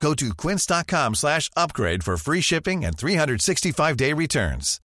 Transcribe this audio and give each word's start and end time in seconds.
Go 0.00 0.14
to 0.14 0.34
quince.com 0.34 1.14
slash 1.14 1.50
upgrade 1.56 2.02
for 2.02 2.16
free 2.16 2.40
shipping 2.42 2.84
and 2.84 2.92
365-day 2.96 4.12
returns. 4.12 4.78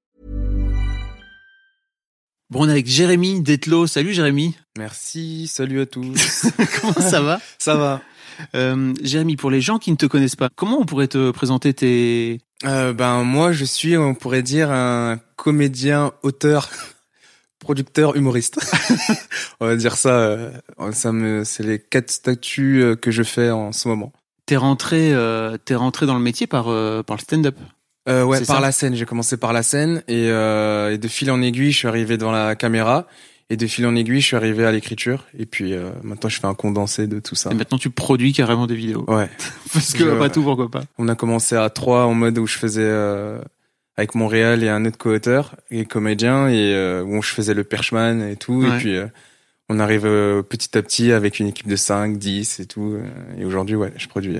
Bon, 2.52 2.62
on 2.66 2.68
est 2.68 2.72
avec 2.72 2.88
Jérémy 2.88 3.42
Detlo. 3.42 3.86
Salut 3.86 4.14
Jérémy. 4.14 4.56
Merci, 4.78 5.48
salut 5.48 5.82
à 5.82 5.86
tous. 5.86 6.48
comment 6.82 6.94
ça 6.94 7.22
va? 7.22 7.40
Ça 7.60 7.76
va. 7.76 8.02
Euh, 8.56 8.94
Jérémy, 9.04 9.36
pour 9.36 9.52
les 9.52 9.62
gens 9.62 9.78
qui 9.78 9.92
ne 9.92 9.98
te 9.98 10.06
connaissent 10.08 10.36
pas, 10.36 10.50
comment 10.56 10.80
on 10.80 10.86
pourrait 10.86 11.08
te 11.10 11.30
présenter 11.32 11.74
tes... 11.74 12.42
Euh, 12.66 12.94
ben 12.94 13.24
moi, 13.24 13.52
je 13.52 13.66
suis, 13.66 13.98
on 13.98 14.16
pourrait 14.16 14.42
dire, 14.42 14.72
un 14.72 15.20
comédien, 15.36 16.12
auteur, 16.24 16.70
producteur, 17.60 18.16
humoriste. 18.16 18.60
on 19.60 19.68
va 19.68 19.76
dire 19.76 19.96
ça. 19.96 20.10
euh, 20.10 20.52
ça 20.92 21.12
me, 21.12 21.44
c'est 21.44 21.64
les 21.64 21.80
quatre 21.80 22.10
statuts 22.10 22.82
euh, 22.82 22.96
que 22.96 23.12
je 23.12 23.24
fais 23.24 23.52
en 23.52 23.72
ce 23.74 23.88
moment. 23.88 24.12
T'es 24.50 24.58
rentré, 24.58 25.14
euh, 25.14 25.58
t'es 25.64 25.76
rentré 25.76 26.08
dans 26.08 26.16
le 26.16 26.24
métier 26.24 26.48
par, 26.48 26.70
euh, 26.70 27.04
par 27.04 27.18
le 27.18 27.22
stand-up. 27.22 27.56
Euh, 28.08 28.24
ouais, 28.24 28.40
par 28.40 28.56
ça 28.56 28.60
la 28.60 28.72
scène. 28.72 28.96
J'ai 28.96 29.06
commencé 29.06 29.38
par 29.38 29.54
la 29.54 29.62
scène 29.62 30.02
et, 30.08 30.24
et 30.24 30.98
de 30.98 31.08
fil 31.08 31.30
en 31.30 31.40
aiguille, 31.44 31.72
je 31.72 31.78
suis 31.78 31.88
arrivé 31.88 32.18
dans 32.18 32.32
la 32.32 32.56
caméra. 32.56 33.06
Et 33.52 33.58
de 33.58 33.68
fil 33.68 33.86
en 33.86 33.96
aiguille, 33.96 34.22
je 34.22 34.26
suis 34.26 34.36
arrivé 34.36 34.66
à 34.66 34.72
l'écriture. 34.72 35.28
Et 35.38 35.46
puis 35.46 35.76
maintenant, 36.02 36.30
je 36.32 36.40
fais 36.40 36.48
un 36.48 36.56
condensé 36.56 37.06
de 37.06 37.20
tout 37.20 37.36
ça. 37.36 37.52
Et 37.52 37.54
maintenant, 37.54 37.78
tu 37.78 37.92
produis 37.92 38.34
carrément 38.34 38.66
des 38.66 38.74
vidéos. 38.74 39.06
Ouais. 39.08 39.30
Parce 39.72 39.94
que, 39.94 40.16
après 40.16 40.32
tout, 40.32 40.42
pourquoi 40.42 40.72
pas 40.72 40.82
On 40.98 41.08
a 41.10 41.14
commencé 41.14 41.56
à 41.56 41.70
trois 41.70 42.06
en 42.06 42.16
mode 42.16 42.40
où 42.40 42.48
je 42.48 42.58
faisais 42.58 42.92
avec 43.98 44.16
Montréal 44.16 44.64
et 44.64 44.70
un 44.70 44.84
autre 44.84 44.98
co-auteur 44.98 45.58
et 45.70 45.86
comédien 45.86 46.48
et 46.48 47.02
où 47.06 47.22
je 47.22 47.30
faisais 47.30 47.54
le 47.54 47.64
perchman 47.64 48.24
et 48.24 48.36
tout. 48.36 48.64
Ouais. 48.64 48.70
Et 48.70 48.80
puis 48.80 48.98
on 49.70 49.80
arrive 49.80 50.06
euh, 50.06 50.42
petit 50.42 50.78
à 50.78 50.82
petit 50.82 51.12
avec 51.12 51.40
une 51.40 51.48
équipe 51.48 51.68
de 51.68 51.76
5, 51.76 52.18
10 52.18 52.60
et 52.60 52.66
tout. 52.66 52.94
euh, 52.94 53.04
Et 53.40 53.46
aujourd'hui, 53.46 53.76
ouais, 53.76 53.94
je 53.98 54.08
produis. 54.08 54.38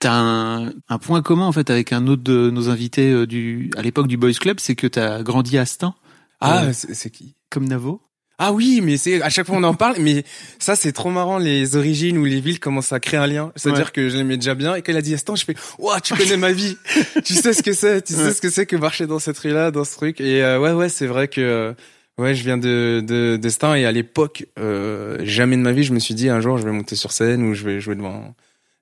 T'as 0.00 0.12
un, 0.12 0.72
un 0.88 0.98
point 0.98 1.22
commun, 1.22 1.46
en 1.46 1.52
fait, 1.52 1.70
avec 1.70 1.92
un 1.92 2.06
autre 2.08 2.22
de 2.22 2.50
nos 2.50 2.68
invités 2.68 3.10
euh, 3.10 3.26
du, 3.26 3.70
à 3.76 3.82
l'époque 3.82 4.06
du 4.08 4.16
Boys 4.16 4.32
Club, 4.34 4.58
c'est 4.60 4.74
que 4.74 4.86
t'as 4.86 5.22
grandi 5.22 5.56
à 5.58 5.64
Stein. 5.64 5.94
Ah, 6.40 6.64
Euh, 6.64 6.72
c'est 6.72 7.10
qui? 7.10 7.34
Comme 7.50 7.66
Navo. 7.68 8.00
Ah 8.36 8.52
oui, 8.52 8.80
mais 8.82 8.96
c'est 8.96 9.22
à 9.22 9.30
chaque 9.30 9.46
fois 9.46 9.56
on 9.56 9.62
en 9.62 9.74
parle, 9.74 9.94
mais 10.00 10.24
ça 10.58 10.74
c'est 10.74 10.90
trop 10.90 11.10
marrant 11.10 11.38
les 11.38 11.76
origines 11.76 12.18
ou 12.18 12.24
les 12.24 12.40
villes 12.40 12.58
commencent 12.58 12.92
à 12.92 12.98
créer 12.98 13.20
un 13.20 13.28
lien. 13.28 13.52
C'est-à-dire 13.54 13.84
Ouais. 13.86 13.90
que 13.92 14.08
je 14.08 14.16
l'aimais 14.16 14.36
déjà 14.36 14.56
bien 14.56 14.74
et 14.74 14.82
qu'elle 14.82 14.96
a 14.96 15.02
dit 15.02 15.14
Aston, 15.14 15.36
je 15.36 15.44
fais 15.44 15.54
Ouah, 15.78 16.00
tu 16.00 16.14
connais 16.16 16.36
ma 16.36 16.50
vie, 16.50 16.76
tu 17.24 17.32
sais 17.34 17.52
ce 17.52 17.62
que 17.62 17.72
c'est, 17.72 18.02
tu 18.02 18.12
sais 18.12 18.32
ce 18.34 18.40
que 18.42 18.50
c'est 18.50 18.66
que 18.66 18.74
marcher 18.74 19.06
dans 19.06 19.20
cette 19.20 19.38
rue-là, 19.38 19.70
dans 19.70 19.84
ce 19.84 19.94
truc. 19.94 20.20
Et 20.20 20.42
euh, 20.42 20.58
ouais 20.58 20.72
ouais, 20.72 20.88
c'est 20.88 21.06
vrai 21.06 21.28
que 21.28 21.40
euh, 21.40 21.74
ouais, 22.18 22.34
je 22.34 22.44
viens 22.44 22.58
de 22.58 23.02
de 23.06 23.36
de 23.36 23.48
Stein 23.48 23.74
et 23.74 23.84
à 23.84 23.92
l'époque 23.92 24.46
euh, 24.58 25.18
jamais 25.22 25.56
de 25.56 25.62
ma 25.62 25.72
vie 25.72 25.84
je 25.84 25.92
me 25.92 25.98
suis 25.98 26.14
dit 26.14 26.28
un 26.28 26.40
jour 26.40 26.58
je 26.58 26.64
vais 26.64 26.72
monter 26.72 26.96
sur 26.96 27.12
scène 27.12 27.42
ou 27.42 27.54
je 27.54 27.64
vais 27.64 27.80
jouer 27.80 27.94
devant. 27.94 28.34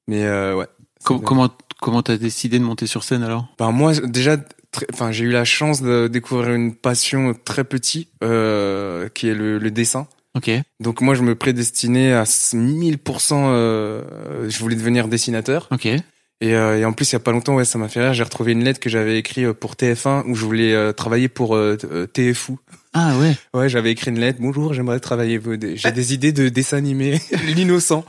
Mais 0.09 0.25
euh, 0.25 0.55
ouais. 0.57 0.67
Com- 1.05 1.21
comment, 1.21 1.49
comment 1.81 2.03
t'as 2.03 2.17
décidé 2.17 2.59
de 2.59 2.65
monter 2.65 2.87
sur 2.87 3.03
scène 3.05 3.23
alors? 3.23 3.47
Ben 3.59 3.71
moi 3.73 3.93
déjà 3.95 4.37
enfin 4.93 5.13
j'ai 5.13 5.25
eu 5.25 5.31
la 5.31 5.45
chance 5.45 5.83
de 5.83 6.09
découvrir 6.09 6.55
une 6.55 6.75
passion 6.75 7.35
très 7.45 7.65
petit 7.65 8.09
euh, 8.25 9.09
qui 9.09 9.29
est 9.29 9.35
le, 9.35 9.59
le 9.59 9.71
dessin. 9.71 10.07
Ok. 10.35 10.51
Donc 10.81 11.03
moi, 11.03 11.15
je 11.15 11.23
me 11.23 11.35
prédestinais 11.35 12.15
à 12.15 12.23
1000%. 12.25 12.97
Euh, 13.35 14.49
je 14.49 14.59
voulais 14.61 14.77
devenir 14.77 15.07
dessinateur. 15.07 15.69
Ok. 15.71 15.87
Et, 16.43 16.57
euh, 16.57 16.77
et 16.81 16.85
en 16.85 16.93
plus, 16.93 17.09
il 17.09 17.13
y 17.13 17.17
a 17.17 17.21
pas 17.21 17.31
longtemps, 17.31 17.55
ouais, 17.55 17.65
ça 17.65 17.79
m'a 17.79 17.89
fait 17.89 18.01
rire. 18.03 18.15
J'ai 18.15 18.25
retrouvé 18.25 18.51
une 18.51 18.65
lettre 18.65 18.81
que 18.81 18.91
j'avais 18.91 19.17
écrite 19.17 19.45
euh, 19.45 19.55
pour 19.55 19.75
TF1 19.75 20.25
où 20.27 20.35
je 20.35 20.45
voulais 20.45 20.75
euh, 20.75 20.91
travailler 20.93 21.29
pour 21.29 21.55
euh, 21.55 21.77
t- 21.77 22.33
TFU. 22.33 22.55
Ah 22.93 23.17
ouais. 23.17 23.37
Ouais, 23.55 23.69
j'avais 23.69 23.93
écrit 23.93 24.11
une 24.11 24.19
lettre. 24.19 24.41
Bonjour, 24.43 24.75
j'aimerais 24.75 24.99
travailler. 24.99 25.41
J'ai 25.77 25.93
des 25.93 26.15
idées 26.15 26.33
de 26.33 26.49
dessin 26.49 26.79
animé. 26.79 27.21
L'innocent, 27.47 28.05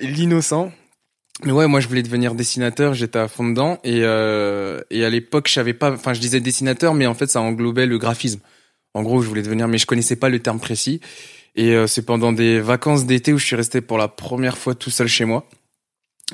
l'innocent. 0.00 0.72
Mais 1.44 1.52
ouais, 1.52 1.68
moi 1.68 1.78
je 1.78 1.86
voulais 1.86 2.02
devenir 2.02 2.34
dessinateur, 2.34 2.92
j'étais 2.92 3.20
à 3.20 3.28
fond 3.28 3.48
dedans 3.48 3.78
et 3.84 3.98
et 3.98 5.04
à 5.04 5.10
l'époque 5.10 5.48
je 5.48 5.52
savais 5.52 5.74
pas, 5.74 5.92
enfin 5.92 6.14
je 6.14 6.20
disais 6.20 6.40
dessinateur, 6.40 6.94
mais 6.94 7.06
en 7.06 7.14
fait 7.14 7.30
ça 7.30 7.40
englobait 7.40 7.86
le 7.86 7.98
graphisme. 7.98 8.40
En 8.94 9.02
gros, 9.02 9.20
je 9.22 9.28
voulais 9.28 9.42
devenir, 9.42 9.68
mais 9.68 9.76
je 9.78 9.86
connaissais 9.86 10.16
pas 10.16 10.30
le 10.30 10.40
terme 10.40 10.58
précis. 10.58 11.00
Et 11.54 11.76
c'est 11.86 12.04
pendant 12.06 12.32
des 12.32 12.58
vacances 12.58 13.04
d'été 13.06 13.32
où 13.34 13.38
je 13.38 13.44
suis 13.44 13.56
resté 13.56 13.80
pour 13.82 13.98
la 13.98 14.08
première 14.08 14.56
fois 14.58 14.74
tout 14.74 14.90
seul 14.90 15.08
chez 15.08 15.24
moi. 15.26 15.46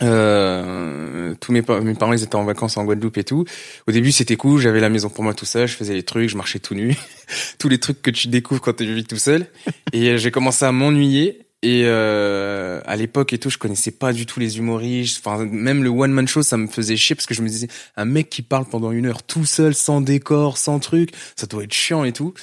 Euh, 0.00 1.01
tous 1.40 1.52
mes, 1.52 1.62
mes 1.82 1.94
parents 1.94 2.12
ils 2.12 2.22
étaient 2.22 2.36
en 2.36 2.44
vacances 2.44 2.76
en 2.76 2.84
Guadeloupe 2.84 3.18
et 3.18 3.24
tout. 3.24 3.44
Au 3.86 3.92
début 3.92 4.12
c'était 4.12 4.36
cool, 4.36 4.60
j'avais 4.60 4.80
la 4.80 4.88
maison 4.88 5.08
pour 5.08 5.24
moi 5.24 5.34
tout 5.34 5.46
seul, 5.46 5.68
je 5.68 5.74
faisais 5.74 5.94
les 5.94 6.02
trucs, 6.02 6.28
je 6.28 6.36
marchais 6.36 6.58
tout 6.58 6.74
nu, 6.74 6.96
tous 7.58 7.68
les 7.68 7.78
trucs 7.78 8.02
que 8.02 8.10
tu 8.10 8.28
découvres 8.28 8.60
quand 8.60 8.74
tu 8.74 8.92
vis 8.92 9.04
tout 9.04 9.16
seul. 9.16 9.46
Et 9.92 10.10
euh, 10.10 10.16
j'ai 10.16 10.30
commencé 10.30 10.64
à 10.64 10.72
m'ennuyer. 10.72 11.46
Et 11.64 11.82
euh, 11.84 12.80
à 12.86 12.96
l'époque 12.96 13.32
et 13.32 13.38
tout, 13.38 13.48
je 13.48 13.56
connaissais 13.56 13.92
pas 13.92 14.12
du 14.12 14.26
tout 14.26 14.40
les 14.40 14.58
humoristes. 14.58 15.24
Enfin, 15.24 15.44
même 15.44 15.84
le 15.84 15.90
one 15.90 16.10
man 16.10 16.26
show, 16.26 16.42
ça 16.42 16.56
me 16.56 16.66
faisait 16.66 16.96
chier 16.96 17.14
parce 17.14 17.26
que 17.26 17.34
je 17.34 17.42
me 17.42 17.48
disais 17.48 17.68
un 17.96 18.04
mec 18.04 18.28
qui 18.28 18.42
parle 18.42 18.64
pendant 18.64 18.90
une 18.90 19.06
heure 19.06 19.22
tout 19.22 19.44
seul, 19.44 19.72
sans 19.72 20.00
décor, 20.00 20.58
sans 20.58 20.80
truc, 20.80 21.10
ça 21.36 21.46
doit 21.46 21.62
être 21.62 21.72
chiant 21.72 22.02
et 22.02 22.12
tout. 22.12 22.34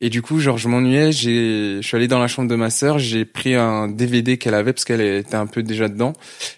Et 0.00 0.10
du 0.10 0.22
coup, 0.22 0.38
genre, 0.40 0.58
je 0.58 0.68
m'ennuyais. 0.68 1.12
J'ai, 1.12 1.78
je 1.80 1.86
suis 1.86 1.96
allé 1.96 2.08
dans 2.08 2.18
la 2.18 2.26
chambre 2.26 2.48
de 2.48 2.56
ma 2.56 2.70
sœur. 2.70 2.98
J'ai 2.98 3.24
pris 3.24 3.54
un 3.54 3.88
DVD 3.88 4.36
qu'elle 4.36 4.54
avait 4.54 4.72
parce 4.72 4.84
qu'elle 4.84 5.00
était 5.00 5.36
un 5.36 5.46
peu 5.46 5.62
déjà 5.62 5.88
dedans. 5.88 6.12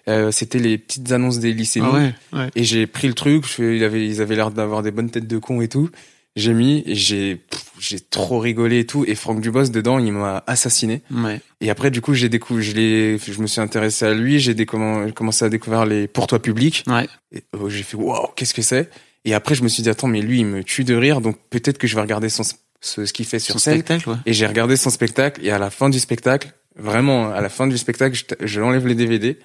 Euh, 0.08 0.30
C'était 0.32 0.58
les 0.58 0.78
petites 0.78 1.12
annonces 1.12 1.38
des 1.38 1.52
lycées. 1.52 1.80
Ah 1.82 1.92
ouais. 1.92 2.14
Ouais. 2.32 2.50
Et 2.56 2.64
j'ai 2.64 2.86
pris 2.86 3.08
le 3.08 3.14
truc. 3.14 3.44
Il 3.58 3.84
avait, 3.84 4.06
ils 4.06 4.20
avaient 4.20 4.36
l'air 4.36 4.50
d'avoir 4.50 4.82
des 4.82 4.90
bonnes 4.90 5.10
têtes 5.10 5.28
de 5.28 5.38
cons 5.38 5.60
et 5.60 5.68
tout. 5.68 5.90
J'ai 6.34 6.52
mis 6.52 6.82
et 6.84 6.94
j'ai, 6.94 7.40
j'ai 7.78 7.98
trop 7.98 8.38
rigolé 8.38 8.80
et 8.80 8.86
tout. 8.86 9.04
Et 9.06 9.14
Franck 9.14 9.40
Dubos 9.40 9.68
dedans, 9.68 9.98
il 9.98 10.12
m'a 10.12 10.44
assassiné. 10.46 11.00
Ouais. 11.10 11.40
Et 11.62 11.70
après, 11.70 11.90
du 11.90 12.02
coup, 12.02 12.12
j'ai 12.12 12.28
découvert, 12.28 12.62
je 12.62 12.72
l'ai, 12.72 13.18
je 13.18 13.40
me 13.40 13.46
suis 13.46 13.60
intéressé 13.60 14.04
à 14.04 14.12
lui. 14.12 14.38
J'ai 14.38 14.54
commencé 14.66 15.44
à 15.44 15.48
découvrir 15.48 15.86
les 15.86 16.08
pour 16.08 16.26
toi 16.26 16.40
publics. 16.40 16.84
Ouais. 16.88 17.08
Euh, 17.54 17.68
j'ai 17.70 17.82
fait 17.82 17.96
waouh, 17.96 18.28
qu'est-ce 18.36 18.52
que 18.52 18.60
c'est? 18.60 18.90
Et 19.24 19.32
après, 19.34 19.54
je 19.54 19.62
me 19.62 19.68
suis 19.68 19.82
dit 19.82 19.88
attends, 19.88 20.08
mais 20.08 20.20
lui, 20.20 20.40
il 20.40 20.46
me 20.46 20.62
tue 20.62 20.84
de 20.84 20.94
rire, 20.94 21.20
donc 21.20 21.36
peut-être 21.50 21.78
que 21.78 21.86
je 21.86 21.94
vais 21.94 22.02
regarder 22.02 22.28
son 22.28 22.42
ce, 22.80 23.04
ce 23.06 23.12
qu'il 23.12 23.26
fait 23.26 23.38
sur 23.38 23.54
Son 23.54 23.58
scène. 23.58 23.74
spectacle, 23.74 24.08
ouais. 24.10 24.16
Et 24.26 24.32
j'ai 24.32 24.46
regardé 24.46 24.76
son 24.76 24.90
spectacle. 24.90 25.44
Et 25.44 25.50
à 25.50 25.58
la 25.58 25.70
fin 25.70 25.88
du 25.88 25.98
spectacle, 25.98 26.52
vraiment, 26.76 27.30
à 27.32 27.40
la 27.40 27.48
fin 27.48 27.66
du 27.66 27.78
spectacle, 27.78 28.18
je, 28.40 28.60
l'enlève 28.60 28.86
les 28.86 28.94
DVD, 28.94 29.38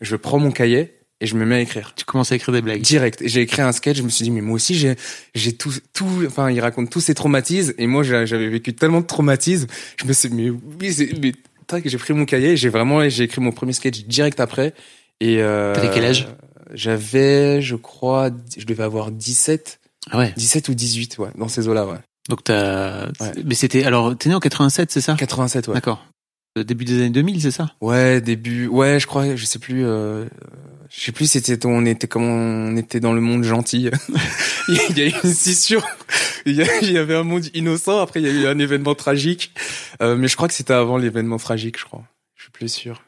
je 0.00 0.16
prends 0.16 0.38
mon 0.38 0.50
cahier 0.50 0.94
et 1.20 1.26
je 1.26 1.34
me 1.36 1.46
mets 1.46 1.54
à 1.56 1.60
écrire. 1.60 1.94
Tu 1.96 2.04
commences 2.04 2.32
à 2.32 2.36
écrire 2.36 2.52
des 2.52 2.60
blagues. 2.60 2.82
Direct. 2.82 3.22
J'ai 3.24 3.40
écrit 3.40 3.62
un 3.62 3.72
sketch, 3.72 3.96
je 3.96 4.02
me 4.02 4.10
suis 4.10 4.24
dit, 4.24 4.30
mais 4.30 4.42
moi 4.42 4.56
aussi, 4.56 4.74
j'ai, 4.74 4.96
j'ai 5.34 5.52
tout, 5.54 5.72
tout, 5.94 6.24
enfin, 6.26 6.50
il 6.50 6.60
raconte 6.60 6.90
tous 6.90 7.00
ses 7.00 7.14
traumatismes, 7.14 7.72
et 7.78 7.86
moi, 7.86 8.02
j'avais 8.02 8.48
vécu 8.48 8.74
tellement 8.74 9.00
de 9.00 9.06
traumatismes, 9.06 9.66
je 9.96 10.04
me 10.04 10.12
suis 10.12 10.28
dit, 10.28 10.34
mais 10.34 10.50
oui, 10.50 10.92
c'est, 10.92 11.10
mais, 11.22 11.32
tac, 11.66 11.88
j'ai 11.88 11.96
pris 11.98 12.12
mon 12.12 12.26
cahier, 12.26 12.56
j'ai 12.56 12.68
vraiment, 12.68 13.08
j'ai 13.08 13.24
écrit 13.24 13.40
mon 13.40 13.52
premier 13.52 13.72
sketch 13.72 14.04
direct 14.04 14.40
après, 14.40 14.74
et 15.20 15.40
euh, 15.40 15.74
T'avais 15.74 15.90
quel 15.94 16.04
âge? 16.04 16.28
J'avais, 16.74 17.62
je 17.62 17.76
crois, 17.76 18.30
je 18.58 18.66
devais 18.66 18.82
avoir 18.82 19.10
17, 19.10 19.80
Ah 20.10 20.18
ouais. 20.18 20.34
17 20.36 20.68
ou 20.68 20.74
18, 20.74 21.16
ouais, 21.18 21.30
dans 21.38 21.48
ces 21.48 21.66
eaux-là, 21.68 21.86
ouais. 21.86 21.98
Donc 22.28 22.44
t'as. 22.44 23.06
Ouais. 23.06 23.32
Mais 23.44 23.54
c'était. 23.54 23.84
Alors, 23.84 24.16
t'es 24.16 24.28
né 24.28 24.34
en 24.34 24.40
87, 24.40 24.90
c'est 24.90 25.00
ça? 25.00 25.14
87, 25.14 25.68
ouais. 25.68 25.74
D'accord. 25.74 26.04
Euh, 26.56 26.64
Début 26.64 26.84
des 26.84 26.98
années 26.98 27.10
2000, 27.10 27.42
c'est 27.42 27.50
ça? 27.50 27.72
Ouais, 27.80 28.20
début, 28.20 28.66
ouais, 28.66 28.98
je 28.98 29.06
crois, 29.06 29.36
je 29.36 29.44
sais 29.44 29.58
plus, 29.58 29.84
euh, 29.84 30.24
je 30.88 31.04
sais 31.04 31.12
plus, 31.12 31.30
c'était, 31.30 31.66
on 31.66 31.84
était 31.84 32.08
comme 32.08 32.22
on 32.22 32.76
était 32.76 33.00
dans 33.00 33.12
le 33.12 33.20
monde 33.20 33.44
gentil. 33.44 33.90
il 34.68 34.98
y 34.98 35.02
a 35.02 35.06
eu 35.06 35.12
une 35.22 35.34
scission. 35.34 35.82
Il 36.46 36.54
y, 36.54 36.96
avait 36.96 37.16
un 37.16 37.24
monde 37.24 37.46
innocent. 37.54 38.00
Après, 38.00 38.20
il 38.20 38.26
y 38.26 38.30
a 38.30 38.32
eu 38.32 38.46
un 38.46 38.58
événement 38.58 38.94
tragique. 38.94 39.52
Euh, 40.00 40.16
mais 40.16 40.28
je 40.28 40.36
crois 40.36 40.46
que 40.46 40.54
c'était 40.54 40.74
avant 40.74 40.96
l'événement 40.96 41.38
tragique, 41.38 41.78
je 41.78 41.84
crois. 41.84 42.04
Je 42.36 42.44
suis 42.44 42.52
plus 42.52 42.72
sûr. 42.72 43.02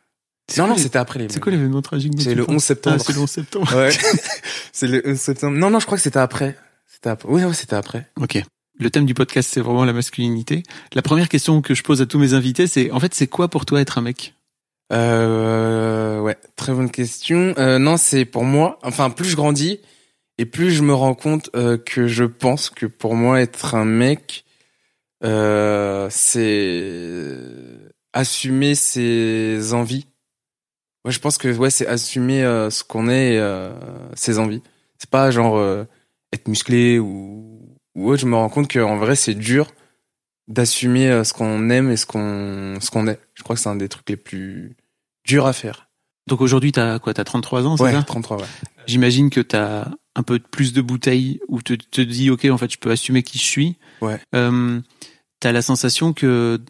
Non, 0.57 0.67
non, 0.67 0.77
c'était 0.77 0.99
après 0.99 1.25
C'est 1.31 1.41
quoi 1.41 1.53
l'événement 1.53 1.83
tragique 1.83 2.15
C'est 2.19 2.35
le 2.35 2.45
parles 2.45 2.57
11 2.57 2.63
septembre. 2.63 2.97
Ah, 2.99 3.05
c'est 3.05 3.13
le 3.13 3.21
11 3.21 3.31
septembre. 3.31 3.77
Ouais. 3.77 3.91
c'est 4.73 4.89
le 4.89 5.03
11 5.07 5.17
septembre. 5.17 5.57
Non, 5.57 5.71
non, 5.71 5.79
je 5.79 5.87
crois 5.87 5.99
que 5.99 6.03
c'était 6.03 6.19
après. 6.19 6.57
C'était 6.87 7.11
après. 7.11 7.29
Oui, 7.29 7.45
ouais, 7.45 7.55
c'était 7.55 7.77
après. 7.77 8.09
Ok. 8.21 8.43
Le 8.81 8.91
thème 8.91 9.07
du 9.07 9.15
podcast, 9.15 9.51
c'est 9.53 9.61
vraiment 9.61 9.85
la 9.85 9.93
masculinité. 9.93 10.63
La 10.95 11.03
première 11.03 11.29
question 11.29 11.63
que 11.63 11.75
je 11.75 11.83
pose 11.83 12.01
à 12.01 12.07
tous 12.07 12.19
mes 12.19 12.35
invités, 12.35 12.67
c'est 12.67 12.91
en 12.93 13.01
fait, 13.01 13.13
c'est 13.15 13.27
quoi 13.27 13.49
pour 13.49 13.67
toi 13.67 13.81
être 13.81 13.99
un 13.99 14.03
mec? 14.03 14.35
Euh, 14.93 16.21
ouais, 16.21 16.37
très 16.57 16.73
bonne 16.73 16.91
question. 16.91 17.55
Euh, 17.59 17.79
non, 17.79 17.97
c'est 17.97 18.25
pour 18.25 18.45
moi. 18.45 18.79
Enfin, 18.83 19.11
plus 19.11 19.29
je 19.29 19.37
grandis 19.37 19.81
et 20.39 20.47
plus 20.47 20.71
je 20.71 20.83
me 20.83 20.95
rends 20.95 21.15
compte 21.15 21.51
euh, 21.57 21.77
que 21.77 22.07
je 22.07 22.25
pense 22.25 22.71
que 22.71 22.87
pour 22.87 23.17
moi 23.17 23.41
être 23.41 23.75
un 23.75 23.85
mec, 23.85 24.45
euh, 25.25 26.07
c'est 26.11 27.35
assumer 28.13 28.77
ses 28.77 29.75
envies. 29.75 30.07
Ouais, 31.05 31.13
je 31.13 31.19
pense 31.19 31.39
que 31.39 31.49
ouais, 31.49 31.71
c'est 31.71 31.87
assumer 31.87 32.45
euh, 32.45 32.71
ce 32.71 32.85
qu'on 32.85 33.09
est, 33.09 33.37
et, 33.37 33.71
ses 34.15 34.39
envies. 34.39 34.63
C'est 34.99 35.11
pas 35.11 35.31
genre 35.31 35.61
être 36.33 36.49
musclé 36.49 36.99
ou 36.99 37.58
ou 37.99 38.11
autre, 38.11 38.21
je 38.23 38.27
me 38.27 38.37
rends 38.37 38.49
compte 38.49 38.73
qu'en 38.73 38.97
vrai, 38.97 39.17
c'est 39.17 39.35
dur 39.35 39.69
d'assumer 40.47 41.09
euh, 41.09 41.25
ce 41.25 41.33
qu'on 41.35 41.69
aime 41.71 41.91
et 41.91 41.97
ce 41.97 42.07
qu'on 42.07 42.79
ce 42.81 42.91
qu'on 42.91 43.07
est. 43.07 43.21
Je 43.35 43.43
crois 43.43 43.55
que 43.57 43.61
c'est 43.61 43.69
un 43.69 43.77
des 43.77 43.89
trucs 43.89 44.09
les 44.09 44.17
plus 44.17 44.77
durs 45.27 45.47
à 45.47 45.53
faire. 45.53 45.89
Donc 46.27 46.41
aujourd'hui, 46.41 46.73
t'as 46.73 46.99
quoi 46.99 47.13
T'as 47.15 47.25
33 47.25 47.67
ans, 47.67 47.77
c'est 47.77 47.83
Ouais, 47.85 47.93
ça? 47.93 48.03
33, 48.03 48.39
ouais. 48.39 48.45
J'imagine 48.87 49.31
que 49.31 49.41
t'as 49.41 49.89
un 50.15 50.23
peu 50.23 50.39
plus 50.39 50.73
de 50.73 50.81
bouteilles 50.81 51.41
où 51.49 51.63
tu 51.63 51.77
te 51.79 52.01
dis, 52.01 52.31
ok, 52.31 52.47
en 52.47 52.59
fait, 52.59 52.71
je 52.73 52.79
peux 52.79 52.91
assumer 52.91 53.23
qui 53.23 53.39
je 53.39 53.45
suis. 53.45 53.77
Ouais. 54.01 54.19
Euh, 54.35 54.81
t'as 55.41 55.53
la 55.53 55.63
sensation 55.63 56.13
que 56.13 56.61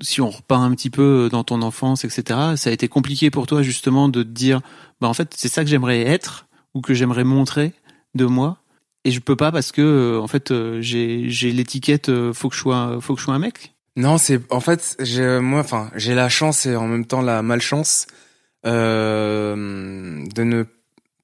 si 0.00 0.20
on 0.20 0.30
repart 0.30 0.62
un 0.62 0.70
petit 0.74 0.90
peu 0.90 1.28
dans 1.30 1.44
ton 1.44 1.62
enfance, 1.62 2.04
etc., 2.04 2.38
ça 2.56 2.70
a 2.70 2.72
été 2.72 2.88
compliqué 2.88 3.30
pour 3.30 3.46
toi 3.46 3.62
justement 3.62 4.08
de 4.08 4.22
te 4.22 4.28
dire, 4.28 4.60
bah 5.00 5.08
en 5.08 5.14
fait, 5.14 5.32
c'est 5.36 5.48
ça 5.48 5.64
que 5.64 5.70
j'aimerais 5.70 6.02
être 6.02 6.46
ou 6.74 6.80
que 6.80 6.94
j'aimerais 6.94 7.24
montrer 7.24 7.72
de 8.14 8.24
moi? 8.26 8.58
Et 9.04 9.10
je 9.10 9.20
peux 9.20 9.36
pas 9.36 9.50
parce 9.50 9.72
que 9.72 9.82
euh, 9.82 10.20
en 10.20 10.28
fait 10.28 10.50
euh, 10.50 10.80
j'ai 10.80 11.28
j'ai 11.28 11.50
l'étiquette 11.50 12.08
euh, 12.08 12.32
faut 12.32 12.48
que 12.48 12.54
je 12.54 12.60
sois 12.60 12.98
faut 13.00 13.14
que 13.14 13.20
je 13.20 13.24
sois 13.24 13.34
un 13.34 13.38
mec. 13.40 13.72
Non, 13.96 14.16
c'est 14.16 14.40
en 14.50 14.60
fait, 14.60 14.96
j'ai 15.00 15.38
moi, 15.38 15.60
enfin, 15.60 15.90
j'ai 15.96 16.14
la 16.14 16.30
chance 16.30 16.64
et 16.64 16.76
en 16.76 16.86
même 16.86 17.04
temps 17.04 17.20
la 17.20 17.42
malchance 17.42 18.06
euh, 18.92 20.24
de 20.34 20.42
ne 20.44 20.64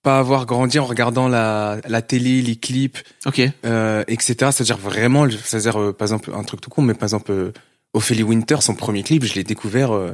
pas 0.03 0.19
avoir 0.19 0.47
grandi 0.47 0.79
en 0.79 0.85
regardant 0.85 1.29
la, 1.29 1.79
la 1.89 2.03
télé, 2.03 2.43
les 2.43 2.57
clips, 2.57 2.99
Ok. 3.27 3.41
euh, 3.65 4.05
etc. 4.07 4.35
C'est-à-dire 4.53 4.77
vraiment, 4.79 5.27
c'est-à-dire 5.31 5.81
euh, 5.81 5.93
par 5.93 6.07
exemple 6.07 6.31
un 6.35 6.45
truc 6.45 6.61
tout 6.61 6.71
con, 6.71 6.83
mais 6.83 6.95
par 6.95 7.05
exemple 7.05 7.53
Ophélie 7.95 8.23
Winter, 8.23 8.57
son 8.61 8.75
premier 8.75 9.03
clip, 9.03 9.25
je 9.25 9.35
l'ai 9.35 9.45
découvert 9.45 9.93
euh, 9.95 10.13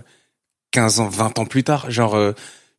15 0.70 1.00
ans, 1.00 1.08
20 1.08 1.38
ans 1.40 1.46
plus 1.46 1.64
tard. 1.64 1.90
Genre 1.90 2.14
euh, 2.14 2.32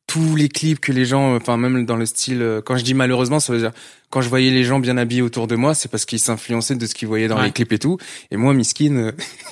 tous 0.07 0.36
les 0.36 0.50
clips 0.50 0.80
que 0.80 0.92
les 0.92 1.06
gens, 1.06 1.36
enfin 1.36 1.57
même 1.57 1.86
dans 1.86 1.96
le 1.98 2.06
style, 2.06 2.42
euh, 2.42 2.62
quand 2.62 2.78
je 2.78 2.84
dis 2.84 2.94
malheureusement, 2.94 3.40
ça 3.40 3.52
veut 3.54 3.60
dire 3.60 3.72
quand 4.12 4.22
je 4.22 4.30
voyais 4.30 4.52
les 4.52 4.63
gens 4.63 4.80
bien 4.80 4.98
habillés 4.98 5.22
autour 5.24 5.48
de 5.48 5.56
moi, 5.56 5.74
c'est 5.74 5.90
parce 5.90 6.06
qu'ils 6.06 6.19
s'influençaient 6.19 6.75
de 6.75 6.86
ce 6.86 6.94
qu'ils 6.96 7.07
voyaient 7.07 7.28
dans 7.28 7.38
Ouais. 7.38 7.46
les 7.46 7.52
clips 7.52 7.74
et 7.74 7.80
tout. 7.80 7.98
Et 8.31 8.38
moi, 8.38 8.54
miskin, 8.54 8.96
euh, 8.96 9.12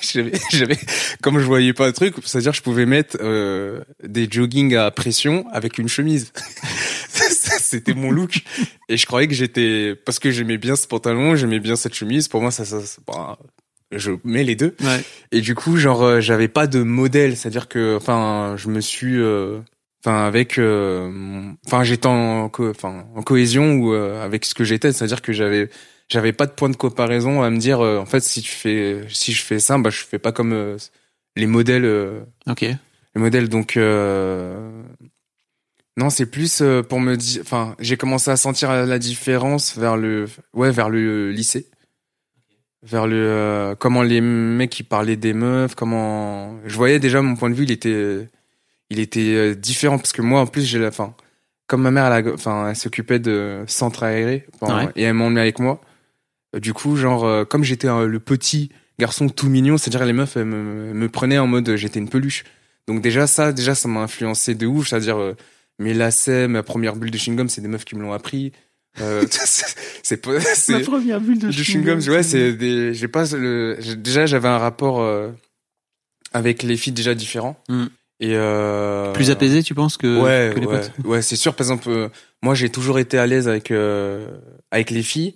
j'avais, 0.52 0.78
comme 1.22 1.38
je 1.38 1.44
voyais 1.44 1.72
pas 1.72 1.86
le 1.86 1.92
truc, 1.92 2.14
c'est-à-dire 2.24 2.52
je 2.54 2.62
pouvais 2.62 2.86
mettre 2.86 3.18
euh, 3.20 3.80
des 4.02 4.26
jogging 4.30 4.74
à 4.76 4.90
pression 4.90 5.44
avec 5.52 5.76
une 5.78 5.88
chemise. 5.88 6.32
C'était 7.10 7.94
mon 7.94 8.10
look. 8.10 8.42
Et 8.88 8.96
je 8.96 9.06
croyais 9.06 9.26
que 9.28 9.34
j'étais, 9.34 9.94
parce 10.04 10.18
que 10.18 10.30
j'aimais 10.30 10.58
bien 10.58 10.76
ce 10.76 10.86
pantalon, 10.86 11.34
j'aimais 11.36 11.60
bien 11.60 11.76
cette 11.76 11.94
chemise. 11.94 12.28
Pour 12.28 12.40
moi, 12.40 12.50
ça, 12.50 12.64
ça, 12.64 12.80
ça- 12.80 13.00
bah, 13.06 13.38
je 13.92 14.12
mets 14.24 14.44
les 14.44 14.56
deux. 14.56 14.74
Ouais. 14.82 15.02
Et 15.32 15.40
du 15.40 15.54
coup, 15.54 15.76
genre, 15.76 16.02
euh, 16.02 16.20
j'avais 16.20 16.48
pas 16.48 16.66
de 16.66 16.82
modèle, 16.82 17.36
c'est-à-dire 17.36 17.68
que, 17.68 17.96
enfin, 17.96 18.54
je 18.56 18.68
me 18.68 18.80
suis, 18.80 19.16
euh, 19.18 19.58
enfin, 20.04 20.26
avec, 20.26 20.58
euh, 20.58 21.10
enfin, 21.66 21.82
j'étais 21.84 22.06
en, 22.06 22.48
co- 22.50 22.70
enfin, 22.70 23.06
en 23.14 23.22
cohésion 23.22 23.74
ou 23.76 23.92
euh, 23.94 24.22
avec 24.24 24.44
ce 24.44 24.54
que 24.54 24.64
j'étais, 24.64 24.92
c'est-à-dire 24.92 25.22
que 25.22 25.32
j'avais, 25.32 25.70
j'avais 26.08 26.32
pas 26.32 26.46
de 26.46 26.52
point 26.52 26.68
de 26.68 26.76
comparaison 26.76 27.42
à 27.42 27.50
me 27.50 27.56
dire, 27.58 27.80
euh, 27.80 27.98
en 27.98 28.06
fait, 28.06 28.20
si 28.20 28.42
tu 28.42 28.50
fais, 28.52 29.02
si 29.08 29.32
je 29.32 29.42
fais 29.42 29.58
ça, 29.58 29.78
bah, 29.78 29.90
je 29.90 30.04
fais 30.04 30.18
pas 30.18 30.32
comme 30.32 30.52
euh, 30.52 30.76
les 31.36 31.46
modèles, 31.46 31.84
euh, 31.86 32.20
Ok. 32.46 32.62
les 32.62 32.76
modèles. 33.20 33.48
Donc, 33.48 33.76
euh, 33.78 34.82
non, 35.96 36.10
c'est 36.10 36.26
plus 36.26 36.60
euh, 36.60 36.82
pour 36.82 37.00
me 37.00 37.16
dire, 37.16 37.40
enfin, 37.42 37.74
j'ai 37.78 37.96
commencé 37.96 38.30
à 38.30 38.36
sentir 38.36 38.70
la 38.86 38.98
différence 38.98 39.78
vers 39.78 39.96
le, 39.96 40.26
ouais, 40.52 40.70
vers 40.70 40.90
le 40.90 41.30
lycée 41.30 41.66
vers 42.82 43.06
le 43.06 43.16
euh, 43.16 43.74
comment 43.74 44.02
les 44.02 44.20
mecs 44.20 44.68
qui 44.68 44.82
parlaient 44.82 45.16
des 45.16 45.32
meufs 45.32 45.74
comment 45.74 46.58
je 46.66 46.76
voyais 46.76 46.98
déjà 46.98 47.22
mon 47.22 47.34
point 47.34 47.48
de 47.48 47.54
vue 47.54 47.64
il 47.64 47.70
était 47.70 48.28
il 48.90 48.98
était 49.00 49.20
euh, 49.34 49.54
différent 49.54 49.98
parce 49.98 50.12
que 50.12 50.22
moi 50.22 50.40
en 50.40 50.46
plus 50.46 50.64
j'ai 50.64 50.78
la 50.78 50.90
fin 50.90 51.14
comme 51.66 51.82
ma 51.82 51.90
mère 51.90 52.12
elle 52.12 52.28
a- 52.28 52.32
enfin 52.34 52.68
elle 52.68 52.76
s'occupait 52.76 53.18
de 53.18 53.64
enfin, 53.64 54.84
Ouais. 54.86 54.92
et 54.96 55.02
elle 55.04 55.14
m'emmenait 55.14 55.40
avec 55.40 55.58
moi 55.58 55.80
Euh, 56.54 56.60
du 56.60 56.72
coup 56.72 56.96
genre 56.96 57.24
euh, 57.24 57.44
comme 57.44 57.64
j'étais 57.64 57.88
le 57.88 58.20
petit 58.20 58.70
garçon 59.00 59.28
tout 59.28 59.48
mignon 59.48 59.76
c'est-à-dire 59.78 60.04
les 60.06 60.12
meufs 60.12 60.36
elles 60.36 60.44
me, 60.44 60.92
me 60.94 61.08
prenaient 61.08 61.38
en 61.38 61.46
mode 61.46 61.74
j'étais 61.76 61.98
une 61.98 62.08
peluche 62.08 62.44
donc 62.86 63.00
déjà 63.00 63.26
ça 63.26 63.52
déjà 63.52 63.74
ça 63.74 63.88
m'a 63.88 64.00
influencé 64.00 64.54
de 64.54 64.66
ouf 64.66 64.88
c'est-à-dire 64.88 65.16
euh, 65.18 65.34
mes 65.78 65.94
lacets 65.94 66.46
ma 66.46 66.62
première 66.62 66.94
bulle 66.96 67.10
de 67.10 67.18
chewing-gum 67.18 67.48
c'est 67.48 67.60
des 67.62 67.68
meufs 67.68 67.84
qui 67.84 67.96
me 67.96 68.02
l'ont 68.02 68.12
appris 68.12 68.52
euh, 69.00 69.24
c'est 70.04 70.18
pas 70.18 70.38
c'est 70.40 70.80
première 70.82 71.20
bulle 71.20 71.38
de 71.40 71.48
du 71.48 71.62
chewing-gum, 71.64 71.98
ouais, 72.10 72.22
c'est 72.22 72.52
des, 72.52 72.94
j'ai 72.94 73.08
pas 73.08 73.24
le, 73.32 73.76
déjà 73.96 74.26
j'avais 74.26 74.46
un 74.48 74.58
rapport 74.58 75.00
euh, 75.00 75.30
avec 76.32 76.62
les 76.62 76.76
filles 76.76 76.92
déjà 76.92 77.14
différent. 77.14 77.56
Mm. 77.68 77.86
Et 78.20 78.34
euh, 78.34 79.12
plus 79.12 79.30
apaisé, 79.30 79.62
tu 79.62 79.74
penses 79.74 79.96
que, 79.96 80.20
ouais, 80.22 80.52
que 80.54 80.60
les 80.60 80.66
ouais, 80.66 80.80
potes? 80.80 80.92
Ouais, 81.04 81.22
c'est 81.22 81.36
sûr. 81.36 81.54
Par 81.54 81.64
exemple, 81.66 81.88
euh, 81.88 82.08
moi 82.42 82.54
j'ai 82.54 82.68
toujours 82.70 82.98
été 82.98 83.18
à 83.18 83.26
l'aise 83.26 83.48
avec 83.48 83.70
euh, 83.70 84.28
avec 84.70 84.90
les 84.90 85.02
filles. 85.02 85.34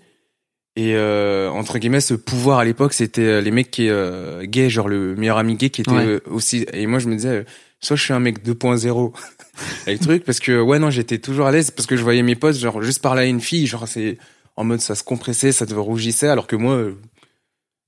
Et 0.76 0.94
euh, 0.94 1.50
entre 1.50 1.78
guillemets, 1.78 2.00
ce 2.00 2.14
pouvoir 2.14 2.60
à 2.60 2.64
l'époque, 2.64 2.92
c'était 2.92 3.22
euh, 3.22 3.40
les 3.40 3.50
mecs 3.50 3.70
qui 3.72 3.88
euh, 3.88 4.44
gays, 4.44 4.70
genre 4.70 4.88
le 4.88 5.16
meilleur 5.16 5.38
ami 5.38 5.56
gay 5.56 5.70
qui 5.70 5.80
était 5.80 5.90
Ouais. 5.90 6.20
aussi. 6.26 6.66
Et 6.72 6.86
moi, 6.86 7.00
je 7.00 7.08
me 7.08 7.16
disais, 7.16 7.44
soit 7.80 7.96
je 7.96 8.02
suis 8.04 8.12
un 8.12 8.20
mec 8.20 8.44
2.0 8.44 9.12
avec 9.86 9.98
le 10.00 10.04
truc, 10.06 10.24
parce 10.24 10.38
que 10.38 10.60
ouais, 10.60 10.78
non, 10.78 10.90
j'étais 10.90 11.18
toujours 11.18 11.46
à 11.46 11.50
l'aise 11.52 11.72
parce 11.72 11.86
que 11.88 11.96
je 11.96 12.02
voyais 12.04 12.22
mes 12.22 12.36
potes, 12.36 12.54
genre 12.54 12.80
juste 12.80 13.02
parler 13.02 13.22
à 13.22 13.26
une 13.26 13.40
fille, 13.40 13.66
genre 13.66 13.88
c'est 13.88 14.18
en 14.54 14.62
mode 14.62 14.80
ça 14.80 14.94
se 14.94 15.02
compressait, 15.02 15.50
ça 15.50 15.66
te 15.66 15.74
rougissait, 15.74 16.28
alors 16.28 16.46
que 16.46 16.54
moi, 16.54 16.80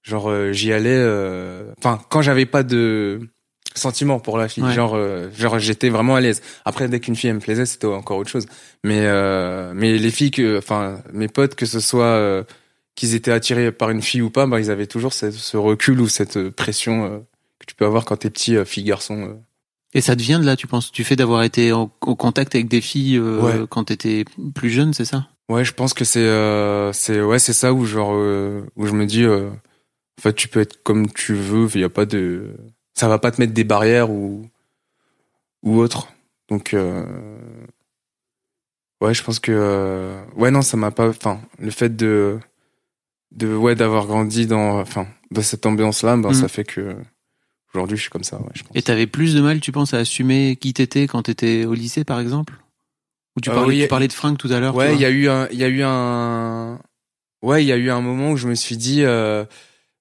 genre 0.03 0.53
j'y 0.53 0.73
allais. 0.73 0.91
euh, 0.91 1.73
Enfin, 1.79 2.01
quand 2.11 2.23
j'avais 2.23 2.47
pas 2.47 2.65
de 2.65 3.21
sentiment 3.75 4.19
pour 4.21 4.37
la 4.39 4.49
fille, 4.49 4.65
Ouais. 4.65 4.73
genre 4.73 4.95
euh, 4.95 5.29
genre 5.37 5.59
j'étais 5.59 5.89
vraiment 5.91 6.17
à 6.17 6.21
l'aise. 6.21 6.43
Après, 6.65 6.89
dès 6.89 7.01
qu'une 7.01 7.17
fille 7.17 7.31
elle 7.31 7.37
me 7.37 7.41
plaisait, 7.41 7.67
c'était 7.67 7.87
encore 7.87 8.19
autre 8.19 8.31
chose. 8.31 8.47
Mais 8.85 9.01
euh, 9.05 9.73
mais 9.75 9.97
les 9.99 10.11
filles 10.11 10.31
que, 10.31 10.59
enfin, 10.59 11.01
mes 11.13 11.29
potes 11.29 11.55
que 11.55 11.67
ce 11.67 11.81
soit 11.81 12.05
euh, 12.05 12.43
qu'ils 12.97 13.15
étaient 13.15 13.31
attirés 13.33 13.73
par 13.73 13.91
une 13.91 14.03
fille 14.03 14.23
ou 14.23 14.31
pas, 14.31 14.47
bah 14.47 14.59
ils 14.61 14.71
avaient 14.71 14.87
toujours 14.87 15.13
ce, 15.13 15.31
ce 15.31 15.57
recul 15.57 16.01
ou 16.01 16.09
cette 16.09 16.51
pression 16.51 17.05
euh, 17.05 17.19
que 17.61 17.67
tu 17.67 17.75
peux 17.75 17.85
avoir 17.87 18.05
quand 18.05 18.17
t'es 18.17 18.31
petit, 18.31 18.57
euh, 18.57 18.65
fille 18.65 18.85
garçon. 18.85 19.23
euh. 19.23 19.35
Et 19.95 20.01
ça 20.01 20.15
te 20.15 20.23
vient 20.23 20.39
de 20.39 20.45
là, 20.47 20.55
tu 20.57 20.67
penses? 20.69 20.93
Tu 20.93 21.03
fais 21.03 21.17
d'avoir 21.17 21.43
été 21.43 21.73
en- 21.73 21.91
au 22.03 22.15
contact 22.15 22.55
avec 22.55 22.69
des 22.69 22.81
filles 22.81 23.17
euh, 23.19 23.41
Ouais. 23.63 23.67
quand 23.69 23.85
t'étais 23.85 24.25
plus 24.55 24.71
jeune, 24.71 24.95
c'est 24.95 25.05
ça? 25.05 25.27
Ouais, 25.49 25.65
je 25.65 25.73
pense 25.75 25.95
que 25.95 26.05
c'est 26.05 26.21
euh, 26.21 26.93
c'est 26.93 27.21
ouais 27.21 27.41
c'est 27.41 27.53
ça 27.53 27.73
où 27.73 27.85
genre 27.85 28.13
euh, 28.15 28.63
où 28.77 28.87
je 28.87 28.93
me 28.93 29.05
dis 29.05 29.25
euh, 29.25 29.49
en 29.51 30.23
fait 30.23 30.33
tu 30.35 30.47
peux 30.47 30.61
être 30.61 30.81
comme 30.85 31.11
tu 31.11 31.35
veux, 31.35 31.67
il 31.75 31.81
y 31.81 31.85
a 31.85 31.89
pas 31.89 32.07
de 32.07 32.55
ça 33.01 33.09
va 33.09 33.19
pas 33.19 33.31
te 33.31 33.41
mettre 33.41 33.55
des 33.55 33.65
barrières 33.65 34.11
ou 34.11 34.47
ou 35.63 35.79
autre. 35.79 36.09
Donc 36.51 36.75
euh, 36.75 37.05
ouais, 39.01 39.15
je 39.15 39.23
pense 39.25 39.39
que 39.41 39.53
euh, 39.55 40.23
ouais 40.37 40.51
non, 40.51 40.63
ça 40.63 40.77
m'a 40.77 40.91
pas 40.91 41.09
enfin 41.09 41.41
le 41.59 41.71
fait 41.71 41.97
de 41.97 42.39
de 43.33 43.55
ouais 43.55 43.75
d'avoir 43.75 44.07
grandi 44.07 44.47
dans 44.47 44.81
enfin 44.81 45.07
dans 45.31 45.43
cette 45.43 45.65
ambiance 45.67 46.03
là, 46.03 46.17
ben 46.17 46.29
Mhm. 46.29 46.35
ça 46.35 46.49
fait 46.49 46.65
que 46.65 46.97
aujourd'hui 47.73 47.97
je 47.97 48.03
suis 48.03 48.11
comme 48.11 48.25
ça, 48.25 48.37
ouais, 48.39 48.49
je 48.55 48.63
pense. 48.65 48.77
Et 48.77 48.83
t'avais 48.83 49.07
plus 49.07 49.35
de 49.35 49.41
mal, 49.41 49.61
tu 49.61 49.73
penses, 49.73 49.95
à 49.95 49.99
assumer 49.99 50.57
qui 50.57 50.75
t'étais 50.75 51.07
quand 51.07 51.23
t'étais 51.23 51.65
au 51.65 51.75
lycée, 51.75 52.05
par 52.05 52.21
exemple? 52.21 52.55
Ou 53.37 53.41
tu 53.41 53.51
Euh, 53.51 53.55
parlais, 53.55 53.69
oui, 53.77 53.83
tu 53.83 53.89
parlais 53.89 54.09
de 54.09 54.13
fringues 54.13 54.37
tout 54.39 54.53
à 54.53 54.59
l'heure 54.61 54.75
Ouais, 54.75 54.95
il 54.95 55.01
y 55.01 55.05
a 55.05 55.11
eu 55.11 55.29
un, 55.29 55.47
il 55.53 55.59
y 55.59 55.65
a 55.65 55.69
eu 55.69 55.83
un, 55.85 56.81
ouais, 57.43 57.63
il 57.65 57.69
y 57.69 57.73
a 57.73 57.77
eu 57.77 57.91
un 57.91 58.01
moment 58.01 58.33
où 58.33 58.37
je 58.37 58.49
me 58.49 58.55
suis 58.57 58.77
dit, 58.77 59.05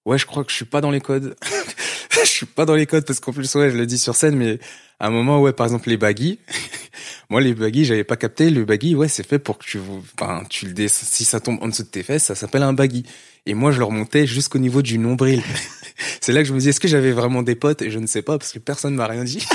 ouais, 0.06 0.18
je 0.18 0.26
crois 0.26 0.44
que 0.44 0.52
je 0.52 0.56
suis 0.56 0.66
pas 0.66 0.82
dans 0.82 0.92
les 0.92 1.02
codes. 1.02 1.36
je 2.12 2.28
suis 2.28 2.46
pas 2.46 2.66
dans 2.66 2.76
les 2.76 2.86
codes 2.86 3.06
parce 3.06 3.20
qu'en 3.20 3.34
plus, 3.34 3.54
ouais, 3.56 3.70
je 3.70 3.78
le 3.78 3.86
dis 3.86 3.98
sur 3.98 4.16
scène, 4.16 4.36
mais 4.36 4.60
à 5.00 5.08
un 5.08 5.10
moment, 5.10 5.42
ouais, 5.42 5.54
par 5.54 5.66
exemple, 5.66 5.90
les 5.90 5.98
baggy. 5.98 6.40
Moi, 7.30 7.42
les 7.42 7.54
baggy, 7.54 7.86
j'avais 7.86 8.04
pas 8.04 8.18
capté. 8.18 8.50
Le 8.50 8.66
baggy, 8.66 8.96
ouais, 8.96 9.08
c'est 9.08 9.26
fait 9.26 9.40
pour 9.40 9.58
que 9.58 9.66
tu, 9.66 9.80
enfin, 10.20 10.44
tu 10.50 10.66
le 10.66 10.74
dé, 10.74 10.88
si 10.88 11.26
ça 11.26 11.40
tombe 11.40 11.60
en 11.62 11.68
dessous 11.68 11.84
de 11.84 11.88
tes 11.88 12.04
fesses, 12.04 12.24
ça 12.24 12.36
s'appelle 12.36 12.64
un 12.64 12.74
baggy. 12.74 13.06
Et 13.46 13.54
moi, 13.54 13.72
je 13.72 13.80
le 13.80 13.86
remontais 13.86 14.28
jusqu'au 14.28 14.60
niveau 14.60 14.82
du 14.82 14.98
nombril. 14.98 15.42
c'est 16.22 16.34
là 16.34 16.42
que 16.42 16.48
je 16.48 16.54
me 16.54 16.60
dis, 16.60 16.70
est-ce 16.70 16.80
que 16.80 16.88
j'avais 16.88 17.12
vraiment 17.12 17.44
des 17.44 17.56
potes? 17.56 17.82
Et 17.82 17.92
je 17.92 18.00
ne 18.00 18.08
sais 18.08 18.22
pas 18.22 18.38
parce 18.38 18.52
que 18.52 18.60
personne 18.60 18.96
m'a 18.96 19.08
rien 19.08 19.24
dit. 19.24 19.46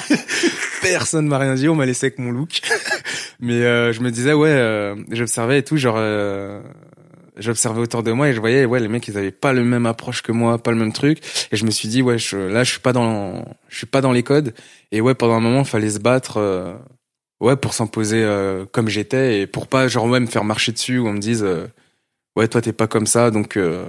personne 0.83 1.27
m'a 1.27 1.39
rien 1.39 1.55
dit. 1.55 1.69
On 1.69 1.75
m'a 1.75 1.87
laissé 1.87 2.07
avec 2.07 2.19
mon 2.19 2.31
look. 2.31 2.61
Mais 3.41 3.63
euh, 3.63 3.93
je 3.93 4.01
me 4.01 4.11
disais 4.11 4.33
ouais, 4.33 4.49
euh, 4.49 4.95
j'observais 5.11 5.59
et 5.59 5.63
tout, 5.63 5.77
genre 5.77 5.97
euh, 5.99 6.61
j'observais 7.39 7.81
autour 7.81 8.03
de 8.03 8.13
moi 8.13 8.29
et 8.29 8.33
je 8.33 8.41
voyais 8.41 8.65
ouais 8.65 8.81
les 8.81 8.89
mecs 8.89 9.07
ils 9.09 9.17
avaient 9.19 9.31
pas 9.31 9.53
le 9.53 9.65
même 9.65 9.87
approche 9.87 10.23
que 10.23 10.33
moi, 10.33 10.59
pas 10.59 10.71
le 10.71 10.77
même 10.79 10.93
truc. 10.93 11.19
Et 11.53 11.57
je 11.57 11.65
me 11.65 11.71
suis 11.71 11.89
dit 11.89 12.03
ouais 12.03 12.19
je, 12.19 12.37
là 12.37 12.65
je 12.65 12.71
suis 12.71 12.81
pas 12.81 12.93
dans 12.93 13.45
je 13.69 13.77
suis 13.77 13.87
pas 13.87 14.01
dans 14.01 14.13
les 14.13 14.23
codes. 14.23 14.55
Et 14.93 15.01
ouais 15.01 15.15
pendant 15.15 15.35
un 15.35 15.41
moment 15.41 15.65
fallait 15.65 15.91
se 15.91 15.99
battre 15.99 16.37
euh, 16.39 16.75
ouais 17.41 17.57
pour 17.57 17.75
s'imposer 17.75 18.23
euh, 18.23 18.65
comme 18.71 18.89
j'étais 18.89 19.41
et 19.41 19.47
pour 19.47 19.67
pas 19.67 19.89
genre 19.89 20.07
ouais 20.07 20.21
me 20.21 20.27
faire 20.27 20.45
marcher 20.45 20.73
dessus 20.73 20.99
ou 20.99 21.07
on 21.09 21.13
me 21.13 21.19
dise 21.19 21.43
euh, 21.43 21.67
ouais 22.37 22.49
toi 22.49 22.61
t'es 22.61 22.73
pas 22.73 22.87
comme 22.87 23.07
ça 23.07 23.31
donc 23.31 23.57
euh, 23.57 23.85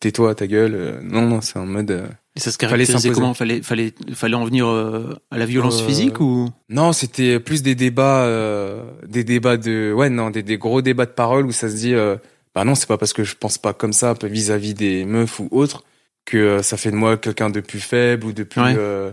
tais-toi 0.00 0.34
ta 0.34 0.46
gueule. 0.46 1.00
Non 1.02 1.22
non 1.28 1.40
c'est 1.40 1.58
en 1.58 1.66
mode 1.66 1.90
euh, 1.90 2.06
Et 2.36 2.40
ça 2.40 2.50
se 2.50 2.56
Fallait 2.56 2.70
caractérisait 2.86 2.92
s'imposer. 3.08 3.14
comment? 3.20 3.34
Fallait, 3.34 3.62
fallait, 3.62 3.94
fallait 4.14 4.34
en 4.34 4.44
venir 4.44 4.66
à 4.66 5.38
la 5.38 5.46
violence 5.46 5.80
physique 5.82 6.20
ou? 6.20 6.50
Non, 6.68 6.92
c'était 6.92 7.38
plus 7.38 7.62
des 7.62 7.76
débats, 7.76 8.22
euh, 8.24 8.82
des 9.06 9.22
débats 9.22 9.56
de, 9.56 9.92
ouais, 9.92 10.10
non, 10.10 10.30
des, 10.30 10.42
des 10.42 10.58
gros 10.58 10.82
débats 10.82 11.06
de 11.06 11.12
parole 11.12 11.46
où 11.46 11.52
ça 11.52 11.68
se 11.68 11.76
dit, 11.76 11.94
euh, 11.94 12.16
bah 12.54 12.64
non, 12.64 12.74
c'est 12.74 12.86
pas 12.86 12.98
parce 12.98 13.12
que 13.12 13.24
je 13.24 13.34
pense 13.36 13.58
pas 13.58 13.72
comme 13.72 13.92
ça 13.92 14.14
vis-à-vis 14.22 14.74
des 14.74 15.04
meufs 15.04 15.40
ou 15.40 15.48
autres 15.50 15.84
que 16.24 16.36
euh, 16.38 16.62
ça 16.62 16.76
fait 16.76 16.90
de 16.90 16.96
moi 16.96 17.16
quelqu'un 17.16 17.50
de 17.50 17.60
plus 17.60 17.80
faible 17.80 18.26
ou 18.26 18.32
de 18.32 18.44
plus, 18.44 18.60
Ouais. 18.62 18.74
euh, 18.78 19.12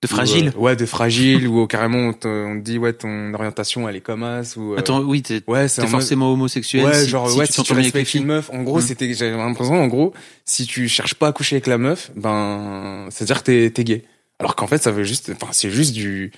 De 0.00 0.06
fragile. 0.06 0.52
Ou, 0.54 0.58
euh, 0.58 0.62
ouais, 0.62 0.76
de 0.76 0.86
fragile 0.86 1.48
ou 1.48 1.66
carrément 1.66 1.98
on 1.98 2.12
te, 2.12 2.28
on 2.28 2.56
te 2.58 2.62
dit 2.64 2.78
ouais 2.78 2.92
ton 2.92 3.34
orientation 3.34 3.88
elle 3.88 3.96
est 3.96 4.00
comme 4.00 4.22
as 4.22 4.56
ou. 4.56 4.74
euh, 4.74 4.78
Attends, 4.78 5.00
oui, 5.02 5.22
t'es 5.22 5.42
ouais, 5.48 5.62
mode- 5.78 5.88
forcément 5.88 6.32
homosexuel. 6.32 6.84
Ouais, 6.86 7.02
si, 7.02 7.08
genre 7.08 7.28
si 7.28 7.36
ouais, 7.38 7.46
tu 7.48 7.52
si 7.54 7.62
tu 7.64 7.72
respectes 7.72 8.14
une 8.14 8.24
meuf, 8.26 8.48
en 8.50 8.62
gros, 8.62 8.78
Mm. 8.78 8.82
c'était 8.82 9.12
j'avais 9.12 9.36
l'impression 9.36 9.74
en 9.74 9.88
gros, 9.88 10.14
si 10.44 10.66
tu 10.66 10.88
cherches 10.88 11.14
pas 11.14 11.26
à 11.28 11.32
coucher 11.32 11.56
avec 11.56 11.66
la 11.66 11.78
meuf, 11.78 12.12
ben 12.14 13.08
c'est 13.10 13.24
à 13.24 13.26
dire 13.26 13.38
que 13.42 13.46
t'es 13.50 13.70
t'es 13.70 13.82
gay. 13.84 14.04
Alors 14.38 14.54
qu'en 14.54 14.68
fait, 14.68 14.80
ça 14.80 14.92
veut 14.92 15.02
juste 15.04 15.30
enfin 15.34 15.48
c'est 15.52 15.70
juste 15.70 15.94
du 15.94 16.30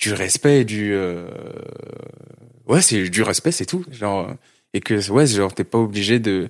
du 0.00 0.12
respect 0.12 0.62
et 0.62 0.64
du 0.64 0.92
euh, 0.92 1.28
ouais, 2.66 2.82
c'est 2.82 3.08
du 3.08 3.22
respect, 3.22 3.52
c'est 3.52 3.66
tout. 3.66 3.84
Genre 3.90 4.28
euh, 4.28 4.32
et 4.74 4.80
que 4.80 5.10
ouais, 5.10 5.26
genre 5.26 5.54
t'es 5.54 5.64
pas 5.64 5.78
obligé 5.78 6.18
de 6.18 6.48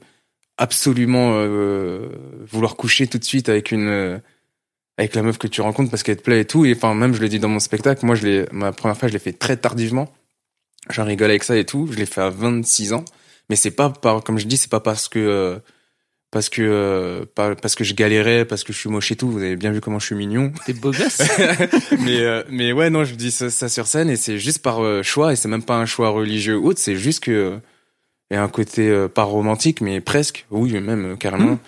absolument 0.59 1.33
euh, 1.37 2.09
vouloir 2.51 2.77
coucher 2.77 3.07
tout 3.07 3.19
de 3.19 3.25
suite 3.25 3.49
avec 3.49 3.73
une 3.73 3.89
euh, 3.89 4.19
avec 4.99 5.15
la 5.15 5.23
meuf 5.23 5.39
que 5.39 5.47
tu 5.47 5.63
rencontres 5.63 5.91
parce 5.91 6.03
qu'elle 6.03 6.17
te 6.19 6.23
plaît 6.23 6.41
et 6.41 6.45
tout. 6.45 6.65
Et 6.67 6.75
enfin 6.75 6.95
même 6.95 7.15
je 7.15 7.21
le 7.21 7.29
dis 7.29 7.39
dans 7.39 7.49
mon 7.49 7.61
spectacle, 7.61 8.05
moi 8.05 8.15
je 8.15 8.27
l'ai 8.27 8.47
ma 8.53 8.73
première 8.73 8.97
fois, 8.97 9.09
je 9.09 9.13
l'ai 9.15 9.19
fait 9.19 9.33
très 9.33 9.57
tardivement. 9.57 10.13
J'en 10.91 11.05
rigole 11.05 11.31
avec 11.31 11.45
ça 11.45 11.57
et 11.57 11.65
tout, 11.65 11.89
je 11.91 11.97
l'ai 11.97 12.07
fait 12.07 12.21
à 12.21 12.31
26 12.31 12.93
ans. 12.93 13.05
Mais 13.49 13.57
c'est 13.57 13.71
pas 13.71 13.91
par 13.91 14.23
comme 14.23 14.39
je 14.39 14.47
dis 14.47 14.57
c'est 14.57 14.71
pas 14.71 14.81
parce 14.81 15.09
que 15.09 15.19
euh, 15.19 15.59
parce 16.31 16.49
que 16.49 16.63
euh, 16.63 17.25
pas- 17.35 17.57
parce 17.57 17.75
que 17.75 17.83
je 17.83 17.95
galérais 17.95 18.45
parce 18.45 18.63
que 18.63 18.73
je 18.73 18.79
suis 18.79 18.91
moche 18.91 19.11
et 19.11 19.17
tout. 19.17 19.31
Vous 19.31 19.39
avez 19.43 19.57
bien 19.57 19.73
vu 19.73 19.81
comment 19.81 19.99
je 19.99 20.07
suis 20.07 20.15
mignon. 20.15 20.53
T'es 20.67 20.75
beau 20.75 20.91
gosse. 20.93 21.19
mais 22.01 22.21
euh, 22.21 22.43
mais 22.51 22.73
ouais 22.73 22.91
non 22.91 23.05
je 23.05 23.15
dis 23.15 23.31
ça, 23.31 23.49
ça 23.51 23.69
sur 23.71 23.87
scène 23.87 24.11
et 24.11 24.17
c'est 24.17 24.39
juste 24.39 24.61
par 24.61 24.85
euh, 24.85 25.03
choix 25.03 25.33
et 25.33 25.37
c'est 25.37 25.49
même 25.49 25.65
pas 25.65 25.77
un 25.77 25.87
choix 25.87 26.11
religieux 26.11 26.57
ou 26.59 26.67
autre. 26.69 26.79
C'est 26.81 26.97
juste 26.97 27.25
que 27.25 27.59
a 28.37 28.43
un 28.43 28.49
côté 28.49 28.89
euh, 28.89 29.09
pas 29.09 29.25
romantique 29.25 29.81
mais 29.81 30.01
presque 30.01 30.47
oui 30.51 30.73
même 30.81 31.13
euh, 31.13 31.17
carrément 31.17 31.51
Mhm. 31.53 31.59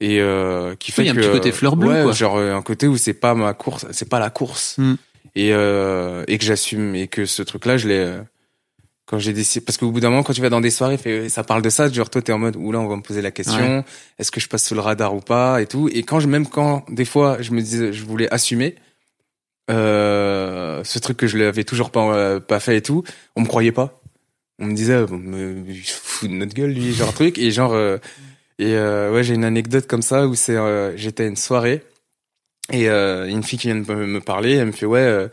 et 0.00 0.20
euh, 0.20 0.74
qui 0.76 0.92
fait 0.92 1.02
Oui, 1.02 1.08
il 1.08 1.08
y 1.08 1.10
a 1.10 1.12
un 1.12 1.16
que 1.16 1.20
petit 1.28 1.32
côté 1.38 1.52
fleur 1.52 1.76
bleue, 1.76 1.88
ouais, 1.90 2.02
quoi. 2.04 2.12
genre 2.12 2.38
un 2.38 2.62
côté 2.62 2.86
où 2.88 2.96
c'est 2.96 3.14
pas 3.14 3.34
ma 3.34 3.54
course 3.54 3.86
c'est 3.90 4.08
pas 4.08 4.18
la 4.20 4.30
course 4.30 4.76
Mhm. 4.78 4.96
et 5.34 5.52
euh, 5.52 6.24
et 6.28 6.38
que 6.38 6.44
j'assume 6.44 6.94
et 6.94 7.08
que 7.08 7.26
ce 7.26 7.42
truc 7.42 7.66
là 7.66 7.76
je 7.76 7.88
l'ai 7.88 8.18
quand 9.06 9.18
j'ai 9.18 9.32
décidé 9.32 9.64
parce 9.64 9.76
qu'au 9.78 9.90
bout 9.90 10.00
d'un 10.00 10.10
moment 10.10 10.22
quand 10.22 10.32
tu 10.32 10.40
vas 10.40 10.48
dans 10.48 10.60
des 10.60 10.70
soirées 10.70 10.96
fait, 10.96 11.28
ça 11.28 11.42
parle 11.44 11.60
de 11.60 11.68
ça 11.70 11.90
genre 11.90 12.08
toi 12.08 12.22
t'es 12.22 12.32
en 12.32 12.38
mode 12.38 12.56
oula 12.56 12.78
on 12.78 12.86
va 12.88 12.96
me 12.96 13.02
poser 13.02 13.20
la 13.20 13.30
question 13.32 13.84
est-ce 14.18 14.30
que 14.30 14.40
je 14.40 14.48
passe 14.48 14.64
sous 14.64 14.74
le 14.74 14.80
radar 14.80 15.14
ou 15.14 15.20
pas 15.20 15.60
et 15.60 15.66
tout 15.66 15.88
et 15.92 16.02
quand 16.04 16.20
je 16.20 16.28
même 16.28 16.46
quand 16.46 16.84
des 16.88 17.04
fois 17.04 17.36
je 17.40 17.50
me 17.50 17.60
disais 17.60 17.92
je 17.92 18.04
voulais 18.04 18.32
assumer 18.32 18.76
euh, 19.70 20.82
ce 20.84 20.98
truc 20.98 21.16
que 21.16 21.26
je 21.26 21.38
l'avais 21.38 21.64
toujours 21.64 21.90
pas 21.90 22.14
euh, 22.14 22.40
pas 22.40 22.58
fait 22.60 22.76
et 22.78 22.82
tout 22.82 23.04
on 23.36 23.42
me 23.42 23.46
croyait 23.46 23.72
pas 23.72 24.01
on 24.62 24.66
me 24.66 24.74
disait 24.74 25.04
bon, 25.04 25.18
me, 25.18 25.64
il 25.68 25.84
se 25.84 25.92
fout 25.92 26.30
de 26.30 26.34
notre 26.34 26.54
gueule 26.54 26.70
lui 26.70 26.92
genre 26.92 27.12
truc. 27.12 27.36
Et 27.38 27.50
genre 27.50 27.72
euh, 27.74 27.98
et 28.58 28.74
euh, 28.76 29.12
ouais 29.12 29.24
j'ai 29.24 29.34
une 29.34 29.44
anecdote 29.44 29.86
comme 29.86 30.02
ça 30.02 30.26
où 30.26 30.34
c'est 30.34 30.56
euh, 30.56 30.96
j'étais 30.96 31.24
à 31.24 31.26
une 31.26 31.36
soirée 31.36 31.82
et 32.72 32.88
euh, 32.88 33.26
une 33.26 33.42
fille 33.42 33.58
qui 33.58 33.66
vient 33.66 33.76
de 33.76 33.92
me, 33.92 34.06
me 34.06 34.20
parler 34.20 34.52
elle 34.54 34.66
me 34.68 34.72
fait 34.72 34.86
ouais 34.86 35.00
euh, 35.00 35.28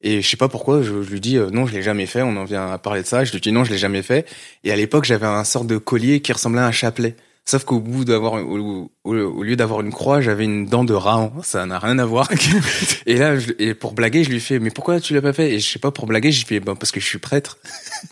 et 0.00 0.20
je 0.20 0.28
sais 0.28 0.36
pas 0.36 0.48
pourquoi 0.48 0.82
je, 0.82 1.02
je 1.02 1.10
lui 1.10 1.20
dis 1.20 1.36
euh, 1.36 1.48
non 1.50 1.64
je 1.64 1.72
l'ai 1.74 1.82
jamais 1.82 2.06
fait 2.06 2.22
on 2.22 2.36
en 2.36 2.44
vient 2.44 2.72
à 2.72 2.78
parler 2.78 3.02
de 3.02 3.06
ça 3.06 3.24
je 3.24 3.32
lui 3.32 3.40
dis 3.40 3.52
non 3.52 3.62
je 3.64 3.70
l'ai 3.70 3.78
jamais 3.78 4.02
fait. 4.02 4.26
Et 4.64 4.72
à 4.72 4.76
l'époque 4.76 5.04
j'avais 5.04 5.26
un 5.26 5.44
sort 5.44 5.64
de 5.64 5.78
collier 5.78 6.20
qui 6.20 6.32
ressemblait 6.32 6.60
à 6.62 6.66
un 6.66 6.72
chapelet 6.72 7.14
sauf 7.44 7.64
qu'au 7.64 7.80
bout 7.80 8.04
d'avoir 8.04 8.34
au, 8.34 8.90
au- 9.04 9.14
au 9.14 9.42
lieu 9.42 9.56
d'avoir 9.56 9.80
une 9.80 9.90
croix 9.92 10.20
j'avais 10.20 10.44
une 10.44 10.66
dent 10.66 10.84
de 10.84 10.94
rat. 10.94 11.32
Ça 11.42 11.66
n'a 11.66 11.78
rien 11.78 11.98
à 11.98 12.04
voir. 12.04 12.28
Et 13.06 13.16
là 13.16 13.36
je- 13.38 13.52
et 13.58 13.74
pour 13.74 13.92
blaguer 13.94 14.24
je 14.24 14.30
lui 14.30 14.40
fais 14.40 14.58
mais 14.58 14.70
pourquoi 14.70 15.00
tu 15.00 15.12
l'as 15.14 15.22
pas 15.22 15.32
fait? 15.32 15.52
Et 15.54 15.58
je 15.58 15.68
sais 15.68 15.78
pas 15.78 15.90
pour 15.90 16.06
blaguer 16.06 16.30
j'ai 16.32 16.44
fait 16.44 16.60
ben 16.60 16.76
parce 16.76 16.92
que 16.92 17.00
je 17.00 17.06
suis 17.06 17.18
prêtre. 17.18 17.58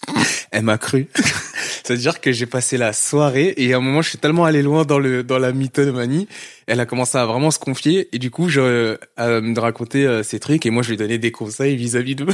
Elle 0.51 0.65
m'a 0.65 0.79
cru. 0.79 1.07
C'est 1.85 1.95
à 1.95 1.97
dire 1.97 2.21
que 2.21 2.31
j'ai 2.33 2.47
passé 2.47 2.77
la 2.77 2.93
soirée 2.93 3.55
et 3.57 3.73
à 3.73 3.77
un 3.79 3.81
moment 3.81 4.03
je 4.03 4.11
suis 4.11 4.19
tellement 4.19 4.45
allé 4.45 4.63
loin 4.63 4.85
dans 4.85 4.99
le 4.99 5.23
dans 5.25 5.39
la 5.39 5.53
mythomanie 5.53 6.29
elle 6.67 6.79
a 6.79 6.87
commencé 6.87 7.19
à 7.19 7.27
vraiment 7.27 7.51
se 7.51 7.59
confier 7.59 8.09
et 8.13 8.19
du 8.19 8.31
coup 8.31 8.49
je 8.49 8.97
à 9.17 9.41
me 9.41 9.59
raconter 9.59 10.07
euh, 10.07 10.23
ces 10.23 10.39
trucs 10.39 10.67
et 10.67 10.71
moi 10.71 10.83
je 10.85 10.91
lui 10.91 10.97
donnais 10.97 11.19
des 11.19 11.33
conseils 11.33 11.75
vis-à-vis 11.77 12.15
de 12.15 12.27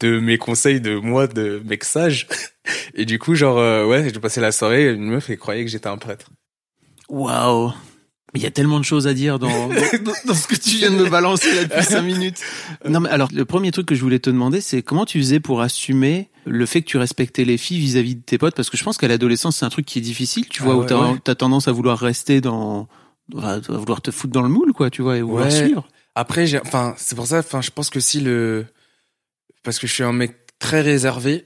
de 0.00 0.18
mes 0.20 0.38
conseils 0.38 0.80
de 0.80 0.96
moi 0.96 1.26
de 1.26 1.62
mec 1.64 1.84
sage 1.84 2.26
et 2.94 3.04
du 3.04 3.18
coup 3.18 3.34
genre 3.34 3.58
euh, 3.58 3.86
ouais 3.86 4.10
j'ai 4.12 4.20
passé 4.20 4.40
la 4.40 4.52
soirée 4.52 4.92
une 4.92 5.04
meuf 5.06 5.30
elle 5.30 5.38
croyait 5.38 5.64
que 5.64 5.70
j'étais 5.70 5.88
un 5.88 5.98
prêtre 5.98 6.30
Waouh. 7.08 7.72
Mais 8.34 8.40
Il 8.40 8.42
y 8.42 8.46
a 8.46 8.50
tellement 8.50 8.80
de 8.80 8.84
choses 8.84 9.06
à 9.06 9.14
dire 9.14 9.38
dans, 9.40 9.68
dans, 9.68 10.12
dans 10.26 10.34
ce 10.34 10.48
que 10.48 10.56
tu 10.56 10.76
viens 10.76 10.90
de 10.90 10.96
me 10.96 11.08
balancer 11.08 11.54
là 11.54 11.64
depuis 11.64 11.84
cinq 11.84 12.02
minutes. 12.02 12.40
Non, 12.84 13.00
mais 13.00 13.08
alors, 13.08 13.28
le 13.32 13.44
premier 13.44 13.70
truc 13.70 13.86
que 13.86 13.94
je 13.94 14.00
voulais 14.02 14.18
te 14.18 14.28
demander, 14.28 14.60
c'est 14.60 14.82
comment 14.82 15.06
tu 15.06 15.18
faisais 15.18 15.38
pour 15.40 15.60
assumer 15.60 16.28
le 16.44 16.66
fait 16.66 16.82
que 16.82 16.86
tu 16.88 16.96
respectais 16.98 17.44
les 17.44 17.56
filles 17.56 17.78
vis-à-vis 17.78 18.16
de 18.16 18.22
tes 18.22 18.36
potes? 18.38 18.56
Parce 18.56 18.68
que 18.68 18.76
je 18.76 18.82
pense 18.84 18.98
qu'à 18.98 19.06
l'adolescence, 19.08 19.58
c'est 19.58 19.64
un 19.64 19.68
truc 19.70 19.86
qui 19.86 20.00
est 20.00 20.02
difficile, 20.02 20.48
tu 20.48 20.62
vois, 20.64 20.72
Ah 20.72 20.76
où 20.76 20.80
ouais, 20.80 20.86
t'as, 20.86 21.12
ouais. 21.30 21.34
tendance 21.36 21.68
à 21.68 21.72
vouloir 21.72 21.98
rester 22.00 22.40
dans, 22.40 22.88
à 23.40 23.58
vouloir 23.60 24.02
te 24.02 24.10
foutre 24.10 24.32
dans 24.32 24.42
le 24.42 24.48
moule, 24.48 24.72
quoi, 24.72 24.90
tu 24.90 25.02
vois, 25.02 25.16
et 25.16 25.22
vouloir 25.22 25.44
Ouais. 25.44 25.50
suivre. 25.64 25.88
Après, 26.16 26.46
j'ai, 26.46 26.58
enfin, 26.60 26.94
c'est 26.98 27.14
pour 27.14 27.28
ça, 27.28 27.38
enfin, 27.38 27.62
je 27.62 27.70
pense 27.70 27.90
que 27.90 28.00
si 28.00 28.20
le, 28.20 28.66
parce 29.66 29.78
que 29.78 29.86
je 29.86 29.92
suis 29.92 30.02
un 30.02 30.12
mec 30.14 30.34
très 30.58 30.80
réservé 30.80 31.44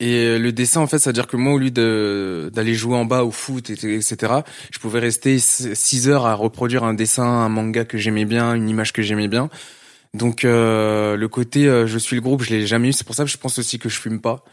et 0.00 0.38
le 0.38 0.52
dessin, 0.52 0.80
en 0.80 0.86
fait, 0.86 0.98
c'est 1.00 1.10
à 1.10 1.12
dire 1.12 1.26
que 1.26 1.36
moi, 1.36 1.52
au 1.52 1.58
lieu 1.58 1.70
d'aller 2.50 2.74
jouer 2.74 2.96
en 2.96 3.04
bas 3.04 3.24
au 3.24 3.30
foot, 3.32 3.68
et- 3.70 3.94
etc., 3.96 4.32
je 4.72 4.78
pouvais 4.78 5.00
rester 5.00 5.38
6 5.38 6.08
heures 6.08 6.26
à 6.26 6.34
reproduire 6.34 6.84
un 6.84 6.94
dessin, 6.94 7.24
un 7.24 7.48
manga 7.48 7.84
que 7.84 7.98
j'aimais 7.98 8.24
bien, 8.24 8.54
une 8.54 8.68
image 8.68 8.92
que 8.92 9.02
j'aimais 9.02 9.26
bien. 9.28 9.50
Donc, 10.14 10.44
euh, 10.44 11.16
le 11.16 11.28
côté, 11.28 11.66
euh, 11.66 11.86
je 11.86 11.98
suis 11.98 12.14
le 12.16 12.22
groupe, 12.22 12.42
je 12.42 12.50
l'ai 12.50 12.66
jamais 12.66 12.88
eu. 12.88 12.92
C'est 12.92 13.04
pour 13.06 13.14
ça 13.16 13.24
que 13.24 13.30
je 13.30 13.36
pense 13.38 13.58
aussi 13.58 13.78
que 13.78 13.88
je 13.88 13.98
fume 14.00 14.20
pas. 14.20 14.44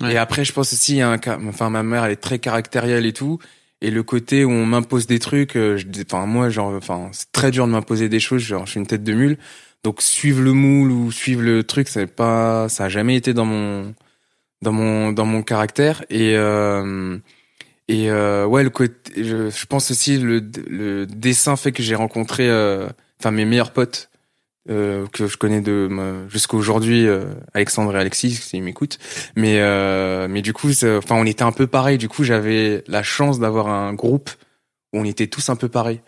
Ouais. 0.00 0.12
Et 0.14 0.16
après, 0.18 0.44
je 0.44 0.52
pense 0.52 0.72
aussi, 0.72 0.92
il 0.92 0.98
y 0.98 1.02
a 1.02 1.10
un, 1.10 1.18
ca- 1.22 1.38
enfin, 1.48 1.70
ma 1.70 1.82
mère, 1.82 2.04
elle 2.04 2.12
est 2.12 2.16
très 2.16 2.38
caractérielle 2.38 3.06
et 3.06 3.12
tout. 3.12 3.38
Et 3.80 3.90
le 3.90 4.02
côté 4.04 4.44
où 4.44 4.50
on 4.50 4.64
m'impose 4.66 5.06
des 5.06 5.18
trucs, 5.18 5.56
euh, 5.56 5.76
je, 5.78 5.86
enfin, 6.06 6.26
moi, 6.26 6.50
genre, 6.50 6.72
enfin, 6.74 7.08
c'est 7.12 7.32
très 7.32 7.50
dur 7.50 7.66
de 7.66 7.72
m'imposer 7.72 8.08
des 8.08 8.20
choses. 8.20 8.42
Genre, 8.42 8.64
je 8.66 8.72
suis 8.72 8.80
une 8.80 8.86
tête 8.86 9.02
de 9.04 9.12
mule. 9.12 9.38
Donc, 9.84 10.02
suivre 10.02 10.42
le 10.42 10.52
moule 10.52 10.92
ou 10.92 11.10
suivre 11.10 11.42
le 11.42 11.64
truc, 11.64 11.88
c'est 11.88 12.06
pas, 12.06 12.68
ça 12.68 12.84
a 12.84 12.88
jamais 12.88 13.16
été 13.16 13.34
dans 13.34 13.44
mon, 13.44 13.94
dans 14.62 14.72
mon, 14.72 15.12
dans 15.12 15.26
mon 15.26 15.42
caractère. 15.42 16.04
Et, 16.08 16.36
euh, 16.36 17.18
et 17.88 18.10
euh, 18.10 18.46
ouais, 18.46 18.62
le 18.62 18.70
côté, 18.70 18.94
je, 19.22 19.50
je 19.50 19.66
pense 19.66 19.90
aussi 19.90 20.18
le, 20.18 20.42
le 20.68 21.06
dessin 21.06 21.56
fait 21.56 21.72
que 21.72 21.82
j'ai 21.82 21.96
rencontré, 21.96 22.48
euh, 22.48 22.88
enfin, 23.20 23.32
mes 23.32 23.44
meilleurs 23.44 23.72
potes. 23.72 24.08
Euh, 24.70 25.08
que 25.08 25.26
je 25.26 25.36
connais 25.36 25.60
de 25.60 25.88
jusqu'à 26.28 26.56
aujourd'hui 26.56 27.08
euh, 27.08 27.24
Alexandre 27.52 27.96
et 27.96 27.98
Alexis 27.98 28.30
s'ils 28.30 28.62
m'écoutent 28.62 29.00
mais 29.34 29.58
euh, 29.58 30.28
mais 30.28 30.40
du 30.40 30.52
coup 30.52 30.68
enfin 30.70 31.16
on 31.16 31.26
était 31.26 31.42
un 31.42 31.50
peu 31.50 31.66
pareil 31.66 31.98
du 31.98 32.08
coup 32.08 32.22
j'avais 32.22 32.84
la 32.86 33.02
chance 33.02 33.40
d'avoir 33.40 33.66
un 33.66 33.92
groupe 33.92 34.30
où 34.92 35.00
on 35.00 35.04
était 35.04 35.26
tous 35.26 35.48
un 35.48 35.56
peu 35.56 35.66
pareils 35.68 36.00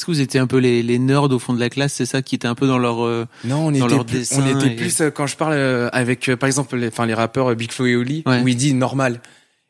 Est-ce 0.00 0.06
que 0.06 0.12
vous 0.12 0.20
étiez 0.22 0.40
un 0.40 0.46
peu 0.46 0.56
les, 0.56 0.82
les 0.82 0.98
nerds 0.98 1.24
au 1.24 1.38
fond 1.38 1.52
de 1.52 1.60
la 1.60 1.68
classe, 1.68 1.92
c'est 1.92 2.06
ça 2.06 2.22
qui 2.22 2.34
était 2.34 2.48
un 2.48 2.54
peu 2.54 2.66
dans 2.66 2.78
leur, 2.78 3.04
euh, 3.04 3.26
non 3.44 3.66
on 3.66 3.70
Dans 3.70 3.84
était 3.86 3.94
leur 3.96 4.06
plus, 4.06 4.18
dessin 4.20 4.42
on 4.42 4.58
était 4.58 4.72
et- 4.72 4.76
plus 4.76 4.98
euh, 5.02 5.10
quand 5.10 5.26
je 5.26 5.36
parle 5.36 5.52
euh, 5.52 5.90
avec 5.92 6.30
par 6.36 6.46
exemple 6.46 6.74
les 6.78 6.88
enfin 6.88 7.04
les 7.04 7.12
rappeurs 7.12 7.54
Big 7.54 7.70
Flo 7.70 7.84
et 7.84 7.96
Oli 7.96 8.22
Ouais. 8.24 8.40
où 8.40 8.48
ils 8.48 8.56
disent 8.56 8.72
normal. 8.74 9.20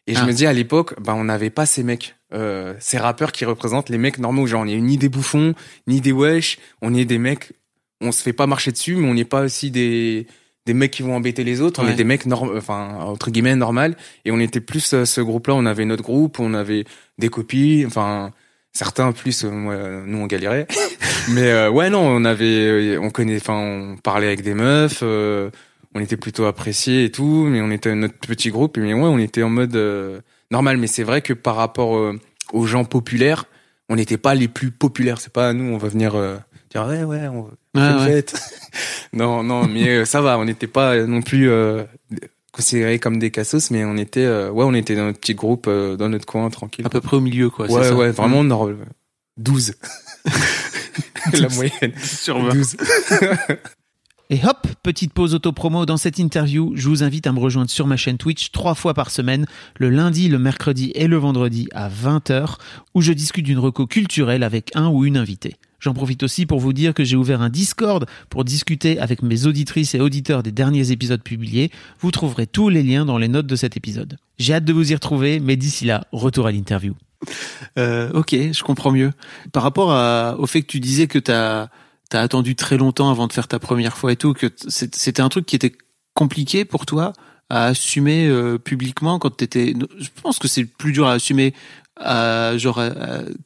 Et 0.07 0.15
je 0.15 0.21
Ah. 0.21 0.27
me 0.27 0.33
dis 0.33 0.47
à 0.47 0.53
l'époque 0.53 0.95
bah 1.01 1.15
on 1.17 1.25
n'avait 1.25 1.51
pas 1.51 1.67
ces 1.67 1.83
mecs 1.83 2.15
euh, 2.33 2.75
ces 2.79 2.97
rappeurs 2.97 3.33
qui 3.33 3.45
représentent 3.45 3.89
les 3.89 3.99
mecs 3.99 4.19
normaux. 4.21 4.47
Genre 4.47 4.61
on 4.63 4.69
est 4.69 4.77
ni 4.81 4.99
des 4.99 5.09
bouffons 5.09 5.53
ni 5.89 6.01
des 6.01 6.13
wesh. 6.13 6.59
On 6.81 6.95
est 6.95 7.05
des 7.07 7.19
mecs 7.19 7.53
on 8.01 8.13
se 8.13 8.23
fait 8.23 8.33
pas 8.33 8.47
marcher 8.47 8.71
dessus 8.71 8.95
mais 8.95 9.09
on 9.09 9.15
n'est 9.15 9.25
pas 9.25 9.41
aussi 9.43 9.73
des 9.73 10.29
des 10.65 10.75
mecs 10.75 10.93
qui 10.93 11.03
vont 11.03 11.17
embêter 11.17 11.43
les 11.43 11.61
autres. 11.61 11.83
On 11.83 11.89
est 11.89 11.95
des 11.95 12.05
mecs 12.05 12.27
norm 12.27 12.57
enfin 12.57 12.99
entre 13.01 13.33
guillemets 13.33 13.57
normal 13.57 13.97
et 14.25 14.31
on 14.31 14.39
était 14.39 14.61
plus 14.61 14.95
ce 15.05 15.21
groupe 15.23 15.49
là 15.49 15.55
on 15.57 15.67
avait 15.67 15.87
notre 15.87 16.05
groupe 16.05 16.39
on 16.39 16.55
avait 16.55 16.85
des 17.19 17.29
copies 17.31 17.83
enfin 17.85 18.31
certains 18.73 19.12
plus 19.12 19.45
euh, 19.45 19.50
moi, 19.50 19.77
nous 20.07 20.19
on 20.19 20.27
galérait. 20.27 20.67
Mais 21.31 21.50
euh, 21.50 21.71
ouais 21.71 21.91
non 21.91 22.00
on 22.00 22.25
avait 22.25 22.97
on 22.99 23.11
connaît 23.11 23.37
enfin 23.37 23.55
on 23.55 23.97
parlait 23.97 24.27
avec 24.27 24.43
des 24.43 24.55
meufs 24.55 25.00
euh, 25.03 25.50
on 25.95 26.00
était 26.00 26.17
plutôt 26.17 26.45
appréciés 26.47 27.05
et 27.05 27.11
tout 27.11 27.47
mais 27.50 27.61
on 27.61 27.71
était 27.71 27.95
notre 27.95 28.15
petit 28.19 28.50
groupe 28.50 28.79
mais 28.79 28.95
ouais 28.95 29.00
on 29.00 29.19
était 29.19 29.43
en 29.43 29.50
mode 29.50 29.77
euh, 29.77 30.21
normal. 30.50 30.77
Mais 30.79 30.87
c'est 30.87 31.03
vrai 31.05 31.21
que 31.23 31.33
par 31.35 31.57
rapport 31.57 31.97
euh, 31.97 32.19
aux 32.53 32.67
gens 32.67 32.85
populaires 32.85 33.45
on 33.89 33.97
n'était 33.97 34.19
pas 34.19 34.35
les 34.35 34.49
plus 34.49 34.71
populaires. 34.71 35.21
C'est 35.21 35.33
pas 35.33 35.53
nous 35.53 35.73
on 35.75 35.77
va 35.79 35.89
venir 35.89 36.15
euh, 36.15 36.37
dire 36.71 36.87
ouais 36.87 37.03
ouais 37.05 37.29
on 37.29 37.43
va 37.43 37.49
Ouais, 37.73 37.81
faire 37.83 37.99
une 38.09 38.15
ouais. 38.15 38.25
non 39.12 39.43
non 39.45 39.67
mais 39.69 39.89
euh, 39.89 40.05
ça 40.05 40.21
va 40.23 40.39
on 40.39 40.45
n'était 40.45 40.67
pas 40.67 40.95
euh, 40.95 41.07
non 41.07 41.23
plus 41.23 41.49
euh, 41.50 41.85
considérés 42.61 42.99
comme 42.99 43.19
des 43.19 43.31
cassos 43.31 43.71
mais 43.71 43.85
on 43.85 43.97
était 43.97 44.25
euh, 44.25 44.50
ouais 44.50 44.64
on 44.64 44.75
était 44.75 44.95
dans 44.95 45.07
notre 45.07 45.19
petit 45.21 45.35
groupe 45.35 45.67
euh, 45.69 45.97
dans 45.97 46.09
notre 46.09 46.26
coin 46.26 46.49
tranquille 46.50 46.87
à 46.87 46.88
peu 46.90 47.00
près 47.00 47.17
au 47.17 47.21
milieu, 47.21 47.50
quoi. 47.50 47.71
ouais 47.71 47.85
ça 47.85 47.95
ouais 47.95 48.11
vraiment 48.11 48.45
nord- 48.45 48.71
12 49.38 49.75
la 51.33 51.49
moyenne 51.49 51.93
Sur 52.02 52.38
20. 52.43 52.55
12 52.55 52.76
Et 54.33 54.38
hop, 54.45 54.64
petite 54.85 55.12
pause 55.12 55.35
auto-promo 55.35 55.87
dans 55.87 55.97
cette 55.97 56.21
interview. 56.21 56.73
Je 56.76 56.88
vous 56.88 57.02
invite 57.02 57.26
à 57.26 57.33
me 57.33 57.40
rejoindre 57.40 57.69
sur 57.69 57.88
ma 57.88 57.97
chaîne 57.97 58.17
Twitch 58.17 58.52
trois 58.52 58.76
fois 58.76 58.95
par 58.95 59.11
semaine, 59.11 59.45
le 59.76 59.90
lundi, 59.90 60.29
le 60.29 60.38
mercredi 60.38 60.93
et 60.95 61.09
le 61.09 61.17
vendredi 61.17 61.69
à 61.73 61.88
20h, 61.88 62.55
où 62.95 63.00
je 63.00 63.12
discute 63.12 63.45
d'une 63.45 63.59
reco 63.59 63.88
culturelle 63.88 64.45
avec 64.45 64.71
un 64.76 64.87
ou 64.88 65.05
une 65.05 65.17
invitée. 65.17 65.57
J'en 65.81 65.95
profite 65.95 66.23
aussi 66.23 66.47
pour 66.47 66.61
vous 66.61 66.73
dire 66.73 66.95
que 66.95 67.03
j'ai 67.05 67.17
ouvert 67.17 67.43
un 67.43 67.49
Discord 67.49 68.07
pour 68.29 68.45
discuter 68.45 68.99
avec 69.01 69.23
mes 69.23 69.47
auditrices 69.47 69.95
et 69.95 70.01
auditeurs 70.01 70.43
des 70.43 70.53
derniers 70.53 70.93
épisodes 70.93 71.23
publiés. 71.23 71.71
Vous 72.01 72.11
trouverez 72.11 72.47
tous 72.47 72.69
les 72.69 72.83
liens 72.83 73.05
dans 73.05 73.19
les 73.19 73.29
notes 73.29 73.47
de 73.47 73.57
cet 73.57 73.77
épisode. 73.77 74.17
J'ai 74.39 74.55
hâte 74.55 74.65
de 74.65 74.73
vous 74.73 74.93
y 74.93 74.95
retrouver, 74.95 75.41
mais 75.41 75.57
d'ici 75.57 75.85
là, 75.87 76.05
retour 76.13 76.47
à 76.47 76.53
l'interview. 76.53 76.95
Euh, 77.79 78.11
ok, 78.13 78.31
je 78.53 78.63
comprends 78.63 78.91
mieux. 78.93 79.11
Par 79.53 79.63
rapport 79.63 79.93
à- 79.93 80.37
au 80.39 80.47
fait 80.47 80.63
que 80.63 80.67
tu 80.67 80.81
disais 80.81 81.07
que 81.07 81.19
ta 81.19 81.71
t'as 82.09 82.23
attendu 82.23 82.57
très 82.57 82.77
longtemps 82.77 83.09
avant 83.09 83.29
de 83.29 83.33
faire 83.33 83.47
ta 83.47 83.61
première 83.61 83.97
fois 83.97 84.11
et 84.11 84.17
tout, 84.17 84.33
que 84.35 84.49
c'était 84.67 85.21
un 85.23 85.29
truc 85.29 85.47
qui 85.47 85.55
était 85.55 85.73
compliqué 86.15 86.65
pour 86.65 86.85
toi 86.85 87.13
à 87.51 87.67
assumer 87.67 88.27
euh, 88.27 88.59
publiquement 88.59 89.21
quand 89.21 89.31
t'étais. 89.37 89.75
Je 89.99 90.09
pense 90.21 90.41
que 90.41 90.49
c'est 90.49 90.65
plus 90.65 90.91
dur 90.93 91.07
à 91.07 91.13
assumer 91.13 91.55
à 91.97 92.57
genre 92.59 92.81
à 92.81 92.91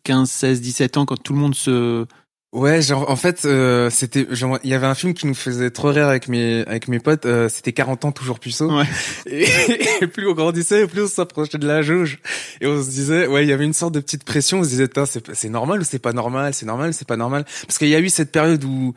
15, 0.04 0.30
16, 0.30 0.60
17 0.62 0.96
ans 0.96 1.04
quand 1.04 1.22
tout 1.22 1.34
le 1.34 1.40
monde 1.40 1.54
se 1.54 2.06
Ouais, 2.54 2.82
genre 2.82 3.10
en 3.10 3.16
fait 3.16 3.46
euh, 3.46 3.90
c'était 3.90 4.28
genre 4.30 4.60
il 4.62 4.70
y 4.70 4.74
avait 4.74 4.86
un 4.86 4.94
film 4.94 5.12
qui 5.12 5.26
nous 5.26 5.34
faisait 5.34 5.72
trop 5.72 5.88
rire 5.88 6.06
avec 6.06 6.28
mes 6.28 6.62
avec 6.68 6.86
mes 6.86 7.00
potes, 7.00 7.26
euh, 7.26 7.48
c'était 7.48 7.72
40 7.72 8.04
ans 8.04 8.12
toujours 8.12 8.38
puceau. 8.38 8.70
Ouais. 8.70 8.84
Et, 9.26 10.06
plus 10.06 10.28
on 10.28 10.34
grandissait, 10.34 10.86
plus 10.86 11.02
on 11.02 11.08
s'approchait 11.08 11.58
de 11.58 11.66
la 11.66 11.82
jauge 11.82 12.20
et 12.60 12.68
on 12.68 12.80
se 12.80 12.88
disait 12.88 13.26
ouais, 13.26 13.44
il 13.44 13.48
y 13.48 13.52
avait 13.52 13.64
une 13.64 13.72
sorte 13.72 13.92
de 13.92 13.98
petite 13.98 14.22
pression, 14.22 14.60
on 14.60 14.62
se 14.62 14.68
disait 14.68 14.88
c'est 15.04 15.34
c'est 15.34 15.48
normal 15.48 15.80
ou 15.80 15.84
c'est 15.84 15.98
pas 15.98 16.12
normal, 16.12 16.54
c'est 16.54 16.64
normal, 16.64 16.94
c'est 16.94 17.08
pas 17.08 17.16
normal? 17.16 17.44
Parce 17.66 17.76
qu'il 17.76 17.88
y 17.88 17.94
a 17.96 17.98
eu 17.98 18.08
cette 18.08 18.30
période 18.30 18.62
où 18.62 18.94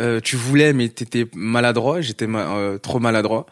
euh, 0.00 0.20
tu 0.20 0.36
voulais 0.36 0.72
mais 0.72 0.88
t'étais 0.88 1.26
maladroit, 1.34 2.00
j'étais 2.00 2.26
euh, 2.26 2.78
trop 2.78 3.00
maladroit. 3.00 3.44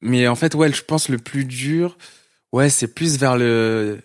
Mais 0.00 0.28
en 0.28 0.36
fait 0.36 0.54
ouais, 0.54 0.72
je 0.72 0.82
pense 0.84 1.08
le 1.08 1.18
plus 1.18 1.44
dur 1.44 1.98
ouais, 2.52 2.70
c'est 2.70 2.86
plus 2.86 3.18
vers 3.18 3.36
le 3.36 3.98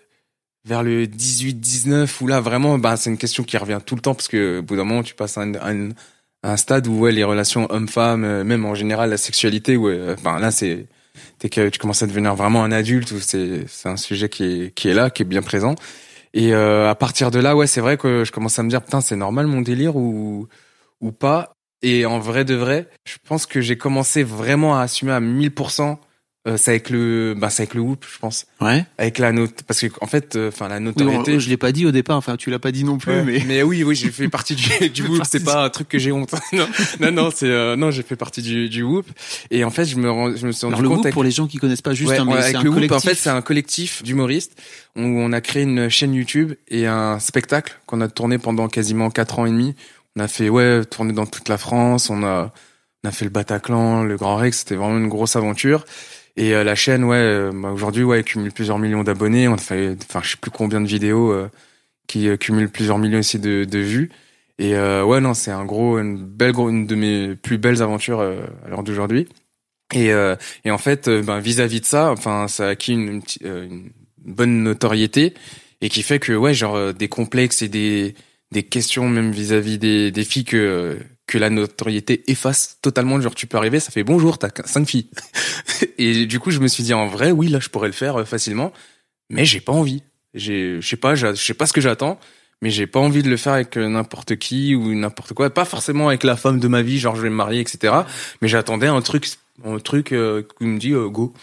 vers 0.68 0.84
le 0.84 1.06
18-19 1.06 2.10
où 2.22 2.28
là 2.28 2.42
vraiment 2.42 2.78
bah 2.78 2.98
c'est 2.98 3.10
une 3.10 3.18
question 3.18 3.44
qui 3.44 3.58
revient 3.58 3.80
tout 3.86 3.96
le 3.96 4.02
temps 4.02 4.14
parce 4.14 4.28
que 4.28 4.60
au 4.60 4.62
bout 4.62 4.76
d'un 4.76 4.84
moment 4.84 5.04
tu 5.04 5.16
passes 5.16 5.38
à 5.38 5.42
un, 5.42 5.90
un, 6.44 6.58
stade 6.58 6.88
où 6.88 7.00
ouais 7.00 7.12
les 7.12 7.24
relations 7.24 7.72
hommes-femmes 7.72 8.26
euh, 8.26 8.44
même 8.44 8.66
en 8.66 8.76
général 8.76 9.10
la 9.10 9.18
sexualité 9.18 9.78
ouais 9.78 9.94
euh, 9.94 10.16
enfin 10.18 10.40
là 10.40 10.52
c'est 10.52 10.88
t'es 11.40 11.50
que 11.50 11.70
tu 11.70 11.80
commences 11.80 12.04
à 12.04 12.08
devenir 12.08 12.36
vraiment 12.36 12.64
un 12.64 12.72
adulte 12.72 13.12
ou 13.12 13.20
c'est 13.20 13.66
c'est 13.68 13.90
un 13.90 13.98
sujet 13.98 14.30
qui 14.30 14.44
est 14.44 14.74
qui 14.76 14.90
est 14.90 14.94
là 14.94 15.10
qui 15.10 15.24
est 15.24 15.26
bien 15.26 15.42
présent. 15.42 15.76
Et 16.34 16.54
euh, 16.54 16.90
à 16.90 16.96
partir 16.96 17.32
de 17.32 17.40
là 17.40 17.56
ouais 17.56 17.68
c'est 17.68 17.82
vrai 17.82 17.98
que 17.98 18.24
je 18.24 18.32
commence 18.32 18.60
à 18.60 18.64
me 18.64 18.70
dire 18.70 18.84
putain 18.84 19.02
c'est 19.02 19.16
normal 19.16 19.48
mon 19.48 19.62
délire 19.62 19.96
ou 19.96 20.48
ou 21.02 21.12
pas. 21.12 21.54
Et 21.82 22.06
en 22.06 22.20
vrai 22.20 22.46
de 22.46 22.56
vrai 22.56 22.90
je 23.06 23.16
pense 23.28 23.46
que 23.46 23.62
j'ai 23.62 23.78
commencé 23.78 24.24
vraiment 24.24 24.78
à 24.78 24.82
assumer 24.82 25.12
à 25.12 25.22
1000% 25.22 25.98
euh, 26.48 26.56
c'est 26.56 26.72
avec 26.72 26.90
le 26.90 27.36
bah 27.38 27.50
c'est 27.50 27.64
avec 27.64 27.74
le 27.74 27.82
whoop 27.82 28.06
je 28.10 28.20
pense. 28.20 28.46
Ouais. 28.62 28.86
Avec 28.98 29.18
la 29.20 29.34
note 29.34 29.64
parce 29.68 29.82
que 29.82 29.88
en 30.00 30.08
fait 30.08 30.38
euh, 30.38 30.48
enfin 30.48 30.70
la 30.70 30.80
notoriété. 30.80 31.42
je 31.42 31.50
l'ai 31.50 31.58
pas 31.58 31.74
dit 31.74 31.86
au 31.86 31.92
départ 31.92 32.16
enfin 32.16 32.38
tu 32.38 32.50
l'as 32.50 32.60
pas 32.60 32.72
dit 32.72 32.86
non 32.86 32.98
plus 32.98 33.22
mais 33.24 33.44
mais 33.46 33.64
oui 33.64 33.84
oui 33.84 33.96
j'ai 33.96 34.12
fait 34.12 34.30
partie 34.30 34.56
du, 34.56 34.90
du 34.90 35.04
whoop 35.08 35.24
c'est 35.30 35.44
pas 35.44 35.66
un 35.66 35.70
truc 35.70 35.90
que 35.90 36.00
j'ai 36.00 36.12
honte. 36.12 36.34
Non 36.54 36.68
non 37.02 37.12
non 37.12 37.30
c'est 37.36 37.50
euh, 37.50 37.76
non 37.76 37.92
j'ai 37.92 38.04
fait 38.04 38.16
partie 38.16 38.42
du, 38.42 38.70
du 38.70 38.82
whoop. 38.84 39.06
Et 39.52 39.66
en 39.66 39.72
fait 39.72 39.84
je 39.84 39.98
me 39.98 40.38
je 40.38 40.48
me 40.48 40.52
suis 40.54 40.66
rendu 40.66 40.80
Alors, 40.80 40.94
compte 40.96 41.04
le 41.04 41.08
whoop, 41.10 41.14
pour 41.14 41.24
les 41.24 41.32
gens 41.32 41.48
qui 41.48 41.58
connaissent 41.58 41.82
pas 41.82 41.94
juste 41.94 42.12
mais 42.12 42.34
avec 42.34 42.56
un 42.56 42.64
le 42.64 42.72
collectif. 42.72 42.92
whoop 42.92 42.92
en 42.92 43.00
fait 43.02 43.16
c'est 43.16 43.30
un 43.30 43.42
collectif 43.42 44.02
d'humoristes 44.04 44.54
où 44.96 45.02
on 45.02 45.34
a 45.34 45.42
créé 45.42 45.64
une 45.64 45.90
chaîne 45.90 46.14
YouTube 46.14 46.54
et 46.70 46.88
un 46.88 47.20
spectacle 47.20 47.78
qu'on 47.88 48.00
a 48.00 48.08
tourné 48.08 48.38
pendant 48.38 48.70
quasiment 48.70 49.10
quatre 49.10 49.40
ans 49.40 49.46
et 49.46 49.52
demi. 49.52 49.76
On 50.16 50.22
a 50.22 50.30
fait 50.30 50.48
ouais 50.48 50.86
tourner 50.86 51.12
dans 51.12 51.26
toute 51.26 51.50
la 51.50 51.58
France. 51.58 52.10
On 52.10 52.24
a 52.24 52.54
on 53.04 53.10
a 53.10 53.12
fait 53.12 53.26
le 53.26 53.32
Bataclan 53.32 54.04
le 54.04 54.16
Grand 54.16 54.38
Rex. 54.38 54.60
C'était 54.60 54.76
vraiment 54.76 54.98
une 54.98 55.10
grosse 55.10 55.36
aventure 55.36 55.84
et 56.38 56.54
euh, 56.54 56.64
la 56.64 56.76
chaîne, 56.76 57.04
ouais, 57.04 57.18
euh, 57.18 57.52
bah, 57.54 57.72
aujourd'hui, 57.72 58.04
ouais, 58.04 58.24
cumule 58.24 58.52
plusieurs 58.52 58.78
millions 58.80 59.04
d'abonnés. 59.04 59.48
On 59.48 59.58
fait, 59.58 59.98
enfin, 60.04 60.22
je 60.24 60.32
sais 60.32 60.38
plus 60.38 60.52
combien 60.52 60.80
de 60.80 60.88
vidéos 60.88 61.32
euh, 61.32 61.50
qui 62.08 62.30
cumulent 62.38 62.70
plusieurs 62.70 63.00
millions 63.00 63.20
aussi 63.20 63.40
de, 63.40 63.66
de 63.66 63.80
vues. 63.80 64.12
Et 64.60 64.76
ouais, 64.76 65.20
non, 65.22 65.34
c'est 65.36 65.52
un 65.52 65.66
gros, 65.66 66.00
une 66.00 66.18
belle, 66.18 66.56
une 66.58 66.88
de 66.88 66.96
mes 66.96 67.36
plus 67.36 67.60
belles 67.60 67.84
aventures 67.84 68.22
à 68.22 68.70
l'heure 68.70 68.82
d'aujourd'hui. 68.82 69.28
Et, 69.94 70.08
et 70.66 70.72
en 70.72 70.78
fait, 70.80 71.10
ben, 71.10 71.40
vis-à-vis 71.40 71.82
de 71.82 71.86
ça, 71.86 72.12
enfin, 72.12 72.48
ça 72.48 72.66
a 72.66 72.70
acquis 72.70 72.94
une, 72.94 73.22
une, 73.44 73.92
bonne 74.26 74.64
notoriété 74.64 75.36
et 75.82 75.90
qui 75.90 76.02
fait 76.02 76.18
que, 76.18 76.34
ouais, 76.34 76.56
genre 76.56 76.92
des 76.94 77.08
complexes 77.08 77.62
et 77.62 77.70
des 77.70 78.16
des 78.52 78.64
questions 78.64 79.10
même 79.10 79.32
vis-à-vis 79.32 79.78
des, 79.78 80.12
des 80.12 80.24
filles 80.24 80.46
que 80.46 80.98
que 81.28 81.38
la 81.38 81.50
notoriété 81.50 82.24
efface 82.28 82.78
totalement. 82.82 83.20
Genre, 83.22 83.36
tu 83.36 83.48
peux 83.48 83.58
arriver, 83.58 83.80
ça 83.80 83.92
fait 83.92 84.04
bonjour, 84.04 84.38
t'as 84.38 84.50
cinq 84.66 84.88
filles. 84.88 85.10
et 85.98 86.26
du 86.26 86.40
coup, 86.40 86.52
je 86.52 86.60
me 86.60 86.68
suis 86.68 86.84
dit, 86.84 86.94
en 86.94 87.08
vrai, 87.08 87.32
oui, 87.32 87.50
là, 87.50 87.60
je 87.60 87.70
pourrais 87.70 87.88
le 87.88 87.94
faire 87.94 88.22
euh, 88.22 88.26
facilement, 88.26 88.74
mais 89.30 89.46
j'ai 89.46 89.60
pas 89.60 89.74
envie. 89.74 90.04
Je 90.34 90.80
sais 90.82 90.98
pas, 90.98 91.16
je 91.16 91.34
sais 91.36 91.54
pas 91.54 91.66
ce 91.66 91.74
que 91.74 91.82
j'attends, 91.82 92.20
mais 92.62 92.70
j'ai 92.70 92.88
pas 92.88 93.00
envie 93.00 93.24
de 93.24 93.30
le 93.30 93.38
faire 93.38 93.54
avec 93.54 93.78
euh, 93.78 93.88
n'importe 93.88 94.38
qui 94.38 94.76
ou 94.76 94.94
n'importe 94.96 95.34
quoi. 95.34 95.50
Pas 95.50 95.66
forcément 95.66 96.08
avec 96.08 96.24
la 96.24 96.36
femme 96.36 96.60
de 96.60 96.68
ma 96.68 96.82
vie, 96.82 97.00
genre 97.00 97.16
je 97.16 97.22
vais 97.22 97.30
me 97.30 97.36
marier, 97.36 97.62
etc. 97.62 97.94
Mais 98.42 98.48
j'attendais 98.48 98.88
un 98.88 99.02
truc, 99.02 99.28
un 99.66 99.80
truc 99.80 100.12
euh, 100.12 100.44
qui 100.58 100.66
me 100.66 100.80
dit 100.80 100.92
go. 100.92 101.34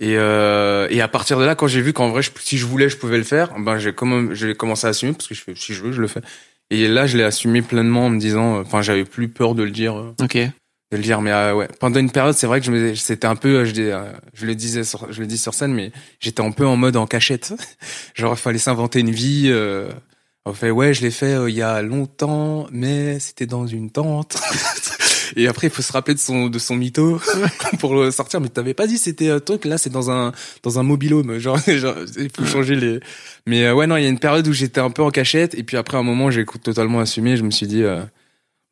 Et, 0.00 0.16
euh, 0.16 0.86
et 0.90 1.00
à 1.00 1.08
partir 1.08 1.38
de 1.38 1.44
là, 1.44 1.54
quand 1.54 1.66
j'ai 1.66 1.80
vu 1.80 1.92
qu'en 1.92 2.08
vrai, 2.08 2.22
si 2.38 2.56
je 2.56 2.66
voulais, 2.66 2.88
je 2.88 2.96
pouvais 2.96 3.18
le 3.18 3.24
faire, 3.24 3.58
ben 3.58 3.78
j'ai 3.78 3.92
commencé 3.92 4.86
à 4.86 4.90
assumer 4.90 5.12
parce 5.12 5.26
que 5.26 5.34
je 5.34 5.42
fais, 5.42 5.54
si 5.56 5.74
je 5.74 5.82
veux, 5.82 5.92
je 5.92 6.00
le 6.00 6.08
fais. 6.08 6.20
Et 6.70 6.88
là, 6.88 7.06
je 7.06 7.16
l'ai 7.16 7.24
assumé 7.24 7.62
pleinement 7.62 8.06
en 8.06 8.10
me 8.10 8.18
disant, 8.18 8.60
enfin, 8.60 8.82
j'avais 8.82 9.04
plus 9.04 9.28
peur 9.28 9.54
de 9.54 9.62
le 9.62 9.70
dire. 9.70 9.96
Euh, 9.98 10.14
ok. 10.20 10.36
De 10.90 10.96
le 10.96 11.02
dire, 11.02 11.20
mais 11.20 11.32
euh, 11.32 11.54
ouais. 11.54 11.68
Pendant 11.80 12.00
une 12.00 12.10
période, 12.10 12.34
c'est 12.34 12.46
vrai 12.46 12.60
que 12.60 12.66
je 12.66 12.72
me, 12.72 12.94
c'était 12.94 13.26
un 13.26 13.36
peu, 13.36 13.64
je, 13.64 13.74
euh, 13.78 14.10
je 14.32 14.46
le 14.46 14.54
disais, 14.54 14.84
sur, 14.84 15.12
je 15.12 15.20
le 15.20 15.26
dis 15.26 15.36
sur 15.36 15.52
scène, 15.52 15.74
mais 15.74 15.92
j'étais 16.18 16.40
un 16.40 16.50
peu 16.50 16.66
en 16.66 16.76
mode 16.76 16.96
en 16.96 17.06
cachette. 17.06 17.52
Genre, 18.14 18.32
il 18.34 18.38
fallait 18.38 18.58
s'inventer 18.58 19.00
une 19.00 19.10
vie. 19.10 19.48
Euh, 19.48 19.90
on 20.46 20.54
fait, 20.54 20.70
ouais, 20.70 20.94
je 20.94 21.02
l'ai 21.02 21.10
fait 21.10 21.36
il 21.48 21.54
y 21.54 21.62
a 21.62 21.82
longtemps, 21.82 22.66
mais 22.70 23.18
c'était 23.18 23.46
dans 23.46 23.66
une 23.66 23.90
tente. 23.90 24.38
Et 25.36 25.48
après, 25.48 25.68
il 25.68 25.70
faut 25.70 25.82
se 25.82 25.92
rappeler 25.92 26.14
de 26.14 26.20
son 26.20 26.48
de 26.48 26.58
son 26.58 26.76
mytho 26.76 27.20
pour 27.78 27.94
le 27.94 28.10
sortir. 28.10 28.40
Mais 28.40 28.48
t'avais 28.48 28.74
pas 28.74 28.86
dit 28.86 28.98
c'était 28.98 29.30
un 29.30 29.40
truc. 29.40 29.64
Là, 29.64 29.78
c'est 29.78 29.90
dans 29.90 30.10
un 30.10 30.32
dans 30.62 30.78
un 30.78 30.82
mobilhome. 30.82 31.38
Genre, 31.38 31.58
genre 31.58 31.96
il 32.16 32.30
faut 32.30 32.44
changer 32.44 32.74
les. 32.74 33.00
Mais 33.46 33.64
euh, 33.64 33.74
ouais, 33.74 33.86
non, 33.86 33.96
il 33.96 34.02
y 34.02 34.06
a 34.06 34.08
une 34.08 34.18
période 34.18 34.46
où 34.46 34.52
j'étais 34.52 34.80
un 34.80 34.90
peu 34.90 35.02
en 35.02 35.10
cachette. 35.10 35.54
Et 35.54 35.62
puis 35.62 35.76
après, 35.76 35.96
un 35.96 36.02
moment, 36.02 36.30
j'ai 36.30 36.44
totalement 36.44 37.00
assumé. 37.00 37.36
Je 37.36 37.42
me 37.42 37.50
suis 37.50 37.66
dit, 37.66 37.82
euh, 37.82 38.02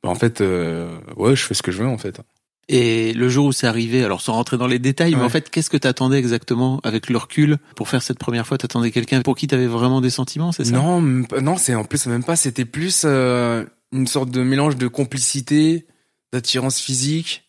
bah, 0.03 0.11
en 0.11 0.15
fait, 0.15 0.41
euh, 0.41 0.97
ouais, 1.17 1.37
je 1.37 1.43
fais 1.43 1.55
ce 1.55 1.63
que 1.63 1.73
je 1.73 1.79
veux 1.83 1.89
en 1.89 1.99
fait. 1.99 2.21
Et 2.69 3.13
le 3.13 3.29
jour 3.29 3.47
où 3.47 3.53
c'est 3.53 3.69
arrivé, 3.69 4.03
alors 4.03 4.21
sans 4.21 4.33
rentrer 4.33 4.59
dans 4.59 4.67
les 4.67 4.81
détails, 4.81 5.15
mais 5.15 5.23
en 5.23 5.29
fait, 5.29 5.51
qu'est-ce 5.51 5.71
que 5.71 5.77
t'attendais 5.77 6.19
exactement 6.19 6.81
avec 6.83 7.09
le 7.09 7.17
recul 7.17 7.59
pour 7.77 7.89
faire 7.89 8.03
cette 8.03 8.19
première 8.19 8.45
fois? 8.45 8.59
T'attendais 8.59 8.91
quelqu'un 8.91 9.23
pour 9.23 9.37
qui 9.37 9.47
t'avais 9.47 9.69
vraiment 9.69 10.01
des 10.01 10.11
sentiments, 10.11 10.51
c'est 10.51 10.65
ça? 10.65 10.73
Non, 10.73 11.01
non, 11.01 11.57
c'est 11.57 11.77
en 11.77 11.85
plus 11.85 12.07
même 12.07 12.25
pas. 12.25 12.35
C'était 12.35 12.65
plus 12.65 13.05
une 13.05 14.07
sorte 14.09 14.31
de 14.31 14.43
mélange 14.43 14.77
de 14.77 14.89
complicité, 14.89 15.87
d'attirance 16.33 16.81
physique 16.81 17.49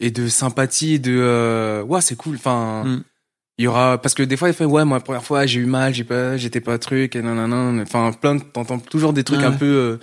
et 0.00 0.10
de 0.10 0.28
sympathie 0.28 0.94
et 0.94 0.98
de 0.98 1.16
euh, 1.16 1.82
ouais 1.82 2.00
c'est 2.00 2.16
cool. 2.16 2.36
Enfin 2.36 2.84
mm. 2.84 3.04
il 3.58 3.64
y 3.64 3.66
aura 3.68 3.98
parce 4.00 4.14
que 4.14 4.22
des 4.22 4.36
fois 4.36 4.48
il 4.48 4.54
fait 4.54 4.64
ouais 4.64 4.84
moi 4.84 4.98
la 4.98 5.04
première 5.04 5.24
fois 5.24 5.46
j'ai 5.46 5.60
eu 5.60 5.66
mal 5.66 5.94
j'ai 5.94 6.04
pas 6.04 6.36
j'étais 6.36 6.60
pas 6.60 6.78
truc 6.78 7.16
et 7.16 7.22
nanana 7.22 7.82
enfin 7.82 8.12
plein 8.12 8.38
t'entends 8.38 8.78
toujours 8.78 9.12
des 9.12 9.24
trucs 9.24 9.42
un 9.42 9.52
peu 9.52 9.66
euh, 9.66 9.98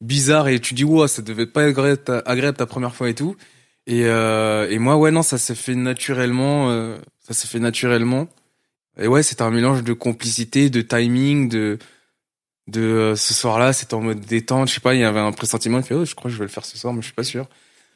bizarres 0.00 0.48
et 0.48 0.60
tu 0.60 0.74
dis 0.74 0.84
ouais 0.84 1.08
ça 1.08 1.22
devait 1.22 1.46
pas 1.46 1.64
être 1.64 2.22
agréable 2.26 2.56
ta, 2.56 2.66
première 2.66 2.94
fois 2.94 3.08
et 3.08 3.14
tout. 3.14 3.36
Et 3.86 4.06
euh, 4.06 4.68
et 4.68 4.78
moi 4.78 4.96
ouais 4.96 5.10
non 5.10 5.22
ça 5.22 5.38
s'est 5.38 5.54
fait 5.54 5.74
naturellement 5.74 6.70
euh, 6.70 6.98
ça 7.20 7.34
s'est 7.34 7.48
fait 7.48 7.60
naturellement. 7.60 8.28
Et 8.98 9.06
ouais 9.08 9.22
c'était 9.22 9.42
un 9.42 9.50
mélange 9.50 9.84
de 9.84 9.92
complicité 9.92 10.70
de 10.70 10.80
timing 10.80 11.48
de 11.48 11.78
de 12.66 12.80
euh, 12.80 13.16
ce 13.16 13.32
soir-là, 13.32 13.72
c'était 13.72 13.94
en 13.94 14.00
mode 14.00 14.20
détente, 14.20 14.68
je 14.68 14.74
sais 14.74 14.80
pas, 14.80 14.94
il 14.94 15.00
y 15.00 15.04
avait 15.04 15.20
un 15.20 15.32
pressentiment, 15.32 15.78
il 15.78 15.84
fait 15.84 15.94
oh, 15.94 16.04
je 16.04 16.14
crois 16.14 16.30
que 16.30 16.34
je 16.34 16.38
vais 16.38 16.46
le 16.46 16.50
faire 16.50 16.64
ce 16.64 16.76
soir, 16.76 16.92
mais 16.92 17.00
je 17.00 17.06
suis 17.06 17.14
pas 17.14 17.24
sûr. 17.24 17.46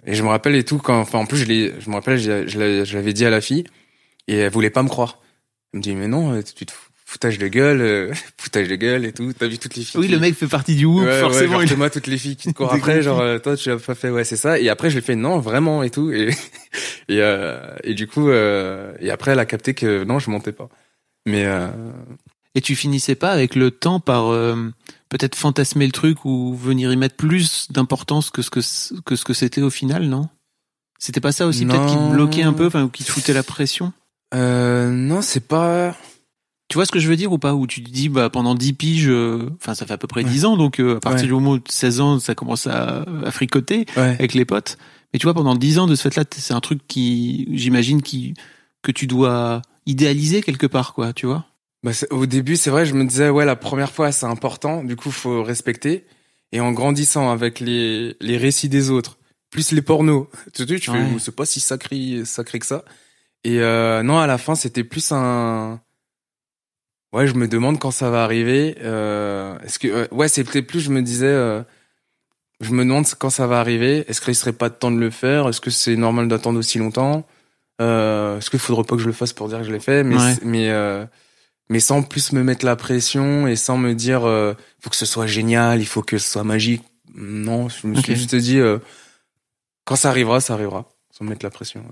Et 0.07 0.15
je 0.15 0.23
me 0.23 0.29
rappelle 0.29 0.55
et 0.55 0.65
tout 0.65 0.79
quand 0.79 0.99
enfin 0.99 1.19
en 1.19 1.27
plus 1.27 1.39
je 1.39 1.45
l'ai 1.45 1.75
je 1.79 1.91
me 1.91 1.95
rappelle 1.95 2.19
je 2.19 2.95
l'avais 2.95 3.13
dit 3.13 3.27
à 3.27 3.31
la 3.31 3.43
fille 3.43 3.65
et 4.29 4.37
elle 4.37 4.53
voulait 4.53 4.71
pas 4.71 4.83
me 4.83 4.89
croire. 4.89 5.21
Elle 5.73 5.79
me 5.79 5.83
dit 5.83 5.95
mais 5.95 6.09
non, 6.09 6.33
euh, 6.33 6.43
tu 6.43 6.65
te 6.65 6.73
foutage 7.05 7.39
de 7.39 7.49
gueule, 7.49 7.81
euh, 7.83 8.13
foutage 8.39 8.69
de 8.69 8.77
gueule 8.77 9.05
et 9.05 9.13
tout, 9.13 9.33
t'as 9.33 9.49
vu 9.49 9.59
toutes 9.59 9.75
les 9.75 9.83
filles. 9.83 10.01
Oui, 10.01 10.09
le 10.09 10.19
mec 10.19 10.35
fait 10.35 10.47
partie 10.47 10.77
du 10.77 10.87
whoop, 10.87 11.07
forcément. 11.07 11.59
Ouais, 11.59 11.77
moi 11.77 11.91
toutes 11.91 12.07
les 12.07 12.17
filles 12.17 12.37
qui 12.37 12.49
te 12.49 12.57
courent 12.57 12.73
après, 12.73 13.03
genre 13.03 13.23
toi 13.43 13.57
tu 13.57 13.69
l'as 13.69 13.77
pas 13.77 13.95
fait, 13.95 14.09
ouais 14.09 14.25
c'est 14.25 14.37
ça. 14.37 14.59
Et 14.59 14.69
après 14.69 14.89
je 14.89 14.95
lui 14.95 15.03
fait 15.03 15.17
non 15.17 15.41
vraiment 15.41 15.83
et 15.83 15.91
tout 15.91 16.13
et 16.13 16.31
et, 17.09 17.21
et 17.83 17.95
du 17.95 18.07
coup 18.07 18.31
et 18.31 19.11
après 19.11 19.33
elle 19.33 19.39
a 19.41 19.47
capté 19.47 19.75
que 19.75 20.05
non 20.05 20.19
je 20.21 20.31
montais 20.31 20.53
pas. 20.53 20.69
Mais 21.27 21.45
et 22.55 22.61
tu 22.61 22.75
finissais 22.77 23.15
pas 23.15 23.31
avec 23.31 23.55
le 23.55 23.71
temps 23.71 24.01
par 24.01 24.29
euh, 24.29 24.73
peut-être 25.09 25.37
fantasmer 25.37 25.87
le 25.87 25.93
truc 25.93 26.25
ou 26.25 26.55
venir 26.55 26.93
y 26.93 26.97
mettre 26.97 27.17
plus 27.17 27.69
d'importance 27.71 28.31
que 28.31 28.43
ce 28.43 28.51
que 28.51 28.61
que 29.05 29.17
ce 29.17 29.25
que 29.25 29.35
c'était 29.35 29.63
au 29.63 29.71
final, 29.71 30.07
non? 30.07 30.29
C'était 30.99 31.21
pas 31.21 31.33
ça 31.33 31.47
aussi 31.47 31.65
peut-être 31.65 31.87
qui 31.87 31.97
te 31.97 32.11
bloquait 32.11 32.43
un 32.43 32.53
peu, 32.53 32.67
enfin 32.67 32.83
ou 32.85 32.89
qui 32.89 33.05
te 33.05 33.11
foutait 33.11 33.33
la 33.33 33.43
pression? 33.43 33.93
Euh, 34.35 34.91
Non, 34.91 35.23
c'est 35.23 35.47
pas. 35.47 35.97
Tu 36.69 36.75
vois 36.77 36.87
ce 36.87 36.93
que 36.93 37.01
je 37.01 37.09
veux 37.09 37.17
dire 37.17 37.33
ou 37.33 37.39
pas? 37.39 37.55
Où 37.55 37.67
tu 37.67 37.83
te 37.83 37.91
dis 37.91 38.09
bah 38.09 38.31
pendant 38.31 38.55
10 38.55 38.75
piges, 38.75 39.09
euh, 39.09 39.51
enfin 39.57 39.75
ça 39.75 39.87
fait 39.87 39.95
à 39.95 39.99
peu 39.99 40.07
près 40.07 40.23
10 40.25 40.45
ans, 40.45 40.57
donc 40.57 40.79
euh, 40.79 40.97
à 40.99 41.01
partir 41.01 41.27
du 41.27 41.33
moment 41.33 41.57
de 41.57 41.63
16 41.69 42.01
ans, 42.01 42.19
ça 42.21 42.35
commence 42.37 42.67
à, 42.69 43.05
à 43.25 43.31
fricoter 43.33 43.87
avec 44.13 44.35
les 44.35 44.45
potes. 44.45 44.77
Mais 45.13 45.19
tu 45.19 45.25
vois 45.27 45.35
pendant 45.35 45.57
10 45.57 45.79
ans 45.81 45.87
de 45.89 45.97
ce 45.97 46.03
fait-là, 46.09 46.25
c'est 46.31 46.55
un 46.55 46.61
truc 46.61 46.81
qui, 46.87 47.49
j'imagine, 47.53 48.03
qui 48.03 48.35
que 48.83 48.93
tu 48.93 49.07
dois 49.09 49.63
idéaliser 49.87 50.43
quelque 50.43 50.67
part, 50.69 50.95
quoi, 50.95 51.13
tu 51.13 51.27
vois? 51.27 51.45
Bah, 51.83 51.93
au 52.11 52.27
début, 52.27 52.57
c'est 52.57 52.71
vrai, 52.71 52.85
je 52.87 52.95
me 52.95 53.05
disais, 53.05 53.29
ouais, 53.31 53.45
la 53.45 53.57
première 53.57 53.91
fois, 53.93 54.13
c'est 54.13 54.27
important, 54.27 54.85
du 54.85 54.97
coup, 54.97 55.11
faut 55.11 55.43
respecter. 55.43 56.05
Et 56.53 56.61
en 56.61 56.73
grandissant 56.73 57.31
avec 57.31 57.61
les, 57.61 58.17
les 58.21 58.37
récits 58.37 58.69
des 58.69 58.91
autres, 58.91 59.19
plus 59.51 59.73
les 59.73 59.83
pornos, 59.83 60.27
tu, 60.53 60.67
tu 60.67 60.91
fais, 60.91 61.05
c'est 61.19 61.35
pas 61.35 61.47
si 61.47 61.61
sacré, 61.61 62.25
sacré 62.25 62.59
que 62.59 62.67
ça. 62.67 62.85
Et 63.45 63.61
euh, 63.61 64.03
non, 64.03 64.19
à 64.19 64.27
la 64.27 64.37
fin, 64.39 64.55
c'était 64.55 64.85
plus 64.85 65.13
un... 65.13 65.81
Ouais, 67.13 67.27
je 67.27 67.35
me 67.35 67.49
demande 67.49 67.79
quand 67.81 67.91
ça 67.91 68.11
va 68.11 68.23
arriver. 68.23 68.77
Euh, 68.83 69.59
Est-ce 69.61 69.79
que... 69.79 70.13
ouais, 70.15 70.29
c'était 70.29 70.63
plus, 70.63 70.81
je 70.81 70.91
me 70.91 71.03
disais... 71.03 71.27
Euh, 71.27 71.63
je 72.61 72.73
me 72.73 72.85
demande 72.85 73.07
quand 73.19 73.31
ça 73.31 73.47
va 73.47 73.59
arriver. 73.59 74.05
Est-ce 74.09 74.21
qu'il 74.21 74.35
serait 74.35 74.53
pas 74.53 74.69
temps 74.71 74.91
de 74.91 74.99
le 74.99 75.09
faire 75.11 75.49
Est-ce 75.49 75.61
que 75.63 75.71
c'est 75.71 75.97
normal 75.97 76.29
d'attendre 76.29 76.59
aussi 76.59 76.79
longtemps 76.79 77.27
euh, 77.81 78.37
Est-ce 78.39 78.51
qu'il 78.51 78.59
faudrait 78.59 78.85
pas 78.85 78.97
que 78.97 79.03
je 79.03 79.07
le 79.07 79.15
fasse 79.15 79.33
pour 79.33 79.49
dire 79.49 79.59
que 79.59 79.65
je 79.65 79.73
l'ai 79.73 79.81
fait 79.81 80.05
Mais 80.05 80.17
Ouais. 80.17 80.35
mais 80.45 80.69
euh, 80.71 81.07
mais 81.71 81.81
sans 81.81 82.03
plus 82.03 82.33
me 82.33 82.43
mettre 82.43 82.67
la 82.67 82.77
pression 82.77 83.47
et 83.47 83.57
sans 83.57 83.79
me 83.79 83.95
dire 83.95 84.25
euh, 84.29 84.53
faut 84.83 84.91
que 84.91 84.97
ce 84.97 85.07
soit 85.07 85.27
génial, 85.27 85.81
il 85.81 85.87
faut 85.87 86.03
que 86.03 86.19
ce 86.19 86.31
soit 86.31 86.45
magique. 86.45 86.83
Non, 87.15 87.69
je 87.71 87.87
me 87.87 87.95
suis 87.95 88.15
juste 88.15 88.35
dit 88.35 88.59
euh, 88.59 88.79
quand 89.87 89.97
ça 89.97 90.11
arrivera, 90.11 90.41
ça 90.41 90.53
arrivera, 90.55 90.89
sans 91.11 91.25
me 91.25 91.31
mettre 91.31 91.45
la 91.47 91.51
pression. 91.51 91.81
ouais. 91.81 91.87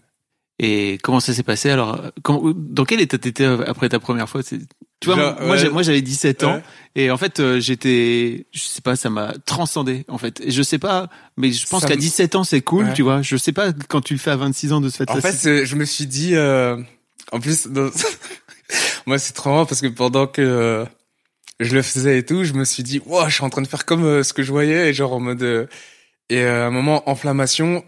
Et 0.61 0.99
comment 1.05 1.21
ça 1.21 1.33
s'est 1.33 1.45
passé 1.45 1.71
alors 1.71 2.03
comment, 2.25 2.53
Dans 2.53 2.85
quel 2.85 3.01
état 3.01 3.17
t'étais 3.17 3.45
après 3.45 3.89
ta 3.89 4.01
première 4.01 4.29
fois 4.29 4.43
Tu 4.43 4.59
vois, 5.05 5.15
Genre, 5.15 5.41
moi, 5.43 5.57
ouais. 5.57 5.71
moi 5.71 5.83
j'avais 5.85 6.03
17 6.03 6.43
ans 6.43 6.55
Ouais. 6.55 6.63
et 6.97 7.11
en 7.13 7.17
fait 7.17 7.39
euh, 7.39 7.61
j'étais, 7.61 8.47
je 8.51 8.59
sais 8.59 8.81
pas, 8.81 8.97
ça 8.97 9.09
m'a 9.09 9.35
transcendé 9.47 10.05
en 10.09 10.19
fait. 10.19 10.41
Et 10.41 10.51
je 10.51 10.63
sais 10.63 10.79
pas, 10.81 11.11
mais 11.37 11.53
je 11.53 11.65
pense 11.69 11.85
qu'à 11.85 11.95
me- 11.95 12.01
17 12.01 12.35
ans 12.35 12.43
c'est 12.43 12.61
cool, 12.63 12.87
Ouais. 12.87 12.93
tu 12.95 13.03
vois. 13.03 13.23
Je 13.23 13.37
sais 13.37 13.53
pas 13.53 13.73
quand 13.89 14.01
tu 14.01 14.15
le 14.15 14.19
fais 14.19 14.33
à 14.33 14.37
26 14.37 14.73
ans 14.73 14.81
de 14.81 14.89
se 14.89 14.97
faire 14.97 15.07
En 15.11 15.21
fait, 15.21 15.65
je 15.65 15.75
me 15.77 15.85
suis 15.85 16.07
dit, 16.07 16.35
euh, 16.35 16.77
en 17.31 17.39
plus, 17.39 17.69
dans- 17.69 17.91
moi 19.07 19.19
c'est 19.19 19.33
trop 19.33 19.51
marrant 19.51 19.67
parce 19.67 19.81
que 19.81 19.87
pendant 19.87 20.27
que 20.27 20.43
euh, 20.43 20.85
je 21.61 21.75
le 21.75 21.83
faisais 21.83 22.19
et 22.19 22.25
tout, 22.25 22.45
je 22.45 22.53
me 22.53 22.65
suis 22.65 22.83
dit, 22.83 23.01
wow, 23.07 23.29
je 23.29 23.35
suis 23.35 23.45
en 23.45 23.51
train 23.51 23.63
de 23.63 23.69
faire 23.69 23.85
comme 23.85 24.05
euh, 24.05 24.23
ce 24.23 24.33
que 24.33 24.43
je 24.43 24.53
voyais 24.53 24.91
et 24.91 24.95
genre 24.95 25.13
en 25.13 25.21
mode 25.21 25.43
euh, 25.43 25.67
et 26.29 26.43
euh, 26.43 26.65
à 26.65 26.67
un 26.67 26.71
moment 26.71 27.09
inflammation, 27.09 27.85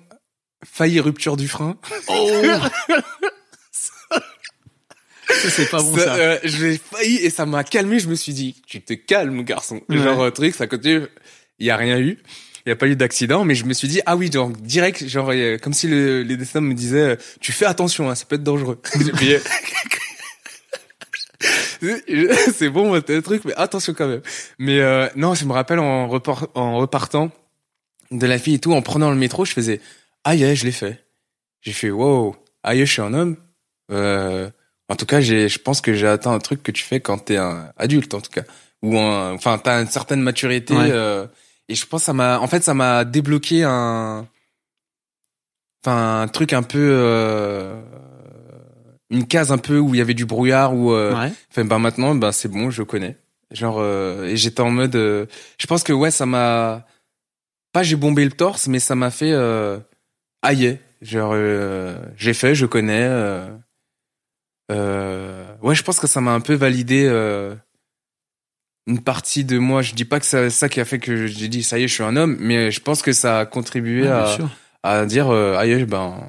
failli 0.64 0.99
rupture 1.01 1.37
du 1.37 1.47
frein. 1.49 1.77
Oh 2.09 2.43
Ça, 5.33 5.49
c'est 5.49 5.71
pas 5.71 5.81
bon 5.81 5.97
ça. 5.97 6.14
euh, 6.16 6.38
j'ai 6.43 6.77
failli 6.79 7.16
et 7.19 7.31
ça 7.31 7.47
m'a 7.47 7.62
calmé. 7.62 8.01
Je 8.01 8.09
me 8.09 8.16
suis 8.16 8.33
dit, 8.33 8.57
tu 8.66 8.83
te 8.83 8.95
calmes, 8.95 9.43
garçon. 9.45 9.81
Ouais. 9.88 9.99
Genre 9.99 10.21
euh, 10.23 10.31
truc, 10.31 10.55
ça 10.57 10.66
côté, 10.66 11.03
il 11.61 11.66
y 11.66 11.71
a 11.71 11.77
rien 11.77 11.99
eu. 12.01 12.19
Il 12.66 12.69
y 12.69 12.73
a 12.73 12.77
pas 12.77 12.88
eu 12.88 12.97
d'accident, 12.97 13.45
mais 13.45 13.55
je 13.55 13.64
me 13.64 13.73
suis 13.73 13.87
dit 13.88 14.01
ah 14.07 14.16
oui, 14.16 14.31
genre 14.31 14.51
direct, 14.51 15.07
genre 15.09 15.31
euh, 15.33 15.57
comme 15.59 15.73
si 15.73 15.87
le, 15.87 16.23
les 16.23 16.37
destins 16.37 16.61
me 16.61 16.75
disaient, 16.75 17.16
tu 17.40 17.53
fais 17.53 17.64
attention, 17.64 18.11
hein, 18.11 18.14
ça 18.16 18.25
peut 18.27 18.35
être 18.37 18.43
dangereux. 18.43 18.81
C'est 22.53 22.69
bon, 22.69 23.01
t'as 23.01 23.14
le 23.14 23.23
truc, 23.23 23.45
mais 23.45 23.55
attention 23.57 23.95
quand 23.95 24.09
même. 24.09 24.23
Mais 24.59 24.81
euh, 24.81 25.09
non, 25.16 25.35
je 25.35 25.45
me 25.45 25.53
rappelle 25.53 25.79
en, 25.79 26.09
report, 26.09 26.49
en 26.55 26.77
repartant 26.79 27.31
de 28.11 28.27
la 28.27 28.38
fille 28.38 28.55
et 28.55 28.59
tout, 28.59 28.73
en 28.73 28.83
prenant 28.83 29.11
le 29.11 29.16
métro, 29.16 29.45
je 29.45 29.53
faisais 29.53 29.81
aïe, 30.25 30.45
aïe, 30.45 30.57
je 30.57 30.64
l'ai 30.64 30.73
fait. 30.73 31.05
J'ai 31.62 31.73
fait 31.73 31.90
wow, 31.90 32.37
aïe, 32.62 32.81
je 32.81 32.93
suis 32.93 33.03
un 33.03 33.14
homme. 33.14 33.37
Euh, 33.90 34.51
en 34.88 34.97
tout 34.97 35.07
cas, 35.07 35.21
j'ai, 35.21 35.49
je 35.49 35.59
pense 35.59 35.81
que 35.81 35.95
j'ai 35.95 36.07
atteint 36.07 36.33
un 36.33 36.38
truc 36.38 36.62
que 36.62 36.73
tu 36.73 36.83
fais 36.83 37.01
quand 37.01 37.19
t'es 37.19 37.37
un 37.37 37.73
adulte, 37.77 38.14
en 38.14 38.21
tout 38.21 38.31
cas, 38.31 38.43
ou 38.83 38.99
un, 38.99 39.33
enfin, 39.35 39.59
t'as 39.59 39.81
une 39.81 39.88
certaine 39.88 40.21
maturité. 40.21 40.75
Ouais. 40.75 40.90
euh, 40.90 41.27
et 41.69 41.75
je 41.75 41.87
pense 41.87 42.03
que 42.03 42.07
ça 42.07 42.12
m'a, 42.12 42.40
en 42.40 42.49
fait, 42.49 42.64
ça 42.64 42.75
m'a 42.75 43.05
débloqué 43.05 43.62
un, 43.62 44.27
enfin, 45.85 46.23
un 46.23 46.29
truc 46.29 46.53
un 46.53 46.64
peu, 46.64 46.79
euh, 46.81 47.81
une 49.11 49.27
case 49.27 49.51
un 49.53 49.59
peu 49.59 49.79
où 49.79 49.94
il 49.94 49.99
y 49.99 50.01
avait 50.01 50.14
du 50.14 50.25
brouillard, 50.27 50.75
où, 50.75 50.92
euh, 50.92 51.14
Ouais. 51.14 51.33
Enfin, 51.51 51.64
ben 51.64 51.79
maintenant, 51.79 52.14
ben 52.14 52.33
c'est 52.33 52.49
bon, 52.49 52.70
je 52.70 52.83
connais. 52.83 53.16
Genre, 53.51 53.79
euh, 53.81 54.27
et 54.27 54.37
j'étais 54.37 54.61
en 54.61 54.70
mode, 54.70 54.94
euh, 54.94 55.27
je 55.59 55.66
pense 55.66 55.83
que 55.83 55.92
ouais, 55.92 56.11
ça 56.12 56.27
m'a, 56.27 56.87
pas 57.73 57.83
j'ai 57.83 57.96
bombé 57.96 58.25
le 58.25 58.31
torse, 58.31 58.68
mais 58.68 58.79
ça 58.79 58.94
m'a 58.94 59.11
fait, 59.11 59.33
euh, 59.33 59.79
aïe, 60.42 60.79
genre, 61.03 61.33
euh, 61.35 61.96
j'ai 62.16 62.35
fait, 62.35 62.55
je 62.55 62.66
connais. 62.66 63.09
Euh, 64.70 65.44
ouais, 65.62 65.75
je 65.75 65.83
pense 65.83 65.99
que 65.99 66.07
ça 66.07 66.20
m'a 66.20 66.31
un 66.33 66.40
peu 66.40 66.55
validé 66.55 67.07
euh, 67.09 67.55
une 68.87 69.03
partie 69.03 69.44
de 69.44 69.59
moi. 69.59 69.83
Je 69.83 69.94
dis 69.94 70.05
pas 70.05 70.20
que 70.20 70.27
c'est 70.27 70.51
ça 70.51 70.68
qui 70.68 70.81
a 70.81 70.85
fait 70.85 71.01
que 71.01 71.27
j'ai 71.27 71.49
dit 71.49 71.64
ça 71.64 71.79
y 71.79 71.83
est, 71.85 71.88
je 71.88 71.94
suis 71.94 72.05
un 72.05 72.14
homme, 72.16 72.37
mais 72.38 72.70
je 72.70 72.81
pense 72.81 73.03
que 73.03 73.12
ça 73.12 73.40
a 73.40 73.46
contribué 73.46 74.03
Ouais, 74.03 74.09
à, 74.09 74.90
à 75.01 75.07
dire, 75.07 75.31
aïe, 75.31 75.85
ben 75.87 76.29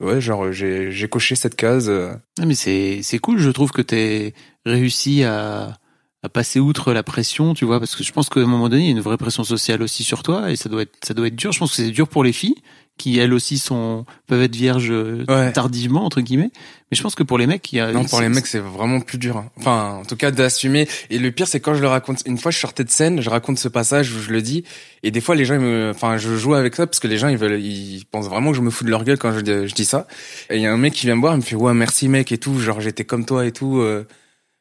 ouais, 0.00 0.20
genre 0.20 0.52
j'ai 0.52 0.90
j'ai 0.92 1.08
coché 1.08 1.34
cette 1.34 1.56
case. 1.56 1.88
euh. 1.88 2.14
Ah, 2.40 2.46
mais 2.46 2.54
c'est 2.54 3.00
c'est 3.02 3.18
cool, 3.18 3.38
je 3.38 3.50
trouve 3.50 3.70
que 3.72 3.82
t'aies 3.82 4.34
réussi 4.66 5.24
à 5.24 5.78
à 6.24 6.28
passer 6.28 6.58
outre 6.58 6.92
la 6.92 7.04
pression, 7.04 7.54
tu 7.54 7.64
vois, 7.64 7.78
parce 7.78 7.94
que 7.94 8.02
je 8.02 8.12
pense 8.12 8.28
qu'à 8.28 8.40
un 8.40 8.46
moment 8.46 8.68
donné, 8.68 8.82
il 8.82 8.86
y 8.86 8.88
a 8.88 8.92
une 8.92 9.00
vraie 9.00 9.16
pression 9.16 9.44
sociale 9.44 9.82
aussi 9.82 10.02
sur 10.02 10.24
toi 10.24 10.50
et 10.50 10.56
ça 10.56 10.68
doit 10.68 10.82
être 10.82 10.96
ça 11.04 11.14
doit 11.14 11.28
être 11.28 11.36
dur. 11.36 11.52
Je 11.52 11.60
pense 11.60 11.70
que 11.70 11.76
c'est 11.76 11.90
dur 11.90 12.08
pour 12.08 12.24
les 12.24 12.32
filles 12.32 12.56
qui 12.98 13.18
elles 13.18 13.32
aussi 13.32 13.56
sont 13.58 14.04
peuvent 14.26 14.42
être 14.42 14.54
vierges 14.56 14.90
euh, 14.90 15.24
Ouais. 15.28 15.52
tardivement 15.52 16.04
entre 16.04 16.20
guillemets, 16.20 16.50
mais 16.90 16.96
je 16.96 17.02
pense 17.02 17.14
que 17.14 17.22
pour 17.22 17.38
les 17.38 17.46
mecs, 17.46 17.72
il 17.72 17.76
y 17.76 17.80
a 17.80 17.92
Non, 17.92 18.04
pour 18.04 18.20
les 18.20 18.28
mecs, 18.28 18.46
c'est 18.46 18.58
vraiment 18.58 19.00
plus 19.00 19.16
dur. 19.18 19.36
hein. 19.38 19.50
Enfin, 19.58 19.98
en 20.00 20.04
tout 20.04 20.16
cas, 20.16 20.30
d'assumer. 20.30 20.86
Et 21.10 21.18
le 21.18 21.30
pire, 21.30 21.46
c'est 21.48 21.60
quand 21.60 21.74
je 21.74 21.80
le 21.80 21.88
raconte. 21.88 22.22
Une 22.26 22.36
fois, 22.38 22.50
je 22.50 22.58
sortais 22.58 22.84
de 22.84 22.90
scène, 22.90 23.20
je 23.22 23.30
raconte 23.30 23.58
ce 23.58 23.68
passage 23.68 24.12
où 24.12 24.20
je 24.20 24.30
le 24.30 24.42
dis. 24.42 24.64
Et 25.02 25.10
des 25.10 25.20
fois, 25.20 25.34
les 25.34 25.44
gens, 25.44 25.54
ils 25.54 25.60
me, 25.60 25.90
enfin, 25.94 26.16
je 26.18 26.36
joue 26.36 26.54
avec 26.54 26.74
ça 26.74 26.86
parce 26.86 26.98
que 27.00 27.06
les 27.08 27.16
gens, 27.18 27.28
ils 27.28 27.38
veulent, 27.38 27.60
ils 27.60 28.04
pensent 28.10 28.28
vraiment 28.28 28.50
que 28.50 28.56
je 28.56 28.62
me 28.62 28.70
fous 28.70 28.84
de 28.84 28.90
leur 28.90 29.04
gueule 29.04 29.18
quand 29.18 29.32
je, 29.32 29.40
dis- 29.40 29.68
je 29.68 29.74
dis 29.74 29.84
ça. 29.84 30.06
Et 30.50 30.56
il 30.56 30.62
y 30.62 30.66
a 30.66 30.72
un 30.72 30.76
mec 30.78 30.92
qui 30.94 31.06
vient 31.06 31.14
me 31.16 31.20
voir, 31.20 31.34
il 31.34 31.38
me 31.38 31.42
fait, 31.42 31.56
ouais, 31.56 31.74
merci, 31.74 32.08
mec, 32.08 32.32
et 32.32 32.38
tout. 32.38 32.58
Genre, 32.58 32.80
j'étais 32.80 33.04
comme 33.04 33.24
toi 33.24 33.46
et 33.46 33.52
tout. 33.52 33.78
euh. 33.78 34.04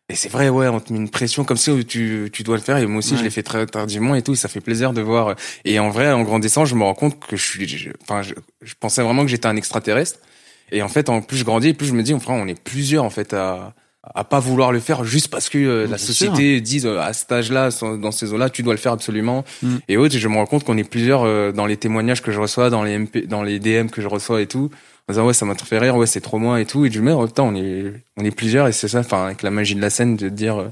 Et 0.10 0.16
c'est 0.16 0.30
vrai, 0.30 0.48
ouais, 0.48 0.68
on 0.70 0.80
te 0.80 0.94
met 0.94 1.00
une 1.00 1.10
pression 1.10 1.44
comme 1.44 1.58
si 1.58 1.86
tu, 1.86 2.30
tu 2.32 2.44
dois 2.44 2.56
le 2.56 2.62
faire. 2.62 2.78
Et 2.78 2.86
moi 2.86 3.00
aussi, 3.00 3.12
Ouais. 3.14 3.20
je 3.20 3.24
l'ai 3.24 3.30
fait 3.30 3.44
très 3.44 3.66
tardivement 3.66 4.16
et 4.16 4.22
tout. 4.22 4.34
Et 4.34 4.38
ça 4.38 4.48
fait 4.48 4.62
plaisir 4.62 4.94
de 4.94 5.02
voir. 5.02 5.36
Et 5.66 5.80
en 5.80 5.90
vrai, 5.90 6.12
en 6.12 6.24
grandissant, 6.24 6.64
je 6.66 6.76
me 6.76 6.84
rends 6.84 6.94
compte 6.94 7.20
que 7.20 7.36
je 7.36 7.44
suis, 7.44 7.90
enfin, 8.04 8.22
je, 8.22 8.34
je 8.62 8.74
pensais 8.80 9.02
vraiment 9.02 9.24
que 9.24 9.28
j'étais 9.30 9.48
un 9.48 9.58
extraterrestre. 9.58 10.20
Et 10.72 10.82
en 10.82 10.90
fait, 10.90 11.10
en 11.10 11.22
plus 11.22 11.38
je 11.38 11.44
grandis, 11.44 11.74
plus 11.74 11.88
je 11.88 11.94
me 11.94 12.04
dis, 12.04 12.14
enfin, 12.14 12.34
on 12.34 12.48
est 12.48 12.60
plusieurs 12.62 13.04
en 13.04 13.10
fait 13.10 13.34
à 13.34 13.74
à 14.16 14.24
pas 14.24 14.40
vouloir 14.40 14.72
le 14.72 14.80
faire 14.80 15.04
juste 15.04 15.28
parce 15.30 15.50
que 15.50 15.58
euh, 15.58 15.88
la 15.88 15.98
société 15.98 16.62
dit 16.62 16.82
euh, 16.86 17.02
à 17.02 17.14
cet 17.14 17.32
âge-là, 17.32 17.70
dans 17.82 18.12
ces 18.12 18.32
eaux-là, 18.34 18.50
tu 18.50 18.64
dois 18.64 18.74
le 18.74 18.80
faire 18.80 18.94
absolument. 18.94 19.44
Mm. 19.62 19.76
Et 19.90 19.98
autres, 19.98 20.16
et 20.16 20.20
je 20.20 20.28
me 20.28 20.36
rends 20.36 20.46
compte 20.46 20.64
qu'on 20.64 20.78
est 20.78 20.90
plusieurs 20.90 21.24
euh, 21.24 21.52
dans 21.52 21.66
les 21.66 21.78
témoignages 21.78 22.22
que 22.22 22.32
je 22.32 22.40
reçois, 22.40 22.70
dans 22.70 22.84
les 22.84 22.98
MP, 22.98 23.28
dans 23.28 23.44
les 23.44 23.60
DM 23.60 23.88
que 23.90 24.02
je 24.02 24.08
reçois 24.08 24.42
et 24.42 24.48
tout, 24.48 24.70
en 25.08 25.14
disant 25.14 25.26
ouais, 25.28 25.34
ça 25.34 25.46
m'a 25.46 25.56
trop 25.56 25.66
fait 25.66 25.80
rire, 25.80 25.96
ouais, 25.96 26.06
c'est 26.08 26.22
trop 26.22 26.38
moi 26.38 26.60
et 26.62 26.66
tout. 26.66 26.86
Et 26.86 26.92
je 26.92 27.00
me 27.02 27.12
dis, 27.12 27.18
oh, 27.18 27.26
putain, 27.28 27.44
on 27.44 27.56
est 27.56 27.94
on 28.18 28.24
est 28.26 28.32
plusieurs 28.32 28.68
et 28.68 28.72
c'est 28.72 28.88
ça, 28.88 29.00
enfin, 29.00 29.26
avec 29.26 29.42
la 29.42 29.52
magie 29.52 29.76
de 29.76 29.82
la 29.82 29.90
scène, 29.90 30.16
de 30.18 30.30
dire 30.30 30.58
euh, 30.58 30.68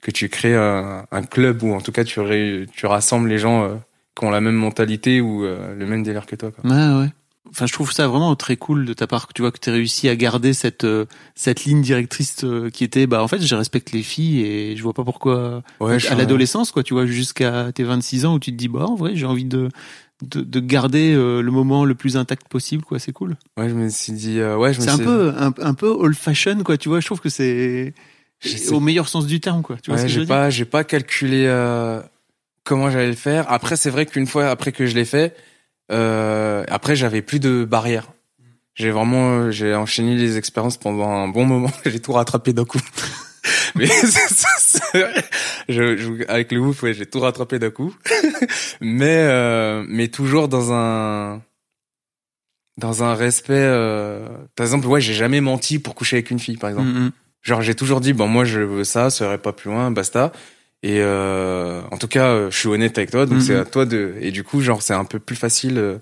que 0.00 0.10
tu 0.10 0.28
crées 0.28 0.54
un, 0.54 1.06
un 1.10 1.22
club 1.22 1.62
ou 1.62 1.72
en 1.74 1.80
tout 1.80 1.92
cas 1.92 2.04
tu 2.04 2.20
ré- 2.20 2.66
tu 2.72 2.86
rassembles 2.86 3.28
les 3.28 3.38
gens 3.38 3.64
euh, 3.64 3.74
qui 4.18 4.24
ont 4.24 4.30
la 4.30 4.40
même 4.40 4.54
mentalité 4.54 5.20
ou 5.20 5.44
euh, 5.44 5.74
le 5.74 5.86
même 5.86 6.02
délire 6.02 6.26
que 6.26 6.36
toi. 6.36 6.50
Quoi. 6.52 6.70
Ouais, 6.70 7.02
ouais. 7.02 7.08
Enfin, 7.50 7.64
je 7.64 7.72
trouve 7.72 7.90
ça 7.92 8.06
vraiment 8.08 8.36
très 8.36 8.56
cool 8.56 8.84
de 8.84 8.92
ta 8.92 9.06
part 9.06 9.26
que 9.26 9.32
tu 9.32 9.40
vois 9.40 9.50
que 9.50 9.58
tu 9.58 9.70
as 9.70 9.72
réussi 9.72 10.06
à 10.10 10.14
garder 10.16 10.52
cette 10.52 10.86
cette 11.34 11.64
ligne 11.64 11.80
directrice 11.80 12.44
qui 12.74 12.84
était 12.84 13.06
bah 13.06 13.22
en 13.22 13.28
fait, 13.28 13.40
je 13.40 13.54
respecte 13.54 13.90
les 13.92 14.02
filles 14.02 14.42
et 14.44 14.76
je 14.76 14.82
vois 14.82 14.92
pas 14.92 15.02
pourquoi 15.02 15.62
Ouais, 15.80 15.96
à 16.10 16.14
l'adolescence 16.14 16.72
quoi, 16.72 16.82
tu 16.82 16.92
vois 16.92 17.06
jusqu'à 17.06 17.72
tes 17.72 17.84
26 17.84 18.26
ans 18.26 18.34
où 18.34 18.38
tu 18.38 18.50
te 18.52 18.56
dis 18.56 18.68
bah 18.68 18.84
en 18.86 18.96
vrai, 18.96 19.12
j'ai 19.16 19.24
envie 19.24 19.46
de 19.46 19.70
de, 20.22 20.40
de 20.40 20.60
garder 20.60 21.12
euh, 21.14 21.40
le 21.40 21.50
moment 21.50 21.84
le 21.84 21.94
plus 21.94 22.16
intact 22.16 22.48
possible 22.48 22.82
quoi, 22.84 22.98
c'est 22.98 23.12
cool. 23.12 23.36
Ouais, 23.56 23.68
je 23.68 23.74
me 23.74 23.88
suis 23.88 24.12
dit, 24.12 24.40
euh, 24.40 24.56
ouais, 24.56 24.72
je 24.72 24.80
me 24.80 24.84
C'est 24.84 24.90
un 24.90 24.98
peu 24.98 25.32
un, 25.36 25.52
un 25.60 25.74
peu 25.74 25.88
old 25.88 26.16
fashion 26.16 26.62
quoi, 26.64 26.76
tu 26.76 26.88
vois, 26.88 27.00
je 27.00 27.06
trouve 27.06 27.20
que 27.20 27.28
c'est 27.28 27.94
au 28.70 28.80
meilleur 28.80 29.08
sens 29.08 29.26
du 29.26 29.40
terme 29.40 29.62
quoi, 29.62 29.76
tu 29.76 29.90
vois 29.90 30.00
Ouais, 30.00 30.08
ce 30.08 30.12
que 30.12 30.12
je 30.12 30.20
j'ai 30.20 30.26
pas, 30.26 30.50
j'ai 30.50 30.64
pas 30.64 30.84
calculé 30.84 31.44
euh, 31.46 32.00
comment 32.64 32.90
j'allais 32.90 33.08
le 33.08 33.14
faire. 33.14 33.50
Après, 33.50 33.76
c'est 33.76 33.90
vrai 33.90 34.06
qu'une 34.06 34.26
fois 34.26 34.48
après 34.48 34.72
que 34.72 34.86
je 34.86 34.94
l'ai 34.94 35.04
fait, 35.04 35.34
euh, 35.90 36.64
après 36.68 36.96
j'avais 36.96 37.22
plus 37.22 37.40
de 37.40 37.64
barrières. 37.64 38.08
J'ai 38.74 38.90
vraiment, 38.92 39.30
euh, 39.30 39.50
j'ai 39.50 39.74
enchaîné 39.74 40.14
les 40.14 40.36
expériences 40.36 40.76
pendant 40.76 41.08
un 41.08 41.26
bon 41.28 41.44
moment. 41.44 41.72
j'ai 41.86 42.00
tout 42.00 42.12
rattrapé 42.12 42.52
d'un 42.52 42.64
coup. 42.64 42.78
Mais 43.74 43.86
je, 45.68 45.96
je- 45.96 46.28
avec 46.28 46.52
le 46.52 46.60
ouf, 46.60 46.82
ouais, 46.82 46.94
j'ai 46.94 47.06
tout 47.06 47.20
rattrapé 47.20 47.58
d'un 47.58 47.70
coup. 47.70 47.94
mais 48.80 49.16
euh, 49.18 49.84
mais 49.88 50.08
toujours 50.08 50.48
dans 50.48 50.72
un 50.72 51.42
dans 52.76 53.02
un 53.02 53.14
respect. 53.14 53.52
euh, 53.54 54.26
par 54.56 54.64
exemple, 54.66 54.86
ouais, 54.86 55.00
j'ai 55.00 55.14
jamais 55.14 55.40
menti 55.40 55.78
pour 55.78 55.94
coucher 55.94 56.16
avec 56.16 56.30
une 56.30 56.38
fille, 56.38 56.56
par 56.56 56.70
exemple. 56.70 56.88
Mm, 56.88 57.04
mm. 57.06 57.12
Genre 57.42 57.62
j'ai 57.62 57.74
toujours 57.74 58.00
dit 58.00 58.12
bon 58.12 58.26
moi 58.26 58.44
je 58.44 58.60
veux 58.60 58.84
ça, 58.84 59.10
ça 59.10 59.24
irait 59.26 59.38
pas 59.38 59.52
plus 59.52 59.70
loin, 59.70 59.90
basta. 59.90 60.32
Et 60.82 61.00
euh, 61.00 61.80
en 61.90 61.96
tout 61.96 62.08
cas, 62.08 62.26
euh, 62.26 62.50
je 62.50 62.58
suis 62.58 62.68
honnête 62.68 62.96
avec 62.98 63.10
toi, 63.10 63.26
donc 63.26 63.42
c'est 63.42 63.54
à 63.54 63.64
toi 63.64 63.84
de. 63.84 64.14
Et 64.20 64.30
du 64.32 64.44
coup, 64.44 64.60
genre 64.60 64.82
c'est 64.82 64.94
un 64.94 65.04
peu 65.04 65.18
plus 65.18 65.36
facile. 65.36 65.78
euh, 65.78 65.98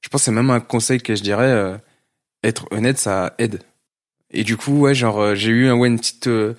je 0.00 0.08
pense 0.08 0.22
que 0.22 0.24
c'est 0.26 0.30
même 0.32 0.50
un 0.50 0.60
conseil 0.60 1.00
que 1.00 1.14
je 1.14 1.22
dirais. 1.22 1.46
euh, 1.50 1.76
être 2.44 2.66
honnête, 2.72 2.98
ça 2.98 3.34
aide. 3.38 3.62
Et 4.32 4.42
du 4.44 4.56
coup, 4.56 4.80
ouais, 4.80 4.94
genre 4.94 5.20
euh, 5.20 5.34
j'ai 5.36 5.50
eu 5.50 5.70
ouais 5.70 5.86
une 5.88 5.98
petite 5.98 6.26
euh, 6.26 6.54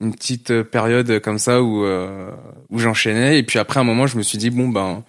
une 0.00 0.14
petite 0.14 0.50
euh, 0.50 0.64
période 0.64 1.20
comme 1.20 1.38
ça 1.38 1.62
où 1.62 1.84
euh, 1.84 2.30
où 2.70 2.78
j'enchaînais. 2.78 3.38
Et 3.38 3.42
puis 3.42 3.58
après 3.58 3.80
un 3.80 3.84
moment, 3.84 4.06
je 4.06 4.16
me 4.18 4.22
suis 4.22 4.38
dit 4.38 4.50
bon 4.50 4.68
ben 4.68 5.04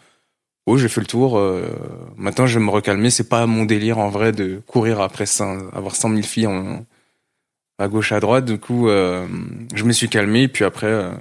oh 0.65 0.77
j'ai 0.77 0.89
fait 0.89 1.01
le 1.01 1.07
tour. 1.07 1.37
euh, 1.37 1.69
maintenant, 2.17 2.47
je 2.47 2.59
vais 2.59 2.65
me 2.65 2.71
recalmer. 2.71 3.09
C'est 3.09 3.29
pas 3.29 3.45
mon 3.47 3.65
délire 3.65 3.97
en 3.99 4.09
vrai 4.09 4.31
de 4.31 4.61
courir 4.67 5.01
après 5.01 5.25
100, 5.25 5.69
avoir 5.73 5.95
100 5.95 6.09
000 6.09 6.21
filles 6.23 6.47
en 6.47 6.85
à 7.79 7.87
gauche 7.87 8.11
à 8.11 8.19
droite 8.19 8.45
du 8.45 8.59
coup 8.59 8.89
euh, 8.89 9.27
je 9.73 9.83
me 9.83 9.91
suis 9.91 10.09
calmé 10.09 10.43
et 10.43 10.47
puis 10.47 10.65
après 10.65 10.87
euh, 10.87 11.11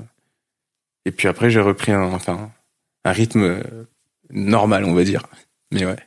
et 1.05 1.11
puis 1.11 1.29
après 1.29 1.51
j'ai 1.51 1.61
repris 1.61 1.93
un 1.93 2.19
un 3.05 3.13
rythme 3.13 3.61
normal 4.31 4.85
on 4.85 4.95
va 4.95 5.05
dire 5.05 5.27
mais 5.71 5.85
ouais 5.85 5.99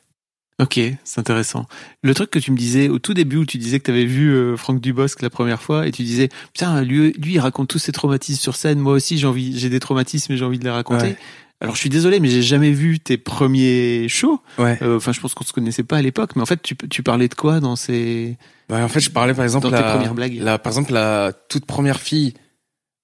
Ok, 0.60 0.80
c'est 1.04 1.20
intéressant. 1.20 1.66
Le 2.04 2.14
truc 2.14 2.32
que 2.32 2.40
tu 2.40 2.52
me 2.52 2.58
disais 2.58 2.90
au 2.90 3.00
tout 3.00 3.14
début 3.14 3.38
où 3.38 3.46
tu 3.46 3.58
disais 3.58 3.80
que 3.80 3.86
tu 3.86 3.92
avais 3.92 4.06
vu 4.06 4.30
euh, 4.34 4.58
Franck 4.58 4.82
Dubosc 4.82 5.22
la 5.22 5.30
première 5.30 5.62
fois 5.62 5.88
et 5.88 5.92
tu 5.92 6.04
disais 6.04 6.30
putain 6.54 6.82
lui 6.82 7.14
lui 7.14 7.34
il 7.36 7.40
raconte 7.40 7.70
tous 7.70 7.80
ses 7.80 7.92
traumatismes 7.94 8.42
sur 8.42 8.56
scène, 8.56 8.80
moi 8.80 8.94
aussi 8.94 9.18
j'ai 9.18 9.28
envie 9.28 9.58
j'ai 9.58 9.70
des 9.70 9.80
traumatismes 9.80 10.34
et 10.34 10.38
j'ai 10.38 10.44
envie 10.46 10.60
de 10.60 10.66
les 10.66 10.70
raconter. 10.70 11.06
Ouais. 11.08 11.18
alors 11.62 11.76
je 11.76 11.80
suis 11.80 11.90
désolé, 11.90 12.20
mais 12.20 12.28
j'ai 12.30 12.42
jamais 12.42 12.72
vu 12.72 13.00
tes 13.00 13.18
premiers 13.18 14.08
shows. 14.10 14.42
Ouais. 14.58 14.78
Euh, 14.82 14.98
Enfin, 14.98 15.14
je 15.14 15.20
pense 15.22 15.34
qu'on 15.34 15.46
se 15.46 15.54
connaissait 15.54 15.84
pas 15.84 15.98
à 15.98 16.02
l'époque, 16.02 16.36
mais 16.36 16.42
en 16.42 16.46
fait, 16.46 16.62
tu, 16.62 16.76
tu 16.76 17.04
parlais 17.04 17.30
de 17.30 17.36
quoi 17.36 17.60
dans 17.62 17.76
ces 17.78 18.38
Bah, 18.68 18.84
en 18.84 18.90
fait, 18.90 19.00
je 19.00 19.12
parlais 19.12 19.34
par 19.34 19.46
exemple 19.46 19.64
dans 19.70 19.78
tes 19.78 19.82
la, 19.84 19.92
premières 19.94 20.14
blagues? 20.14 20.40
la, 20.42 20.58
par 20.60 20.72
exemple 20.74 20.92
la 20.94 21.32
toute 21.48 21.66
première 21.66 22.02
fille 22.02 22.34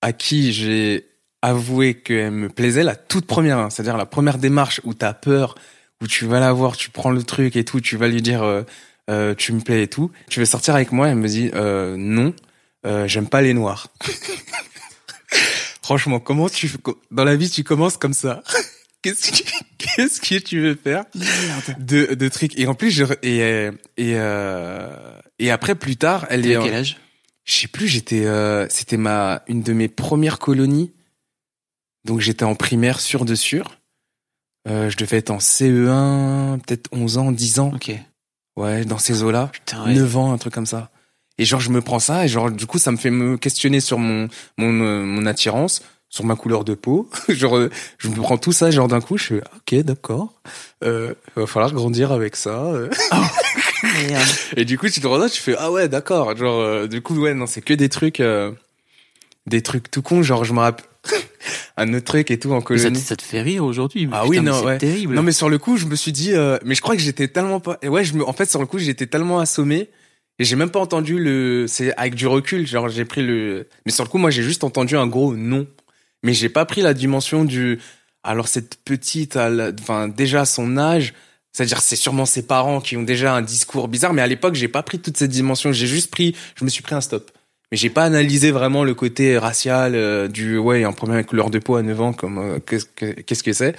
à 0.02 0.12
qui 0.12 0.52
j'ai 0.52 1.06
avoué 1.42 1.94
qu'elle 1.94 2.32
me 2.32 2.50
plaisait, 2.50 2.84
la 2.84 2.96
toute 2.96 3.26
première, 3.28 3.60
hein, 3.60 3.70
c'est-à-dire 3.70 3.98
la 3.98 4.06
première 4.06 4.38
démarche 4.40 4.82
où 4.84 4.94
t'as 4.94 5.14
peur, 5.14 5.56
où 6.02 6.08
tu 6.08 6.26
vas 6.26 6.40
la 6.40 6.52
voir, 6.54 6.78
tu 6.78 6.90
prends 6.90 7.12
le 7.12 7.24
truc 7.24 7.56
et 7.56 7.64
tout, 7.64 7.82
tu 7.82 7.98
vas 7.98 8.08
lui 8.08 8.22
dire 8.22 8.44
euh, 8.44 8.64
euh, 9.10 9.36
tu 9.36 9.54
me 9.54 9.62
plais 9.62 9.84
et 9.84 9.88
tout, 9.88 10.12
tu 10.30 10.40
veux 10.40 10.46
sortir 10.46 10.76
avec 10.76 10.92
moi, 10.92 11.10
elle 11.10 11.16
me 11.16 11.28
dit 11.28 11.52
euh, 11.54 11.96
non, 11.98 12.34
euh, 12.86 13.08
j'aime 13.08 13.28
pas 13.28 13.42
les 13.42 13.54
noirs. 13.54 13.88
Franchement, 15.84 16.20
comment 16.20 16.50
tu 16.50 16.72
dans 17.12 17.24
la 17.24 17.36
vie 17.36 17.50
tu 17.50 17.64
commences 17.64 17.98
comme 17.98 18.14
ça? 18.14 18.44
Qu'est-ce 19.02 19.32
que 19.32 19.50
qu'est-ce 19.78 20.20
que 20.20 20.40
tu 20.40 20.62
veux 20.62 20.74
faire 20.74 21.06
de 21.78 22.16
de 22.16 22.28
trucs 22.28 22.58
et 22.58 22.66
en 22.66 22.74
plus 22.74 22.90
je 22.90 23.04
et 23.22 23.70
et 23.98 24.16
et 25.38 25.52
après 25.52 25.76
plus 25.76 25.96
tard 25.96 26.26
elle 26.32 26.48
est 26.48 26.58
quel 26.60 26.74
âge? 26.74 26.98
Je 27.46 27.54
sais 27.54 27.68
plus, 27.68 27.88
j'étais, 27.88 28.26
euh, 28.26 28.68
c'était 28.70 28.98
ma 28.98 29.44
une 29.48 29.62
de 29.62 29.72
mes 29.72 29.88
premières 29.88 30.40
colonies, 30.40 30.92
donc 32.04 32.20
j'étais 32.20 32.44
en 32.44 32.56
primaire 32.56 33.00
sûr 33.00 33.24
de 33.24 33.36
sûr. 33.36 33.78
Euh, 34.68 34.90
je 34.90 34.98
devais 34.98 35.18
être 35.18 35.30
en 35.32 35.38
CE1, 35.38 36.60
peut-être 36.60 36.90
11 36.92 37.18
ans, 37.20 37.32
10 37.32 37.60
ans, 37.60 37.72
Ok. 37.76 37.92
ouais, 38.58 38.86
dans 38.86 38.98
ces 38.98 39.24
eaux-là, 39.24 39.50
Putain, 39.54 39.86
ouais. 39.86 39.94
9 39.94 40.18
ans, 40.18 40.32
un 40.34 40.38
truc 40.38 40.54
comme 40.54 40.66
ça. 40.66 40.90
Et 41.38 41.46
genre 41.46 41.60
je 41.60 41.70
me 41.70 41.82
prends 41.82 42.00
ça 42.00 42.24
et 42.24 42.28
genre 42.30 42.50
du 42.50 42.66
coup 42.66 42.78
ça 42.80 42.92
me 42.92 42.98
fait 42.98 43.10
me 43.10 43.36
questionner 43.38 43.82
sur 43.82 44.00
mon 44.00 44.30
mon 44.58 44.72
euh, 44.82 45.04
mon 45.04 45.26
attirance, 45.26 45.82
sur 46.10 46.24
ma 46.24 46.36
couleur 46.38 46.64
de 46.64 46.74
peau. 46.76 47.10
genre 47.30 47.58
euh, 47.58 47.70
je 47.98 48.08
me 48.08 48.16
prends 48.16 48.38
tout 48.38 48.54
ça 48.54 48.72
genre 48.72 48.88
d'un 48.88 49.02
coup, 49.02 49.18
je 49.18 49.24
fais 49.26 49.42
OK, 49.58 49.76
d'accord. 49.84 50.34
Euh, 50.84 51.14
va 51.36 51.46
falloir 51.46 51.74
grandir 51.74 52.12
avec 52.14 52.36
ça. 52.38 52.72
Et 54.58 54.66
du 54.66 54.78
coup, 54.78 54.90
tu 54.90 55.02
te 55.02 55.08
rends 55.08 55.18
là, 55.18 55.30
tu 55.30 55.42
fais 55.42 55.56
ah 55.60 55.72
ouais, 55.72 55.88
d'accord. 55.90 56.36
Genre 56.36 56.60
euh, 56.60 56.88
du 56.88 57.02
coup 57.02 57.16
ouais, 57.20 57.34
non, 57.34 57.46
c'est 57.48 57.62
que 57.62 57.74
des 57.74 57.90
trucs 57.90 58.20
euh, 58.20 58.52
des 59.46 59.62
trucs 59.62 59.92
tout 59.92 60.02
cons, 60.02 60.24
genre 60.24 60.44
je 60.46 60.54
me 60.54 60.60
rappelle 60.60 60.86
un 61.78 61.94
autre 61.94 62.06
truc 62.06 62.32
et 62.32 62.40
tout 62.40 62.52
en 62.52 62.56
Mais 62.56 62.60
ça, 62.62 62.66
te- 62.66 62.78
colonie. 62.80 63.00
ça 63.00 63.16
te 63.16 63.22
fait 63.22 63.42
rire 63.42 63.64
aujourd'hui 63.66 64.08
Ah 64.12 64.22
Putain, 64.24 64.30
oui, 64.30 64.40
non, 64.42 64.64
ouais. 64.64 64.78
terrible. 64.78 65.14
Non 65.16 65.24
mais 65.24 65.32
sur 65.32 65.50
le 65.50 65.58
coup, 65.58 65.78
je 65.78 65.86
me 65.86 65.96
suis 65.96 66.12
dit 66.12 66.34
euh, 66.34 66.58
mais 66.66 66.76
je 66.76 66.82
crois 66.82 66.96
que 66.96 67.02
j'étais 67.02 67.28
tellement 67.28 67.60
pas 67.60 67.78
et 67.82 67.90
ouais, 67.90 68.04
je 68.04 68.14
me 68.16 68.28
en 68.28 68.34
fait 68.34 68.50
sur 68.50 68.60
le 68.60 68.66
coup, 68.66 68.80
j'étais 68.80 69.08
tellement 69.08 69.40
assommé 69.40 69.90
et 70.40 70.44
j'ai 70.46 70.56
même 70.56 70.70
pas 70.72 70.80
entendu 70.80 71.18
le 71.20 71.66
c'est 71.68 71.96
avec 71.98 72.16
du 72.16 72.28
recul, 72.28 72.66
genre 72.68 72.90
j'ai 72.90 73.06
pris 73.06 73.22
le 73.26 73.68
mais 73.86 73.92
sur 73.92 74.04
le 74.04 74.10
coup, 74.10 74.18
moi 74.18 74.30
j'ai 74.32 74.44
juste 74.44 74.64
entendu 74.64 74.98
un 74.98 75.08
gros 75.08 75.36
non. 75.36 75.68
Mais 76.24 76.34
j'ai 76.34 76.50
pas 76.50 76.66
pris 76.66 76.82
la 76.82 76.94
dimension 76.94 77.46
du 77.46 77.80
alors 78.24 78.48
cette 78.48 78.78
petite 78.84 79.36
la- 79.36 79.72
enfin 79.80 80.08
déjà 80.08 80.42
à 80.42 80.46
son 80.46 80.78
âge 80.78 81.14
c'est-à-dire, 81.52 81.80
c'est 81.80 81.96
sûrement 81.96 82.26
ses 82.26 82.42
parents 82.46 82.82
qui 82.82 82.98
ont 82.98 83.04
déjà 83.04 83.34
un 83.34 83.42
discours 83.42 83.88
bizarre, 83.88 84.12
mais 84.12 84.22
à 84.22 84.28
l'époque, 84.28 84.56
j'ai 84.56 84.68
pas 84.68 84.84
pris 84.84 85.00
toute 85.00 85.16
cette 85.16 85.32
dimension. 85.32 85.72
J'ai 85.72 85.88
juste 85.88 86.12
pris, 86.12 86.36
je 86.60 86.66
me 86.66 86.70
suis 86.70 86.82
pris 86.84 86.96
un 86.96 87.00
stop. 87.00 87.32
Mais 87.72 87.78
j'ai 87.78 87.90
pas 87.90 88.04
analysé 88.04 88.52
vraiment 88.52 88.84
le 88.84 88.94
côté 88.94 89.38
racial 89.38 89.96
euh, 89.96 90.28
du 90.28 90.58
ouais, 90.58 90.84
un 90.84 90.92
problème 90.92 91.16
avec 91.16 91.28
couleur 91.28 91.50
de 91.50 91.60
peau 91.60 91.76
à 91.76 91.82
9 91.82 92.02
ans, 92.02 92.14
comme 92.14 92.38
euh, 92.38 92.60
qu'est-ce 92.66 92.86
que 92.86 93.06
qu'est-ce 93.22 93.44
que 93.44 93.54
c'est. 93.54 93.76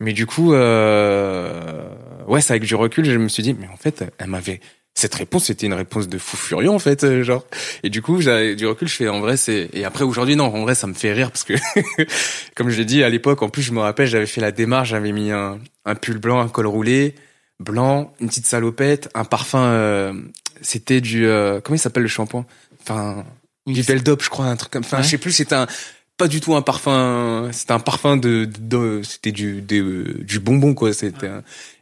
Mais 0.00 0.12
du 0.12 0.26
coup, 0.26 0.52
euh, 0.52 1.88
ouais, 2.26 2.40
c'est 2.40 2.52
avec 2.52 2.64
du 2.64 2.74
recul, 2.74 3.04
je 3.04 3.16
me 3.16 3.28
suis 3.28 3.42
dit, 3.42 3.54
mais 3.58 3.68
en 3.72 3.76
fait, 3.76 4.04
elle 4.18 4.28
m'avait 4.28 4.60
cette 4.94 5.14
réponse, 5.14 5.44
c'était 5.44 5.66
une 5.66 5.74
réponse 5.74 6.08
de 6.08 6.16
fou 6.16 6.38
furieux 6.38 6.70
en 6.70 6.78
fait, 6.78 7.04
euh, 7.04 7.22
genre. 7.22 7.44
Et 7.82 7.90
du 7.90 8.00
coup, 8.00 8.22
j'avais 8.22 8.56
du 8.56 8.66
recul, 8.66 8.88
je 8.88 8.94
fais 8.94 9.08
en 9.08 9.20
vrai, 9.20 9.36
c'est. 9.36 9.68
Et 9.74 9.84
après 9.84 10.04
aujourd'hui, 10.04 10.36
non, 10.36 10.46
en 10.46 10.62
vrai, 10.62 10.74
ça 10.74 10.86
me 10.86 10.94
fait 10.94 11.12
rire 11.12 11.30
parce 11.30 11.44
que, 11.44 11.52
comme 12.54 12.70
je 12.70 12.78
l'ai 12.78 12.86
dit 12.86 13.02
à 13.02 13.10
l'époque, 13.10 13.42
en 13.42 13.50
plus, 13.50 13.60
je 13.62 13.72
me 13.72 13.80
rappelle, 13.80 14.06
j'avais 14.06 14.26
fait 14.26 14.40
la 14.40 14.52
démarche, 14.52 14.88
j'avais 14.90 15.12
mis 15.12 15.30
un, 15.30 15.60
un 15.84 15.94
pull 15.94 16.16
blanc, 16.16 16.40
un 16.40 16.48
col 16.48 16.66
roulé, 16.66 17.14
blanc, 17.60 18.12
une 18.20 18.28
petite 18.28 18.46
salopette, 18.46 19.10
un 19.14 19.24
parfum. 19.24 19.64
euh, 19.64 20.14
c'était 20.62 21.02
du 21.02 21.26
euh, 21.26 21.60
comment 21.60 21.76
il 21.76 21.78
s'appelle 21.78 22.02
le 22.02 22.08
shampoing? 22.08 22.46
Enfin, 22.88 23.24
du 23.66 23.82
Veldop, 23.82 24.22
je 24.22 24.30
crois, 24.30 24.46
un 24.46 24.56
truc 24.56 24.72
comme. 24.72 24.84
Enfin, 24.84 24.98
Ouais. 24.98 25.02
je 25.02 25.08
sais 25.08 25.18
plus. 25.18 25.32
C'était 25.32 25.54
un 25.54 25.66
pas 26.18 26.28
du 26.28 26.40
tout 26.40 26.54
un 26.54 26.62
parfum. 26.62 27.50
C'était 27.52 27.72
un 27.72 27.78
parfum 27.80 28.16
de, 28.16 28.48
de 28.58 29.02
c'était 29.04 29.32
du 29.32 29.60
du 29.60 30.38
bonbon 30.40 30.72
quoi. 30.74 30.92
C'était 30.94 31.28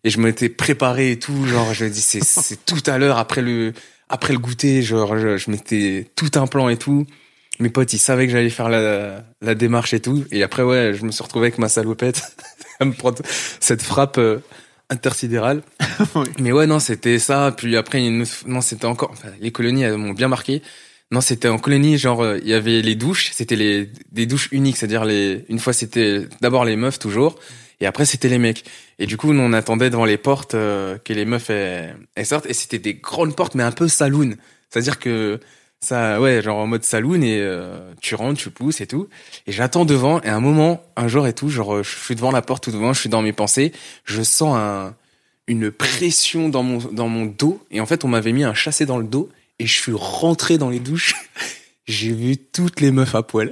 et 0.02 0.10
je 0.10 0.18
m'étais 0.18 0.48
préparé 0.48 1.12
et 1.12 1.18
tout. 1.18 1.46
Genre, 1.46 1.72
je 1.74 1.84
me 1.84 1.90
dis 1.90 2.00
c'est 2.00 2.24
c'est 2.24 2.64
tout 2.64 2.82
à 2.86 2.98
l'heure 2.98 3.18
après 3.18 3.42
le 3.42 3.72
après 4.08 4.32
le 4.32 4.38
goûter. 4.38 4.82
Genre, 4.82 5.16
je, 5.18 5.36
je 5.36 5.50
m'étais 5.50 6.10
tout 6.16 6.30
un 6.34 6.46
plan 6.46 6.68
et 6.68 6.76
tout. 6.76 7.06
Mes 7.60 7.68
potes, 7.70 7.92
ils 7.92 7.98
savaient 8.00 8.26
que 8.26 8.32
j'allais 8.32 8.50
faire 8.50 8.68
la, 8.68 9.22
la 9.40 9.54
démarche 9.54 9.94
et 9.94 10.00
tout. 10.00 10.24
Et 10.32 10.42
après, 10.42 10.64
ouais, 10.64 10.92
je 10.94 11.04
me 11.04 11.12
suis 11.12 11.22
retrouvé 11.22 11.46
avec 11.46 11.58
ma 11.58 11.68
salopette 11.68 12.34
à 12.80 12.84
me 12.84 12.92
prendre 12.92 13.22
cette 13.60 13.80
frappe 13.82 14.18
euh, 14.18 14.38
intersidérale. 14.90 15.62
Oui. 16.16 16.24
Mais 16.40 16.50
ouais, 16.50 16.66
non, 16.66 16.80
c'était 16.80 17.20
ça. 17.20 17.54
Puis 17.56 17.76
après, 17.76 18.04
une 18.04 18.24
non, 18.46 18.60
c'était 18.60 18.86
encore, 18.86 19.10
enfin, 19.12 19.28
les 19.40 19.52
colonies, 19.52 19.82
elles 19.84 19.96
m'ont 19.96 20.12
bien 20.12 20.26
marqué. 20.26 20.60
Non, 21.10 21.20
c'était 21.20 21.48
en 21.48 21.58
colonie, 21.58 21.98
genre, 21.98 22.22
euh, 22.22 22.38
il 22.42 22.48
y 22.48 22.54
avait 22.54 22.80
les 22.82 22.94
douches, 22.94 23.30
c'était 23.32 23.56
les, 23.56 23.90
des 24.10 24.26
douches 24.26 24.48
uniques, 24.52 24.76
c'est-à-dire 24.76 25.04
les, 25.04 25.44
une 25.48 25.58
fois 25.58 25.72
c'était 25.72 26.26
d'abord 26.40 26.64
les 26.64 26.76
meufs 26.76 26.98
toujours, 26.98 27.38
et 27.80 27.86
après 27.86 28.06
c'était 28.06 28.28
les 28.28 28.38
mecs. 28.38 28.64
Et 28.98 29.06
du 29.06 29.16
coup, 29.16 29.30
on 29.30 29.52
attendait 29.52 29.90
devant 29.90 30.06
les 30.06 30.16
portes 30.16 30.54
euh, 30.54 30.98
que 30.98 31.12
les 31.12 31.24
meufs 31.24 31.50
elles, 31.50 32.26
sortent, 32.26 32.46
et 32.46 32.54
c'était 32.54 32.78
des 32.78 32.94
grandes 32.94 33.36
portes, 33.36 33.54
mais 33.54 33.62
un 33.62 33.72
peu 33.72 33.86
saloon. 33.86 34.34
C'est-à-dire 34.70 34.98
que 34.98 35.40
ça, 35.80 36.20
ouais, 36.20 36.40
genre 36.42 36.58
en 36.58 36.66
mode 36.66 36.84
saloon, 36.84 37.20
et 37.20 37.38
euh, 37.40 37.92
tu 38.00 38.14
rentres, 38.14 38.40
tu 38.40 38.50
pousses 38.50 38.80
et 38.80 38.86
tout. 38.86 39.08
Et 39.46 39.52
j'attends 39.52 39.84
devant, 39.84 40.22
et 40.22 40.28
à 40.28 40.34
un 40.34 40.40
moment, 40.40 40.82
un 40.96 41.06
jour 41.06 41.26
et 41.26 41.34
tout, 41.34 41.50
genre, 41.50 41.82
je 41.82 41.96
suis 41.96 42.14
devant 42.14 42.32
la 42.32 42.42
porte 42.42 42.64
tout 42.64 42.72
devant, 42.72 42.92
je 42.94 43.00
suis 43.00 43.10
dans 43.10 43.22
mes 43.22 43.32
pensées, 43.34 43.72
je 44.04 44.22
sens 44.22 44.56
un, 44.56 44.94
une 45.46 45.70
pression 45.70 46.48
dans 46.48 46.62
mon, 46.62 46.78
dans 46.78 47.08
mon 47.08 47.26
dos, 47.26 47.62
et 47.70 47.80
en 47.80 47.86
fait, 47.86 48.04
on 48.04 48.08
m'avait 48.08 48.32
mis 48.32 48.44
un 48.44 48.54
chassé 48.54 48.86
dans 48.86 48.98
le 48.98 49.04
dos, 49.04 49.28
et 49.58 49.66
je 49.66 49.72
suis 49.72 49.92
rentré 49.92 50.58
dans 50.58 50.70
les 50.70 50.80
douches. 50.80 51.14
J'ai 51.86 52.12
vu 52.12 52.36
toutes 52.36 52.80
les 52.80 52.90
meufs 52.90 53.14
à 53.14 53.22
poil. 53.22 53.50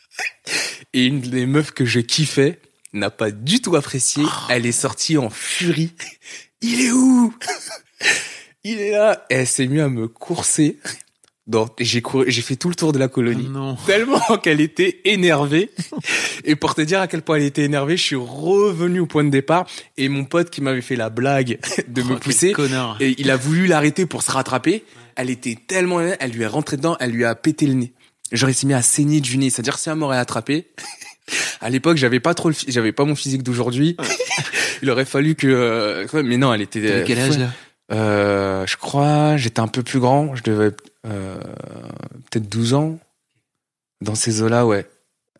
et 0.92 1.04
une 1.06 1.20
des 1.20 1.46
meufs 1.46 1.70
que 1.70 1.84
je 1.84 2.00
kiffais 2.00 2.60
n'a 2.92 3.10
pas 3.10 3.30
du 3.30 3.60
tout 3.60 3.76
apprécié. 3.76 4.24
Elle 4.48 4.66
est 4.66 4.72
sortie 4.72 5.18
en 5.18 5.30
furie. 5.30 5.92
Il 6.62 6.80
est 6.80 6.92
où? 6.92 7.34
Il 8.64 8.80
est 8.80 8.92
là. 8.92 9.26
Et 9.30 9.34
elle 9.34 9.46
s'est 9.46 9.66
mise 9.66 9.80
à 9.80 9.88
me 9.88 10.08
courser. 10.08 10.78
Donc, 11.46 11.72
j'ai 11.78 12.00
couru, 12.00 12.24
j'ai 12.30 12.40
fait 12.40 12.56
tout 12.56 12.70
le 12.70 12.74
tour 12.74 12.92
de 12.92 12.98
la 12.98 13.08
colonie. 13.08 13.48
Non. 13.50 13.76
Tellement 13.86 14.38
qu'elle 14.42 14.60
était 14.62 15.00
énervée. 15.04 15.70
Et 16.44 16.56
pour 16.56 16.74
te 16.74 16.80
dire 16.80 17.00
à 17.00 17.06
quel 17.06 17.20
point 17.22 17.36
elle 17.36 17.42
était 17.42 17.64
énervée, 17.64 17.96
je 17.98 18.02
suis 18.02 18.16
revenu 18.16 19.00
au 19.00 19.06
point 19.06 19.24
de 19.24 19.30
départ. 19.30 19.66
Et 19.98 20.08
mon 20.08 20.24
pote 20.24 20.48
qui 20.50 20.62
m'avait 20.62 20.80
fait 20.80 20.96
la 20.96 21.10
blague 21.10 21.58
de 21.88 22.02
Oh, 22.02 22.12
me 22.12 22.16
pousser, 22.16 22.52
Connard. 22.52 22.96
et 23.00 23.14
il 23.18 23.30
a 23.30 23.36
voulu 23.36 23.66
l'arrêter 23.66 24.06
pour 24.06 24.22
se 24.22 24.30
rattraper. 24.32 24.84
Elle 25.16 25.28
était 25.30 25.56
tellement 25.66 26.00
énervée, 26.00 26.16
elle 26.20 26.30
lui 26.32 26.42
est 26.42 26.46
rentrée 26.46 26.76
dedans, 26.78 26.96
elle 26.98 27.10
lui 27.10 27.24
a 27.24 27.34
pété 27.34 27.66
le 27.66 27.74
nez. 27.74 27.92
Il 28.32 28.54
s'est 28.54 28.66
mis 28.66 28.74
à 28.74 28.82
saigner 28.82 29.20
du 29.20 29.36
nez. 29.36 29.50
C'est-à-dire, 29.50 29.78
si 29.78 29.88
elle 29.90 29.96
m'aurait 29.96 30.16
attrapé, 30.18 30.66
à 31.60 31.70
l'époque, 31.70 31.98
j'avais 31.98 32.20
pas 32.20 32.34
trop 32.34 32.50
j'avais 32.66 32.92
pas 32.92 33.04
mon 33.04 33.14
physique 33.14 33.42
d'aujourd'hui. 33.42 33.96
il 34.82 34.90
aurait 34.90 35.04
fallu 35.04 35.34
que, 35.34 35.46
euh, 35.46 36.22
mais 36.24 36.36
non, 36.36 36.52
elle 36.52 36.62
était, 36.62 36.80
T'avais 36.80 37.04
quel 37.04 37.18
âge 37.18 37.38
là? 37.38 37.50
Euh, 37.92 38.66
je 38.66 38.76
crois, 38.76 39.36
j'étais 39.36 39.60
un 39.60 39.68
peu 39.68 39.82
plus 39.82 40.00
grand, 40.00 40.34
je 40.34 40.42
devais, 40.42 40.72
euh, 41.06 41.38
peut-être 42.30 42.48
12 42.48 42.74
ans. 42.74 42.98
Dans 44.00 44.14
ces 44.14 44.42
eaux-là, 44.42 44.66
ouais. 44.66 44.86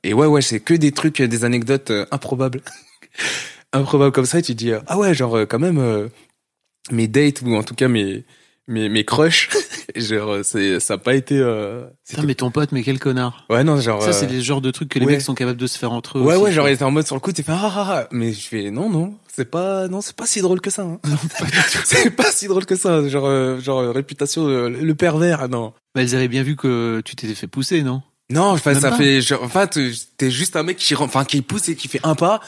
Et 0.05 0.15
ouais, 0.15 0.27
ouais, 0.27 0.41
c'est 0.43 0.61
que 0.61 0.75
des 0.75 0.93
trucs, 0.93 1.21
des 1.21 1.45
anecdotes 1.45 1.91
euh, 1.91 2.07
improbables. 2.11 2.63
improbables 3.73 4.13
comme 4.13 4.27
ça, 4.27 4.39
et 4.39 4.43
tu 4.43 4.53
te 4.53 4.59
dis, 4.59 4.73
ah 4.87 4.99
ouais, 4.99 5.15
genre, 5.15 5.37
euh, 5.37 5.47
quand 5.47 5.59
même, 5.59 6.09
mes 6.91 7.09
dates, 7.09 7.43
ou 7.43 7.55
en 7.57 7.63
tout 7.63 7.75
cas 7.75 7.89
mes, 7.89 8.25
mes, 8.69 8.89
mes 8.89 9.05
crushs, 9.05 9.51
genre, 9.97 10.39
c'est, 10.45 10.81
ça 10.81 10.95
a 10.95 10.99
pas 10.99 11.15
été, 11.15 11.39
euh, 11.39 11.85
Putain, 12.09 12.23
mais 12.23 12.35
ton 12.35 12.51
pote, 12.51 12.73
mais 12.73 12.83
quel 12.83 12.99
connard. 12.99 13.45
ouais, 13.51 13.65
non, 13.65 13.81
genre, 13.81 14.03
Ça, 14.03 14.13
c'est 14.13 14.27
des 14.27 14.41
genres 14.41 14.61
de 14.61 14.71
trucs 14.71 14.89
que 14.89 14.99
les 14.99 15.07
ouais. 15.07 15.13
mecs 15.13 15.23
sont 15.23 15.35
capables 15.35 15.59
de 15.61 15.67
se 15.67 15.79
faire 15.79 15.93
entre 15.93 16.19
eux. 16.19 16.23
ouais, 16.23 16.35
aussi, 16.35 16.45
ouais, 16.45 16.53
genre, 16.53 16.69
il 16.69 16.75
était 16.75 16.85
en 16.85 16.91
mode 16.91 17.07
sur 17.07 17.17
le 17.17 17.21
coup, 17.21 17.33
t'es 17.33 17.43
fait, 17.43 17.53
ah, 17.53 17.61
ah, 17.75 17.87
ah, 17.91 18.09
mais 18.13 18.33
je 18.33 18.47
fais, 18.47 18.71
non, 18.71 18.89
non, 18.89 19.15
c'est 19.35 19.45
pas, 19.45 19.89
non, 19.89 20.01
c'est 20.01 20.15
pas 20.15 20.27
si 20.27 20.41
drôle 20.41 20.61
que 20.61 20.71
ça, 20.71 20.83
hein. 20.83 21.01
c'est 21.85 22.11
pas 22.11 22.31
si 22.31 22.47
drôle 22.47 22.67
que 22.67 22.77
ça, 22.77 23.07
genre, 23.09 23.27
euh, 23.27 23.59
genre, 23.59 23.81
euh, 23.81 23.91
réputation, 23.91 24.47
euh, 24.47 24.69
le 24.69 24.95
pervers, 24.95 25.41
ah, 25.43 25.49
non. 25.49 25.73
Bah, 25.95 26.03
elles 26.03 26.15
avaient 26.15 26.29
bien 26.29 26.45
vu 26.45 26.55
que 26.55 27.03
tu 27.05 27.17
t'étais 27.17 27.35
fait 27.35 27.49
pousser, 27.49 27.83
non? 27.83 28.03
Non, 28.31 28.51
enfin, 28.51 28.75
ça 28.75 28.91
pas. 28.91 28.97
fait, 28.97 29.21
genre, 29.21 29.43
enfin, 29.43 29.67
t'es 29.67 30.31
juste 30.31 30.55
un 30.55 30.63
mec 30.63 30.77
qui, 30.77 30.95
enfin, 30.95 31.25
qui 31.25 31.43
pousse 31.43 31.69
et 31.69 31.75
qui 31.75 31.89
fait 31.89 32.01
un 32.05 32.15
pas, 32.15 32.41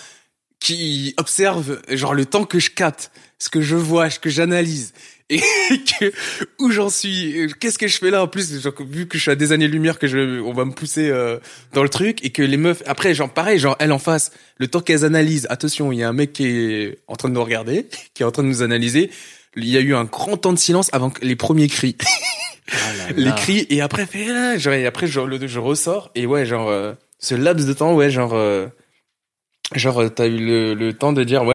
qui 0.60 1.14
observe, 1.16 1.80
genre, 1.90 2.14
le 2.14 2.24
temps 2.24 2.44
que 2.44 2.60
je 2.60 2.70
capte, 2.70 3.10
ce 3.38 3.48
que 3.48 3.60
je 3.60 3.76
vois, 3.76 4.08
ce 4.08 4.20
que 4.20 4.30
j'analyse, 4.30 4.92
et 5.30 5.38
que, 5.40 6.12
où 6.60 6.70
j'en 6.70 6.88
suis, 6.88 7.40
euh, 7.40 7.48
qu'est-ce 7.58 7.78
que 7.78 7.88
je 7.88 7.98
fais 7.98 8.10
là, 8.10 8.22
en 8.22 8.28
plus, 8.28 8.60
genre, 8.60 8.72
vu 8.80 9.08
que 9.08 9.18
je 9.18 9.22
suis 9.22 9.30
à 9.30 9.34
des 9.34 9.50
années-lumière, 9.52 9.98
que 9.98 10.06
je, 10.06 10.40
on 10.40 10.52
va 10.52 10.64
me 10.64 10.70
pousser, 10.72 11.08
euh, 11.10 11.38
dans 11.72 11.82
le 11.82 11.88
truc, 11.88 12.24
et 12.24 12.30
que 12.30 12.42
les 12.42 12.56
meufs, 12.56 12.82
après, 12.86 13.12
genre, 13.14 13.28
pareil, 13.32 13.58
genre, 13.58 13.74
elle 13.80 13.90
en 13.92 13.98
face, 13.98 14.30
le 14.58 14.68
temps 14.68 14.80
qu'elles 14.80 15.04
analysent, 15.04 15.46
attention, 15.50 15.90
il 15.90 15.98
y 15.98 16.02
a 16.04 16.08
un 16.08 16.12
mec 16.12 16.32
qui 16.32 16.46
est 16.46 16.98
en 17.08 17.16
train 17.16 17.28
de 17.28 17.34
nous 17.34 17.42
regarder, 17.42 17.86
qui 18.14 18.22
est 18.22 18.26
en 18.26 18.30
train 18.30 18.44
de 18.44 18.48
nous 18.48 18.62
analyser, 18.62 19.10
il 19.56 19.68
y 19.68 19.76
a 19.76 19.80
eu 19.80 19.94
un 19.94 20.04
grand 20.04 20.36
temps 20.36 20.52
de 20.52 20.58
silence 20.58 20.90
avant 20.92 21.10
que 21.10 21.24
les 21.24 21.36
premiers 21.36 21.68
cris. 21.68 21.96
Les 23.16 23.32
cris 23.36 23.64
et 23.70 23.80
après 23.80 24.06
fait 24.06 24.26
ah, 24.28 24.58
genre 24.58 24.74
et 24.74 24.86
après 24.86 25.06
je, 25.06 25.20
le- 25.20 25.46
je 25.46 25.60
ressors 25.60 26.10
et 26.16 26.26
ouais 26.26 26.44
genre 26.44 26.68
euh, 26.68 26.94
ce 27.20 27.36
laps 27.36 27.64
de 27.64 27.72
temps 27.72 27.94
ouais 27.94 28.10
genre 28.10 28.34
euh, 28.34 28.66
Genre, 29.74 30.00
euh, 30.00 30.08
t'as 30.08 30.26
eu 30.26 30.38
le, 30.38 30.74
le 30.74 30.92
temps 30.92 31.12
de 31.12 31.24
dire, 31.24 31.42
ouais, 31.44 31.54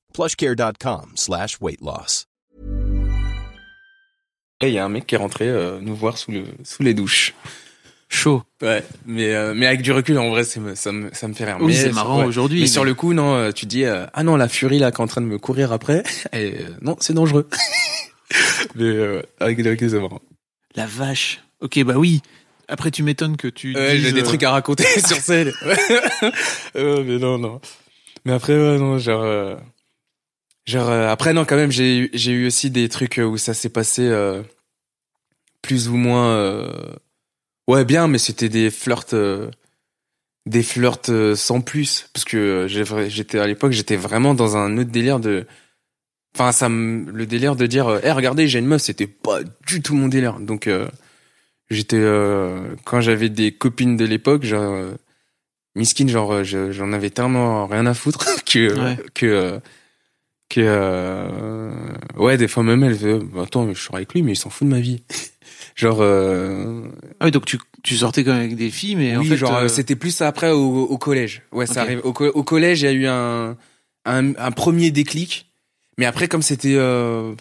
plushcare.com 0.13 1.11
slash 1.15 1.57
weight 1.61 1.79
loss. 1.81 2.27
il 4.61 4.69
y 4.69 4.77
a 4.77 4.85
un 4.85 4.89
mec 4.89 5.07
qui 5.07 5.15
est 5.15 5.17
rentré 5.17 5.47
euh, 5.47 5.79
nous 5.81 5.95
voir 5.95 6.17
sous, 6.17 6.31
le, 6.31 6.43
sous 6.63 6.83
les 6.83 6.93
douches. 6.93 7.33
Chaud. 8.09 8.43
Ouais, 8.61 8.83
mais 9.05 9.33
euh, 9.33 9.53
mais 9.55 9.65
avec 9.67 9.81
du 9.81 9.91
recul, 9.93 10.17
en 10.19 10.29
vrai, 10.29 10.43
me- 10.57 10.75
ça 10.75 10.91
me 10.91 11.09
ça 11.13 11.27
me 11.29 11.33
fait 11.33 11.45
rire. 11.45 11.57
Oui, 11.61 11.67
Mais 11.67 11.73
c'est 11.73 11.93
marrant 11.93 12.19
ouais. 12.19 12.25
aujourd'hui, 12.25 12.59
Mais 12.59 12.65
mais- 12.65 12.71
sur 12.71 12.83
le 12.83 12.93
coup, 12.93 13.13
non, 13.13 13.35
euh, 13.35 13.51
tu 13.53 13.65
dis 13.65 13.85
euh, 13.85 14.05
ah 14.13 14.23
non, 14.23 14.35
la 14.35 14.49
furie 14.49 14.79
là 14.79 14.91
qui 14.91 14.97
est 14.97 15.03
en 15.03 15.07
train 15.07 15.21
de 15.21 15.27
me 15.27 15.37
courir 15.39 15.71
après, 15.71 16.03
et, 16.33 16.55
euh, 16.59 16.69
non, 16.81 16.97
c'est 16.99 17.13
dangereux. 17.13 17.47
mais 18.75 18.83
euh, 18.83 19.21
avec 19.39 19.61
du 19.63 19.69
recul, 19.69 19.89
c'est 19.89 19.99
marrant. 19.99 20.19
La 20.75 20.85
vache. 20.87 21.39
Ok, 21.61 21.81
bah 21.85 21.93
oui. 21.95 22.21
Après, 22.67 22.91
tu 22.91 23.01
m'étonnes 23.03 23.37
que 23.37 23.47
tu. 23.47 23.73
Ouais, 23.75 23.95
dises, 23.95 24.05
j'ai 24.07 24.11
des 24.11 24.21
euh, 24.21 24.25
trucs 24.25 24.43
à 24.43 24.51
raconter 24.51 24.83
sur 25.07 25.17
scène. 25.17 25.51
Ouais, 25.63 27.03
mais 27.03 27.17
non, 27.17 27.37
non. 27.37 27.61
Mais 28.25 28.33
après, 28.33 28.53
ouais, 28.57 28.77
non, 28.77 28.97
genre, 28.97 29.23
euh, 29.23 29.55
genre, 30.65 30.89
euh, 30.89 31.09
après, 31.09 31.33
non, 31.33 31.45
quand 31.45 31.55
même, 31.55 31.71
j'ai 31.71 31.97
eu, 31.97 32.09
j'ai 32.13 32.31
eu 32.31 32.47
aussi 32.47 32.69
des 32.69 32.89
trucs 32.89 33.19
où 33.23 33.37
ça 33.37 33.53
s'est 33.53 33.69
passé 33.69 34.03
euh, 34.07 34.41
plus 35.61 35.89
ou 35.89 35.95
moins, 35.95 36.29
euh, 36.35 36.93
ouais, 37.67 37.85
bien, 37.85 38.07
mais 38.07 38.17
c'était 38.17 38.49
des 38.49 38.71
flirts, 38.71 39.13
euh, 39.13 39.49
des 40.45 40.63
flirts 40.63 41.09
euh, 41.09 41.35
sans 41.35 41.61
plus, 41.61 42.09
parce 42.13 42.25
que 42.25 42.37
euh, 42.67 43.07
j'étais 43.07 43.39
à 43.39 43.47
l'époque, 43.47 43.71
j'étais 43.71 43.95
vraiment 43.97 44.33
dans 44.33 44.57
un 44.57 44.77
autre 44.77 44.89
délire 44.89 45.19
de, 45.19 45.45
enfin, 46.35 46.51
ça, 46.51 46.67
le 46.69 47.25
délire 47.25 47.55
de 47.55 47.65
dire, 47.67 47.99
eh, 48.03 48.11
regardez, 48.11 48.47
j'ai 48.47 48.59
une 48.59 48.65
meuf, 48.67 48.81
c'était 48.81 49.07
pas 49.07 49.39
du 49.67 49.81
tout 49.81 49.95
mon 49.95 50.07
délire, 50.07 50.39
donc. 50.39 50.67
euh, 50.67 50.87
J'étais 51.69 51.95
euh, 51.95 52.75
quand 52.83 52.99
j'avais 52.99 53.29
des 53.29 53.53
copines 53.53 53.95
de 53.95 54.03
l'époque, 54.03 54.43
genre 54.43 54.73
euh, 54.73 54.91
miskin, 55.73 56.05
genre 56.09 56.33
euh, 56.33 56.43
je- 56.43 56.73
j'en 56.73 56.91
avais 56.91 57.11
tellement 57.11 57.65
rien 57.65 57.85
à 57.85 57.93
foutre 57.93 58.25
que 58.45 58.77
Ouais. 58.77 58.97
que 59.13 59.25
euh, 59.25 59.59
que 60.55 60.61
euh, 60.63 61.69
ouais 62.17 62.37
des 62.37 62.47
fois 62.47 62.63
même 62.63 62.83
elle 62.83 62.95
fait 62.97 63.19
Bah, 63.19 63.43
attends 63.43 63.65
mais 63.65 63.73
je 63.73 63.81
sors 63.81 63.95
avec 63.95 64.13
lui 64.13 64.21
mais 64.23 64.33
il 64.33 64.35
s'en 64.35 64.49
fout 64.49 64.67
de 64.67 64.73
ma 64.73 64.79
vie. 64.79 65.03
genre 65.75 65.99
euh, 66.01 66.83
Ah 67.19 67.25
oui, 67.25 67.31
donc 67.31 67.45
tu, 67.45 67.57
tu 67.83 67.95
sortais 67.95 68.23
quand 68.23 68.31
même 68.33 68.41
avec 68.43 68.55
des 68.55 68.69
filles, 68.69 68.95
mais 68.95 69.15
en 69.15 69.21
oui 69.21 69.29
fait. 69.29 69.37
genre 69.37 69.55
euh, 69.55 69.63
euh, 69.63 69.67
c'était 69.67 69.95
plus 69.95 70.21
après 70.21 70.51
au, 70.51 70.83
au 70.83 70.97
collège. 70.97 71.43
Ouais 71.51 71.65
ça 71.65 71.81
arrive 71.81 72.01
au, 72.03 72.13
co- 72.13 72.31
au 72.31 72.43
collège 72.43 72.81
il 72.81 72.85
y 72.85 72.87
a 72.87 72.91
eu 72.91 73.07
un, 73.07 73.57
un 74.05 74.35
un 74.35 74.51
premier 74.51 74.91
déclic 74.91 75.51
mais 75.97 76.05
après 76.05 76.27
comme 76.27 76.41
c'était 76.41 76.75
euh, 76.75 77.33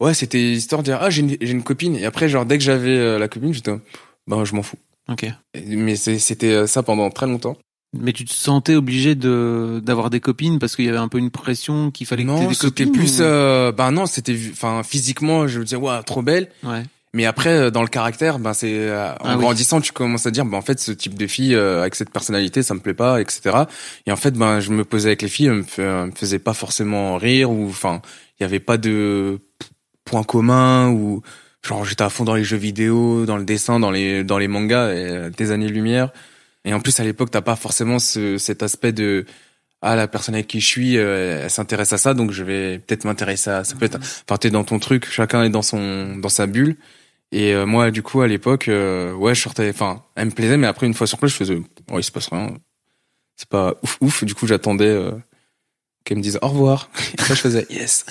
ouais 0.00 0.14
c'était 0.14 0.40
histoire 0.52 0.82
de 0.82 0.86
dire 0.86 0.98
ah 1.00 1.10
j'ai 1.10 1.22
une, 1.22 1.36
une 1.40 1.62
copine 1.62 1.96
et 1.96 2.04
après 2.04 2.28
genre 2.28 2.44
dès 2.46 2.58
que 2.58 2.64
j'avais 2.64 2.96
euh, 2.96 3.18
la 3.18 3.28
copine 3.28 3.52
j'étais 3.54 3.72
ben 4.26 4.44
je 4.44 4.54
m'en 4.54 4.62
fous. 4.62 4.78
Ok. 5.08 5.24
Mais 5.54 5.94
c'était 5.94 6.52
euh, 6.52 6.66
ça 6.66 6.82
pendant 6.82 7.10
très 7.10 7.26
longtemps. 7.26 7.56
Mais 7.98 8.12
tu 8.12 8.24
te 8.24 8.32
sentais 8.32 8.74
obligé 8.74 9.14
de 9.14 9.80
d'avoir 9.82 10.10
des 10.10 10.20
copines 10.20 10.58
parce 10.58 10.76
qu'il 10.76 10.84
y 10.84 10.88
avait 10.88 10.98
un 10.98 11.08
peu 11.08 11.18
une 11.18 11.30
pression 11.30 11.90
qu'il 11.90 12.06
fallait 12.06 12.24
que 12.24 12.28
non, 12.28 12.48
des 12.48 12.54
c'était 12.54 12.86
plus. 12.86 13.20
ou- 13.20 13.22
Euh, 13.22 13.72
ben 13.72 13.90
non, 13.92 14.06
c'était. 14.06 14.36
Enfin, 14.52 14.82
physiquement, 14.82 15.46
je 15.46 15.58
me 15.60 15.64
disais, 15.64 15.76
waouh, 15.76 16.02
trop 16.02 16.20
belle. 16.22 16.48
Ouais. 16.62 16.82
Mais 17.14 17.24
après, 17.24 17.48
euh, 17.50 17.70
dans 17.70 17.80
le 17.80 17.88
caractère, 17.88 18.38
ben 18.38 18.52
c'est 18.52 18.74
euh, 18.74 19.12
en 19.12 19.16
Ah 19.24 19.34
oui. 19.36 19.40
grandissant, 19.44 19.80
tu 19.80 19.92
commences 19.92 20.26
à 20.26 20.30
dire, 20.30 20.44
ben 20.44 20.58
en 20.58 20.62
fait, 20.62 20.78
ce 20.78 20.92
type 20.92 21.14
de 21.16 21.26
fille 21.26 21.54
euh, 21.54 21.80
avec 21.80 21.94
cette 21.94 22.10
personnalité, 22.10 22.62
ça 22.62 22.74
me 22.74 22.80
plaît 22.80 22.92
pas, 22.92 23.20
etc. 23.22 23.56
Et 24.06 24.12
en 24.12 24.16
fait, 24.16 24.32
ben 24.32 24.60
je 24.60 24.70
me 24.72 24.84
posais 24.84 25.08
avec 25.10 25.22
les 25.22 25.28
filles, 25.28 25.46
elles 25.46 25.52
me, 25.54 25.64
elles 25.78 26.06
me 26.06 26.12
faisaient 26.14 26.38
pas 26.40 26.52
forcément 26.52 27.16
rire 27.16 27.50
ou, 27.50 27.68
enfin, 27.70 28.02
il 28.38 28.42
y 28.42 28.44
avait 28.44 28.60
pas 28.60 28.76
de 28.76 29.38
point 30.04 30.24
commun 30.24 30.90
ou 30.90 31.22
genre 31.66 31.84
j'étais 31.86 32.02
à 32.04 32.10
fond 32.10 32.24
dans 32.24 32.34
les 32.34 32.44
jeux 32.44 32.58
vidéo, 32.58 33.24
dans 33.24 33.38
le 33.38 33.44
dessin, 33.44 33.80
dans 33.80 33.90
les 33.90 34.22
dans 34.22 34.36
les 34.38 34.48
mangas, 34.48 34.92
et, 34.92 35.30
des 35.30 35.50
années 35.52 35.68
lumière. 35.68 36.10
Et 36.66 36.74
en 36.74 36.80
plus, 36.80 36.98
à 37.00 37.04
l'époque, 37.04 37.30
t'as 37.30 37.42
pas 37.42 37.56
forcément 37.56 38.00
ce, 38.00 38.38
cet 38.38 38.62
aspect 38.62 38.92
de 38.92 39.24
ah 39.82 39.94
la 39.94 40.08
personne 40.08 40.34
avec 40.34 40.48
qui 40.48 40.60
je 40.60 40.66
suis, 40.66 40.98
euh, 40.98 41.44
elle 41.44 41.50
s'intéresse 41.50 41.92
à 41.92 41.98
ça, 41.98 42.12
donc 42.12 42.32
je 42.32 42.42
vais 42.42 42.80
peut-être 42.80 43.04
m'intéresser 43.04 43.50
à 43.50 43.62
ça. 43.62 43.76
Peut 43.76 43.84
être, 43.84 43.98
enfin 43.98 44.36
t'es 44.36 44.50
dans 44.50 44.64
ton 44.64 44.80
truc, 44.80 45.06
chacun 45.08 45.44
est 45.44 45.50
dans 45.50 45.62
son 45.62 46.16
dans 46.16 46.28
sa 46.28 46.46
bulle. 46.46 46.76
Et 47.30 47.54
euh, 47.54 47.66
moi, 47.66 47.90
du 47.92 48.02
coup, 48.02 48.20
à 48.20 48.26
l'époque, 48.26 48.68
euh, 48.68 49.12
ouais, 49.12 49.34
je 49.34 49.42
sortais, 49.42 49.70
enfin, 49.70 50.02
elle 50.16 50.26
me 50.26 50.30
plaisait, 50.32 50.56
mais 50.56 50.66
après 50.66 50.86
une 50.86 50.94
fois 50.94 51.06
sur 51.06 51.18
place, 51.18 51.32
je 51.32 51.36
faisais, 51.36 51.62
oh, 51.92 51.98
il 51.98 52.02
se 52.02 52.10
passe 52.10 52.28
rien. 52.28 52.56
C'est 53.36 53.48
pas 53.48 53.74
ouf 53.82 53.98
ouf. 54.00 54.24
Du 54.24 54.34
coup, 54.34 54.48
j'attendais 54.48 54.98
qu'elle 56.04 56.18
me 56.18 56.22
dise 56.22 56.38
au 56.42 56.48
revoir. 56.48 56.90
Et 56.98 57.20
après, 57.20 57.36
je 57.36 57.40
faisais 57.42 57.66
yes. 57.70 58.06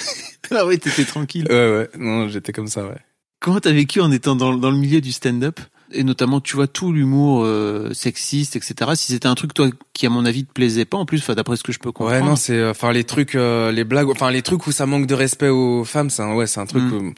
Ah 0.51 0.65
oui, 0.65 0.79
t'étais 0.79 1.03
tranquille. 1.03 1.47
ouais, 1.49 1.77
ouais. 1.77 1.89
Non, 1.97 2.29
j'étais 2.29 2.53
comme 2.53 2.67
ça, 2.67 2.85
ouais. 2.85 2.99
Comment 3.41 3.59
t'as 3.59 3.73
vécu 3.73 3.99
en 3.99 4.11
étant 4.11 4.35
dans, 4.35 4.55
dans 4.55 4.71
le 4.71 4.77
milieu 4.77 5.01
du 5.01 5.11
stand-up? 5.11 5.59
Et 5.91 6.03
notamment, 6.03 6.41
tu 6.41 6.55
vois, 6.55 6.67
tout 6.67 6.91
l'humour 6.91 7.43
euh, 7.43 7.93
sexiste, 7.93 8.55
etc. 8.55 8.91
Si 8.95 9.11
c'était 9.13 9.27
un 9.27 9.35
truc, 9.35 9.53
toi, 9.53 9.69
qui 9.93 10.05
à 10.05 10.09
mon 10.09 10.25
avis 10.25 10.45
te 10.45 10.51
plaisait 10.51 10.85
pas, 10.85 10.97
en 10.97 11.05
plus, 11.05 11.19
enfin, 11.19 11.35
d'après 11.35 11.55
ce 11.57 11.63
que 11.63 11.71
je 11.71 11.79
peux 11.79 11.91
comprendre. 11.91 12.21
Ouais, 12.21 12.27
non, 12.27 12.35
c'est, 12.35 12.57
euh, 12.57 12.71
enfin, 12.71 12.91
les 12.91 13.03
trucs, 13.03 13.35
euh, 13.35 13.71
les 13.71 13.83
blagues, 13.83 14.09
enfin, 14.09 14.31
les 14.31 14.41
trucs 14.41 14.65
où 14.67 14.71
ça 14.71 14.85
manque 14.85 15.07
de 15.07 15.13
respect 15.15 15.49
aux 15.49 15.83
femmes, 15.85 16.09
c'est 16.09 16.21
un, 16.23 16.33
ouais, 16.35 16.47
c'est 16.47 16.59
un 16.59 16.65
truc 16.65 16.83
Mm. 16.83 16.93
où, 16.93 17.13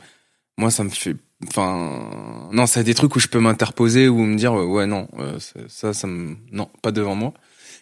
moi, 0.58 0.72
ça 0.72 0.84
me 0.84 0.90
fait, 0.90 1.16
enfin, 1.48 2.10
non, 2.52 2.66
c'est 2.66 2.84
des 2.84 2.94
trucs 2.94 3.16
où 3.16 3.20
je 3.20 3.28
peux 3.28 3.40
m'interposer 3.40 4.08
ou 4.08 4.20
me 4.20 4.36
dire, 4.38 4.58
euh, 4.58 4.66
ouais, 4.66 4.86
non, 4.88 5.08
euh, 5.20 5.38
ça, 5.68 5.94
ça 5.94 6.08
me, 6.08 6.36
non, 6.52 6.70
pas 6.82 6.92
devant 6.92 7.16
moi. 7.16 7.34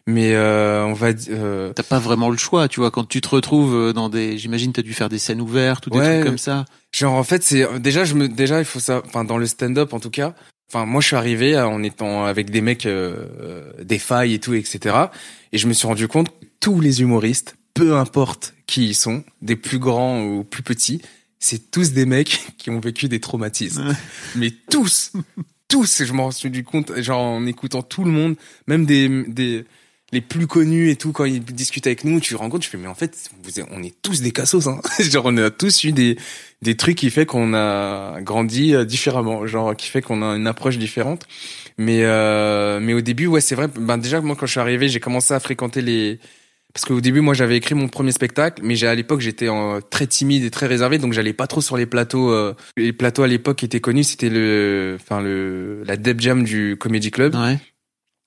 Mais, 0.08 0.36
euh, 0.36 0.86
on 0.86 0.94
va 0.94 1.14
dire, 1.14 1.34
euh, 1.36 1.74
T'as 1.74 1.82
pas 1.82 1.98
vraiment 1.98 2.30
le 2.30 2.38
choix, 2.38 2.68
tu 2.68 2.80
vois, 2.80 2.92
quand 2.92 3.06
tu 3.08 3.22
te 3.22 3.30
retrouves 3.30 3.92
dans 3.92 4.08
des, 4.08 4.38
j'imagine, 4.38 4.72
t'as 4.72 4.84
dû 4.84 4.94
faire 4.94 5.10
des 5.10 5.18
scènes 5.18 5.42
ouvertes 5.42 5.88
ou 5.88 5.90
des 5.90 5.98
Ouais. 5.98 6.14
trucs 6.20 6.26
comme 6.28 6.38
ça. 6.38 6.66
Genre 6.92 7.14
en 7.14 7.24
fait 7.24 7.42
c'est 7.44 7.68
déjà 7.82 8.06
je 8.06 8.14
me 8.14 8.30
déjà 8.30 8.60
il 8.60 8.66
faut 8.66 8.80
ça 8.80 9.02
enfin 9.06 9.26
dans 9.26 9.38
le 9.38 9.46
stand-up 9.48 9.92
en 9.94 10.00
tout 10.00 10.10
cas 10.12 10.34
enfin 10.70 10.86
moi 10.86 11.02
je 11.02 11.08
suis 11.08 11.16
arrivé 11.16 11.56
euh, 11.56 11.68
en 11.68 11.84
étant 11.84 12.26
avec 12.26 12.50
des 12.50 12.62
mecs 12.62 12.86
euh, 12.86 13.28
euh, 13.40 13.84
des 13.84 14.00
failles 14.00 14.34
et 14.34 14.40
tout 14.40 14.54
etc 14.54 14.96
et 15.52 15.58
je 15.58 15.68
me 15.68 15.74
suis 15.74 15.88
rendu 15.88 16.08
compte 16.08 16.30
que 16.30 16.46
tous 16.60 16.80
les 16.80 17.02
humoristes 17.02 17.56
peu 17.74 17.96
importe 17.96 18.54
qui 18.68 18.88
ils 18.88 18.96
sont 18.96 19.24
des 19.42 19.56
plus 19.56 19.80
grands 19.80 20.24
ou 20.24 20.44
plus 20.44 20.64
petits 20.64 21.02
c'est 21.40 21.72
tous 21.72 21.92
des 21.94 22.06
mecs 22.06 22.42
qui 22.58 22.70
ont 22.70 22.80
vécu 22.80 23.08
des 23.08 23.20
traumatismes 23.20 23.88
Ouais. 23.88 23.94
mais 24.36 24.52
tous 24.72 25.12
tous 25.68 26.04
je 26.04 26.14
m'en 26.14 26.32
suis 26.32 26.48
rendu 26.50 26.64
compte 26.64 27.00
genre 27.02 27.22
en 27.22 27.46
écoutant 27.46 27.82
tout 27.84 28.04
le 28.04 28.12
monde 28.12 28.36
même 28.68 28.86
des 28.86 29.24
des 29.28 29.66
les 30.16 30.22
plus 30.22 30.48
connus 30.48 30.90
et 30.90 30.96
tout 30.96 31.12
quand 31.12 31.26
ils 31.26 31.44
discutent 31.44 31.88
avec 31.88 32.06
nous 32.06 32.20
tu 32.20 32.34
te 32.34 32.40
rends 32.40 32.50
compte 32.50 32.62
tu 32.62 32.70
fais 32.70 32.78
mais 32.78 32.88
en 32.88 32.96
fait 32.96 33.30
on 33.72 33.84
est 33.84 33.94
tous 34.02 34.22
des 34.22 34.32
cassos 34.32 34.68
hein. 34.68 34.80
Genre 35.00 35.26
on 35.26 35.38
a 35.38 35.52
tous 35.52 35.84
eu 35.84 35.92
des 35.92 36.18
des 36.62 36.78
trucs 36.78 36.96
qui 36.96 37.10
fait 37.10 37.26
qu'on 37.26 37.54
a 37.54 38.22
grandi 38.22 38.74
euh, 38.74 38.86
différemment. 38.86 39.46
Genre 39.46 39.76
qui 39.76 39.88
fait 39.88 40.02
qu'on 40.02 40.22
a 40.22 40.36
une 40.36 40.48
approche 40.48 40.78
différente. 40.78 41.28
Mais 41.78 42.00
euh, 42.04 42.80
mais 42.82 42.94
au 42.94 43.02
début 43.02 43.28
ouais 43.28 43.42
c'est 43.42 43.56
vrai. 43.56 43.68
Ben 43.68 43.98
déjà 43.98 44.22
moi 44.22 44.36
quand 44.36 44.46
je 44.46 44.52
suis 44.52 44.60
arrivé 44.60 44.88
j'ai 44.88 45.02
commencé 45.02 45.34
à 45.34 45.40
fréquenter 45.40 45.82
les 45.82 46.20
parce 46.74 46.86
qu'au 46.86 47.02
début 47.02 47.22
moi 47.22 47.34
j'avais 47.34 47.58
écrit 47.58 47.76
mon 47.76 47.90
premier 47.90 48.12
spectacle 48.12 48.62
mais 48.64 48.76
j'ai 48.76 48.88
à 48.88 48.96
l'époque 48.96 49.20
j'étais 49.20 49.48
très 49.90 50.08
timide 50.08 50.44
et 50.44 50.50
très 50.50 50.68
réservé 50.68 50.98
donc 50.98 51.14
j'allais 51.14 51.34
pas 51.34 51.48
trop 51.48 51.62
sur 51.62 51.78
les 51.78 51.86
plateaux 51.86 52.32
euh, 52.32 52.54
les 52.78 52.94
plateaux 52.94 53.24
à 53.24 53.28
l'époque 53.28 53.64
étaient 53.64 53.80
connus 53.82 54.06
c'était 54.06 54.30
le 54.30 54.98
enfin 55.00 55.22
le 55.22 55.84
la 55.86 55.98
Deb 55.98 56.22
Jam 56.22 56.44
du 56.44 56.78
Comedy 56.78 57.12
Club. 57.12 57.36
Ouais. 57.36 57.60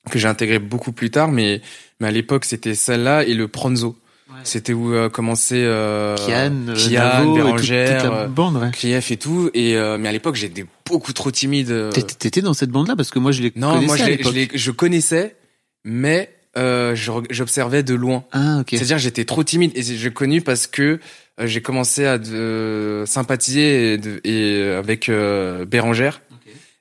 Que 0.08 0.18
j'ai 0.18 0.28
intégré 0.28 0.58
beaucoup 0.58 0.92
plus 0.92 1.10
tard, 1.10 1.28
mais, 1.30 1.60
mais 2.00 2.08
à 2.08 2.10
l'époque, 2.10 2.44
c'était 2.44 2.74
celle-là 2.74 3.24
et 3.24 3.34
le 3.34 3.48
Pronzo. 3.48 3.96
C'était 4.44 4.72
où 4.74 4.92
euh, 4.94 5.08
commençait 5.08 5.64
euh, 5.64 6.14
Kian, 6.16 6.52
euh, 6.68 6.74
Kian, 6.74 6.92
Navo, 7.02 7.24
toute- 7.34 7.34
Bérangère, 7.44 8.02
toute 8.02 8.10
la 8.12 8.16
euh, 8.18 8.26
bande, 8.28 8.56
ouais. 8.58 8.70
Krief 8.72 9.10
et 9.10 9.16
tout. 9.16 9.50
Et, 9.54 9.74
euh, 9.76 9.96
mais 9.98 10.08
à 10.08 10.12
l'époque, 10.12 10.36
j'étais 10.36 10.64
beaucoup 10.86 11.12
trop 11.12 11.30
timide. 11.30 11.70
euh. 11.70 11.90
T'étais- 11.90 12.14
T'étais 12.14 12.40
dans 12.42 12.52
cette 12.54 12.70
bande-là 12.70 12.94
parce 12.94 13.10
que 13.10 13.18
moi 13.18 13.32
je 13.32 13.42
les 13.42 13.52
Non, 13.56 13.72
connaissais 13.72 13.86
moi, 13.86 13.96
je, 13.96 14.02
à 14.02 14.30
je, 14.30 14.34
l'ai- 14.34 14.48
je 14.54 14.70
connaissais, 14.70 15.34
mais 15.84 16.30
euh, 16.56 16.94
j'observais 17.30 17.82
de 17.82 17.94
loin. 17.94 18.24
Ah 18.32 18.58
ok. 18.60 18.68
C'est-à-dire, 18.72 18.98
j'étais 18.98 19.24
trop 19.24 19.42
timide 19.42 19.72
et 19.74 19.82
j'ai 19.82 20.10
connu 20.12 20.40
parce 20.42 20.66
que 20.66 21.00
euh, 21.40 21.46
j'ai 21.46 21.62
commencé 21.62 22.04
à 22.04 22.18
de- 22.18 23.04
sympathiser 23.06 23.94
et, 23.94 23.98
de- 23.98 24.20
et 24.24 24.62
avec 24.76 25.08
euh, 25.08 25.64
Bérangère, 25.64 26.20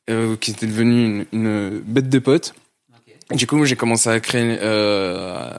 euh, 0.09 0.35
qui 0.39 0.51
était 0.51 0.67
devenue 0.67 1.25
une, 1.31 1.39
une 1.41 1.79
bête 1.79 2.09
de 2.09 2.19
pote. 2.19 2.53
Du 3.31 3.45
coup, 3.47 3.65
j'ai 3.65 3.75
commencé 3.75 4.09
à 4.09 4.19
créer, 4.19 4.57
euh, 4.61 5.49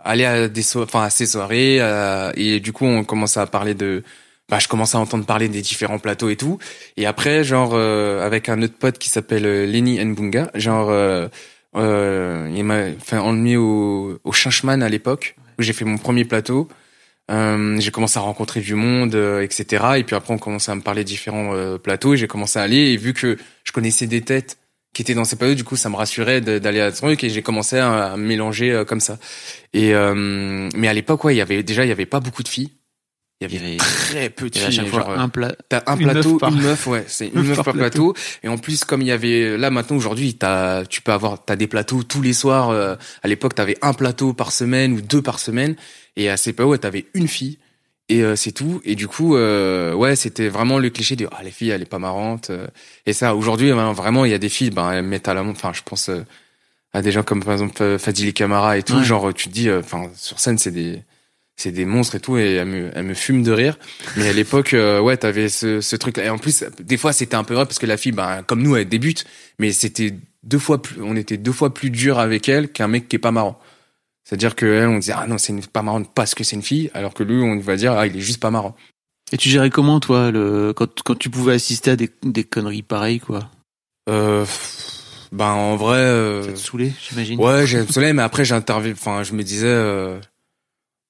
aller 0.00 0.24
à 0.24 0.48
des 0.48 0.62
so 0.62 0.82
enfin 0.82 1.02
à 1.04 1.10
ces 1.10 1.26
soirées, 1.26 1.78
euh, 1.80 2.32
et 2.34 2.60
du 2.60 2.72
coup, 2.72 2.86
on 2.86 3.04
commençait 3.04 3.40
à 3.40 3.46
parler 3.46 3.74
de, 3.74 4.02
bah, 4.48 4.58
je 4.58 4.68
commençais 4.68 4.96
à 4.96 5.00
entendre 5.00 5.26
parler 5.26 5.48
des 5.48 5.60
différents 5.60 5.98
plateaux 5.98 6.30
et 6.30 6.36
tout. 6.36 6.58
Et 6.96 7.04
après, 7.06 7.44
genre, 7.44 7.72
euh, 7.74 8.24
avec 8.24 8.48
un 8.48 8.62
autre 8.62 8.76
pote 8.78 8.98
qui 8.98 9.10
s'appelle 9.10 9.44
euh, 9.46 9.66
Lenny 9.66 10.02
Nbunga, 10.04 10.50
genre, 10.54 10.88
euh, 10.90 11.28
Euh, 11.76 12.50
il 12.56 12.64
m'a, 12.64 12.86
enfin, 12.96 13.30
met 13.34 13.56
au, 13.56 14.18
au 14.24 14.32
Chinchman 14.32 14.82
à 14.82 14.88
l'époque 14.88 15.36
où 15.58 15.62
j'ai 15.62 15.74
fait 15.74 15.84
mon 15.84 15.98
premier 15.98 16.24
plateau. 16.24 16.68
J'ai 17.28 17.90
commencé 17.92 18.18
à 18.18 18.22
rencontrer 18.22 18.60
du 18.60 18.74
monde, 18.74 19.14
etc. 19.14 19.98
Et 19.98 20.04
puis 20.04 20.16
après, 20.16 20.32
on 20.34 20.38
commençait 20.38 20.72
à 20.72 20.74
me 20.74 20.80
parler 20.80 21.04
différents 21.04 21.76
plateaux. 21.78 22.14
Et 22.14 22.16
j'ai 22.16 22.26
commencé 22.26 22.58
à 22.58 22.62
aller. 22.62 22.92
Et 22.92 22.96
vu 22.96 23.12
que 23.12 23.36
je 23.64 23.72
connaissais 23.72 24.06
des 24.06 24.22
têtes 24.22 24.56
qui 24.92 25.02
étaient 25.02 25.14
dans 25.14 25.24
ces 25.24 25.36
plateaux, 25.36 25.54
du 25.54 25.64
coup, 25.64 25.76
ça 25.76 25.88
me 25.88 25.96
rassurait 25.96 26.40
d'aller 26.40 26.80
à 26.80 26.90
ce 26.90 26.96
truc. 27.02 27.22
Et 27.24 27.30
j'ai 27.30 27.42
commencé 27.42 27.78
à, 27.78 28.16
me 28.16 28.26
mélanger 28.26 28.72
euh, 28.72 28.84
comme 28.84 29.00
ça. 29.00 29.18
Et 29.72 29.94
euh, 29.94 30.68
mais 30.74 30.88
à 30.88 30.94
l'époque, 30.94 31.24
ouais, 31.24 31.34
il 31.34 31.38
y 31.38 31.42
avait 31.42 31.62
déjà, 31.62 31.84
il 31.84 31.88
y 31.88 31.92
avait 31.92 32.06
pas 32.06 32.20
beaucoup 32.20 32.42
de 32.42 32.48
filles. 32.48 32.72
Il 33.40 33.52
y 33.52 33.56
avait, 33.56 33.76
très 33.76 34.30
peu 34.30 34.50
de 34.50 34.56
Il 34.56 34.62
y 34.62 34.64
a 34.64 34.66
à 34.66 34.70
filles. 34.70 34.80
chaque 34.80 34.88
fois 34.88 35.00
genre, 35.02 35.10
un 35.10 35.28
plat. 35.28 35.54
T'as 35.68 35.84
un 35.86 35.96
plateau, 35.96 36.30
meuf 36.32 36.40
par- 36.40 36.52
une 36.52 36.60
meuf, 36.60 36.86
ouais, 36.88 37.04
c'est 37.06 37.28
une 37.32 37.34
meuf 37.34 37.46
meuf 37.46 37.56
par 37.56 37.64
par 37.66 37.74
plateau. 37.74 38.14
Et 38.42 38.48
en 38.48 38.58
plus, 38.58 38.82
comme 38.82 39.00
il 39.00 39.06
y 39.06 39.12
avait 39.12 39.56
là 39.56 39.70
maintenant 39.70 39.96
aujourd'hui, 39.96 40.34
t'as, 40.34 40.84
tu 40.86 41.02
peux 41.02 41.12
avoir, 41.12 41.44
t'as 41.44 41.54
des 41.54 41.68
plateaux 41.68 42.02
tous 42.02 42.20
les 42.20 42.32
soirs. 42.32 42.70
euh, 42.70 42.96
à 43.22 43.28
l'époque, 43.28 43.54
t'avais 43.54 43.78
un 43.80 43.92
plateau 43.92 44.32
par 44.32 44.50
semaine 44.50 44.92
ou 44.94 45.00
deux 45.00 45.22
par 45.22 45.38
semaine. 45.38 45.76
Et 46.16 46.28
à 46.28 46.36
CPA, 46.36 46.66
ouais, 46.66 46.78
t'avais 46.78 47.06
une 47.14 47.28
fille 47.28 47.58
et 48.08 48.22
euh, 48.22 48.36
c'est 48.36 48.52
tout. 48.52 48.80
Et 48.84 48.94
du 48.94 49.06
coup, 49.08 49.36
euh, 49.36 49.92
ouais, 49.94 50.16
c'était 50.16 50.48
vraiment 50.48 50.78
le 50.78 50.90
cliché 50.90 51.16
de 51.16 51.28
ah 51.30 51.42
les 51.42 51.50
filles, 51.50 51.70
elle 51.70 51.82
est 51.82 51.84
pas 51.86 51.98
marrante. 51.98 52.50
euh. 52.50 52.66
Et 53.06 53.12
ça, 53.12 53.34
aujourd'hui, 53.34 53.70
ben, 53.72 53.92
vraiment, 53.92 54.24
il 54.24 54.30
y 54.30 54.34
a 54.34 54.38
des 54.38 54.48
filles, 54.48 54.70
ben 54.70 54.90
elles 54.92 55.04
mettent 55.04 55.28
à 55.28 55.34
la 55.34 55.42
montre. 55.42 55.60
Enfin, 55.62 55.72
je 55.74 55.82
pense 55.84 56.08
euh, 56.08 56.22
à 56.92 57.02
des 57.02 57.12
gens 57.12 57.22
comme 57.22 57.42
par 57.44 57.52
exemple 57.52 57.82
euh, 57.82 57.98
Fadili 57.98 58.32
Camara 58.32 58.78
et 58.78 58.82
tout. 58.82 58.96
Ouais. 58.96 59.04
Genre, 59.04 59.32
tu 59.34 59.48
te 59.48 59.54
dis, 59.54 59.70
enfin, 59.70 60.10
sur 60.16 60.40
scène, 60.40 60.58
c'est 60.58 60.70
des 60.70 61.02
c'est 61.58 61.72
des 61.72 61.84
monstres 61.84 62.14
et 62.14 62.20
tout 62.20 62.38
et 62.38 62.54
elle 62.54 62.68
me, 62.68 62.90
elle 62.94 63.04
me 63.04 63.14
fume 63.14 63.42
de 63.42 63.50
rire 63.50 63.78
mais 64.16 64.28
à 64.28 64.32
l'époque 64.32 64.74
euh, 64.74 65.00
ouais 65.00 65.16
t'avais 65.16 65.48
ce, 65.48 65.80
ce 65.80 65.96
truc 65.96 66.16
là 66.16 66.24
et 66.26 66.30
en 66.30 66.38
plus 66.38 66.64
des 66.78 66.96
fois 66.96 67.12
c'était 67.12 67.34
un 67.34 67.42
peu 67.42 67.54
vrai 67.54 67.66
parce 67.66 67.80
que 67.80 67.86
la 67.86 67.96
fille 67.96 68.12
ben 68.12 68.44
comme 68.46 68.62
nous 68.62 68.76
elle 68.76 68.88
débute 68.88 69.24
mais 69.58 69.72
c'était 69.72 70.14
deux 70.44 70.60
fois 70.60 70.80
plus 70.80 71.02
on 71.02 71.16
était 71.16 71.36
deux 71.36 71.50
fois 71.50 71.74
plus 71.74 71.90
dur 71.90 72.20
avec 72.20 72.48
elle 72.48 72.68
qu'un 72.70 72.86
mec 72.86 73.08
qui 73.08 73.16
est 73.16 73.18
pas 73.18 73.32
marrant 73.32 73.58
c'est 74.28 74.34
à 74.34 74.36
dire 74.36 74.54
que 74.54 74.66
elle 74.66 74.88
on 74.88 74.98
disait 74.98 75.14
ah 75.16 75.26
non 75.26 75.38
c'est 75.38 75.54
une- 75.54 75.64
pas 75.64 75.80
marrant 75.82 76.02
parce 76.04 76.34
que 76.34 76.44
c'est 76.44 76.54
une 76.56 76.62
fille 76.62 76.90
alors 76.92 77.14
que 77.14 77.22
lui 77.22 77.40
on 77.42 77.58
va 77.60 77.76
dire 77.76 77.92
ah 77.92 78.06
il 78.06 78.14
est 78.14 78.20
juste 78.20 78.40
pas 78.40 78.50
marrant 78.50 78.76
Et 79.32 79.36
tu 79.38 79.48
gérais 79.48 79.70
comment, 79.70 80.00
toi, 80.00 80.30
le 80.30 80.72
quand, 80.74 81.02
quand 81.02 81.14
tu 81.18 81.28
pouvais 81.30 81.54
assister 81.54 81.90
à 81.92 81.96
des, 81.96 82.10
des 82.22 82.44
conneries 82.44 82.82
pareilles, 82.82 83.20
quoi? 83.20 83.50
Euh, 84.08 84.44
ben 85.32 85.52
en 85.52 85.76
vrai 85.76 85.98
euh, 85.98 86.42
Ça 86.42 86.52
te 86.52 86.58
saoulait, 86.58 86.92
j'imagine. 87.08 87.38
Ouais, 87.40 87.66
j'ai 87.66 87.86
soleil, 87.86 88.12
mais 88.14 88.22
après 88.22 88.44
j'interviens. 88.46 88.92
Enfin, 88.92 89.22
je 89.24 89.34
me 89.34 89.42
disais, 89.42 89.66
euh, 89.68 90.18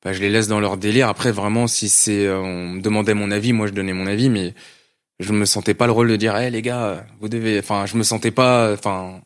bah, 0.04 0.12
je 0.12 0.20
les 0.20 0.30
laisse 0.30 0.48
dans 0.48 0.58
leur 0.60 0.76
délire. 0.76 1.08
Après, 1.08 1.30
vraiment, 1.30 1.68
si 1.68 1.88
c'est, 1.88 2.26
euh, 2.26 2.38
on 2.40 2.68
me 2.74 2.80
demandait 2.80 3.14
mon 3.14 3.30
avis, 3.30 3.52
moi 3.52 3.66
je 3.68 3.72
donnais 3.72 3.92
mon 3.92 4.06
avis, 4.08 4.30
mais 4.30 4.54
je 5.20 5.32
me 5.32 5.44
sentais 5.44 5.74
pas 5.74 5.86
le 5.86 5.92
rôle 5.92 6.08
de 6.08 6.16
dire, 6.16 6.36
hé 6.36 6.50
les 6.50 6.62
gars, 6.62 6.84
euh, 6.86 7.00
vous 7.20 7.28
devez. 7.28 7.58
Enfin, 7.60 7.86
je 7.86 7.96
me 7.96 8.02
sentais 8.02 8.32
pas, 8.32 8.72
enfin, 8.72 9.20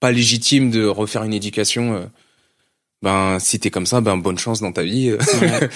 pas 0.00 0.10
légitime 0.10 0.70
de 0.72 0.84
refaire 0.86 1.22
une 1.22 1.34
éducation. 1.34 2.10
Ben, 3.04 3.38
si 3.38 3.60
t'es 3.60 3.70
comme 3.70 3.86
ça, 3.86 4.00
ben 4.00 4.16
bonne 4.16 4.38
chance 4.38 4.60
dans 4.60 4.72
ta 4.72 4.82
vie. 4.82 5.12
Ouais. 5.40 5.68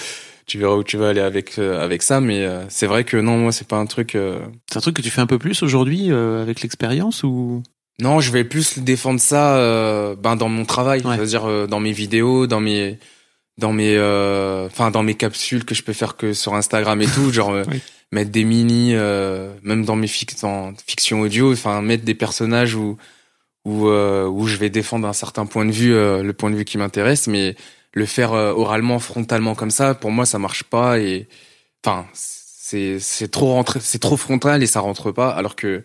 tu 0.45 0.57
verras 0.57 0.75
où 0.75 0.83
tu 0.83 0.97
vas 0.97 1.09
aller 1.09 1.21
avec 1.21 1.59
euh, 1.59 1.79
avec 1.83 2.01
ça, 2.01 2.19
mais 2.19 2.43
euh, 2.43 2.63
c'est 2.69 2.87
vrai 2.87 3.03
que 3.03 3.17
non, 3.17 3.37
moi 3.37 3.51
c'est 3.51 3.67
pas 3.67 3.77
un 3.77 3.85
truc. 3.85 4.15
euh, 4.15 4.39
C'est 4.71 4.77
un 4.77 4.81
truc 4.81 4.95
que 4.95 5.01
tu 5.03 5.11
fais 5.11 5.21
un 5.21 5.27
peu 5.27 5.37
plus 5.37 5.61
aujourd'hui 5.61 6.11
euh, 6.11 6.41
avec 6.41 6.61
l'expérience 6.61 7.23
ou? 7.23 7.61
Non, 8.01 8.19
je 8.19 8.31
vais 8.31 8.43
plus 8.45 8.79
défendre 8.79 9.19
ça 9.19 9.57
euh, 9.57 10.15
ben 10.15 10.35
dans 10.35 10.49
mon 10.49 10.65
travail, 10.65 11.01
Ouais. 11.05 11.15
c'est-à-dire 11.17 11.45
euh, 11.47 11.67
dans 11.67 11.79
mes 11.79 11.91
vidéos, 11.91 12.47
dans 12.47 12.61
mes 12.61 12.97
dans 13.59 13.73
mes 13.73 13.95
euh, 13.95 14.65
enfin 14.67 14.89
dans 14.89 15.03
mes 15.03 15.13
capsules 15.15 15.65
que 15.65 15.75
je 15.75 15.83
peux 15.83 15.93
faire 15.93 16.15
que 16.17 16.33
sur 16.33 16.55
Instagram 16.55 16.99
et 17.01 17.07
tout, 17.07 17.31
genre 17.37 17.53
Oui. 17.71 17.79
mettre 18.11 18.31
des 18.31 18.43
mini 18.45 18.93
euh, 18.95 19.51
même 19.61 19.85
dans 19.85 19.95
mes 19.97 20.07
fic 20.07 20.33
dans 20.41 20.73
fiction 20.87 21.21
audio, 21.21 21.51
enfin 21.53 21.81
mettre 21.83 22.05
des 22.05 22.15
personnages 22.15 22.73
où 22.73 22.97
où 23.65 23.87
euh, 23.87 24.27
où 24.27 24.47
je 24.47 24.57
vais 24.57 24.69
défendre 24.69 25.07
un 25.07 25.13
certain 25.13 25.45
point 25.45 25.65
de 25.65 25.71
vue 25.71 25.93
euh, 25.93 26.23
le 26.23 26.33
point 26.33 26.49
de 26.49 26.55
vue 26.55 26.65
qui 26.65 26.77
m'intéresse 26.77 27.27
mais 27.27 27.55
le 27.93 28.05
faire 28.05 28.33
euh, 28.33 28.53
oralement 28.53 28.99
frontalement 28.99 29.55
comme 29.55 29.71
ça 29.71 29.95
pour 29.95 30.11
moi 30.11 30.25
ça 30.25 30.39
marche 30.39 30.63
pas 30.63 30.99
et 30.99 31.27
enfin 31.83 32.05
c'est 32.13 32.99
c'est 32.99 33.29
trop 33.29 33.53
rentré 33.53 33.79
c'est 33.81 33.99
trop 33.99 34.17
frontal 34.17 34.63
et 34.63 34.67
ça 34.67 34.79
rentre 34.79 35.11
pas 35.11 35.29
alors 35.29 35.55
que 35.55 35.83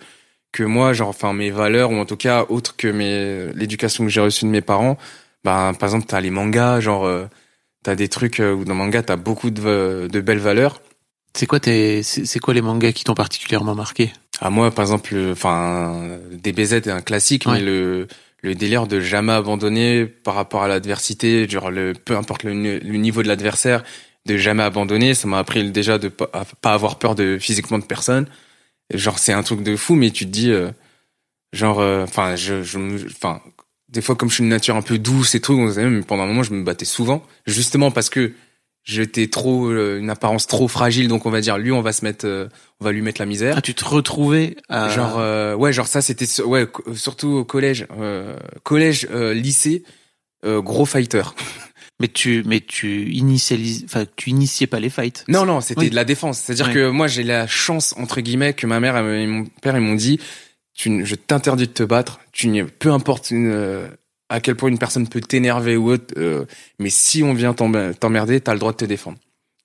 que 0.53 0.63
moi 0.63 0.93
genre 0.93 1.09
enfin 1.09 1.33
mes 1.33 1.51
valeurs 1.51 1.91
ou 1.91 1.97
en 1.97 2.07
tout 2.07 2.17
cas 2.17 2.47
autre 2.49 2.77
que 2.77 2.89
mes 2.89 3.53
l'éducation 3.55 4.05
que 4.05 4.11
j'ai 4.11 4.21
reçue 4.21 4.45
de 4.45 4.51
mes 4.51 4.61
parents 4.61 4.97
ben 5.45 5.75
par 5.75 5.89
exemple 5.89 6.07
t'as 6.07 6.21
les 6.21 6.31
mangas 6.31 6.81
genre 6.81 7.09
t'as 7.83 7.95
des 7.97 8.09
trucs 8.09 8.39
où 8.39 8.65
dans 8.65 8.73
le 8.73 8.79
manga 8.79 9.03
t'as 9.03 9.17
beaucoup 9.17 9.51
de 9.51 10.09
de 10.11 10.21
belles 10.21 10.39
valeurs 10.39 10.81
c'est 11.37 11.47
quoi 11.47 11.61
tes 11.61 12.03
c'est 12.03 12.39
quoi 12.39 12.55
les 12.55 12.63
mangas 12.63 12.93
qui 12.93 13.05
t'ont 13.05 13.15
particulièrement 13.15 13.75
marqué? 13.75 14.13
À 14.41 14.51
moi 14.51 14.71
par 14.71 14.85
exemple 14.85 15.15
le- 15.15 15.33
enfin 15.33 16.19
DBZ 16.33 16.73
est 16.75 16.89
un 16.89 17.01
classique 17.03 17.47
Ouais. 17.47 17.55
mais 17.55 17.61
le 17.63 18.07
le 18.43 18.55
délire 18.55 18.87
de 18.87 19.01
jamais 19.01 19.33
abandonner 19.33 20.05
par 20.07 20.35
rapport 20.35 20.63
à 20.63 20.69
l'adversité 20.69 21.49
genre 21.49 21.71
le 21.71 21.93
peu 21.95 22.17
importe 22.17 22.43
le, 22.43 22.53
le 22.53 22.97
niveau 22.99 23.23
de 23.23 23.29
l'adversaire 23.29 23.83
de 24.27 24.37
jamais 24.37 24.63
abandonner 24.63 25.15
ça 25.15 25.29
m'a 25.29 25.39
appris 25.39 25.71
déjà 25.71 25.99
de 25.99 26.09
pas, 26.09 26.29
pas 26.61 26.73
avoir 26.75 26.99
peur 26.99 27.15
de 27.15 27.39
physiquement 27.39 27.79
de 27.79 27.85
personne 27.85 28.27
genre 28.93 29.19
c'est 29.19 29.33
un 29.33 29.43
truc 29.43 29.63
de 29.63 29.77
fou 29.77 29.95
mais 29.95 30.11
tu 30.11 30.27
te 30.27 30.31
dis 30.31 30.51
euh, 30.51 30.71
genre 31.53 31.81
euh, 31.81 32.05
enfin 32.05 32.37
je 32.37 32.55
enfin 33.07 33.41
des 33.89 34.03
fois 34.03 34.15
comme 34.15 34.29
je 34.29 34.35
suis 34.35 34.43
une 34.45 34.51
nature 34.51 34.77
un 34.77 34.83
peu 34.83 34.99
douce 34.99 35.35
et 35.35 35.41
tout 35.41 35.57
mais 35.57 36.03
pendant 36.03 36.25
un 36.25 36.27
moment 36.27 36.43
je 36.43 36.53
me 36.53 36.63
battais 36.65 36.85
souvent 36.85 37.23
justement 37.47 37.91
parce 37.91 38.11
que 38.11 38.33
j'étais 38.85 39.29
trop 39.29 39.67
euh, 39.71 39.99
une 39.99 40.11
apparence 40.11 40.47
trop 40.47 40.69
fragile 40.69 41.09
donc 41.09 41.25
on 41.27 41.31
va 41.31 41.41
dire 41.41 41.57
lui 41.59 41.73
on 41.73 41.81
va 41.81 41.93
se 41.93 42.05
mettre 42.05 42.27
euh, 42.27 42.49
on 42.81 42.85
va 42.85 42.93
lui 42.93 43.01
mettre 43.03 43.21
la 43.21 43.27
misère 43.27 43.55
Ah, 43.59 43.63
tu 43.63 43.75
te 43.75 43.85
retrouvais 43.85 44.57
à 44.69 44.89
Genre 44.91 45.17
euh, 45.19 45.55
ouais, 45.55 45.73
genre 45.73 45.87
ça 45.87 46.03
c'était 46.03 46.27
ouais 46.43 46.69
surtout 46.95 47.29
au 47.29 47.45
collège, 47.45 47.87
euh, 47.99 48.37
collège, 48.63 49.09
euh, 49.11 49.33
lycée, 49.35 49.85
euh, 50.45 50.61
gros 50.61 50.85
fighter. 50.85 51.23
mais 52.01 52.09
tu 52.09 52.43
mais 52.45 52.61
tu 52.61 53.11
initialises 53.13 53.85
enfin 53.87 54.05
tu 54.17 54.31
initiais 54.31 54.67
pas 54.67 54.81
les 54.81 54.91
fights. 54.91 55.25
Non 55.29 55.47
non, 55.47 55.61
c'était 55.61 55.81
Oui. 55.83 55.91
de 55.91 55.95
la 55.95 56.05
défense. 56.05 56.39
C'est-à-dire 56.39 56.67
Ouais. 56.67 56.75
que 56.75 56.89
moi 56.91 57.07
j'ai 57.07 57.23
la 57.23 57.47
chance 57.47 57.95
entre 57.97 58.21
guillemets 58.21 58.53
que 58.53 58.67
ma 58.67 58.81
mère 58.81 58.97
et 58.99 59.27
mon 59.27 59.45
père 59.63 59.77
ils 59.77 59.81
m'ont 59.83 59.95
dit 59.95 60.21
tu 60.75 61.07
je 61.07 61.15
t'interdis 61.15 61.69
de 61.69 61.73
te 61.73 61.85
battre, 61.85 62.19
tu 62.33 62.65
peu 62.81 62.91
importe 62.91 63.31
une, 63.31 63.49
euh, 63.49 63.87
à 64.35 64.41
quel 64.41 64.57
point 64.57 64.69
une 64.69 64.79
personne 64.79 65.07
peut 65.07 65.21
t'énerver 65.21 65.77
ou 65.77 65.91
autre, 65.93 66.13
euh, 66.17 66.45
mais 66.81 66.91
si 66.91 67.23
on 67.23 67.35
vient 67.35 67.55
t'emmer- 67.55 67.93
t'emmerder, 67.99 68.41
t'as 68.41 68.53
le 68.53 68.59
droit 68.59 68.73
de 68.73 68.77
te 68.79 68.85
défendre. 68.85 69.17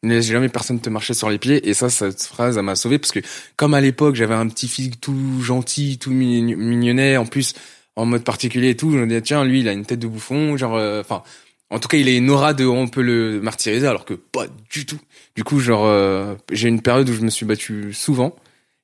Ne 0.03 0.13
laisse 0.13 0.27
jamais 0.27 0.47
personne 0.47 0.79
te 0.79 0.89
marcher 0.89 1.13
sur 1.15 1.29
les 1.29 1.39
pieds 1.39 1.67
et 1.67 1.73
ça 1.73 1.89
cette 1.89 2.21
phrase 2.21 2.55
elle 2.57 2.63
m'a 2.63 2.75
sauvé 2.75 2.99
parce 2.99 3.11
que 3.11 3.19
comme 3.57 3.73
à 3.73 3.81
l'époque 3.81 4.15
j'avais 4.15 4.35
un 4.35 4.47
petit 4.47 4.67
physique 4.67 5.01
tout 5.01 5.41
gentil, 5.41 5.97
tout 5.97 6.11
mign- 6.11 6.55
mignonnet 6.55 7.17
en 7.17 7.25
plus 7.25 7.53
en 7.95 8.05
mode 8.05 8.23
particulier 8.23 8.69
et 8.69 8.77
tout, 8.77 8.91
je 8.91 8.97
me 8.97 9.07
disais 9.07 9.21
tiens 9.21 9.43
lui 9.43 9.59
il 9.61 9.67
a 9.67 9.73
une 9.73 9.85
tête 9.85 9.99
de 9.99 10.07
bouffon, 10.07 10.55
genre 10.55 10.77
euh, 10.77 11.01
enfin 11.01 11.23
en 11.71 11.79
tout 11.79 11.89
cas 11.89 11.97
il 11.97 12.07
a 12.07 12.11
une 12.11 12.29
aura 12.29 12.53
de 12.53 12.65
on 12.65 12.87
peut 12.87 13.01
le 13.01 13.41
martyriser 13.41 13.87
alors 13.87 14.05
que 14.05 14.13
pas 14.13 14.45
du 14.71 14.85
tout. 14.85 14.99
Du 15.35 15.43
coup 15.43 15.59
genre 15.59 15.85
euh, 15.85 16.35
j'ai 16.51 16.69
une 16.69 16.81
période 16.81 17.09
où 17.09 17.13
je 17.13 17.21
me 17.21 17.29
suis 17.29 17.45
battu 17.45 17.91
souvent 17.91 18.35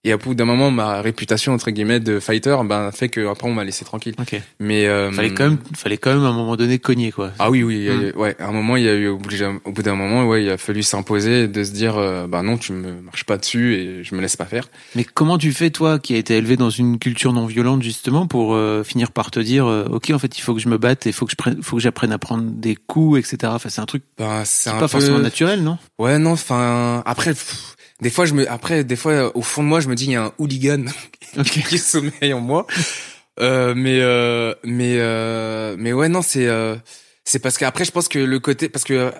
et 0.05 0.11
à 0.13 0.17
bout 0.17 0.33
d'un 0.35 0.45
moment 0.45 0.71
ma 0.71 1.01
réputation 1.01 1.53
entre 1.53 1.71
guillemets 1.71 1.99
de 1.99 2.19
fighter 2.21 2.55
ben 2.65 2.91
fait 2.91 3.09
que 3.09 3.27
après 3.27 3.47
on 3.49 3.53
m'a 3.53 3.63
laissé 3.65 3.83
tranquille. 3.83 4.15
OK. 4.19 4.39
Mais 4.59 4.85
euh, 4.87 5.11
Fallait 5.11 5.33
quand 5.33 5.45
même 5.49 5.57
fallait 5.75 5.97
quand 5.97 6.13
même 6.13 6.23
à 6.23 6.27
un 6.29 6.33
moment 6.33 6.55
donné 6.55 6.79
cogner 6.79 7.11
quoi. 7.11 7.31
ah 7.39 7.49
oui, 7.51 7.63
oui, 7.63 7.75
il 7.77 7.83
y 7.83 7.89
a 7.89 7.93
Mm. 7.95 8.01
eu- 8.03 8.13
ouais. 8.15 8.35
À 8.39 8.47
un 8.47 8.51
moment, 8.51 8.75
il 8.77 8.83
y 8.83 8.89
a 8.89 8.95
eu 8.95 9.09
d'un- 9.39 9.59
au 9.65 9.71
bout 9.71 9.81
d'un 9.83 9.95
moment, 9.95 10.25
ouais, 10.27 10.43
il 10.43 10.49
a 10.49 10.57
fallu 10.57 10.83
s'imposer, 10.83 11.47
de 11.47 11.63
se 11.63 11.71
dire, 11.71 11.97
euh, 11.97 12.27
bah 12.27 12.41
non, 12.43 12.57
tu 12.57 12.71
me 12.73 13.01
marches 13.01 13.23
pas 13.25 13.37
dessus 13.37 13.73
et 13.75 14.03
je 14.03 14.13
me 14.15 14.21
laisse 14.21 14.35
pas 14.37 14.45
faire. 14.45 14.67
Mais 14.95 15.03
comment 15.03 15.37
tu 15.37 15.51
fais, 15.51 15.69
toi, 15.71 15.99
qui 15.99 16.13
a 16.13 16.17
été 16.17 16.35
élevé 16.37 16.55
dans 16.57 16.69
une 16.69 16.99
culture 16.99 17.33
non 17.33 17.45
violente, 17.47 17.81
justement, 17.83 18.27
pour 18.27 18.53
euh, 18.53 18.83
finir 18.83 19.11
par 19.11 19.31
te 19.31 19.39
dire, 19.39 19.65
euh, 19.65 19.85
ok, 19.89 20.11
en 20.13 20.19
fait, 20.19 20.37
il 20.37 20.41
faut 20.41 20.53
que 20.53 20.59
je 20.61 20.69
me 20.69 20.77
batte, 20.77 21.05
il 21.05 21.13
faut 21.13 21.25
que 21.25 21.31
je 21.31 21.35
prenne, 21.37 21.61
faut 21.63 21.77
que 21.77 21.81
j'apprenne 21.81 22.11
à 22.11 22.17
prendre 22.19 22.43
des 22.51 22.75
coups, 22.75 23.19
etc. 23.19 23.51
Enfin, 23.55 23.69
c'est 23.69 23.81
un 23.81 23.85
truc 23.85 24.03
Ben, 24.17 24.43
c'est 24.45 24.69
un 24.69 24.73
pas 24.73 24.81
peu... 24.81 24.87
forcément 24.89 25.19
naturel, 25.19 25.63
non? 25.63 25.77
Ouais, 25.97 26.19
non, 26.19 26.31
enfin, 26.31 27.01
après, 27.05 27.31
pff, 27.31 27.75
des 28.01 28.09
fois, 28.09 28.25
je 28.25 28.33
me, 28.33 28.49
après, 28.49 28.83
des 28.83 28.95
fois, 28.95 29.35
au 29.37 29.41
fond 29.41 29.63
de 29.63 29.67
moi, 29.67 29.79
je 29.79 29.87
me 29.87 29.95
dis, 29.95 30.05
il 30.05 30.11
y 30.11 30.15
a 30.15 30.25
un 30.25 30.33
hooligan 30.37 30.85
qui 31.43 31.77
sommeille 31.77 32.33
en 32.33 32.41
moi. 32.41 32.67
Euh, 33.39 33.73
mais, 33.75 33.99
euh, 34.01 34.53
mais, 34.63 34.95
euh, 34.99 35.75
mais 35.77 35.93
ouais, 35.93 36.09
non, 36.09 36.21
c'est, 36.21 36.47
euh, 36.47 36.75
c'est 37.23 37.39
parce 37.39 37.57
qu'après, 37.57 37.85
je 37.85 37.91
pense 37.91 38.07
que 38.07 38.19
le 38.19 38.39
côté, 38.39 38.69
parce 38.69 38.83
que 38.83 38.93
euh, 38.93 39.11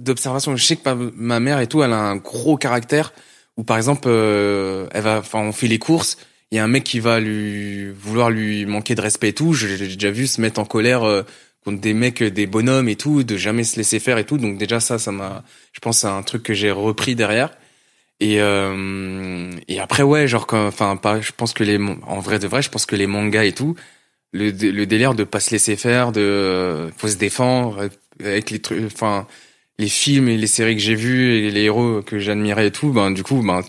d'observation, 0.00 0.56
je 0.56 0.64
sais 0.64 0.76
que 0.76 0.88
ma, 0.88 1.10
ma 1.14 1.40
mère 1.40 1.60
et 1.60 1.66
tout, 1.66 1.82
elle 1.82 1.92
a 1.92 1.98
un 1.98 2.16
gros 2.16 2.56
caractère 2.56 3.12
où, 3.58 3.64
par 3.64 3.76
exemple, 3.76 4.08
euh, 4.08 4.86
elle 4.92 5.02
va, 5.02 5.18
enfin, 5.18 5.40
on 5.40 5.52
fait 5.52 5.68
les 5.68 5.78
courses, 5.78 6.16
il 6.50 6.56
y 6.56 6.58
a 6.58 6.64
un 6.64 6.68
mec 6.68 6.84
qui 6.84 7.00
va 7.00 7.20
lui 7.20 7.90
vouloir 7.90 8.30
lui 8.30 8.64
manquer 8.66 8.94
de 8.94 9.00
respect 9.00 9.28
et 9.28 9.32
tout. 9.34 9.54
J'ai 9.54 9.76
déjà 9.78 10.10
vu 10.10 10.26
se 10.26 10.40
mettre 10.40 10.60
en 10.60 10.66
colère 10.66 11.24
contre 11.64 11.80
des 11.80 11.94
mecs, 11.94 12.22
des 12.22 12.46
bonhommes 12.46 12.90
et 12.90 12.96
tout, 12.96 13.24
de 13.24 13.38
jamais 13.38 13.64
se 13.64 13.76
laisser 13.76 13.98
faire 14.00 14.18
et 14.18 14.24
tout. 14.24 14.36
Donc 14.36 14.58
déjà 14.58 14.78
ça, 14.78 14.98
ça 14.98 15.12
m'a, 15.12 15.44
je 15.72 15.80
pense, 15.80 16.00
c'est 16.00 16.08
un 16.08 16.22
truc 16.22 16.42
que 16.42 16.52
j'ai 16.52 16.70
repris 16.70 17.14
derrière. 17.14 17.56
Et 18.22 18.40
euh, 18.40 19.50
et 19.66 19.80
après 19.80 20.04
ouais, 20.04 20.28
genre, 20.28 20.46
enfin, 20.52 20.96
pas, 20.96 21.20
je 21.20 21.32
pense 21.36 21.52
que 21.52 21.64
les, 21.64 21.76
en 22.06 22.20
vrai 22.20 22.38
de 22.38 22.46
vrai, 22.46 22.62
je 22.62 22.70
pense 22.70 22.86
que 22.86 22.94
les 22.94 23.08
mangas 23.08 23.42
et 23.42 23.52
tout, 23.52 23.74
le, 24.32 24.50
le 24.50 24.86
délire 24.86 25.14
de 25.14 25.24
pas 25.24 25.40
se 25.40 25.50
laisser 25.50 25.74
faire, 25.74 26.12
de 26.12 26.20
euh, 26.20 26.90
faut 26.96 27.08
se 27.08 27.16
défendre 27.16 27.90
avec 28.20 28.50
les 28.50 28.60
trucs, 28.60 28.84
enfin, 28.86 29.26
les 29.80 29.88
films 29.88 30.28
et 30.28 30.36
les 30.36 30.46
séries 30.46 30.76
que 30.76 30.82
j'ai 30.82 30.94
vus 30.94 31.34
et 31.34 31.50
les 31.50 31.62
héros 31.62 32.00
que 32.02 32.20
j'admirais 32.20 32.68
et 32.68 32.70
tout, 32.70 32.92
ben 32.92 33.10
du 33.10 33.24
coup, 33.24 33.42
ben 33.42 33.62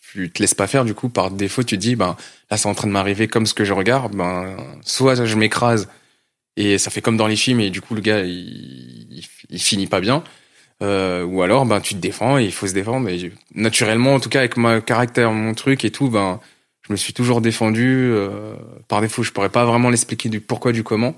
tu 0.00 0.30
te 0.30 0.40
laisses 0.42 0.54
pas 0.54 0.66
faire 0.66 0.84
du 0.86 0.94
coup 0.94 1.08
par 1.08 1.30
défaut 1.30 1.62
tu 1.62 1.76
dis 1.78 1.94
ben 1.94 2.16
là 2.50 2.56
c'est 2.56 2.68
en 2.68 2.74
train 2.74 2.88
de 2.88 2.92
m'arriver 2.92 3.28
comme 3.28 3.46
ce 3.46 3.54
que 3.54 3.64
je 3.64 3.72
regarde 3.72 4.16
ben 4.16 4.56
soit 4.84 5.24
je 5.24 5.36
m'écrase 5.36 5.88
et 6.56 6.78
ça 6.78 6.90
fait 6.90 7.00
comme 7.00 7.16
dans 7.16 7.28
les 7.28 7.36
films 7.36 7.60
et 7.60 7.70
du 7.70 7.80
coup 7.80 7.94
le 7.94 8.00
gars 8.00 8.20
il, 8.24 9.06
il, 9.12 9.24
il 9.50 9.60
finit 9.60 9.86
pas 9.86 10.00
bien. 10.00 10.24
Euh, 10.82 11.24
ou 11.24 11.42
alors 11.42 11.66
ben 11.66 11.80
tu 11.80 11.94
te 11.94 12.00
défends 12.00 12.38
il 12.38 12.52
faut 12.52 12.66
se 12.66 12.72
défendre. 12.72 13.08
Et 13.08 13.32
naturellement, 13.54 14.14
en 14.14 14.20
tout 14.20 14.28
cas 14.30 14.38
avec 14.40 14.56
mon 14.56 14.80
caractère, 14.80 15.32
mon 15.32 15.54
truc 15.54 15.84
et 15.84 15.90
tout, 15.90 16.08
ben 16.08 16.40
je 16.86 16.92
me 16.92 16.96
suis 16.96 17.12
toujours 17.12 17.40
défendu. 17.40 18.10
Euh, 18.12 18.54
par 18.88 19.00
défaut, 19.00 19.22
je 19.22 19.32
pourrais 19.32 19.50
pas 19.50 19.64
vraiment 19.64 19.90
l'expliquer 19.90 20.28
du 20.28 20.40
pourquoi 20.40 20.72
du 20.72 20.82
comment, 20.82 21.14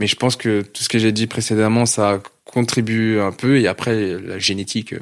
mais 0.00 0.06
je 0.06 0.16
pense 0.16 0.36
que 0.36 0.62
tout 0.62 0.82
ce 0.82 0.88
que 0.88 0.98
j'ai 0.98 1.12
dit 1.12 1.26
précédemment, 1.26 1.86
ça 1.86 2.20
contribue 2.44 3.20
un 3.20 3.32
peu. 3.32 3.58
Et 3.60 3.66
après 3.66 4.18
la 4.18 4.38
génétique, 4.38 4.94
euh, 4.94 5.00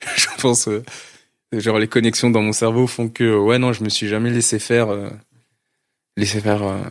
je 0.16 0.26
pense, 0.38 0.68
euh, 0.68 0.82
genre 1.52 1.78
les 1.78 1.88
connexions 1.88 2.30
dans 2.30 2.42
mon 2.42 2.52
cerveau 2.52 2.86
font 2.86 3.08
que 3.08 3.36
ouais 3.36 3.58
non, 3.58 3.72
je 3.72 3.84
me 3.84 3.88
suis 3.88 4.08
jamais 4.08 4.30
laissé 4.30 4.58
faire, 4.58 4.90
euh, 4.90 5.10
laissé 6.16 6.40
faire 6.40 6.62
euh, 6.62 6.82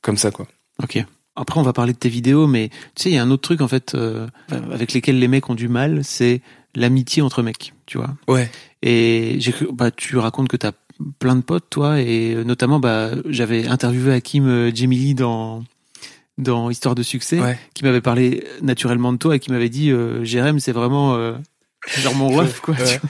comme 0.00 0.16
ça 0.16 0.30
quoi. 0.30 0.46
Ok. 0.82 1.04
Après, 1.36 1.58
on 1.58 1.62
va 1.62 1.72
parler 1.72 1.92
de 1.92 1.98
tes 1.98 2.08
vidéos, 2.08 2.46
mais 2.46 2.68
tu 2.94 3.04
sais, 3.04 3.10
il 3.10 3.14
y 3.14 3.18
a 3.18 3.22
un 3.22 3.30
autre 3.30 3.42
truc 3.42 3.60
en 3.62 3.68
fait 3.68 3.94
euh, 3.94 4.26
avec 4.70 4.92
lesquels 4.92 5.18
les 5.18 5.28
mecs 5.28 5.48
ont 5.48 5.54
du 5.54 5.68
mal, 5.68 6.04
c'est 6.04 6.42
l'amitié 6.74 7.22
entre 7.22 7.42
mecs, 7.42 7.72
tu 7.86 7.98
vois. 7.98 8.10
Ouais. 8.28 8.50
Et 8.82 9.36
j'ai 9.38 9.52
cru, 9.52 9.68
bah, 9.72 9.90
tu 9.90 10.16
racontes 10.18 10.48
que 10.48 10.56
t'as 10.58 10.72
plein 11.18 11.34
de 11.36 11.40
potes, 11.40 11.68
toi, 11.70 12.00
et 12.00 12.34
euh, 12.34 12.44
notamment, 12.44 12.80
bah, 12.80 13.10
j'avais 13.28 13.66
interviewé 13.66 14.12
Hakim 14.12 14.46
euh, 14.46 14.74
Jemili 14.74 15.14
dans 15.14 15.64
dans 16.38 16.70
Histoire 16.70 16.94
de 16.94 17.02
succès, 17.02 17.40
Ouais. 17.40 17.58
qui 17.74 17.84
m'avait 17.84 18.00
parlé 18.00 18.44
naturellement 18.62 19.12
de 19.12 19.18
toi 19.18 19.36
et 19.36 19.38
qui 19.38 19.50
m'avait 19.52 19.68
dit, 19.68 19.90
euh, 19.90 20.24
Jérém, 20.24 20.60
c'est 20.60 20.72
vraiment 20.72 21.14
euh, 21.14 21.34
genre 21.98 22.14
mon 22.14 22.28
ref, 22.28 22.60
quoi. 22.60 22.74
Ouais. 22.74 23.00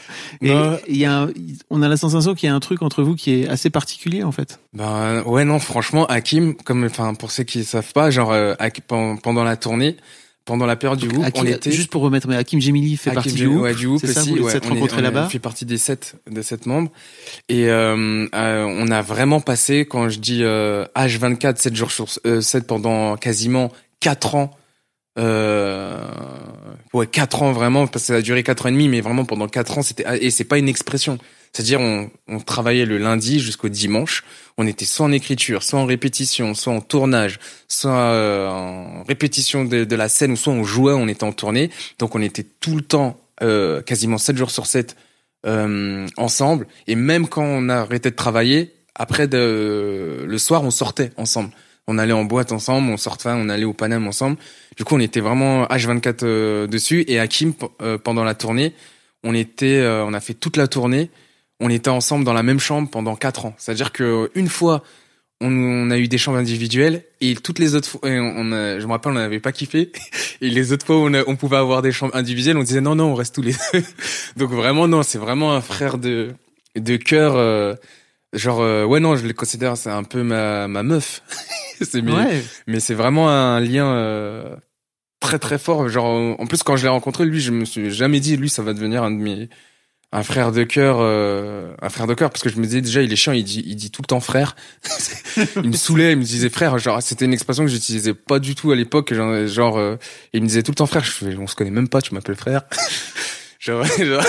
tu 0.40 0.48
vois. 0.48 0.80
Et 0.86 0.92
il 0.92 0.96
y 0.96 1.04
a, 1.04 1.28
on 1.70 1.82
a 1.82 1.88
la 1.88 1.96
sensation 1.96 2.34
qu'il 2.34 2.48
y 2.48 2.50
a 2.50 2.54
un 2.54 2.60
truc 2.60 2.82
entre 2.82 3.02
vous 3.02 3.14
qui 3.14 3.32
est 3.42 3.48
assez 3.48 3.70
particulier, 3.70 4.22
en 4.22 4.32
fait. 4.32 4.58
Ben 4.72 5.22
ouais 5.24 5.44
non 5.44 5.58
franchement 5.58 6.06
Hakim 6.06 6.54
comme 6.54 6.84
enfin 6.84 7.14
pour 7.14 7.30
ceux 7.30 7.44
qui 7.44 7.64
savent 7.64 7.92
pas 7.92 8.10
genre 8.10 8.32
euh, 8.32 8.54
pendant 9.22 9.44
la 9.44 9.56
tournée 9.56 9.96
pendant 10.44 10.66
la 10.66 10.74
période 10.74 10.98
du 10.98 11.06
groupe 11.06 11.24
Hakim- 11.24 11.42
on 11.44 11.46
était 11.46 11.70
Juste 11.70 11.90
pour 11.90 12.02
remettre, 12.02 12.26
mais 12.26 12.34
Hakim 12.36 12.60
Jemili 12.60 12.96
fait 12.96 13.10
Hakim 13.10 13.22
partie 13.22 13.32
du 13.34 13.48
groupe. 13.48 13.62
ouais, 13.62 13.74
du 13.74 13.86
ça, 13.98 14.22
vous 14.22 14.38
ouais, 14.38 14.52
on 14.64 14.68
rencontrés 14.70 15.00
là-bas 15.02 15.28
fait 15.28 15.38
partie 15.38 15.64
des 15.64 15.78
sept 15.78 16.16
de 16.28 16.42
sept 16.42 16.66
membres 16.66 16.90
et 17.48 17.68
euh, 17.68 18.26
euh, 18.34 18.64
on 18.68 18.90
a 18.90 19.02
vraiment 19.02 19.40
passé 19.40 19.86
quand 19.88 20.08
je 20.08 20.18
dis 20.18 20.40
euh, 20.42 20.84
H24 20.96 21.58
7 21.58 21.76
jours 21.76 21.90
sur 21.92 22.06
euh, 22.26 22.40
7 22.40 22.66
pendant 22.66 23.16
quasiment 23.16 23.70
quatre 24.00 24.34
ans 24.34 24.50
ouais 25.16 27.06
quatre 27.06 27.42
ans 27.42 27.52
vraiment 27.52 27.86
parce 27.86 28.04
que 28.04 28.12
ça 28.12 28.14
a 28.16 28.22
duré 28.22 28.42
quatre 28.42 28.66
ans 28.66 28.68
et 28.68 28.72
demi 28.72 28.88
mais 28.88 29.00
vraiment 29.00 29.24
pendant 29.24 29.48
quatre 29.48 29.78
ans 29.78 29.82
c'était 29.82 30.04
et 30.24 30.30
c'est 30.30 30.44
pas 30.44 30.58
une 30.58 30.68
expression. 30.68 31.18
C'est-à-dire 31.52 31.80
on, 31.80 32.10
on 32.28 32.40
travaillait 32.40 32.86
le 32.86 32.96
lundi 32.96 33.38
jusqu'au 33.38 33.68
dimanche. 33.68 34.24
On 34.56 34.66
était 34.66 34.84
soit 34.84 35.06
en 35.06 35.12
écriture 35.12 35.62
soit 35.62 35.78
en 35.78 35.86
répétition 35.86 36.54
soit 36.54 36.72
en 36.72 36.80
tournage 36.80 37.38
soit 37.68 37.92
euh, 37.92 38.48
en 38.48 39.02
répétition 39.04 39.64
de, 39.64 39.84
de 39.84 39.96
la 39.96 40.08
scène 40.08 40.32
ou 40.32 40.36
soit 40.36 40.52
on 40.52 40.64
jouait 40.64 40.94
on 40.94 41.08
était 41.08 41.24
en 41.24 41.32
tournée. 41.32 41.70
Donc 41.98 42.14
on 42.14 42.22
était 42.22 42.44
tout 42.44 42.76
le 42.76 42.82
temps 42.82 43.18
euh, 43.42 43.82
quasiment 43.82 44.18
7 44.18 44.36
jours 44.36 44.50
sur 44.50 44.66
7 44.66 44.96
euh, 45.46 46.06
ensemble. 46.16 46.66
Et 46.86 46.94
même 46.94 47.26
quand 47.26 47.44
on 47.44 47.68
arrêtait 47.68 48.10
de 48.10 48.16
travailler 48.16 48.72
après 48.94 49.26
de, 49.26 50.24
le 50.26 50.38
soir 50.38 50.62
on 50.62 50.70
sortait 50.70 51.10
ensemble 51.16 51.50
on 51.86 51.98
allait 51.98 52.12
en 52.12 52.24
boîte 52.24 52.52
ensemble 52.52 52.90
on 52.90 52.96
sortait 52.96 53.30
on 53.32 53.48
allait 53.48 53.64
au 53.64 53.72
Paname 53.72 54.06
ensemble 54.06 54.36
du 54.76 54.84
coup 54.84 54.96
on 54.96 55.00
était 55.00 55.20
vraiment 55.20 55.64
H24 55.66 56.18
euh, 56.22 56.66
dessus 56.66 57.04
et 57.08 57.18
Hakim 57.18 57.52
euh, 57.80 57.98
pendant 57.98 58.24
la 58.24 58.34
tournée 58.34 58.74
on 59.24 59.34
était 59.34 59.78
euh, 59.78 60.04
on 60.04 60.14
a 60.14 60.20
fait 60.20 60.34
toute 60.34 60.56
la 60.56 60.68
tournée 60.68 61.10
on 61.60 61.70
était 61.70 61.90
ensemble 61.90 62.24
dans 62.24 62.32
la 62.32 62.42
même 62.42 62.60
chambre 62.60 62.88
pendant 62.90 63.16
quatre 63.16 63.46
ans 63.46 63.54
c'est 63.58 63.72
à 63.72 63.74
dire 63.74 63.92
que 63.92 64.30
une 64.34 64.48
fois 64.48 64.82
on, 65.44 65.90
a 65.90 65.98
eu 65.98 66.06
des 66.06 66.18
chambres 66.18 66.38
individuelles 66.38 67.02
et 67.20 67.34
toutes 67.34 67.58
les 67.58 67.74
autres 67.74 67.88
fois, 67.88 68.00
on, 68.04 68.44
je 68.78 68.86
me 68.86 68.92
rappelle, 68.92 69.10
on 69.10 69.16
n'avait 69.16 69.40
pas 69.40 69.50
kiffé. 69.50 69.90
Et 70.40 70.50
les 70.50 70.72
autres 70.72 70.86
fois, 70.86 70.98
on, 70.98 71.12
on 71.26 71.34
pouvait 71.34 71.56
avoir 71.56 71.82
des 71.82 71.90
chambres 71.90 72.14
individuelles, 72.14 72.56
on 72.56 72.62
disait 72.62 72.80
non, 72.80 72.94
non, 72.94 73.06
on 73.06 73.14
reste 73.16 73.34
tous 73.34 73.42
les 73.42 73.54
deux. 73.72 73.82
Donc 74.36 74.52
vraiment, 74.52 74.86
non, 74.86 75.02
c'est 75.02 75.18
vraiment 75.18 75.52
un 75.52 75.60
frère 75.60 75.98
de 75.98 76.32
de 76.76 76.96
cœur. 76.96 77.76
Genre, 78.32 78.60
euh, 78.60 78.84
ouais, 78.84 79.00
non, 79.00 79.16
je 79.16 79.26
le 79.26 79.32
considère, 79.32 79.76
c'est 79.76 79.90
un 79.90 80.04
peu 80.04 80.22
ma 80.22 80.68
ma 80.68 80.82
meuf. 80.82 81.22
c'est 81.80 82.02
mais, 82.02 82.12
Ouais. 82.12 82.42
mais 82.66 82.80
c'est 82.80 82.94
vraiment 82.94 83.28
un 83.30 83.60
lien 83.60 83.86
euh, 83.86 84.56
très 85.20 85.38
très 85.38 85.58
fort. 85.58 85.88
Genre, 85.88 86.36
en 86.40 86.46
plus, 86.46 86.62
quand 86.62 86.76
je 86.76 86.82
l'ai 86.84 86.88
rencontré, 86.88 87.24
lui, 87.24 87.40
je 87.40 87.50
me 87.52 87.64
suis 87.64 87.90
jamais 87.90 88.20
dit, 88.20 88.36
lui, 88.36 88.48
ça 88.48 88.62
va 88.62 88.72
devenir 88.74 89.02
un 89.02 89.10
de 89.10 89.16
mes 89.16 89.48
un 90.14 90.22
frère 90.22 90.52
de 90.52 90.62
cœur, 90.62 90.98
euh, 91.00 91.72
un 91.80 91.88
frère 91.88 92.06
de 92.06 92.12
cœur, 92.12 92.28
parce 92.28 92.42
que 92.42 92.50
je 92.50 92.58
me 92.58 92.64
disais 92.66 92.82
déjà, 92.82 93.00
il 93.00 93.10
est 93.10 93.16
chiant, 93.16 93.32
il 93.32 93.44
dit, 93.44 93.62
il 93.66 93.76
dit 93.76 93.90
tout 93.90 94.02
le 94.02 94.06
temps 94.06 94.20
frère. 94.20 94.56
il 95.56 95.70
me 95.70 95.74
saoulait, 95.76 96.12
il 96.12 96.18
me 96.18 96.22
disait 96.22 96.50
frère. 96.50 96.76
Genre, 96.76 97.02
c'était 97.02 97.24
une 97.24 97.32
expression 97.32 97.64
que 97.64 97.70
j'utilisais 97.70 98.12
pas 98.12 98.38
du 98.38 98.54
tout 98.54 98.70
à 98.72 98.76
l'époque. 98.76 99.14
Genre, 99.14 99.46
genre 99.46 99.78
euh, 99.78 99.96
il 100.34 100.42
me 100.42 100.46
disait 100.48 100.62
tout 100.62 100.70
le 100.70 100.74
temps 100.76 100.84
frère. 100.86 101.02
Je 101.02 101.10
fais, 101.12 101.34
on 101.38 101.46
se 101.46 101.54
connaît 101.54 101.70
même 101.70 101.88
pas, 101.88 102.02
tu 102.02 102.12
m'appelles 102.12 102.36
frère. 102.36 102.62
genre, 103.62 103.84
genre 103.98 104.22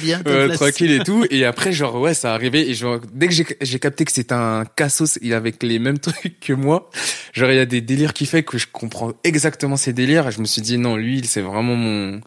bien, 0.00 0.20
place. 0.20 0.58
tranquille 0.58 0.92
et 0.92 1.02
tout. 1.02 1.24
Et 1.30 1.44
après, 1.44 1.72
genre, 1.72 1.96
ouais, 2.00 2.14
ça 2.14 2.34
arrivait. 2.34 2.68
Et 2.68 2.74
genre, 2.74 3.00
dès 3.12 3.26
que 3.26 3.34
j'ai, 3.34 3.46
j'ai 3.60 3.78
capté 3.78 4.04
que 4.04 4.12
c'était 4.12 4.34
un 4.34 4.64
cassos 4.64 5.18
et 5.22 5.32
avec 5.34 5.62
les 5.62 5.78
mêmes 5.78 5.98
trucs 5.98 6.38
que 6.38 6.52
moi, 6.52 6.90
genre, 7.32 7.50
il 7.50 7.56
y 7.56 7.60
a 7.60 7.66
des 7.66 7.80
délires 7.80 8.12
qui 8.12 8.26
fait 8.26 8.42
que 8.42 8.58
je 8.58 8.66
comprends 8.70 9.12
exactement 9.24 9.76
ces 9.76 9.92
délires. 9.92 10.28
Et 10.28 10.32
je 10.32 10.40
me 10.40 10.44
suis 10.44 10.62
dit, 10.62 10.78
non, 10.78 10.96
lui, 10.96 11.24
c'est 11.24 11.40
vraiment 11.40 11.74
mon, 11.74 12.20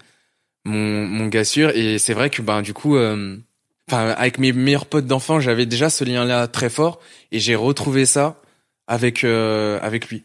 mon, 0.65 1.05
mon 1.05 1.27
gars 1.27 1.45
sûr. 1.45 1.69
Et 1.75 1.99
c'est 1.99 2.13
vrai 2.13 2.29
que, 2.29 2.41
ben, 2.41 2.61
du 2.61 2.73
coup, 2.73 2.97
euh, 2.97 3.37
enfin, 3.89 4.09
avec 4.09 4.39
mes 4.39 4.51
meilleurs 4.51 4.87
potes 4.87 5.05
d'enfant, 5.05 5.39
j'avais 5.39 5.67
déjà 5.67 5.89
ce 5.89 6.03
lien-là 6.03 6.47
très 6.47 6.69
fort. 6.69 6.99
Et 7.31 7.39
j'ai 7.39 7.55
retrouvé 7.55 8.05
ça 8.05 8.41
avec, 8.87 9.23
euh, 9.23 9.79
avec 9.81 10.09
lui. 10.09 10.23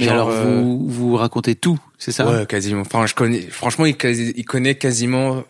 Mais 0.00 0.06
Genre, 0.06 0.14
alors, 0.14 0.30
euh, 0.30 0.60
vous, 0.62 0.88
vous 0.88 1.16
racontez 1.16 1.54
tout, 1.54 1.78
c'est 1.98 2.10
ça? 2.12 2.26
Ouais, 2.28 2.46
quasiment. 2.46 2.80
Enfin, 2.80 3.06
je 3.06 3.14
connais. 3.14 3.42
Franchement, 3.42 3.84
il, 3.86 3.96
connaît 3.96 4.74
quasiment 4.74 5.44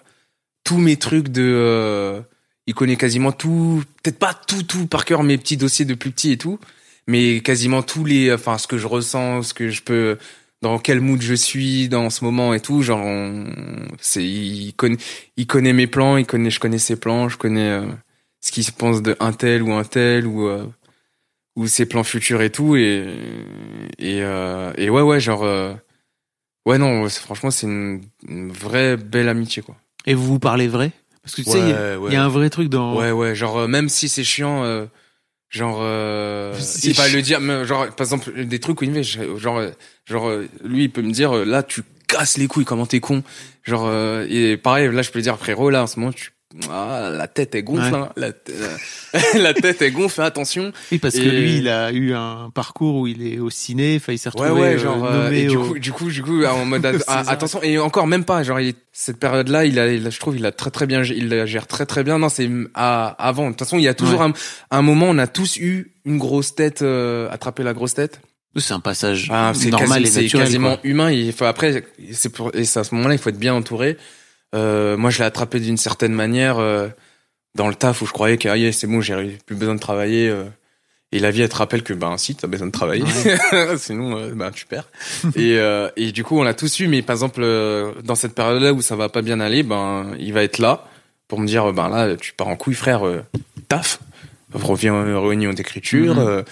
tous 0.65 0.79
mes 0.79 0.97
trucs 0.97 1.29
de. 1.29 1.43
euh, 1.43 2.21
il 2.67 2.75
connaît 2.75 2.97
quasiment 2.97 3.33
tout. 3.33 3.83
Peut-être 4.03 4.19
pas 4.19 4.35
tout, 4.35 4.63
tout 4.65 4.87
par 4.87 5.05
cœur, 5.05 5.23
mes 5.23 5.39
petits 5.39 5.57
dossiers 5.57 5.85
de 5.85 5.95
plus 5.95 6.11
petits 6.11 6.33
et 6.33 6.37
tout, 6.37 6.59
mais 7.07 7.41
quasiment 7.41 7.83
tous 7.83 8.05
les. 8.05 8.33
Enfin, 8.33 8.59
ce 8.59 8.67
que 8.67 8.77
je 8.77 8.87
ressens, 8.87 9.43
ce 9.45 9.55
que 9.55 9.71
je 9.71 9.83
peux. 9.83 10.19
Dans 10.63 10.79
quel 10.79 11.01
mood 11.01 11.23
je 11.23 11.33
suis 11.33 11.89
dans 11.89 12.11
ce 12.11 12.23
moment 12.23 12.53
et 12.53 12.61
tout. 12.61 12.83
Genre, 12.83 13.01
on- 13.01 13.47
c'est. 14.01 14.25
Il 14.25 14.73
connaît. 14.75 14.99
Il 15.37 15.47
connaît 15.47 15.73
mes 15.73 15.87
plans. 15.87 16.17
Il 16.17 16.27
connaît. 16.27 16.51
Je 16.51 16.61
connais 16.61 16.79
ses 16.79 16.97
plans. 16.97 17.29
Je 17.29 17.39
connais 17.39 17.71
euh, 17.71 17.87
ce 18.41 18.51
qu'il 18.53 18.65
se 18.65 18.73
pense 18.73 19.01
de 19.01 19.17
un 19.21 19.33
tel 19.33 19.63
ou 19.63 19.73
un 19.73 19.85
tel 19.85 20.27
ou. 20.27 20.49
euh, 20.49 20.67
ou 21.57 21.67
ses 21.67 21.87
plans 21.87 22.05
futurs 22.05 22.43
et 22.43 22.51
tout 22.51 22.77
et 22.77 23.07
et 23.99 24.23
euh, 24.23 24.73
et 24.77 24.89
ouais 24.91 25.03
ouais 25.03 25.21
genre 25.21 25.43
euh, 25.43 25.75
ouais 26.67 26.79
non 26.79 27.09
franchement 27.09 27.51
c'est 27.51 27.67
une, 27.67 28.03
une 28.29 28.51
vraie 28.53 28.97
belle 28.97 29.29
amitié 29.29 29.63
quoi. 29.63 29.77
Et 30.07 30.15
vous 30.15 30.27
vous 30.27 30.39
parlez 30.39 30.69
vrai? 30.69 30.93
Parce 31.23 31.35
que 31.35 31.43
tu 31.43 31.51
sais, 31.51 31.59
il 31.61 31.69
y 31.69 31.73
a- 31.73 31.99
ouais 31.99 32.11
il 32.11 32.15
y, 32.15 32.17
a 32.17 32.25
un 32.25 32.29
vrai 32.29 32.49
truc 32.51 32.69
dans. 32.69 32.97
ouais 32.97 33.11
ouais 33.11 33.35
genre 33.35 33.59
euh, 33.59 33.67
même 33.69 33.89
si 33.89 34.09
c'est 34.09 34.25
chiant 34.25 34.65
euh, 34.65 34.87
genre 35.51 35.79
euh, 35.83 36.59
il 36.85 36.95
va 36.95 37.09
le 37.09 37.21
dire 37.23 37.41
mais 37.41 37.65
genre 37.67 37.87
par 37.95 38.07
exemple 38.07 38.45
des 38.45 38.59
trucs 38.61 38.81
où 38.81 38.85
il 38.85 38.91
me 38.93 39.03
fait 39.03 39.37
genre 39.37 39.59
euh, 39.59 39.71
genre 40.07 40.31
lui 40.65 40.85
il 40.85 40.91
peut 40.91 41.03
me 41.03 41.13
dire 41.13 41.33
là 41.45 41.63
tu 41.63 41.83
casses 42.09 42.39
les 42.39 42.47
couilles 42.47 42.65
comment 42.65 42.87
t'es 42.87 43.01
con? 43.01 43.23
Genre 43.65 43.85
euh, 43.87 44.27
et 44.31 44.57
pareil 44.57 44.91
là 44.91 45.03
je 45.03 45.11
peux 45.11 45.19
lui 45.19 45.23
dire 45.25 45.39
frérot 45.39 45.71
là 45.71 45.83
en 45.83 45.87
ce 45.87 45.99
moment 46.01 46.13
tu 46.13 46.33
ah, 46.71 47.11
la 47.17 47.29
tête 47.29 47.55
est 47.55 47.63
gonfle 47.63 47.93
Ouais. 47.95 47.99
hein, 48.01 48.09
la, 48.17 48.31
la 49.41 49.55
tête 49.55 49.83
est 49.83 49.91
gonfle 49.93 50.21
attention. 50.23 50.73
Oui, 50.91 50.99
parce 50.99 51.15
que 51.15 51.21
lui, 51.21 51.59
il 51.59 51.69
a 51.69 51.93
eu 51.93 52.13
un 52.13 52.51
parcours 52.55 52.97
où 52.97 53.07
il 53.07 53.27
est 53.27 53.39
au 53.39 53.51
ciné, 53.51 53.97
enfin, 53.97 54.13
il 54.13 54.19
s'est 54.19 54.31
Ouais 54.37 54.43
retrouvé 54.49 54.61
ouais 54.63 54.75
euh, 54.75 54.79
genre 54.79 55.05
euh, 55.05 55.25
nommé 55.25 55.39
et 55.43 55.47
du 55.47 55.57
au- 55.57 55.65
coup 55.65 55.79
du 55.79 55.93
coup 55.93 56.11
du 56.11 56.23
coup 56.23 56.45
en 56.45 56.65
mode 56.65 56.85
ah, 57.07 57.23
attention 57.29 57.63
et 57.63 57.79
encore 57.79 58.07
même 58.07 58.25
pas 58.25 58.43
genre 58.43 58.59
il, 58.61 58.75
cette 58.93 59.19
période 59.21 59.49
là 59.49 59.65
il 59.65 59.79
a, 59.79 59.93
il 59.93 60.07
a- 60.07 60.11
je 60.11 60.19
trouve 60.19 60.37
il 60.37 60.45
a 60.45 60.53
très 60.53 60.71
très 60.71 60.87
bien 60.87 61.03
il 61.05 61.29
la 61.29 61.47
gère 61.47 61.67
très 61.67 61.87
très 61.87 62.03
bien. 62.05 62.19
Non 62.19 62.29
c'est 62.29 62.51
à, 62.75 63.07
avant. 63.09 63.45
De 63.47 63.51
toute 63.51 63.61
façon 63.61 63.79
il 63.79 63.85
y 63.85 63.89
a 63.89 63.95
toujours 63.95 64.21
Ouais. 64.21 64.27
un, 64.71 64.79
un 64.79 64.83
moment 64.83 65.07
on 65.09 65.19
a 65.19 65.27
tous 65.29 65.57
eu 65.57 65.93
une 66.05 66.19
grosse 66.19 66.55
tête 66.57 66.83
euh, 66.83 67.29
attraper 67.31 67.63
la 67.63 67.73
grosse 67.75 67.95
tête. 67.95 68.21
C'est 68.57 68.75
un 68.75 68.81
passage 68.81 69.29
Ah, 69.33 69.53
c'est 69.55 69.71
normal 69.71 70.03
quasi- 70.03 70.25
et 70.25 70.29
c'est 70.29 70.37
quasiment 70.37 70.71
quoi. 70.77 70.81
humain. 70.83 71.11
Il 71.13 71.33
faut 71.33 71.45
après 71.45 71.85
c'est 72.13 72.29
pour 72.31 72.51
et 72.55 72.65
c'est 72.65 72.81
à 72.81 72.85
ce 72.85 72.93
moment 72.97 73.07
là 73.07 73.15
il 73.15 73.19
faut 73.19 73.31
être 73.31 73.39
bien 73.39 73.55
entouré 73.55 73.97
euh, 74.55 74.97
moi 74.97 75.11
je 75.11 75.19
l'ai 75.19 75.25
attrapé 75.25 75.61
d'une 75.61 75.77
certaine 75.77 76.13
manière 76.13 76.59
euh, 76.59 76.89
dans 77.55 77.69
le 77.69 77.75
taf 77.75 78.03
où 78.03 78.07
je 78.07 78.13
croyais 78.13 78.39
que 78.39 78.49
ah, 78.49 78.57
yeah, 78.57 78.73
c'est 78.73 78.87
bon 78.87 79.01
j'ai 79.01 79.39
plus 79.47 79.57
besoin 79.57 79.75
de 79.75 79.81
travailler 79.81 80.29
euh, 80.29 80.45
et 81.13 81.19
la 81.19 81.31
vie 81.31 81.43
elle 81.43 81.49
te 81.49 81.57
rappelle 81.57 81.83
que 81.83 81.93
ben 81.93 82.17
si 82.17 82.35
t'as 82.37 82.47
besoin 82.47 82.69
de 82.69 82.73
travailler. 82.73 83.05
Sinon 83.79 84.17
euh, 84.17 84.33
ben 84.35 84.51
tu 84.53 84.67
perds. 84.67 84.89
Et 85.37 85.59
euh, 85.59 85.89
et 85.97 86.13
du 86.13 86.23
coup 86.25 86.39
on 86.39 86.43
l'a 86.45 86.55
tous 86.55 86.79
eu 86.81 86.87
mais 86.89 87.03
par 87.03 87.15
exemple 87.15 87.41
euh, 87.43 87.93
dans 88.05 88.15
cette 88.15 88.35
période 88.35 88.63
là 88.63 88.73
où 88.73 88.81
ça 88.83 88.97
va 88.97 89.09
pas 89.09 89.23
bien 89.23 89.41
aller 89.41 89.63
ben 89.63 90.15
il 90.19 90.33
va 90.33 90.43
être 90.43 90.59
là 90.59 90.87
pour 91.29 91.39
me 91.41 91.47
dire 91.47 91.73
ben 91.73 91.89
là 91.89 92.17
tu 92.17 92.33
pars 92.33 92.49
en 92.49 92.57
couille 92.57 92.75
frère 92.75 93.03
taf. 93.69 94.01
Reviens 94.53 94.95
aux 95.17 95.27
réunions 95.29 95.53
d'écriture 95.53 96.17
Mhm. 96.17 96.27
euh, 96.29 96.43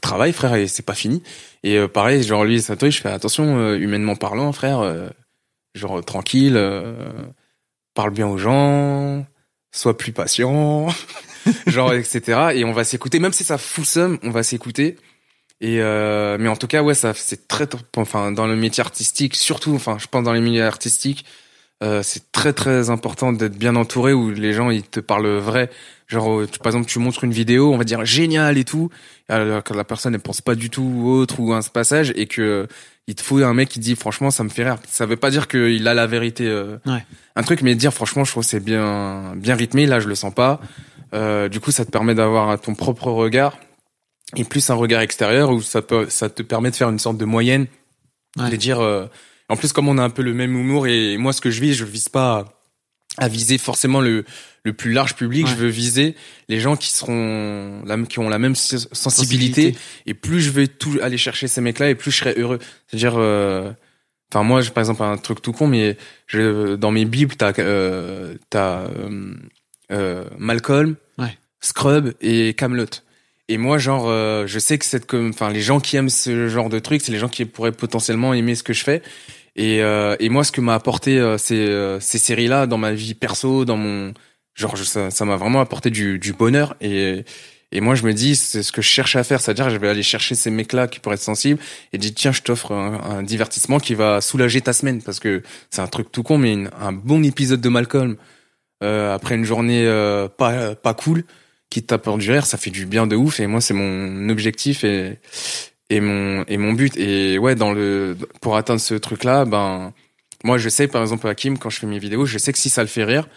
travaille 0.00 0.32
frère 0.32 0.54
et 0.54 0.68
c'est 0.68 0.84
pas 0.86 0.94
fini. 0.94 1.22
Et 1.64 1.76
euh, 1.76 1.88
pareil 1.88 2.22
genre 2.22 2.44
lui 2.44 2.62
ça 2.62 2.76
je 2.80 3.00
fais 3.00 3.10
attention 3.10 3.74
humainement 3.74 4.16
parlant 4.16 4.52
frère 4.52 4.80
euh, 4.80 5.08
genre 5.74 6.02
tranquille 6.04 6.56
euh, 6.56 6.94
parle 7.94 8.10
bien 8.10 8.26
aux 8.26 8.38
gens 8.38 9.26
sois 9.72 9.96
plus 9.96 10.12
patient 10.12 10.88
genre 11.66 11.94
etc 11.94 12.52
et 12.54 12.64
on 12.64 12.72
va 12.72 12.84
s'écouter 12.84 13.18
même 13.18 13.32
si 13.32 13.44
ça 13.44 13.58
fout 13.58 13.84
seum 13.84 14.18
on 14.22 14.30
va 14.30 14.42
s'écouter 14.42 14.96
Et 15.62 15.80
euh, 15.80 16.38
mais 16.40 16.48
en 16.48 16.56
tout 16.56 16.66
cas, 16.66 16.82
ouais, 16.82 16.94
ça 16.94 17.14
c'est 17.14 17.46
très, 17.46 17.68
enfin, 17.96 18.32
dans 18.32 18.48
le 18.48 18.56
métier 18.56 18.80
artistique, 18.80 19.36
surtout, 19.36 19.74
enfin, 19.76 19.96
je 19.98 20.08
pense 20.08 20.24
dans 20.24 20.32
les 20.32 20.40
milieux 20.40 20.64
artistiques, 20.66 21.24
euh, 21.84 22.02
c'est 22.02 22.32
très 22.32 22.52
très 22.52 22.90
important 22.90 23.32
d'être 23.32 23.56
bien 23.56 23.76
entouré 23.76 24.12
où 24.12 24.30
les 24.30 24.52
gens 24.54 24.70
ils 24.70 24.82
te 24.82 24.98
parlent 24.98 25.36
vrai. 25.38 25.70
Genre, 26.12 26.40
euh, 26.40 26.46
tu, 26.50 26.58
par 26.58 26.68
exemple, 26.68 26.86
tu 26.88 26.98
montres 26.98 27.24
une 27.24 27.32
vidéo, 27.32 27.72
on 27.72 27.78
va 27.78 27.84
dire 27.84 28.04
génial 28.04 28.58
et 28.58 28.64
tout, 28.64 28.90
alors 29.28 29.64
que 29.64 29.72
la 29.74 29.82
personne 29.84 30.12
ne 30.12 30.18
pense 30.18 30.40
pas 30.42 30.54
du 30.54 30.68
tout 30.70 31.04
autre 31.06 31.40
ou 31.40 31.52
un 31.54 31.62
passage 31.62 32.12
et 32.16 32.26
que 32.26 32.68
il 33.08 33.14
te 33.14 33.22
faut 33.22 33.38
un 33.42 33.54
mec 33.54 33.68
qui 33.70 33.80
dit 33.80 33.96
franchement 33.96 34.30
ça 34.30 34.44
me 34.44 34.48
fait 34.50 34.64
rire. 34.64 34.76
Ça 34.88 35.06
veut 35.06 35.16
pas 35.16 35.30
dire 35.30 35.48
qu'il 35.48 35.88
a 35.88 35.94
la 35.94 36.06
vérité, 36.06 36.46
euh, 36.46 36.76
Ouais. 36.86 37.04
un 37.34 37.42
truc, 37.42 37.62
mais 37.62 37.74
dire 37.74 37.92
franchement 37.92 38.24
je 38.24 38.30
trouve 38.30 38.44
c'est 38.44 38.60
bien 38.60 39.32
bien 39.36 39.54
rythmé. 39.56 39.86
Là 39.86 39.98
je 40.00 40.06
le 40.08 40.14
sens 40.14 40.32
pas. 40.34 40.60
Euh, 41.14 41.48
du 41.48 41.58
coup 41.60 41.70
ça 41.72 41.84
te 41.84 41.90
permet 41.90 42.14
d'avoir 42.14 42.60
ton 42.60 42.74
propre 42.74 43.08
regard 43.10 43.58
et 44.36 44.44
plus 44.44 44.70
un 44.70 44.74
regard 44.74 45.00
extérieur 45.00 45.50
où 45.50 45.60
ça 45.62 45.82
peut 45.82 46.06
ça 46.08 46.28
te 46.30 46.42
permet 46.42 46.70
de 46.70 46.76
faire 46.76 46.90
une 46.90 46.98
sorte 47.00 47.16
de 47.18 47.24
moyenne, 47.24 47.66
Ouais. 48.38 48.50
de 48.50 48.56
dire. 48.56 48.80
euh, 48.80 49.06
en 49.48 49.56
plus 49.56 49.72
comme 49.72 49.88
on 49.88 49.98
a 49.98 50.02
un 50.02 50.10
peu 50.10 50.22
le 50.22 50.32
même 50.34 50.56
humour 50.56 50.86
et 50.86 51.16
moi 51.18 51.32
ce 51.32 51.40
que 51.40 51.50
je 51.50 51.60
vise 51.60 51.76
je 51.76 51.84
vise 51.84 52.08
pas 52.08 52.44
à 53.18 53.28
viser 53.28 53.58
forcément 53.58 54.00
le 54.00 54.24
le 54.64 54.72
plus 54.72 54.92
large 54.92 55.14
public. 55.16 55.46
Ouais. 55.46 55.50
Je 55.52 55.56
veux 55.56 55.68
viser 55.68 56.14
les 56.48 56.60
gens 56.60 56.76
qui 56.76 56.92
seront 56.92 57.82
la, 57.84 57.96
qui 58.04 58.18
ont 58.20 58.28
la 58.28 58.38
même 58.38 58.54
sen- 58.54 58.78
sensibilité, 58.92 59.62
Sensibilité. 59.72 59.78
et 60.06 60.14
plus 60.14 60.40
je 60.40 60.50
vais 60.50 60.66
tout 60.68 60.98
aller 61.02 61.18
chercher 61.18 61.48
ces 61.48 61.60
mecs-là 61.60 61.90
et 61.90 61.94
plus 61.94 62.10
je 62.10 62.18
serai 62.18 62.34
heureux. 62.36 62.58
C'est-à-dire, 62.86 63.14
euh, 63.16 63.72
enfin 64.32 64.44
moi, 64.44 64.60
j'ai 64.60 64.70
par 64.70 64.82
exemple 64.82 65.02
un 65.02 65.16
truc 65.16 65.42
tout 65.42 65.52
con, 65.52 65.66
mais 65.66 65.96
je, 66.26 66.76
dans 66.76 66.90
mes 66.92 67.04
bibles, 67.04 67.34
t'as 67.36 67.52
euh, 67.58 68.34
t'as 68.50 68.82
euh, 68.82 69.34
euh, 69.90 70.24
Malcolm, 70.38 70.96
Ouais. 71.18 71.36
Scrub 71.60 72.12
et 72.20 72.54
Camelot. 72.54 72.86
Et 73.48 73.58
moi, 73.58 73.76
genre, 73.76 74.06
euh, 74.08 74.46
je 74.46 74.58
sais 74.58 74.78
que 74.78 74.96
comme, 74.98 75.30
enfin, 75.30 75.50
les 75.50 75.60
gens 75.60 75.80
qui 75.80 75.96
aiment 75.96 76.08
ce 76.08 76.48
genre 76.48 76.68
de 76.70 76.78
truc, 76.78 77.02
c'est 77.02 77.12
les 77.12 77.18
gens 77.18 77.28
qui 77.28 77.44
pourraient 77.44 77.72
potentiellement 77.72 78.32
aimer 78.32 78.54
ce 78.54 78.62
que 78.62 78.72
je 78.72 78.82
fais. 78.84 79.02
Et, 79.56 79.82
euh, 79.82 80.16
et 80.20 80.30
moi, 80.30 80.44
ce 80.44 80.52
que 80.52 80.62
m'a 80.62 80.74
apporté 80.74 81.18
euh, 81.18 81.36
ces, 81.36 81.58
euh, 81.68 82.00
ces 82.00 82.16
séries-là 82.18 82.66
dans 82.66 82.78
ma 82.78 82.92
vie 82.92 83.12
perso, 83.14 83.64
dans 83.66 83.76
mon, 83.76 84.14
genre, 84.54 84.76
ça 84.78 85.10
ça 85.10 85.24
m'a 85.24 85.36
vraiment 85.36 85.60
apporté 85.60 85.90
du, 85.90 86.18
du 86.18 86.32
bonheur. 86.32 86.74
Et, 86.80 87.24
et 87.74 87.80
moi, 87.80 87.94
je 87.94 88.04
me 88.04 88.12
dis, 88.12 88.36
c'est 88.36 88.62
ce 88.62 88.70
que 88.72 88.82
je 88.82 88.88
cherche 88.88 89.16
à 89.16 89.24
faire, 89.24 89.40
c'est-à-dire, 89.40 89.70
je 89.70 89.76
vais 89.76 89.88
aller 89.88 90.02
chercher 90.02 90.34
ces 90.34 90.50
mecs-là 90.50 90.88
qui 90.88 91.00
pourraient 91.00 91.14
être 91.16 91.22
sensibles 91.22 91.58
et 91.92 91.98
dire, 91.98 92.12
tiens, 92.14 92.32
je 92.32 92.42
t'offre 92.42 92.72
un, 92.72 93.00
un 93.18 93.22
divertissement 93.22 93.80
qui 93.80 93.94
va 93.94 94.20
soulager 94.20 94.60
ta 94.60 94.72
semaine, 94.72 95.00
parce 95.02 95.20
que 95.20 95.42
c'est 95.70 95.80
un 95.80 95.86
truc 95.86 96.12
tout 96.12 96.22
con, 96.22 96.36
mais 96.38 96.52
une- 96.52 96.70
un 96.80 96.92
bon 96.92 97.24
épisode 97.24 97.60
de 97.62 97.68
Malcolm 97.70 98.16
euh, 98.82 99.14
après 99.14 99.36
une 99.36 99.44
journée 99.44 99.86
euh, 99.86 100.28
pas 100.28 100.74
pas 100.74 100.92
cool, 100.94 101.24
qui 101.70 101.82
t'apporte 101.82 102.18
du 102.18 102.30
rire, 102.30 102.44
ça 102.46 102.58
fait 102.58 102.70
du 102.70 102.84
bien 102.84 103.06
de 103.06 103.16
ouf. 103.16 103.40
Et 103.40 103.46
moi, 103.46 103.60
c'est 103.60 103.74
mon 103.74 104.28
objectif 104.28 104.84
et 104.84 105.18
et 105.88 106.00
mon 106.00 106.44
et 106.48 106.58
mon 106.58 106.72
but. 106.74 106.96
Et 106.98 107.38
ouais, 107.38 107.54
dans 107.54 107.72
le 107.72 108.16
pour 108.42 108.56
atteindre 108.56 108.80
ce 108.80 108.94
truc-là, 108.94 109.44
ben 109.46 109.94
moi, 110.44 110.58
je 110.58 110.68
sais, 110.68 110.88
par 110.88 111.00
exemple, 111.00 111.26
Hakim, 111.28 111.56
quand 111.58 111.70
je 111.70 111.78
fais 111.78 111.86
mes 111.86 111.98
vidéos, 112.00 112.26
je 112.26 112.36
sais 112.38 112.52
que 112.52 112.58
si 112.58 112.68
ça 112.68 112.82
le 112.82 112.88
fait 112.88 113.04
rire, 113.04 113.28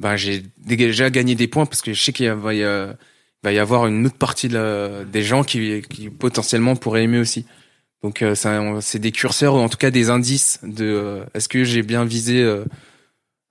ben 0.00 0.16
j'ai 0.16 0.42
déjà 0.58 1.10
gagné 1.10 1.34
des 1.34 1.48
points 1.48 1.66
parce 1.66 1.82
que 1.82 1.92
je 1.92 2.02
sais 2.02 2.12
qu'il 2.12 2.30
va 2.30 2.54
y, 2.54 2.62
va 2.62 3.52
y 3.52 3.58
avoir 3.58 3.86
une 3.86 4.06
autre 4.06 4.16
partie 4.16 4.48
de 4.48 4.54
la- 4.54 5.04
des 5.04 5.22
gens 5.22 5.44
qui, 5.44 5.82
qui 5.88 6.10
potentiellement 6.10 6.76
pourraient 6.76 7.04
aimer 7.04 7.18
aussi. 7.18 7.46
Donc 8.02 8.20
euh, 8.22 8.34
c'est 8.80 8.98
des 8.98 9.12
curseurs 9.12 9.54
ou 9.54 9.58
en 9.58 9.68
tout 9.68 9.78
cas 9.78 9.90
des 9.90 10.10
indices 10.10 10.58
de 10.62 10.84
euh, 10.84 11.24
est-ce 11.34 11.48
que 11.48 11.64
j'ai 11.64 11.82
bien 11.82 12.04
visé 12.04 12.42
euh, 12.42 12.64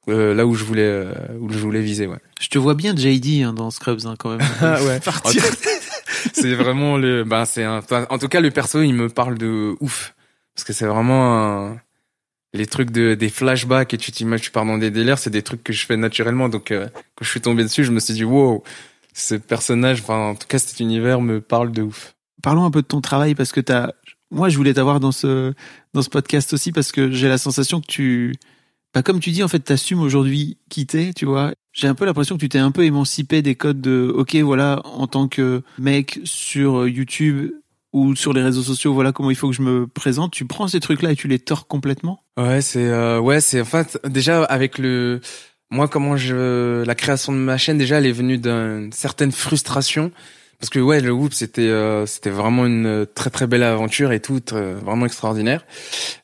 euh, 0.09 0.33
là 0.35 0.45
où 0.45 0.53
je 0.53 0.63
voulais 0.63 0.81
euh, 0.83 1.13
où 1.39 1.49
je 1.51 1.57
voulais 1.57 1.81
viser 1.81 2.05
ouais. 2.07 2.19
Je 2.39 2.49
te 2.49 2.57
vois 2.59 2.75
bien 2.75 2.95
JD 2.95 3.43
hein, 3.43 3.53
dans 3.53 3.71
Scrubs 3.71 4.05
hein, 4.05 4.15
quand 4.19 4.29
même. 4.37 4.47
Ah 4.61 4.83
ouais. 4.83 4.99
Partir. 5.03 5.41
c'est 6.33 6.53
vraiment 6.53 6.97
le 6.97 7.23
ben 7.23 7.45
c'est 7.45 7.63
un 7.63 7.81
en 8.09 8.17
tout 8.19 8.27
cas 8.27 8.41
le 8.41 8.51
perso 8.51 8.81
il 8.83 8.93
me 8.93 9.09
parle 9.09 9.37
de 9.39 9.75
ouf 9.79 10.13
parce 10.53 10.65
que 10.65 10.73
c'est 10.73 10.85
vraiment 10.85 11.69
un- 11.71 11.81
les 12.53 12.65
trucs 12.65 12.91
de 12.91 13.15
des 13.15 13.29
flashbacks 13.29 13.93
et 13.93 13.97
tu 13.97 14.11
t'imagines 14.11 14.43
tu 14.43 14.51
pars 14.51 14.65
dans 14.65 14.77
des 14.77 14.91
délires 14.91 15.17
c'est 15.17 15.29
des 15.29 15.41
trucs 15.41 15.63
que 15.63 15.73
je 15.73 15.85
fais 15.85 15.97
naturellement 15.97 16.49
donc 16.49 16.71
euh, 16.71 16.87
quand 17.15 17.25
je 17.25 17.29
suis 17.29 17.41
tombé 17.41 17.63
dessus 17.63 17.83
je 17.83 17.91
me 17.91 17.99
suis 17.99 18.13
dit 18.13 18.23
wow 18.23 18.63
ce 19.13 19.35
personnage 19.35 20.01
enfin 20.01 20.29
en 20.29 20.35
tout 20.35 20.47
cas 20.47 20.59
cet 20.59 20.79
univers 20.79 21.21
me 21.21 21.41
parle 21.41 21.71
de 21.71 21.81
ouf 21.81 22.13
Parlons 22.43 22.65
un 22.65 22.71
peu 22.71 22.81
de 22.81 22.87
ton 22.87 23.01
travail 23.01 23.35
parce 23.35 23.53
que 23.53 23.61
t'as. 23.61 23.93
Moi, 24.29 24.49
je 24.49 24.57
voulais 24.57 24.73
t'avoir 24.73 24.99
dans 24.99 25.13
ce 25.13 25.53
dans 25.93 26.01
ce 26.01 26.09
podcast 26.09 26.51
aussi 26.53 26.73
parce 26.73 26.91
que 26.91 27.09
j'ai 27.09 27.29
la 27.29 27.37
sensation 27.37 27.79
que 27.79 27.87
tu, 27.87 28.35
bah 28.93 29.01
comme 29.01 29.21
tu 29.21 29.31
dis 29.31 29.43
en 29.43 29.47
fait, 29.47 29.59
t'assumes 29.59 30.01
aujourd'hui 30.01 30.57
quitter, 30.69 31.13
tu 31.13 31.25
vois. 31.25 31.53
J'ai 31.71 31.87
un 31.87 31.95
peu 31.95 32.05
l'impression 32.05 32.35
que 32.35 32.41
tu 32.41 32.49
t'es 32.49 32.59
un 32.59 32.71
peu 32.71 32.83
émancipé 32.83 33.41
des 33.41 33.55
codes 33.55 33.79
de, 33.79 34.11
ok, 34.13 34.35
voilà, 34.37 34.81
en 34.83 35.07
tant 35.07 35.29
que 35.29 35.63
mec 35.79 36.19
sur 36.25 36.87
YouTube 36.87 37.51
ou 37.93 38.15
sur 38.15 38.33
les 38.33 38.41
réseaux 38.41 38.63
sociaux, 38.63 38.93
voilà 38.93 39.11
comment 39.11 39.29
il 39.29 39.35
faut 39.35 39.49
que 39.49 39.55
je 39.55 39.61
me 39.61 39.87
présente. 39.87 40.33
Tu 40.33 40.45
prends 40.45 40.67
ces 40.67 40.79
trucs-là 40.79 41.11
et 41.11 41.15
tu 41.15 41.27
les 41.27 41.39
tords 41.39 41.67
complètement? 41.67 42.23
Ouais, 42.37 42.61
c'est 42.61 42.87
euh, 42.87 43.19
ouais, 43.19 43.39
c'est 43.39 43.61
en 43.61 43.65
fait 43.65 43.99
déjà 44.05 44.43
avec 44.43 44.77
le 44.79 45.21
moi 45.69 45.87
comment 45.87 46.17
je 46.17 46.83
la 46.83 46.95
création 46.95 47.31
de 47.31 47.37
ma 47.37 47.57
chaîne 47.57 47.77
déjà 47.77 47.97
elle 47.97 48.05
est 48.05 48.11
venue 48.11 48.37
d'une 48.37 48.91
certaine 48.91 49.31
frustration 49.31 50.11
parce 50.59 50.69
que 50.69 50.79
ouais 50.79 51.01
le 51.01 51.11
Whoop 51.11 51.33
c'était 51.33 51.61
euh, 51.61 52.05
c'était 52.05 52.29
vraiment 52.29 52.65
une 52.67 53.07
très 53.15 53.31
très 53.31 53.47
belle 53.47 53.63
aventure 53.63 54.11
et 54.11 54.19
tout 54.19 54.39
très- 54.39 54.73
vraiment 54.73 55.07
extraordinaire 55.07 55.65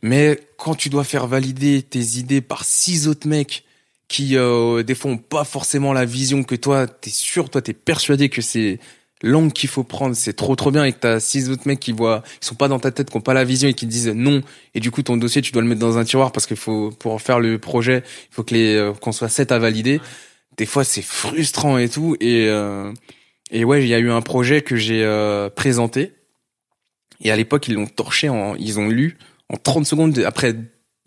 mais 0.04 0.40
quand 0.58 0.76
tu 0.76 0.90
dois 0.90 1.04
faire 1.04 1.26
valider 1.26 1.82
tes 1.82 2.20
idées 2.20 2.42
par 2.42 2.64
six 2.64 3.08
autres 3.08 3.28
mecs 3.28 3.66
qui 4.08 4.38
euh, 4.38 4.84
des 4.84 4.94
fois 4.94 5.12
ont 5.12 5.18
pas 5.18 5.46
forcément 5.46 5.94
la 5.94 6.06
vision 6.06 6.44
que 6.44 6.56
toi 6.56 6.86
t'es 6.86 7.10
sûr 7.10 7.50
toi 7.50 7.62
t'es 7.64 7.74
persuadé 7.74 8.30
que 8.30 8.42
c'est 8.44 8.80
l'angle 9.22 9.52
qu'il 9.52 9.70
faut 9.70 9.84
prendre 9.84 10.16
c'est 10.16 10.34
trop 10.34 10.56
trop 10.56 10.72
bien. 10.72 10.86
Et 10.86 10.94
que 10.94 11.00
t'as 11.00 11.20
six 11.20 11.50
autres 11.50 11.64
mecs 11.66 11.80
qui 11.80 11.92
voient 11.92 12.24
qui 12.40 12.48
sont 12.48 12.56
pas 12.56 12.68
dans 12.68 12.80
ta 12.80 12.92
tête 12.92 13.10
qui 13.10 13.18
ont 13.18 13.22
pas 13.22 13.34
la 13.34 13.44
vision 13.44 13.70
et 13.70 13.74
qui 13.74 13.86
te 13.86 13.92
disent 13.92 14.10
non. 14.10 14.42
Et 14.76 14.80
du 14.80 14.92
coup 14.92 15.04
ton 15.04 15.18
dossier 15.18 15.42
tu 15.42 15.52
dois 15.52 15.62
le 15.62 15.68
mettre 15.68 15.82
dans 15.82 15.98
un 15.98 16.04
tiroir 16.04 16.32
parce 16.32 16.46
qu'il 16.46 16.58
faut 16.58 16.92
pour 16.92 17.22
faire 17.22 17.40
le 17.40 17.60
projet 17.60 18.04
il 18.32 18.34
faut 18.34 18.44
que 18.44 18.54
les 18.54 18.76
euh, 18.76 18.94
qu'on 18.94 19.12
soit 19.12 19.30
sept 19.30 19.52
à 19.52 19.60
valider. 19.60 20.02
Des 20.58 20.66
fois 20.66 20.84
c'est 20.84 21.02
frustrant 21.02 21.78
et 21.78 21.90
tout. 21.90 22.16
Et 22.20 22.48
euh, 22.48 22.92
et 23.52 23.66
ouais 23.66 23.84
il 23.84 23.88
y 23.88 23.94
a 23.94 24.00
eu 24.00 24.12
un 24.12 24.22
projet 24.22 24.62
que 24.62 24.76
j'ai 24.76 25.04
euh, 25.04 25.50
présenté. 25.50 26.14
Et 27.22 27.32
à 27.32 27.36
l'époque 27.36 27.68
ils 27.68 27.76
l'ont 27.76 27.88
torché 27.88 28.30
en 28.30 28.56
ils 28.56 28.80
ont 28.80 28.88
lu 28.88 29.18
en 29.50 29.58
30 29.58 29.86
secondes. 29.86 30.18
Après 30.20 30.56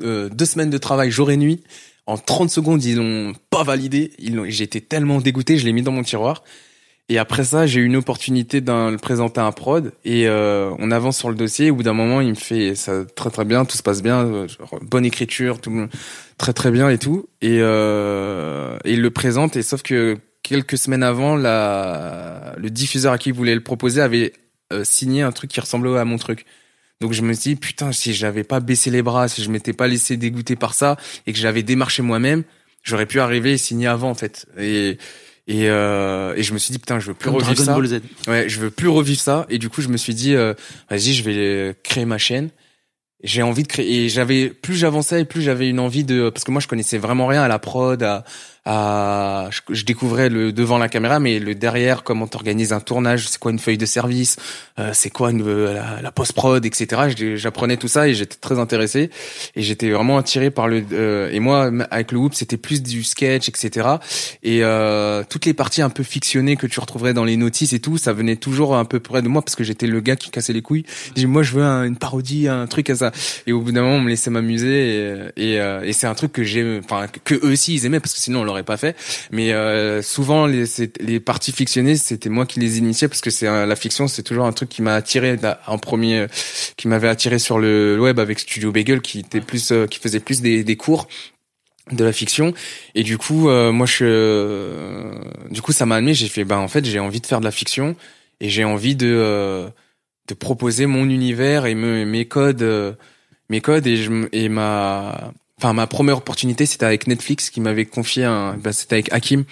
euh, 0.02 0.28
deux 0.28 0.46
semaines 0.46 0.70
de 0.70 0.78
travail 0.78 1.10
jour 1.10 1.30
et 1.30 1.36
nuit 1.36 1.62
en 2.06 2.18
30 2.18 2.50
secondes 2.50 2.84
ils 2.84 2.96
l'ont 2.96 3.32
pas 3.50 3.62
validé. 3.62 4.12
Ils 4.18 4.34
l'ont 4.34 4.44
j'ai 4.48 4.64
été 4.64 4.82
tellement 4.82 5.20
dégoûté 5.20 5.56
je 5.56 5.64
l'ai 5.64 5.72
mis 5.72 5.82
dans 5.82 5.92
mon 5.92 6.02
tiroir 6.02 6.42
et 7.12 7.18
après 7.18 7.44
ça, 7.44 7.66
j'ai 7.66 7.80
eu 7.80 7.84
une 7.84 7.96
opportunité 7.96 8.62
de 8.62 8.90
le 8.90 8.96
présenter 8.96 9.38
à 9.38 9.44
un 9.44 9.52
prod 9.52 9.92
et 10.02 10.28
euh, 10.28 10.70
on 10.78 10.90
avance 10.90 11.18
sur 11.18 11.28
le 11.28 11.34
dossier. 11.34 11.70
Au 11.70 11.74
bout 11.74 11.82
d'un 11.82 11.92
moment, 11.92 12.22
il 12.22 12.30
me 12.30 12.34
fait 12.34 12.74
ça 12.74 13.04
très 13.04 13.28
très 13.28 13.44
bien, 13.44 13.66
tout 13.66 13.76
se 13.76 13.82
passe 13.82 14.02
bien, 14.02 14.46
bonne 14.80 15.04
écriture, 15.04 15.60
tout 15.60 15.88
très 16.38 16.54
très 16.54 16.70
bien 16.70 16.88
et 16.88 16.96
tout. 16.96 17.28
Et, 17.42 17.58
euh, 17.60 18.78
et 18.86 18.94
il 18.94 19.02
le 19.02 19.10
présente 19.10 19.56
et 19.56 19.62
sauf 19.62 19.82
que 19.82 20.16
quelques 20.42 20.78
semaines 20.78 21.02
avant, 21.02 21.36
la, 21.36 22.54
le 22.56 22.70
diffuseur 22.70 23.12
à 23.12 23.18
qui 23.18 23.28
il 23.28 23.34
voulait 23.34 23.54
le 23.54 23.62
proposer 23.62 24.00
avait 24.00 24.32
euh, 24.72 24.82
signé 24.82 25.20
un 25.20 25.32
truc 25.32 25.50
qui 25.50 25.60
ressemblait 25.60 25.98
à 25.98 26.06
mon 26.06 26.16
truc. 26.16 26.46
Donc 27.02 27.12
je 27.12 27.20
me 27.20 27.34
suis 27.34 27.50
dit 27.50 27.60
putain 27.60 27.92
si 27.92 28.14
j'avais 28.14 28.42
pas 28.42 28.60
baissé 28.60 28.90
les 28.90 29.02
bras, 29.02 29.28
si 29.28 29.42
je 29.42 29.50
m'étais 29.50 29.74
pas 29.74 29.86
laissé 29.86 30.16
dégoûter 30.16 30.56
par 30.56 30.72
ça 30.72 30.96
et 31.26 31.34
que 31.34 31.38
j'avais 31.38 31.62
démarché 31.62 32.00
moi-même, 32.00 32.42
j'aurais 32.82 33.04
pu 33.04 33.20
arriver 33.20 33.52
et 33.52 33.58
signer 33.58 33.86
avant 33.86 34.08
en 34.08 34.14
fait. 34.14 34.46
Et 34.58 34.96
et, 35.48 35.68
euh, 35.68 36.34
et 36.36 36.42
je 36.42 36.52
me 36.52 36.58
suis 36.58 36.72
dit 36.72 36.78
putain 36.78 37.00
je 37.00 37.08
veux 37.08 37.14
plus 37.14 37.24
Comme 37.24 37.34
revivre 37.34 37.54
Dragon 37.54 37.64
ça. 37.64 37.74
Ball 37.74 37.86
Z. 37.86 38.00
Ouais, 38.28 38.48
je 38.48 38.60
veux 38.60 38.70
plus 38.70 38.88
revivre 38.88 39.20
ça. 39.20 39.46
Et 39.48 39.58
du 39.58 39.68
coup, 39.68 39.82
je 39.82 39.88
me 39.88 39.96
suis 39.96 40.14
dit, 40.14 40.34
euh, 40.34 40.54
vas-y, 40.88 41.12
je 41.12 41.22
vais 41.24 41.76
créer 41.82 42.04
ma 42.04 42.18
chaîne. 42.18 42.50
J'ai 43.24 43.42
envie 43.42 43.62
de 43.62 43.68
créer. 43.68 44.04
Et 44.04 44.08
j'avais 44.08 44.48
plus 44.48 44.74
j'avançais, 44.74 45.24
plus 45.24 45.42
j'avais 45.42 45.68
une 45.68 45.80
envie 45.80 46.04
de, 46.04 46.30
parce 46.30 46.44
que 46.44 46.50
moi, 46.50 46.60
je 46.60 46.68
connaissais 46.68 46.98
vraiment 46.98 47.26
rien 47.26 47.42
à 47.42 47.48
la 47.48 47.58
prod, 47.58 48.02
à, 48.02 48.24
à, 48.64 49.48
je, 49.50 49.60
je 49.74 49.84
découvrais 49.84 50.28
le 50.28 50.52
devant 50.52 50.78
la 50.78 50.88
caméra, 50.88 51.18
mais 51.18 51.38
le 51.38 51.54
derrière, 51.54 52.02
comment 52.04 52.26
t'organises 52.26 52.72
un 52.72 52.80
tournage, 52.80 53.28
c'est 53.28 53.38
quoi 53.38 53.50
une 53.50 53.58
feuille 53.58 53.78
de 53.78 53.86
service, 53.86 54.36
euh, 54.78 54.90
c'est 54.94 55.10
quoi 55.10 55.30
une, 55.30 55.42
euh, 55.46 55.74
la, 55.74 56.00
la 56.02 56.12
post 56.12 56.32
prod, 56.32 56.64
etc. 56.64 57.34
J'apprenais 57.36 57.76
tout 57.76 57.88
ça 57.88 58.08
et 58.08 58.14
j'étais 58.14 58.36
très 58.40 58.58
intéressé 58.58 59.10
et 59.56 59.62
j'étais 59.62 59.90
vraiment 59.90 60.18
attiré 60.18 60.50
par 60.50 60.68
le. 60.68 60.84
euh, 60.92 61.30
et 61.32 61.40
moi, 61.40 61.70
avec 61.90 62.12
le 62.12 62.18
Whoop, 62.18 62.34
c'était 62.34 62.56
plus 62.56 62.82
du 62.82 63.02
sketch, 63.02 63.48
etc. 63.48 63.88
Et 64.42 64.60
euh, 64.62 65.24
toutes 65.28 65.44
les 65.46 65.54
parties 65.54 65.82
un 65.82 65.90
peu 65.90 66.02
fictionnées 66.02 66.56
que 66.56 66.66
tu 66.66 66.78
retrouverais 66.80 67.14
dans 67.14 67.24
les 67.24 67.36
notices 67.36 67.72
et 67.72 67.80
tout, 67.80 67.98
ça 67.98 68.12
venait 68.12 68.36
toujours 68.36 68.76
un 68.76 68.84
peu 68.84 69.00
près 69.00 69.22
de 69.22 69.28
moi 69.28 69.42
parce 69.42 69.56
que 69.56 69.64
j'étais 69.64 69.86
le 69.86 70.00
gars 70.00 70.16
qui 70.16 70.30
cassait 70.30 70.52
les 70.52 70.62
couilles. 70.62 70.84
Dit, 71.14 71.26
moi, 71.26 71.42
je 71.42 71.52
veux 71.52 71.62
un- 71.64 71.84
une 71.84 71.96
parodie, 71.96 72.48
un 72.48 72.66
truc 72.66 72.90
à 72.90 72.96
ça. 72.96 73.12
Et 73.46 73.52
au 73.52 73.60
bout 73.60 73.72
d'un 73.72 73.82
moment, 73.82 73.96
on 73.96 74.00
me 74.00 74.08
laissait 74.10 74.30
m'amuser 74.30 74.96
et, 75.36 75.52
et, 75.54 75.60
euh, 75.60 75.82
et 75.82 75.92
c'est 75.92 76.06
un 76.06 76.14
truc 76.14 76.32
que 76.32 76.44
j'ai, 76.44 76.80
enfin 76.84 77.06
que 77.24 77.34
eux 77.34 77.52
aussi 77.52 77.74
ils 77.74 77.86
aimaient 77.86 78.00
parce 78.00 78.14
que 78.14 78.20
sinon 78.20 78.40
on 78.42 78.44
l'aurait 78.52 78.62
pas 78.62 78.76
fait. 78.76 78.96
Mais 79.30 79.52
euh, 79.52 80.02
souvent 80.02 80.46
les, 80.46 80.64
les 81.00 81.20
parties 81.20 81.52
fictionnées, 81.52 81.96
c'était 81.96 82.28
moi 82.28 82.46
qui 82.46 82.60
les 82.60 82.78
initiais 82.78 83.08
parce 83.08 83.20
que 83.20 83.30
c'est 83.30 83.46
la 83.46 83.76
fiction, 83.76 84.08
c'est 84.08 84.22
toujours 84.22 84.46
un 84.46 84.52
truc 84.52 84.68
qui 84.68 84.82
m'a 84.82 84.94
attiré 84.94 85.38
en 85.66 85.78
premier, 85.78 86.20
euh, 86.20 86.26
qui 86.76 86.88
m'avait 86.88 87.08
attiré 87.08 87.38
sur 87.38 87.58
le 87.58 87.98
web 88.00 88.18
avec 88.18 88.38
Studio 88.38 88.72
Bagel 88.72 89.00
qui 89.00 89.20
était 89.20 89.40
plus, 89.40 89.72
euh, 89.72 89.86
qui 89.86 89.98
faisait 89.98 90.20
plus 90.20 90.40
des, 90.40 90.64
des 90.64 90.76
cours 90.76 91.08
de 91.90 92.04
la 92.04 92.12
fiction. 92.12 92.54
Et 92.94 93.02
du 93.02 93.18
coup 93.18 93.48
euh, 93.48 93.72
moi 93.72 93.86
je 93.86 94.04
euh, 94.04 95.12
du 95.50 95.62
coup 95.62 95.72
ça 95.72 95.86
m'a 95.86 95.96
amené. 95.96 96.14
J'ai 96.14 96.28
fait 96.28 96.44
ben 96.44 96.58
en 96.58 96.68
fait 96.68 96.84
j'ai 96.84 97.00
envie 97.00 97.20
de 97.20 97.26
faire 97.26 97.40
de 97.40 97.44
la 97.44 97.50
fiction 97.50 97.96
et 98.40 98.48
j'ai 98.48 98.64
envie 98.64 98.94
de 98.96 99.12
euh, 99.12 99.68
de 100.28 100.34
proposer 100.34 100.86
mon 100.86 101.08
univers 101.08 101.66
et 101.66 101.74
me, 101.74 102.04
mes 102.04 102.26
codes, 102.26 102.96
mes 103.48 103.60
codes 103.60 103.86
et 103.86 103.96
je 103.96 104.28
et 104.32 104.48
ma, 104.48 105.32
enfin 105.58 105.72
ma 105.72 105.86
première 105.86 106.18
opportunité 106.18 106.66
c'était 106.66 106.86
avec 106.86 107.06
Netflix 107.06 107.50
qui 107.50 107.60
m'avait 107.60 107.86
confié 107.86 108.24
un, 108.24 108.56
bah, 108.56 108.72
c'était 108.72 108.94
avec 108.94 109.12
Hakim. 109.12 109.44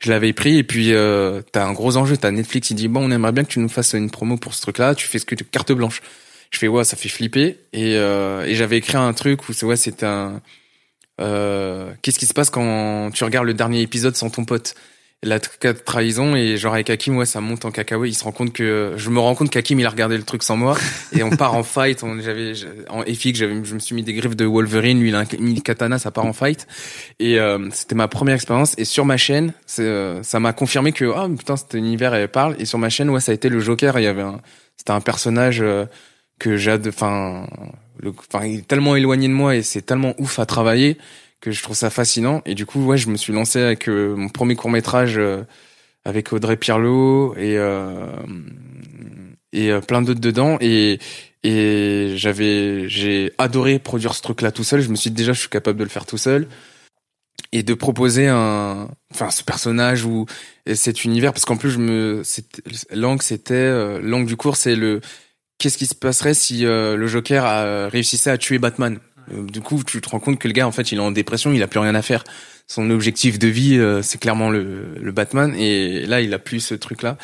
Je 0.00 0.10
l'avais 0.10 0.32
pris 0.34 0.58
et 0.58 0.64
puis 0.64 0.92
euh, 0.92 1.40
t'as 1.52 1.64
un 1.64 1.72
gros 1.72 1.96
enjeu, 1.96 2.16
t'as 2.16 2.30
Netflix 2.30 2.70
il 2.70 2.74
dit 2.74 2.88
bon 2.88 3.08
on 3.08 3.10
aimerait 3.10 3.32
bien 3.32 3.44
que 3.44 3.48
tu 3.50 3.60
nous 3.60 3.68
fasses 3.68 3.94
une 3.94 4.10
promo 4.10 4.36
pour 4.36 4.54
ce 4.54 4.60
truc-là, 4.62 4.94
tu 4.94 5.06
fais 5.06 5.18
ce 5.18 5.24
que 5.26 5.34
tu 5.34 5.44
carte 5.44 5.72
blanche. 5.72 6.02
Je 6.50 6.58
fais 6.58 6.68
ouais 6.68 6.84
ça 6.84 6.96
fait 6.96 7.08
flipper 7.08 7.58
et 7.72 7.96
euh, 7.96 8.44
et 8.44 8.54
j'avais 8.54 8.76
écrit 8.76 8.96
un 8.96 9.12
truc 9.12 9.48
où 9.48 9.52
c'est 9.52 9.66
ouais 9.66 9.76
c'était 9.76 10.06
un 10.06 10.40
euh, 11.20 11.92
qu'est-ce 12.02 12.18
qui 12.18 12.26
se 12.26 12.34
passe 12.34 12.50
quand 12.50 13.10
tu 13.12 13.24
regardes 13.24 13.46
le 13.46 13.54
dernier 13.54 13.80
épisode 13.80 14.16
sans 14.16 14.30
ton 14.30 14.44
pote? 14.44 14.74
La 15.24 15.40
trahison 15.40 16.36
et 16.36 16.56
genre 16.56 16.74
avec 16.74 16.90
Hakim 16.90 17.16
ouais 17.16 17.26
ça 17.26 17.40
monte 17.40 17.64
en 17.64 17.70
cacahuète. 17.70 18.10
Il 18.10 18.14
se 18.14 18.24
rend 18.24 18.32
compte 18.32 18.52
que 18.52 18.94
je 18.96 19.10
me 19.10 19.18
rends 19.18 19.34
compte 19.34 19.50
qu'Hakim 19.50 19.80
il 19.80 19.86
a 19.86 19.90
regardé 19.90 20.16
le 20.16 20.22
truc 20.22 20.42
sans 20.42 20.56
moi 20.56 20.76
et 21.12 21.22
on 21.22 21.30
part 21.30 21.54
en 21.54 21.62
fight. 21.62 22.02
On 22.02 22.20
j'avais 22.20 22.52
en 22.88 23.02
FX 23.02 23.34
j'avais 23.34 23.64
je 23.64 23.74
me 23.74 23.78
suis 23.78 23.94
mis 23.94 24.02
des 24.02 24.12
griffes 24.12 24.36
de 24.36 24.44
Wolverine. 24.44 25.00
Lui 25.00 25.08
il 25.08 25.14
a 25.14 25.24
mis 25.38 25.62
katana 25.62 25.98
ça 25.98 26.10
part 26.10 26.26
en 26.26 26.32
fight. 26.32 26.66
Et 27.18 27.40
euh, 27.40 27.68
c'était 27.72 27.94
ma 27.94 28.08
première 28.08 28.34
expérience. 28.34 28.74
Et 28.78 28.84
sur 28.84 29.04
ma 29.04 29.16
chaîne 29.16 29.52
euh, 29.78 30.22
ça 30.22 30.40
m'a 30.40 30.52
confirmé 30.52 30.92
que 30.92 31.04
oh, 31.04 31.28
putain 31.36 31.56
cet 31.56 31.74
univers 31.74 32.14
elle 32.14 32.28
parle. 32.28 32.56
Et 32.58 32.66
sur 32.66 32.78
ma 32.78 32.90
chaîne 32.90 33.10
ouais 33.10 33.20
ça 33.20 33.32
a 33.32 33.34
été 33.34 33.48
le 33.48 33.60
Joker. 33.60 33.98
Il 33.98 34.04
y 34.04 34.08
avait 34.08 34.22
un 34.22 34.40
c'était 34.76 34.92
un 34.92 35.00
personnage 35.00 35.60
euh, 35.62 35.86
que 36.38 36.56
j'ai 36.56 36.76
enfin 36.88 37.46
enfin 38.18 38.44
il 38.44 38.58
est 38.58 38.68
tellement 38.68 38.96
éloigné 38.96 39.28
de 39.28 39.32
moi 39.32 39.56
et 39.56 39.62
c'est 39.62 39.82
tellement 39.82 40.14
ouf 40.18 40.38
à 40.38 40.46
travailler 40.46 40.98
que 41.44 41.50
je 41.50 41.62
trouve 41.62 41.76
ça 41.76 41.90
fascinant. 41.90 42.40
Et 42.46 42.54
du 42.54 42.64
coup, 42.64 42.82
ouais, 42.86 42.96
je 42.96 43.10
me 43.10 43.16
suis 43.18 43.32
lancé 43.32 43.60
avec 43.60 43.86
euh, 43.88 44.16
mon 44.16 44.30
premier 44.30 44.56
court 44.56 44.70
métrage 44.70 45.18
euh, 45.18 45.42
avec 46.06 46.32
Audrey 46.32 46.56
Pirlo 46.56 47.34
et 47.36 47.58
euh, 47.58 48.06
et 49.52 49.70
plein 49.86 50.00
d'autres 50.00 50.20
dedans. 50.20 50.56
Et 50.62 50.98
et 51.42 52.14
j'avais 52.16 52.88
j'ai 52.88 53.32
adoré 53.36 53.78
produire 53.78 54.14
ce 54.14 54.22
truc-là 54.22 54.52
tout 54.52 54.64
seul. 54.64 54.80
Je 54.80 54.88
me 54.88 54.96
suis 54.96 55.10
dit 55.10 55.16
déjà, 55.16 55.34
je 55.34 55.40
suis 55.40 55.50
capable 55.50 55.78
de 55.78 55.84
le 55.84 55.90
faire 55.90 56.06
tout 56.06 56.16
seul 56.16 56.48
et 57.52 57.62
de 57.62 57.74
proposer 57.74 58.28
un 58.28 58.88
enfin 59.12 59.30
ce 59.30 59.44
personnage 59.44 60.04
ou 60.06 60.24
cet 60.74 61.04
univers 61.04 61.32
parce 61.32 61.44
qu'en 61.44 61.56
plus 61.56 61.70
je 61.70 61.78
me 61.78 62.22
l'angle 62.90 63.22
c'était 63.22 64.00
l'angle 64.00 64.26
du 64.26 64.36
cours 64.36 64.56
c'est 64.56 64.76
le 64.76 65.00
qu'est-ce 65.58 65.78
qui 65.78 65.86
se 65.86 65.94
passerait 65.94 66.34
si 66.34 66.62
le 66.62 67.06
Joker 67.06 67.90
réussissait 67.90 68.30
à 68.30 68.38
tuer 68.38 68.58
Batman? 68.58 68.98
euh, 68.98 69.13
du 69.30 69.60
coup, 69.60 69.82
tu 69.84 70.00
te 70.00 70.08
rends 70.08 70.20
compte 70.20 70.38
que 70.38 70.48
le 70.48 70.52
gars, 70.52 70.66
en 70.66 70.72
fait, 70.72 70.92
il 70.92 70.98
est 70.98 71.00
en 71.00 71.10
dépression, 71.10 71.52
il 71.52 71.62
a 71.62 71.66
plus 71.66 71.80
rien 71.80 71.94
à 71.94 72.02
faire. 72.02 72.24
Son 72.66 72.90
objectif 72.90 73.38
de 73.38 73.48
vie, 73.48 73.76
euh, 73.76 74.02
c'est 74.02 74.18
clairement 74.18 74.50
le, 74.50 74.94
le, 75.00 75.12
Batman, 75.12 75.54
et 75.56 76.06
là, 76.06 76.20
il 76.20 76.32
a 76.32 76.38
plus 76.38 76.60
ce 76.60 76.74
truc-là. 76.74 77.16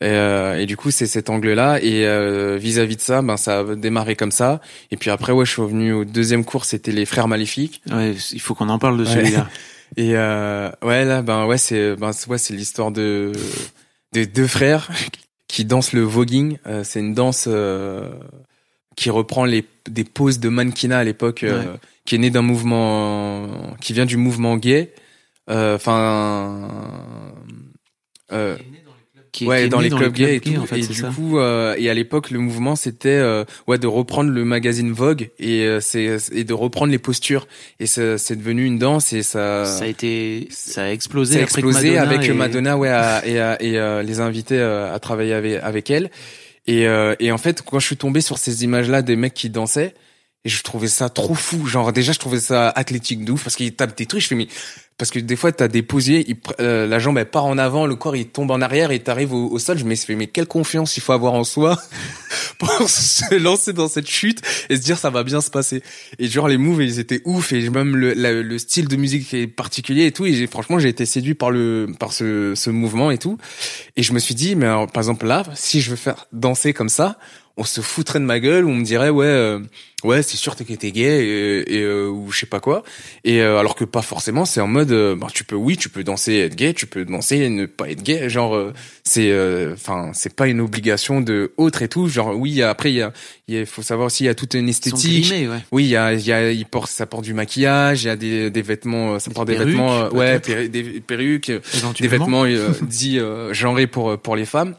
Et, 0.00 0.06
euh, 0.06 0.58
et, 0.58 0.66
du 0.66 0.76
coup, 0.76 0.90
c'est 0.90 1.06
cet 1.06 1.30
angle-là. 1.30 1.78
Et 1.82 2.06
vis-à-vis 2.58 2.96
de 2.96 3.00
ça, 3.00 3.22
ben 3.22 3.36
ça 3.36 3.60
a 3.60 3.74
démarré 3.74 4.16
comme 4.16 4.30
ça. 4.30 4.60
Et 4.90 4.96
puis 4.96 5.10
après, 5.10 5.32
ouais, 5.32 5.44
je 5.44 5.52
suis 5.52 5.62
revenu 5.62 5.92
au 5.92 6.04
deuxième 6.04 6.44
cours, 6.44 6.64
c'était 6.64 6.92
les 6.92 7.06
Frères 7.06 7.28
Maléfiques. 7.28 7.82
Ouais, 7.90 8.14
il 8.32 8.40
faut 8.40 8.54
qu'on 8.54 8.68
en 8.68 8.78
parle 8.78 8.98
de 8.98 9.04
celui-là. 9.04 9.48
et 9.96 10.12
ouais, 10.12 11.04
là, 11.04 11.22
ben 11.22 11.46
ouais, 11.46 11.58
c'est 11.58 11.96
ben 11.96 12.10
ouais, 12.28 12.38
c'est 12.38 12.54
l'histoire 12.54 12.90
de 12.90 13.32
de 14.12 14.24
deux 14.24 14.46
frères 14.46 14.90
qui 15.48 15.64
dansent 15.64 15.92
le 15.92 16.02
voguing. 16.02 16.58
c'est 16.82 17.00
une 17.00 17.14
danse 17.14 17.48
qui 18.96 19.10
reprend 19.10 19.44
les 19.44 19.64
des 19.88 20.04
poses 20.04 20.38
de 20.40 20.48
mannequinat 20.48 20.98
à 20.98 21.04
l'époque, 21.04 21.42
euh, 21.42 21.76
qui 22.04 22.14
est 22.14 22.18
né 22.18 22.30
d'un 22.30 22.42
mouvement, 22.42 23.74
qui 23.80 23.92
vient 23.92 24.06
du 24.06 24.16
mouvement 24.16 24.56
gay. 24.56 24.92
Euh, 25.50 25.76
enfin, 25.76 26.70
euh, 28.32 28.56
qui 29.34 29.46
ouais, 29.46 29.68
dans 29.68 29.80
les 29.80 29.90
clubs 29.90 30.12
gays 30.12 30.36
et 30.36 30.40
tout. 30.40 30.56
En 30.56 30.64
fait, 30.64 30.78
et 30.78 30.86
du 30.86 31.02
coup, 31.02 31.38
euh, 31.38 31.74
et 31.76 31.90
à 31.90 31.94
l'époque, 31.94 32.30
le 32.30 32.38
mouvement 32.38 32.76
c'était 32.76 33.08
euh, 33.08 33.44
ouais 33.66 33.78
de 33.78 33.88
reprendre 33.88 34.30
le 34.30 34.44
magazine 34.44 34.92
Vogue 34.92 35.30
et 35.38 35.64
euh, 35.64 35.80
c'est 35.80 36.16
et 36.32 36.44
de 36.44 36.54
reprendre 36.54 36.92
les 36.92 36.98
postures. 36.98 37.46
Et 37.80 37.86
c'est 37.86 38.36
devenu 38.36 38.64
une 38.64 38.78
danse 38.78 39.12
et 39.12 39.22
ça. 39.22 39.64
Ça 39.64 39.84
a 39.84 39.86
été, 39.88 40.46
ça 40.50 40.84
a 40.84 40.90
explosé. 40.90 41.34
Ça 41.34 41.40
a 41.40 41.42
explosé 41.42 41.98
avec 41.98 42.30
Madonna, 42.30 42.78
ouais, 42.78 42.90
et, 43.26 43.36
et, 43.66 44.02
les 44.04 44.20
invités 44.20 44.60
à 44.60 44.98
travailler 45.00 45.34
avec 45.34 45.60
avec 45.62 45.90
elle. 45.90 46.10
Et, 46.66 46.86
euh, 46.86 47.14
et 47.18 47.32
en 47.32 47.38
fait, 47.38 47.62
quand 47.62 47.78
je 47.78 47.86
suis 47.86 47.96
tombé 47.96 48.20
sur 48.20 48.38
ces 48.38 48.64
images-là 48.64 49.02
des 49.02 49.16
mecs 49.16 49.34
qui 49.34 49.50
dansaient, 49.50 49.94
et 50.44 50.50
je 50.50 50.62
trouvais 50.62 50.88
ça 50.88 51.08
trop 51.08 51.34
fou. 51.34 51.66
Genre 51.66 51.92
déjà, 51.92 52.12
je 52.12 52.18
trouvais 52.18 52.40
ça 52.40 52.68
athlétique 52.68 53.24
de 53.24 53.32
ouf 53.32 53.44
parce 53.44 53.56
qu'ils 53.56 53.74
tapent 53.74 53.96
des 53.96 54.06
trucs. 54.06 54.22
Je 54.22 54.28
fais 54.28 54.34
mais 54.34 54.48
parce 54.96 55.10
que 55.10 55.18
des 55.18 55.34
fois 55.34 55.50
t'as 55.50 55.66
des 55.66 55.82
posiers, 55.82 56.36
euh, 56.60 56.86
la 56.86 57.00
jambe 57.00 57.18
elle 57.18 57.28
part 57.28 57.46
en 57.46 57.58
avant, 57.58 57.84
le 57.86 57.96
corps 57.96 58.14
il 58.14 58.28
tombe 58.28 58.52
en 58.52 58.60
arrière 58.60 58.92
et 58.92 59.00
t'arrives 59.00 59.32
au, 59.32 59.58
sol. 59.58 59.78
Je 59.78 59.84
me 59.84 59.94
suis 59.94 60.14
mais 60.14 60.28
quelle 60.28 60.46
confiance 60.46 60.96
il 60.96 61.00
faut 61.00 61.12
avoir 61.12 61.32
en 61.32 61.42
soi 61.42 61.80
pour 62.58 62.88
se 62.88 63.34
lancer 63.34 63.72
dans 63.72 63.88
cette 63.88 64.08
chute 64.08 64.40
et 64.68 64.76
se 64.76 64.82
dire 64.82 64.98
ça 64.98 65.10
va 65.10 65.24
bien 65.24 65.40
se 65.40 65.50
passer. 65.50 65.82
Et 66.18 66.28
genre 66.28 66.46
les 66.46 66.58
moves 66.58 66.82
ils 66.82 67.00
étaient 67.00 67.22
ouf 67.24 67.52
et 67.52 67.68
même 67.70 67.96
le, 67.96 68.12
le 68.14 68.58
style 68.58 68.86
de 68.86 68.96
musique 68.96 69.32
est 69.34 69.46
particulier 69.46 70.06
et 70.06 70.12
tout. 70.12 70.26
Et 70.26 70.46
franchement 70.46 70.78
j'ai 70.78 70.90
été 70.90 71.06
séduit 71.06 71.34
par 71.34 71.50
le 71.50 71.88
par 71.98 72.12
ce, 72.12 72.54
ce 72.54 72.70
mouvement 72.70 73.10
et 73.10 73.18
tout. 73.18 73.38
Et 73.96 74.02
je 74.02 74.12
me 74.12 74.18
suis 74.18 74.34
dit 74.34 74.54
mais 74.54 74.66
par 74.92 74.98
exemple 74.98 75.26
là 75.26 75.42
si 75.54 75.80
je 75.80 75.90
veux 75.90 75.96
faire 75.96 76.26
danser 76.32 76.72
comme 76.72 76.88
ça, 76.90 77.18
on 77.56 77.64
se 77.64 77.80
foutrait 77.80 78.18
de 78.18 78.24
ma 78.24 78.40
gueule, 78.40 78.64
on 78.64 78.74
me 78.74 78.84
dirait 78.84 79.10
ouais 79.10 79.26
euh, 79.26 79.60
ouais 80.02 80.22
c'est 80.22 80.36
sûr 80.36 80.56
que 80.56 80.64
t'es 80.64 80.90
gay 80.90 81.24
et, 81.24 81.76
et 81.76 81.82
euh, 81.82 82.08
ou 82.08 82.32
je 82.32 82.40
sais 82.40 82.46
pas 82.46 82.58
quoi. 82.58 82.82
Et 83.22 83.40
euh, 83.40 83.58
alors 83.58 83.76
que 83.76 83.84
pas 83.84 84.02
forcément 84.02 84.44
c'est 84.44 84.60
en 84.60 84.66
mode 84.66 84.92
bah, 85.16 85.28
tu 85.32 85.44
peux 85.44 85.54
oui 85.54 85.76
tu 85.76 85.88
peux 85.88 86.02
danser 86.02 86.32
et 86.32 86.40
être 86.40 86.56
gay 86.56 86.74
tu 86.74 86.86
peux 86.86 87.04
danser 87.04 87.36
et 87.36 87.48
ne 87.50 87.66
pas 87.66 87.88
être 87.90 88.02
gay. 88.02 88.28
Genre 88.28 88.72
c'est 89.04 89.32
enfin 89.72 90.10
c'est 90.14 90.34
pas 90.34 90.48
une 90.48 90.60
obligation 90.60 91.20
de 91.20 91.52
autre 91.56 91.82
et 91.82 91.88
tout. 91.88 92.08
Genre 92.08 92.34
oui 92.36 92.60
après 92.60 92.90
il 92.90 92.96
y 92.96 93.02
a 93.02 93.12
il 93.46 93.66
faut 93.66 93.82
savoir 93.82 94.06
aussi 94.06 94.24
il 94.24 94.26
y 94.26 94.30
a 94.30 94.34
toute 94.34 94.54
une 94.54 94.68
esthétique. 94.68 95.32
oui 95.70 95.84
il 95.84 95.90
y 95.90 95.96
a 95.96 96.12
il 96.12 96.26
y 96.26 96.32
a 96.32 96.50
il 96.50 96.66
porte 96.66 96.90
ça 96.90 97.06
porte 97.06 97.24
du 97.24 97.34
maquillage 97.34 98.02
il 98.02 98.06
y 98.06 98.10
a 98.10 98.16
des, 98.16 98.50
des 98.50 98.62
vêtements 98.62 99.20
ça 99.20 99.30
porte 99.30 99.46
des 99.46 99.56
vêtements 99.56 100.08
ouais 100.08 100.40
des 100.40 101.00
perruques 101.00 101.52
des 102.00 102.08
vêtements 102.08 102.46
dits 102.82 103.20
genrés 103.52 103.86
pour 103.86 104.18
pour 104.18 104.34
les 104.34 104.44
femmes 104.46 104.74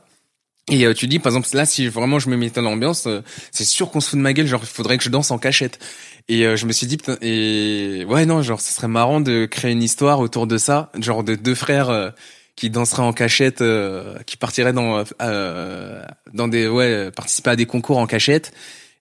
et 0.72 0.86
euh, 0.86 0.94
tu 0.94 1.08
dis, 1.08 1.20
par 1.20 1.32
exemple, 1.32 1.48
là, 1.56 1.66
si 1.66 1.88
vraiment 1.88 2.18
je 2.18 2.30
me 2.30 2.38
mettais 2.38 2.62
dans 2.62 2.70
l'ambiance, 2.72 3.06
euh, 3.06 3.22
c'est 3.52 3.66
sûr 3.66 3.92
qu'on 3.92 4.00
se 4.00 4.10
fout 4.10 4.18
de 4.18 4.24
ma 4.24 4.34
gueule, 4.34 4.48
genre, 4.48 4.62
il 4.64 4.68
faudrait 4.68 4.98
que 4.98 5.04
je 5.04 5.10
danse 5.10 5.30
en 5.30 5.38
cachette. 5.38 5.80
Et 6.28 6.46
euh, 6.46 6.56
je 6.56 6.66
me 6.66 6.72
suis 6.72 6.88
dit, 6.88 6.98
putain, 6.98 7.18
et 7.22 8.04
ouais, 8.08 8.26
non, 8.26 8.42
genre, 8.42 8.60
ce 8.60 8.74
serait 8.74 8.88
marrant 8.88 9.22
de 9.22 9.46
créer 9.46 9.72
une 9.72 9.84
histoire 9.84 10.20
autour 10.20 10.48
de 10.48 10.58
ça, 10.58 10.92
genre 11.00 11.24
de 11.24 11.36
deux 11.36 11.54
frères 11.54 12.14
qui 12.56 12.72
danseraient 12.72 13.04
en 13.04 13.14
cachette, 13.14 13.64
qui 14.26 14.38
partiraient 14.38 14.74
dans, 14.74 15.04
dans 16.34 16.48
des, 16.48 16.68
ouais, 16.68 17.12
participer 17.12 17.52
à 17.52 17.56
des 17.56 17.68
concours 17.68 18.00
en 18.00 18.08
cachette 18.08 18.52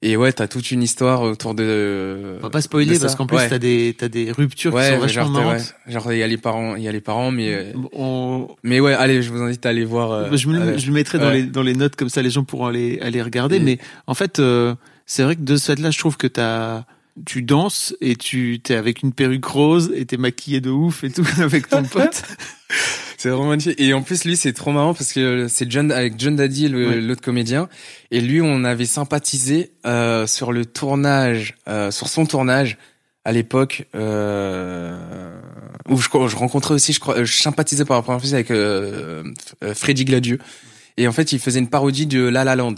et 0.07 0.19
ouais, 0.19 0.33
t'as 0.33 0.47
toute 0.49 0.71
une 0.71 0.83
histoire 0.83 1.23
autour 1.23 1.55
de. 1.55 2.37
On 2.39 2.43
va 2.43 2.51
pas 2.51 2.61
spoiler 2.61 2.99
parce 2.99 3.17
qu'en 3.17 3.27
plus 3.27 3.39
t'as 3.49 3.59
des 3.59 3.97
t'as 3.99 4.09
des 4.09 4.31
ruptures 4.31 4.77
qui 4.77 4.85
sont 4.85 4.99
vachement 4.99 5.31
marrantes. 5.31 5.75
Genre 5.89 6.13
il 6.13 6.19
y 6.19 6.23
a 6.23 6.27
les 6.27 6.37
parents, 6.37 6.77
il 6.77 6.83
y 6.83 6.89
a 6.89 6.93
les 6.93 7.01
parents, 7.01 7.31
mais 7.31 7.73
On... 7.95 8.49
mais 8.63 8.81
ouais, 8.81 8.93
allez, 8.93 9.23
je 9.23 9.31
vous 9.31 9.41
invite 9.41 9.65
à 9.65 9.71
aller 9.71 9.87
voir. 9.87 10.13
Euh, 10.13 10.37
je, 10.37 10.47
me, 10.49 10.77
je 10.77 10.87
le 10.87 10.93
mettrai 10.93 11.19
dans 11.19 11.31
les 11.31 11.45
dans 11.45 11.63
les 11.63 11.75
notes 11.75 11.97
comme 11.97 12.11
ça, 12.11 12.21
les 12.21 12.29
gens 12.29 12.45
pourront 12.45 12.67
aller 12.67 13.01
aller 13.01 13.23
regarder. 13.23 13.61
Mais 13.61 13.79
en 14.07 14.13
fait, 14.13 14.41
euh, 14.41 14.75
c'est 15.07 15.23
vrai 15.23 15.37
que 15.37 15.41
de 15.41 15.57
ce 15.57 15.73
fait-là, 15.73 15.91
je 15.91 15.99
trouve 15.99 16.19
que 16.19 16.27
t'as 16.27 16.85
tu 17.27 17.43
danses 17.43 17.95
et 18.01 18.17
tu 18.17 18.61
t'es 18.63 18.75
avec 18.75 19.03
une 19.03 19.13
perruque 19.13 19.45
rose 19.45 19.93
et 19.95 20.05
t'es 20.05 20.17
maquillé 20.17 20.61
de 20.61 20.71
ouf 20.71 21.05
et 21.05 21.11
tout 21.11 21.27
avec 21.39 21.69
ton 21.69 21.85
pote. 21.85 22.23
C'est 23.17 23.31
vraiment 23.31 23.51
magnifique. 23.51 23.81
Et 23.81 23.95
en 23.95 24.03
plus, 24.03 24.25
lui, 24.27 24.37
c'est 24.37 24.53
trop 24.53 24.71
marrant 24.71 24.93
parce 24.93 25.15
que 25.15 25.47
c'est 25.49 25.71
John 25.71 25.91
avec 25.91 26.15
John 26.19 26.37
Daddy, 26.37 26.69
l'autre 26.69 27.23
comédien. 27.23 27.71
Et 28.11 28.21
lui, 28.21 28.43
on 28.43 28.65
avait 28.65 28.85
sympathisé 28.85 29.71
euh, 29.87 30.27
sur 30.27 30.53
le 30.53 30.67
tournage, 30.67 31.55
euh, 31.67 31.91
sur 31.91 32.09
son 32.09 32.27
tournage 32.27 32.77
à 33.25 33.33
l'époque 33.33 33.87
euh, 33.95 35.41
où 35.89 35.97
je, 35.97 36.09
je, 36.13 36.37
rencontrais 36.37 36.75
aussi, 36.75 36.93
je 36.93 37.01
crois, 37.01 37.25
je 37.25 37.33
sympathisais 37.33 37.87
par 37.87 37.97
la 37.97 38.03
première 38.03 38.21
fois 38.21 38.35
avec 38.35 38.51
euh, 38.51 39.25
Freddy 39.73 40.05
Gladieux. 40.05 40.39
Et 40.99 41.09
en 41.09 41.13
fait, 41.13 41.33
il 41.33 41.39
faisait 41.39 41.61
une 41.61 41.71
parodie 41.71 42.07
de 42.07 42.23
La 42.23 42.45
La 42.45 42.57
Land. 42.57 42.75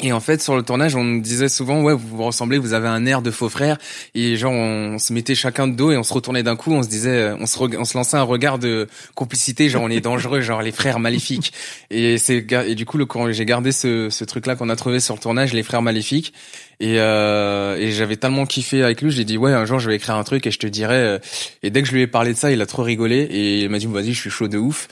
Et 0.00 0.12
en 0.12 0.20
fait, 0.20 0.42
sur 0.42 0.56
le 0.56 0.62
tournage, 0.62 0.96
on 0.96 1.04
nous 1.04 1.20
disait 1.20 1.48
souvent, 1.48 1.82
ouais, 1.82 1.92
vous 1.92 2.16
vous 2.16 2.24
ressemblez, 2.24 2.58
vous 2.58 2.72
avez 2.72 2.88
un 2.88 3.06
air 3.06 3.22
de 3.22 3.30
faux 3.30 3.48
frère. 3.48 3.78
Et 4.14 4.36
genre, 4.36 4.52
on, 4.52 4.98
se 4.98 5.12
mettait 5.12 5.34
chacun 5.34 5.68
de 5.68 5.76
dos 5.76 5.92
et 5.92 5.96
on 5.96 6.02
se 6.02 6.12
retournait 6.12 6.42
d'un 6.42 6.56
coup, 6.56 6.72
on 6.72 6.82
se 6.82 6.88
disait, 6.88 7.32
on 7.38 7.46
se, 7.46 7.58
on 7.58 7.84
se 7.84 7.96
lançait 7.96 8.16
un 8.16 8.22
regard 8.22 8.58
de 8.58 8.88
complicité, 9.14 9.68
genre 9.68 9.82
on 9.82 9.90
est 9.90 10.00
dangereux, 10.00 10.40
genre 10.40 10.62
les 10.62 10.72
frères 10.72 10.98
maléfiques. 10.98 11.52
Et 11.90 12.18
c'est, 12.18 12.44
et 12.66 12.74
du 12.74 12.84
coup, 12.84 12.98
le 12.98 13.06
j'ai 13.30 13.44
gardé 13.44 13.70
ce, 13.70 14.10
ce 14.10 14.24
truc-là 14.24 14.56
qu'on 14.56 14.68
a 14.70 14.76
trouvé 14.76 14.98
sur 14.98 15.14
le 15.14 15.20
tournage, 15.20 15.52
les 15.52 15.62
frères 15.62 15.82
maléfiques. 15.82 16.32
Et, 16.80 16.98
euh, 16.98 17.76
et 17.76 17.92
j'avais 17.92 18.16
tellement 18.16 18.44
kiffé 18.44 18.82
avec 18.82 19.02
lui, 19.02 19.12
j'ai 19.12 19.24
dit 19.24 19.38
ouais 19.38 19.52
un 19.52 19.64
jour 19.66 19.78
je 19.78 19.88
vais 19.88 19.94
écrire 19.94 20.16
un 20.16 20.24
truc 20.24 20.46
et 20.48 20.50
je 20.50 20.58
te 20.58 20.66
dirai. 20.66 20.96
Euh, 20.96 21.18
et 21.62 21.70
dès 21.70 21.80
que 21.80 21.86
je 21.86 21.92
lui 21.92 22.02
ai 22.02 22.06
parlé 22.08 22.32
de 22.32 22.38
ça, 22.38 22.50
il 22.50 22.60
a 22.60 22.66
trop 22.66 22.82
rigolé 22.82 23.20
et 23.20 23.60
il 23.62 23.68
m'a 23.68 23.78
dit 23.78 23.86
vas-y 23.86 24.12
je 24.12 24.20
suis 24.20 24.30
chaud 24.30 24.48
de 24.48 24.58
ouf. 24.58 24.88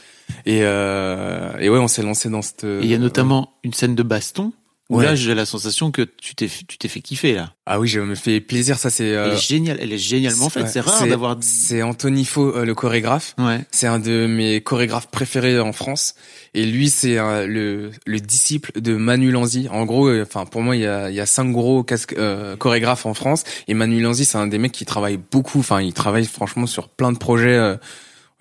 Et, 0.47 0.61
euh, 0.63 1.51
et 1.59 1.69
ouais 1.69 1.79
on 1.81 1.89
s'est 1.89 2.03
lancé 2.03 2.31
dans 2.31 2.43
cette. 2.43 2.65
Il 2.65 2.87
y 2.87 2.95
a 2.95 2.99
notamment 2.99 3.55
une 3.65 3.73
scène 3.73 3.97
de 3.97 4.05
baston 4.05 4.53
Où 4.91 4.99
Ouais. 4.99 5.05
là, 5.05 5.15
j'ai 5.15 5.35
la 5.37 5.47
sensation 5.47 5.93
que 5.93 6.03
tu 6.03 6.35
t'es, 6.35 6.49
tu 6.49 6.77
t'es 6.77 6.89
fait 6.89 7.01
kiffer, 7.01 7.33
là. 7.35 7.55
Ah 7.65 7.79
oui, 7.79 7.87
je 7.87 8.01
me 8.01 8.17
fais 8.17 8.41
plaisir. 8.41 8.77
Ça 8.77 8.91
c'est. 8.91 9.07
Elle 9.07 9.17
euh, 9.17 9.35
est 9.35 9.41
géniale, 9.41 9.79
elle 9.81 9.93
est 9.93 9.99
génialement 9.99 10.51
faite. 10.51 10.67
C'est 10.69 10.81
rare 10.81 11.07
d'avoir. 11.07 11.37
C'est 11.43 11.81
Anthony 11.83 12.25
Faux, 12.25 12.57
euh, 12.57 12.65
le 12.65 12.75
chorégraphe. 12.75 13.37
Ouais. 13.39 13.61
C'est 13.71 13.87
un 13.87 14.01
de 14.01 14.27
mes 14.27 14.61
chorégraphes 14.61 15.07
préférés 15.09 15.61
en 15.61 15.73
France. 15.73 16.15
Et 16.55 16.67
lui, 16.67 16.91
c'est 16.91 17.19
euh, 17.19 17.47
le, 17.47 17.93
le 18.05 18.19
disciple 18.19 18.73
de 18.81 18.97
Manu 18.97 19.31
Lanzi. 19.31 19.69
En 19.71 19.85
gros, 19.87 20.09
euh, 20.09 20.25
enfin 20.27 20.45
pour 20.45 20.63
moi, 20.63 20.75
il 20.75 20.83
y 20.83 20.87
a, 20.87 21.09
il 21.09 21.15
y 21.15 21.21
a 21.21 21.27
cinq 21.27 21.53
gros 21.53 21.85
casque, 21.85 22.15
euh, 22.19 22.57
chorégraphes 22.57 23.07
en 23.07 23.15
France. 23.15 23.45
Et 23.69 23.75
Manu 23.75 24.01
Lanzi, 24.03 24.25
c'est 24.25 24.39
un 24.39 24.49
des 24.49 24.59
mecs 24.59 24.73
qui 24.73 24.85
travaille 24.87 25.21
beaucoup. 25.31 25.61
Enfin, 25.61 25.81
il 25.81 25.93
travaille 25.93 26.27
franchement 26.27 26.67
sur 26.67 26.89
plein 26.89 27.13
de 27.13 27.19
projets. 27.19 27.55
euh, 27.57 27.77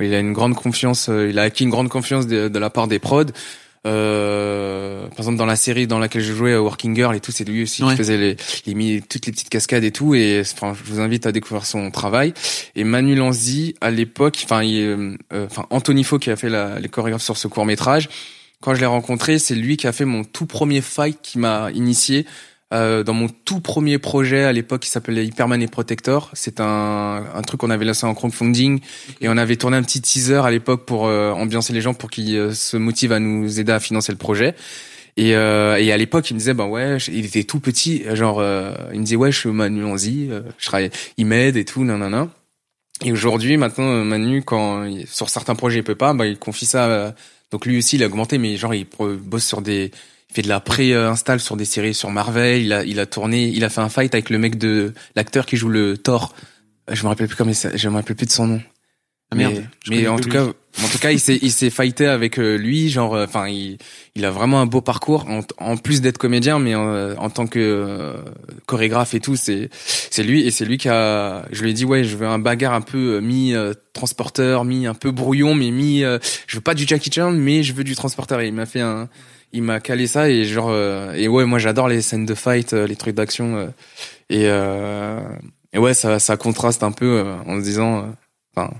il 0.01 0.13
a 0.15 0.19
une 0.19 0.33
grande 0.33 0.55
confiance. 0.55 1.09
euh, 1.09 1.29
il 1.29 1.37
a 1.37 1.43
acquis 1.43 1.63
une 1.65 1.69
grande 1.69 1.89
confiance 1.89 2.25
de, 2.25 2.47
de 2.47 2.59
la 2.59 2.71
part 2.71 2.87
des 2.87 2.97
prods. 2.97 3.25
Euh, 3.87 5.07
par 5.09 5.19
exemple, 5.19 5.37
dans 5.37 5.45
la 5.45 5.55
série 5.55 5.87
dans 5.87 5.99
laquelle 5.99 6.21
je 6.21 6.33
jouais, 6.33 6.55
Working 6.55 6.95
Girl 6.95 7.15
et 7.15 7.19
tout, 7.19 7.31
c'est 7.31 7.47
lui 7.47 7.63
aussi 7.63 7.83
Ouais. 7.83 7.91
qui 7.91 7.97
faisait 7.97 8.17
les, 8.17 8.35
il 8.65 8.75
mis 8.75 9.01
toutes 9.01 9.25
les 9.25 9.31
petites 9.31 9.49
cascades 9.49 9.83
et 9.83 9.91
tout. 9.91 10.15
Et 10.15 10.41
enfin, 10.41 10.73
je 10.73 10.91
vous 10.91 10.99
invite 10.99 11.25
à 11.25 11.31
découvrir 11.31 11.65
son 11.65 11.89
travail. 11.91 12.33
Et 12.75 12.83
Manu 12.83 13.15
Lanzi, 13.15 13.75
à 13.81 13.91
l'époque, 13.91 14.39
enfin, 14.43 14.63
il, 14.63 14.81
euh, 14.81 15.17
euh, 15.33 15.45
enfin 15.45 15.65
Anthony 15.69 16.03
Faux 16.03 16.19
qui 16.19 16.29
a 16.31 16.35
fait 16.35 16.49
la, 16.49 16.79
les 16.79 16.89
chorégraphes 16.89 17.23
sur 17.23 17.37
ce 17.37 17.47
court 17.47 17.65
métrage. 17.65 18.09
Quand 18.61 18.75
je 18.75 18.81
l'ai 18.81 18.85
rencontré, 18.85 19.39
c'est 19.39 19.55
lui 19.55 19.77
qui 19.77 19.87
a 19.87 19.93
fait 19.93 20.03
mon 20.05 20.25
tout 20.25 20.45
premier 20.45 20.81
fight 20.81 21.17
qui 21.21 21.39
m'a 21.39 21.71
initié 21.73 22.25
euh, 22.73 23.03
dans 23.03 23.13
mon 23.13 23.27
tout 23.29 23.61
premier 23.61 23.97
projet 23.97 24.43
à 24.43 24.51
l'époque 24.53 24.81
qui 24.81 24.89
s'appelait 24.89 25.25
Hyperman 25.25 25.61
et 25.61 25.67
Protector. 25.67 26.29
C'est 26.33 26.59
un, 26.59 27.23
un 27.33 27.41
truc 27.41 27.59
qu'on 27.61 27.69
avait 27.69 27.85
lancé 27.85 28.05
en 28.05 28.13
crowdfunding 28.13 28.79
et 29.21 29.29
on 29.29 29.37
avait 29.37 29.55
tourné 29.55 29.77
un 29.77 29.83
petit 29.83 30.01
teaser 30.01 30.41
à 30.45 30.51
l'époque 30.51 30.85
pour 30.85 31.07
euh, 31.07 31.31
ambiancer 31.31 31.73
les 31.73 31.81
gens 31.81 31.93
pour 31.93 32.09
qu'ils 32.09 32.35
euh, 32.35 32.53
se 32.53 32.77
motivent 32.77 33.13
à 33.13 33.19
nous 33.19 33.59
aider 33.59 33.71
à 33.71 33.79
financer 33.79 34.11
le 34.11 34.17
projet. 34.17 34.55
Et, 35.17 35.35
euh, 35.35 35.77
et 35.77 35.91
à 35.91 35.97
l'époque, 35.97 36.29
il 36.29 36.35
me 36.35 36.39
disait, 36.39 36.53
bah 36.53 36.65
ouais, 36.65 36.97
il 37.11 37.25
était 37.25 37.43
tout 37.43 37.59
petit, 37.59 38.03
genre, 38.13 38.39
euh, 38.39 38.73
il 38.93 38.99
me 38.99 39.03
disait, 39.03 39.17
ouais, 39.17 39.31
je 39.33 39.39
suis 39.39 39.49
Manu 39.49 39.81
Lanzi, 39.81 40.27
euh, 40.29 40.41
je 40.57 40.65
travaille, 40.67 40.91
il 41.17 41.25
m'aide 41.25 41.57
et 41.57 41.65
tout, 41.65 41.83
nanana. 41.83 42.29
Et 43.03 43.11
aujourd'hui, 43.11 43.57
maintenant, 43.57 43.85
euh, 43.91 44.03
Manu, 44.03 44.43
quand 44.43 44.85
il- 44.85 45.07
sur 45.07 45.29
certains 45.29 45.55
projets, 45.55 45.79
il 45.79 45.83
peut 45.83 45.95
pas, 45.95 46.13
bah, 46.13 46.25
il 46.25 46.37
confie 46.37 46.65
ça. 46.65 46.85
euh, 46.85 47.11
donc 47.51 47.65
lui 47.65 47.77
aussi, 47.79 47.95
il 47.97 48.03
a 48.03 48.05
augmenté, 48.05 48.37
mais 48.37 48.55
genre, 48.55 48.73
il 48.73 48.85
bosse 48.97 49.45
sur 49.45 49.61
des, 49.61 49.91
il 50.29 50.35
fait 50.35 50.41
de 50.41 50.47
la 50.49 50.59
pré-install 50.59 51.39
sur 51.39 51.57
des 51.57 51.65
séries 51.65 51.93
sur 51.93 52.11
Marvel. 52.11 52.61
Il 52.61 52.73
a, 52.73 52.83
il 52.83 52.99
a 52.99 53.05
tourné, 53.05 53.47
il 53.47 53.63
a 53.63 53.69
fait 53.69 53.81
un 53.81 53.89
fight 53.89 54.13
avec 54.13 54.29
le 54.29 54.37
mec 54.37 54.57
de 54.57 54.93
l'acteur 55.15 55.45
qui 55.45 55.57
joue 55.57 55.69
le 55.69 55.97
Thor. 55.97 56.35
Euh, 56.89 56.95
Je 56.95 57.03
me 57.03 57.07
rappelle 57.09 57.27
plus 57.27 57.35
comment 57.35 57.51
il 57.51 57.77
je 57.77 57.89
me 57.89 57.95
rappelle 57.95 58.15
plus 58.15 58.27
de 58.27 58.31
son 58.31 58.47
nom. 58.47 58.61
Ah, 59.31 59.35
merde. 59.35 59.63
Mais, 59.89 60.07
en 60.07 60.17
tout 60.17 60.29
lui. 60.29 60.31
cas, 60.33 60.45
en 60.45 60.87
tout 60.91 60.97
cas, 60.97 61.11
il 61.11 61.19
s'est, 61.19 61.37
il 61.43 61.51
s'est 61.51 61.69
fighté 61.69 62.07
avec 62.07 62.39
euh, 62.39 62.57
lui, 62.57 62.89
genre, 62.89 63.13
euh, 63.13 63.25
enfin, 63.25 63.47
il, 63.47 63.77
il 64.15 64.25
a 64.25 64.31
vraiment 64.31 64.59
un 64.59 64.65
beau 64.65 64.81
parcours 64.81 65.27
en, 65.29 65.41
en 65.59 65.77
plus 65.77 66.01
d'être 66.01 66.17
comédien, 66.17 66.57
mais 66.57 66.73
en, 66.73 67.11
en 67.15 67.29
tant 67.29 67.45
que 67.45 67.59
euh, 67.59 68.13
chorégraphe 68.65 69.13
et 69.13 69.19
tout, 69.19 69.35
c'est, 69.35 69.69
c'est 70.09 70.23
lui 70.23 70.47
et 70.47 70.49
c'est 70.51 70.65
lui 70.65 70.79
qui 70.79 70.89
a, 70.89 71.45
je 71.51 71.61
lui 71.61 71.69
ai 71.69 71.73
dit 71.73 71.85
ouais, 71.85 72.03
je 72.03 72.17
veux 72.17 72.25
un 72.25 72.39
bagarre 72.39 72.73
un 72.73 72.81
peu 72.81 73.19
mi 73.19 73.53
euh, 73.53 73.73
transporteur, 73.93 74.65
mi 74.65 74.87
un 74.87 74.95
peu 74.95 75.11
brouillon, 75.11 75.53
mais 75.53 75.69
mi, 75.69 76.03
euh, 76.03 76.17
je 76.47 76.55
veux 76.55 76.63
pas 76.63 76.73
du 76.73 76.87
Jackie 76.87 77.11
Chan, 77.11 77.31
mais 77.31 77.61
je 77.61 77.73
veux 77.73 77.83
du 77.83 77.95
transporteur. 77.95 78.41
Et 78.41 78.47
il 78.47 78.53
m'a 78.53 78.65
fait 78.65 78.81
un, 78.81 79.09
il 79.53 79.63
m'a 79.63 79.79
calé 79.79 80.07
ça 80.07 80.29
et 80.29 80.43
genre, 80.45 80.69
euh, 80.69 81.13
et 81.13 81.27
ouais, 81.27 81.45
moi 81.45 81.59
j'adore 81.59 81.87
les 81.87 82.01
scènes 82.01 82.25
de 82.25 82.35
fight, 82.35 82.73
euh, 82.73 82.85
les 82.87 82.95
trucs 82.95 83.15
d'action 83.15 83.55
euh, 83.57 83.67
et, 84.29 84.43
euh, 84.47 85.19
et 85.73 85.79
ouais, 85.79 85.93
ça, 85.93 86.19
ça 86.19 86.37
contraste 86.37 86.83
un 86.83 86.91
peu 86.91 87.05
euh, 87.25 87.35
en 87.45 87.57
se 87.57 87.63
disant, 87.63 88.13
enfin 88.55 88.71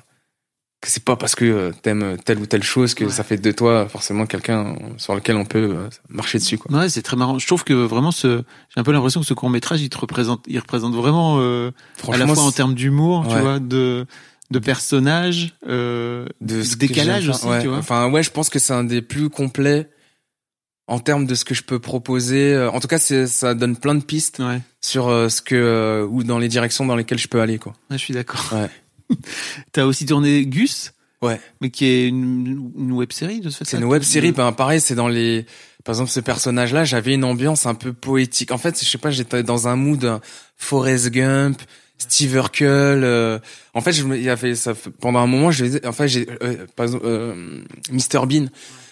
que 0.82 0.88
c'est 0.90 1.04
pas 1.04 1.18
parce 1.18 1.36
que 1.36 1.74
t'aimes 1.82 2.16
telle 2.24 2.40
ou 2.40 2.46
telle 2.46 2.64
chose 2.64 2.94
que 2.94 3.04
Ouais. 3.04 3.10
ça 3.12 3.26
fait 3.26 3.36
de 3.36 3.52
toi 3.52 3.90
forcément 3.90 4.26
quelqu'un 4.26 4.76
sur 4.96 5.14
lequel 5.14 5.36
on 5.36 5.44
peut 5.44 5.76
marcher 6.08 6.38
dessus 6.38 6.58
quoi. 6.58 6.74
Ouais, 6.74 6.88
c'est 6.88 7.02
très 7.02 7.18
marrant. 7.18 7.38
Je 7.38 7.46
trouve 7.46 7.66
que 7.66 7.74
vraiment 7.74 8.12
ce, 8.12 8.44
j'ai 8.74 8.80
un 8.80 8.84
peu 8.84 8.94
l'impression 8.94 9.20
que 9.20 9.26
ce 9.26 9.34
court 9.34 9.50
métrage, 9.50 9.82
il 9.82 9.90
te 9.90 9.98
représente, 9.98 10.46
il 10.48 10.58
représente 10.58 10.96
vraiment 10.96 11.36
euh, 11.42 11.72
à 12.10 12.16
la 12.18 12.26
fois 12.28 12.44
en 12.44 12.52
termes 12.54 12.76
d'humour, 12.76 13.26
tu 13.30 13.38
vois, 13.38 13.60
de 13.60 14.06
de 14.52 14.60
personnages, 14.60 15.54
euh, 15.68 16.26
de 16.42 16.64
décalage 16.78 17.28
aussi. 17.28 17.46
Ouais. 17.46 17.62
tu 17.62 17.68
vois. 17.68 17.78
Enfin 17.80 18.10
ouais, 18.10 18.24
je 18.24 18.32
pense 18.32 18.50
que 18.50 18.58
c'est 18.58 18.74
un 18.74 18.86
des 18.86 19.02
plus 19.02 19.30
complets 19.30 19.90
en 20.90 21.00
termes 21.00 21.26
de 21.26 21.36
ce 21.36 21.46
que 21.46 21.54
je 21.54 21.64
peux 21.64 21.80
proposer. 21.80 22.54
Euh, 22.54 22.70
En 22.72 22.80
tout 22.80 22.88
cas, 22.88 23.00
ça 23.00 23.54
donne 23.54 23.78
plein 23.78 23.96
de 23.96 24.04
pistes 24.04 24.40
Ouais, 24.40 24.60
sur 24.82 25.08
euh, 25.08 25.30
ce 25.30 25.42
que 25.42 25.56
euh, 25.56 26.06
ou 26.06 26.24
dans 26.24 26.40
les 26.40 26.48
directions 26.50 26.86
dans 26.86 26.96
lesquelles 26.98 27.18
je 27.20 27.28
peux 27.28 27.40
aller 27.42 27.58
quoi. 27.60 27.74
Ouais, 27.90 27.98
je 27.98 28.04
suis 28.04 28.14
d'accord. 28.14 28.46
Ouais. 28.54 28.70
T'as 29.72 29.86
aussi 29.86 30.06
tourné 30.06 30.46
Gus. 30.46 30.92
Ouais. 31.22 31.40
Mais 31.62 31.70
qui 31.70 31.86
est 31.86 32.08
une, 32.08 32.72
une 32.78 32.92
web 32.94 33.12
série 33.12 33.42
de 33.42 33.50
ce 33.50 33.60
fait. 33.60 33.66
C'est 33.66 33.78
une 33.78 33.84
web 33.84 34.04
série, 34.04 34.32
ben 34.32 34.52
pareil, 34.54 34.80
c'est 34.80 34.96
dans 34.96 35.10
les 35.10 35.46
par 35.84 35.94
exemple 35.96 36.12
ce 36.12 36.20
personnage 36.22 36.74
là, 36.74 36.86
j'avais 36.86 37.14
une 37.14 37.24
ambiance 37.26 37.66
un 37.66 37.76
peu 37.76 37.92
poétique. 37.94 38.52
En 38.52 38.58
fait, 38.58 38.80
je 38.82 38.90
sais 38.90 38.98
pas, 38.98 39.12
j'étais 39.12 39.44
dans 39.44 39.68
un 39.68 39.76
mood 39.76 40.20
Forrest 40.56 41.10
Gump, 41.10 41.62
Steve 41.98 42.34
Urkel. 42.36 43.04
euh, 43.04 43.38
en 43.74 43.82
fait, 43.82 43.92
je 43.92 44.06
il 44.16 44.24
y 44.24 44.30
avait 44.30 44.56
ça 44.56 44.74
fait- 44.74 44.92
pendant 44.92 45.20
un 45.20 45.28
moment, 45.28 45.52
je 45.52 45.86
en 45.86 45.92
fait, 45.92 46.08
j'ai 46.08 46.26
euh, 46.42 46.66
par 46.78 46.86
exemple 46.86 47.06
euh, 47.06 47.64
Mr 47.92 48.26
Bean. 48.26 48.46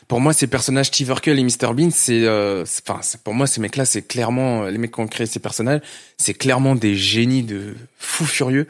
Pour 0.08 0.22
moi, 0.22 0.32
ces 0.34 0.48
personnages 0.48 0.88
Steve 0.88 1.10
Urkel 1.10 1.38
et 1.38 1.44
Mr 1.44 1.74
Bean, 1.74 1.90
c'est 1.92 2.24
euh, 2.24 2.64
enfin, 2.88 3.02
pour 3.24 3.34
moi 3.34 3.46
ces 3.46 3.60
mecs-là, 3.60 3.86
c'est 3.86 4.04
clairement 4.04 4.64
euh, 4.64 4.72
les 4.72 4.78
mecs 4.78 4.94
qui 4.94 5.00
ont 5.02 5.08
créé 5.08 5.28
ces 5.28 5.40
personnages, 5.40 5.82
c'est 6.18 6.34
clairement 6.34 6.76
des 6.76 6.96
génies 6.96 7.44
de 7.44 7.76
fous 7.98 8.26
furieux. 8.26 8.68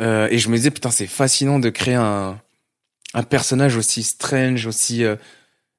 Euh, 0.00 0.26
et 0.30 0.38
je 0.38 0.48
me 0.48 0.56
disais 0.56 0.72
putain, 0.72 0.90
c'est 0.90 1.06
fascinant 1.06 1.60
de 1.60 1.70
créer 1.70 1.94
un 1.94 2.40
un 3.14 3.22
personnage 3.22 3.76
aussi 3.76 4.02
strange, 4.02 4.66
aussi 4.66 5.04
euh, 5.04 5.16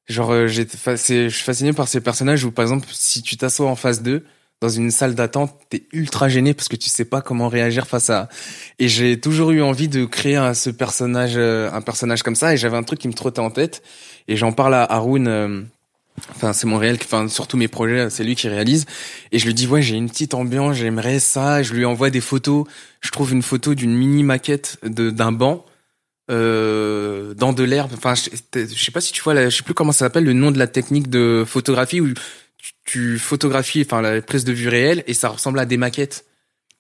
genre 0.08 0.32
euh, 0.32 0.48
je 0.48 0.64
suis 0.64 1.44
fasciné 1.44 1.74
par 1.74 1.88
ces 1.88 2.02
personnages 2.02 2.46
où 2.46 2.52
par 2.52 2.64
exemple 2.64 2.88
si 2.92 3.22
tu 3.22 3.38
t'assois 3.38 3.70
en 3.70 3.76
face 3.76 4.02
d'eux 4.02 4.26
dans 4.62 4.70
une 4.70 4.90
salle 4.92 5.16
d'attente, 5.16 5.54
t'es 5.70 5.84
ultra 5.92 6.30
gêné 6.30 6.54
parce 6.54 6.70
que 6.70 6.76
tu 6.76 6.90
sais 6.90 7.06
pas 7.06 7.22
comment 7.22 7.50
réagir 7.50 7.88
face 7.88 8.10
à. 8.10 8.30
Et 8.80 8.88
j'ai 8.88 9.20
toujours 9.20 9.52
eu 9.52 9.62
envie 9.62 9.88
de 9.88 10.06
créer 10.06 10.38
un, 10.38 10.54
ce 10.54 10.70
personnage, 10.70 11.34
euh, 11.36 11.70
un 11.72 11.82
personnage 11.82 12.24
comme 12.24 12.36
ça. 12.36 12.54
Et 12.54 12.58
j'avais 12.58 12.78
un 12.78 12.84
truc 12.84 13.00
qui 13.00 13.08
me 13.08 13.14
trottait 13.14 13.42
en 13.42 13.52
tête. 13.52 13.84
Et 14.28 14.36
j'en 14.38 14.52
parle 14.54 14.74
à 14.74 14.84
Haroun. 14.84 15.28
euh, 15.28 15.62
Enfin, 16.32 16.54
c'est 16.54 16.66
mon 16.66 16.78
réel, 16.78 16.98
enfin, 17.04 17.28
sur 17.28 17.46
tous 17.46 17.58
mes 17.58 17.68
projets, 17.68 18.10
c'est 18.10 18.24
lui 18.24 18.36
qui 18.36 18.48
réalise. 18.48 18.86
Et 19.34 19.38
je 19.38 19.46
lui 19.46 19.54
dis, 19.54 19.68
ouais, 19.68 19.82
j'ai 19.82 19.98
une 19.98 20.10
petite 20.10 20.34
ambiance, 20.34 20.78
j'aimerais 20.78 21.20
ça. 21.20 21.62
Je 21.62 21.74
lui 21.74 21.84
envoie 21.84 22.10
des 22.10 22.22
photos. 22.22 22.66
Je 23.02 23.12
trouve 23.12 23.34
une 23.34 23.42
photo 23.42 23.76
d'une 23.76 23.94
mini 23.94 24.24
maquette 24.24 24.78
de, 24.82 25.10
d'un 25.10 25.34
banc, 25.34 25.66
euh, 26.32 27.34
dans 27.34 27.52
de 27.52 27.64
l'herbe. 27.64 27.92
Enfin, 27.98 28.14
je, 28.16 28.30
je 28.54 28.84
sais 28.84 28.92
pas 28.92 29.02
si 29.02 29.12
tu 29.12 29.22
vois, 29.24 29.34
la, 29.34 29.50
je 29.50 29.58
sais 29.58 29.64
plus 29.64 29.74
comment 29.74 29.92
ça 29.92 30.06
s'appelle, 30.06 30.24
le 30.24 30.32
nom 30.32 30.52
de 30.52 30.58
la 30.58 30.68
technique 30.68 31.10
de 31.10 31.44
photographie 31.46 32.00
où 32.00 32.08
tu, 32.86 33.18
photographies, 33.20 33.84
enfin, 33.86 34.02
la 34.02 34.22
prise 34.22 34.46
de 34.46 34.54
vue 34.54 34.70
réelle 34.70 35.04
et 35.08 35.14
ça 35.14 35.30
ressemble 35.30 35.60
à 35.60 35.66
des 35.66 35.78
maquettes. 35.78 36.26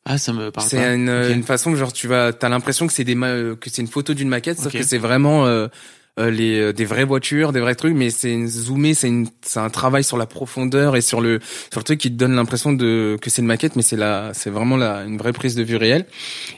Ah, 0.05 0.17
ça 0.19 0.33
me 0.33 0.51
parle 0.51 0.67
C'est 0.67 0.77
une, 0.93 1.09
une 1.09 1.43
façon, 1.43 1.75
genre, 1.75 1.91
tu 1.91 2.07
vas, 2.07 2.31
t'as 2.31 2.49
l'impression 2.49 2.85
que 2.85 2.93
c'est 2.93 3.03
des, 3.03 3.15
ma- 3.15 3.55
que 3.59 3.69
c'est 3.69 3.81
une 3.81 3.87
photo 3.87 4.13
d'une 4.13 4.29
maquette, 4.29 4.59
sauf 4.59 4.71
que 4.71 4.83
c'est 4.83 4.99
vraiment 4.99 5.47
euh, 5.47 5.67
euh, 6.19 6.29
les 6.29 6.59
euh, 6.59 6.73
des 6.73 6.85
vraies 6.85 7.05
voitures, 7.05 7.51
des 7.51 7.59
vrais 7.59 7.73
trucs, 7.73 7.95
mais 7.95 8.11
c'est 8.11 8.45
zoomé, 8.45 8.93
c'est 8.93 9.07
une, 9.07 9.27
c'est 9.41 9.59
un 9.59 9.71
travail 9.71 10.03
sur 10.03 10.17
la 10.17 10.27
profondeur 10.27 10.95
et 10.95 11.01
sur 11.01 11.21
le 11.21 11.39
sur 11.71 11.79
le 11.79 11.83
truc 11.83 11.99
qui 11.99 12.11
te 12.11 12.15
donne 12.15 12.35
l'impression 12.35 12.71
de 12.71 13.17
que 13.19 13.31
c'est 13.31 13.41
une 13.41 13.47
maquette, 13.47 13.75
mais 13.75 13.81
c'est 13.81 13.95
la, 13.97 14.31
c'est 14.35 14.51
vraiment 14.51 14.77
la 14.77 15.03
une 15.05 15.17
vraie 15.17 15.33
prise 15.33 15.55
de 15.55 15.63
vue 15.63 15.75
réelle. 15.75 16.05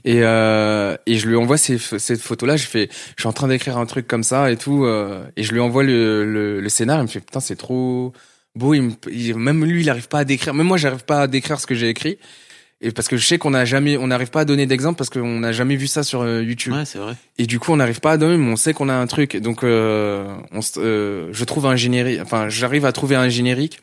Et 0.03 0.19
euh, 0.23 0.97
et 1.05 1.17
je 1.17 1.27
lui 1.27 1.37
envoie 1.37 1.57
ces 1.57 1.77
cette 1.77 2.21
photo 2.21 2.45
là, 2.45 2.57
je 2.57 2.67
fais, 2.67 2.89
je 3.15 3.21
suis 3.21 3.29
en 3.29 3.33
train 3.33 3.47
d'écrire 3.47 3.77
un 3.77 3.85
truc 3.85 4.07
comme 4.07 4.23
ça 4.23 4.51
et 4.51 4.57
tout, 4.57 4.83
euh, 4.83 5.23
et 5.37 5.43
je 5.43 5.53
lui 5.53 5.61
envoie 5.61 5.83
le 5.83 6.25
le, 6.25 6.59
le 6.59 6.69
scénar, 6.69 6.99
il 6.99 7.03
me 7.03 7.07
fait 7.07 7.21
putain 7.21 7.39
c'est 7.39 7.55
trop 7.55 8.11
beau, 8.57 8.73
il 8.73 8.81
me- 8.81 8.91
il- 9.11 9.35
même 9.37 9.63
lui 9.63 9.81
il 9.81 9.89
arrive 9.89 10.07
pas 10.09 10.19
à 10.19 10.25
décrire, 10.25 10.53
même 10.53 10.67
moi 10.67 10.77
j'arrive 10.77 11.05
pas 11.05 11.21
à 11.21 11.27
décrire 11.27 11.59
ce 11.59 11.67
que 11.67 11.75
j'ai 11.75 11.89
écrit. 11.89 12.17
Et 12.79 12.91
parce 12.91 13.07
que 13.07 13.17
je 13.17 13.25
sais 13.25 13.39
qu'on 13.39 13.49
n'a 13.49 13.65
jamais, 13.65 13.97
on 13.97 14.05
n'arrive 14.07 14.29
pas 14.29 14.41
à 14.41 14.45
donner 14.45 14.67
d'exemple 14.67 14.97
parce 14.99 15.09
qu'on 15.09 15.39
n'a 15.39 15.51
jamais 15.51 15.75
vu 15.75 15.87
ça 15.87 16.03
sur 16.03 16.21
euh, 16.21 16.43
YouTube. 16.43 16.73
Ouais, 16.73 16.85
c'est 16.85 16.99
vrai. 16.99 17.15
Et 17.39 17.47
du 17.47 17.57
coup, 17.59 17.71
on 17.71 17.77
n'arrive 17.77 18.01
pas 18.01 18.11
à 18.11 18.17
donner, 18.17 18.37
mais 18.37 18.51
on 18.51 18.55
sait 18.55 18.73
qu'on 18.73 18.87
a 18.89 18.93
un 18.93 19.07
truc. 19.07 19.35
Donc, 19.37 19.63
euh, 19.63 20.27
on, 20.51 20.59
euh, 20.77 21.29
je 21.31 21.43
trouve 21.43 21.65
un 21.65 21.75
générique. 21.75 22.19
Enfin, 22.21 22.49
j'arrive 22.49 22.85
à 22.85 22.91
trouver 22.91 23.15
un 23.15 23.29
générique 23.29 23.79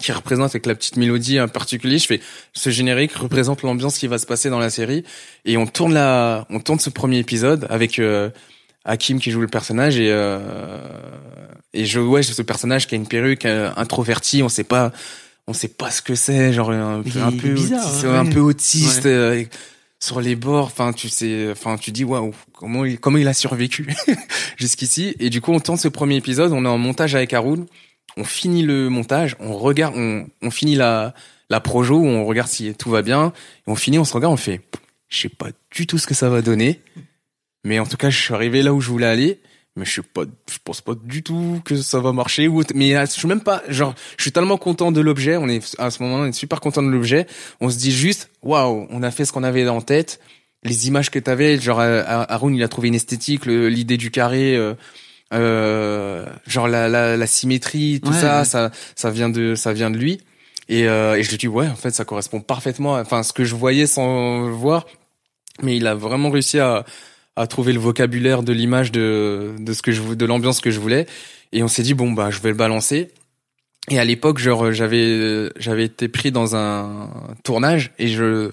qui 0.00 0.10
représente 0.10 0.50
avec 0.50 0.66
la 0.66 0.74
petite 0.74 0.96
mélodie 0.96 1.38
en 1.38 1.46
particulier. 1.46 1.98
Je 1.98 2.06
fais 2.06 2.20
ce 2.52 2.70
générique 2.70 3.12
représente 3.12 3.62
l'ambiance 3.62 3.98
qui 3.98 4.08
va 4.08 4.18
se 4.18 4.26
passer 4.26 4.50
dans 4.50 4.58
la 4.58 4.70
série. 4.70 5.04
Et 5.44 5.56
on 5.56 5.66
tourne 5.68 5.94
la, 5.94 6.44
on 6.50 6.58
tourne 6.58 6.80
ce 6.80 6.90
premier 6.90 7.18
épisode 7.20 7.68
avec 7.70 8.00
euh, 8.00 8.30
Hakim 8.84 9.20
qui 9.20 9.30
joue 9.30 9.40
le 9.40 9.46
personnage 9.48 9.98
et 9.98 10.10
euh, 10.10 10.78
et 11.72 11.84
je 11.86 12.00
ouais, 12.00 12.22
ce 12.22 12.42
personnage 12.42 12.86
qui 12.86 12.94
a 12.94 12.98
une 12.98 13.06
perruque 13.08 13.46
euh, 13.46 13.70
introverti. 13.76 14.42
On 14.42 14.48
sait 14.48 14.64
pas, 14.64 14.92
on 15.46 15.52
sait 15.52 15.68
pas 15.68 15.90
ce 15.90 16.02
que 16.02 16.14
c'est. 16.14 16.52
Genre 16.52 16.70
un, 16.70 17.02
peu- 17.02 17.18
est- 17.18 17.22
un 17.22 17.30
peu, 17.32 17.54
bizarre, 17.54 17.86
autiste, 17.86 18.04
hein, 18.04 18.14
un 18.20 18.26
peu 18.26 18.40
autiste. 18.40 19.04
Ouais. 19.04 19.10
euh, 19.10 19.44
sur 20.00 20.20
les 20.20 20.34
bords, 20.34 20.66
enfin 20.66 20.92
tu 20.92 21.08
sais, 21.08 21.48
enfin 21.52 21.76
tu 21.76 21.92
dis 21.92 22.02
waouh 22.02 22.34
comment 22.52 22.84
il 22.84 22.98
comment 22.98 23.18
il 23.18 23.28
a 23.28 23.32
survécu 23.34 23.86
jusqu'ici 24.56 25.14
et 25.20 25.30
du 25.30 25.40
coup 25.40 25.52
on 25.52 25.60
tourne 25.60 25.78
ce 25.78 25.86
premier 25.86 26.16
épisode, 26.16 26.50
on 26.50 26.64
est 26.64 26.68
en 26.68 26.76
montage 26.76 27.14
avec 27.14 27.32
Haroun, 27.32 27.66
on 28.16 28.24
finit 28.24 28.62
le 28.64 28.88
montage, 28.88 29.36
on 29.38 29.56
regarde, 29.56 29.94
on, 29.96 30.26
on 30.42 30.50
finit 30.50 30.74
la 30.74 31.14
la 31.50 31.60
projo, 31.60 31.98
où 31.98 32.04
on 32.06 32.24
regarde 32.24 32.48
si 32.48 32.74
tout 32.74 32.90
va 32.90 33.02
bien 33.02 33.32
et 33.66 33.70
on 33.70 33.76
finit, 33.76 34.00
on 34.00 34.04
se 34.04 34.12
regarde, 34.14 34.32
on 34.34 34.36
fait, 34.38 34.60
je 35.08 35.20
sais 35.20 35.28
pas 35.28 35.50
du 35.70 35.86
tout 35.86 35.98
ce 35.98 36.08
que 36.08 36.14
ça 36.14 36.28
va 36.28 36.42
donner, 36.42 36.80
mais 37.64 37.78
en 37.78 37.86
tout 37.86 37.96
cas 37.96 38.10
je 38.10 38.18
suis 38.20 38.34
arrivé 38.34 38.62
là 38.62 38.72
où 38.74 38.80
je 38.80 38.88
voulais 38.90 39.06
aller, 39.06 39.40
mais 39.76 39.84
je 39.84 39.90
suis 39.90 40.02
pas, 40.02 40.22
je 40.50 40.58
pense 40.64 40.80
pas 40.82 40.92
du 41.02 41.22
tout 41.22 41.60
que 41.64 41.76
ça 41.76 41.98
va 42.00 42.12
marcher 42.12 42.46
ou, 42.48 42.62
mais 42.74 42.94
euh, 42.94 43.06
je 43.06 43.10
suis 43.12 43.28
même 43.28 43.40
pas, 43.40 43.62
genre, 43.68 43.94
je 44.18 44.22
suis 44.22 44.32
tellement 44.32 44.58
content 44.58 44.92
de 44.92 45.00
l'objet, 45.00 45.36
on 45.36 45.48
est, 45.48 45.74
à 45.78 45.90
ce 45.90 46.02
moment-là, 46.02 46.24
on 46.24 46.26
est 46.26 46.32
super 46.32 46.60
content 46.60 46.82
de 46.82 46.88
l'objet, 46.90 47.26
on 47.60 47.70
se 47.70 47.78
dit 47.78 47.90
juste, 47.92 48.30
waouh, 48.42 48.86
on 48.90 49.02
a 49.02 49.10
fait 49.10 49.24
ce 49.24 49.32
qu'on 49.32 49.42
avait 49.44 49.66
en 49.68 49.80
tête, 49.80 50.20
les 50.62 50.88
images 50.88 51.10
que 51.10 51.18
t'avais, 51.18 51.58
genre, 51.58 51.80
euh, 51.80 52.02
Haroun, 52.06 52.54
il 52.54 52.62
a 52.62 52.68
trouvé 52.68 52.88
une 52.88 52.94
esthétique, 52.94 53.46
l'idée 53.46 53.96
du 53.96 54.10
carré, 54.10 54.54
euh, 54.56 54.74
euh, 55.32 56.26
genre 56.46 56.68
la, 56.68 56.88
la, 56.88 57.16
la 57.16 57.26
symétrie, 57.26 58.00
tout 58.02 58.10
Ouais, 58.10 58.20
ça, 58.20 58.40
ouais. 58.40 58.44
ça, 58.44 58.70
ça 58.94 59.10
vient 59.10 59.28
de, 59.30 59.54
ça 59.54 59.72
vient 59.72 59.90
de 59.90 59.96
lui. 59.96 60.20
Et, 60.68 60.86
euh, 60.86 61.16
et 61.16 61.22
je 61.22 61.30
lui 61.30 61.38
dis 61.38 61.48
ouais, 61.48 61.66
en 61.66 61.74
fait, 61.74 61.90
ça 61.90 62.04
correspond 62.04 62.40
parfaitement, 62.40 62.94
à- 62.96 63.00
enfin, 63.02 63.22
ce 63.22 63.32
que 63.32 63.44
je 63.44 63.54
voyais 63.54 63.86
sans 63.86 64.46
le 64.46 64.52
voir. 64.52 64.86
Mais 65.62 65.76
il 65.76 65.86
a 65.86 65.94
vraiment 65.94 66.30
réussi 66.30 66.58
à, 66.58 66.84
à 67.36 67.46
trouver 67.46 67.72
le 67.72 67.80
vocabulaire 67.80 68.42
de 68.42 68.52
l'image 68.52 68.92
de, 68.92 69.52
de 69.58 69.72
ce 69.72 69.82
que 69.82 69.92
je, 69.92 70.02
de 70.02 70.26
l'ambiance 70.26 70.60
que 70.60 70.70
je 70.70 70.80
voulais. 70.80 71.06
Et 71.52 71.62
on 71.62 71.68
s'est 71.68 71.82
dit 71.82 71.94
bon 71.94 72.12
bah, 72.12 72.30
je 72.30 72.40
vais 72.40 72.50
le 72.50 72.56
balancer. 72.56 73.10
Et 73.90 73.98
à 73.98 74.04
l'époque, 74.04 74.38
genre, 74.38 74.72
j'avais, 74.72 75.50
j'avais 75.56 75.84
été 75.84 76.08
pris 76.08 76.30
dans 76.30 76.54
un 76.54 77.10
tournage 77.42 77.90
et 77.98 78.08
je, 78.08 78.52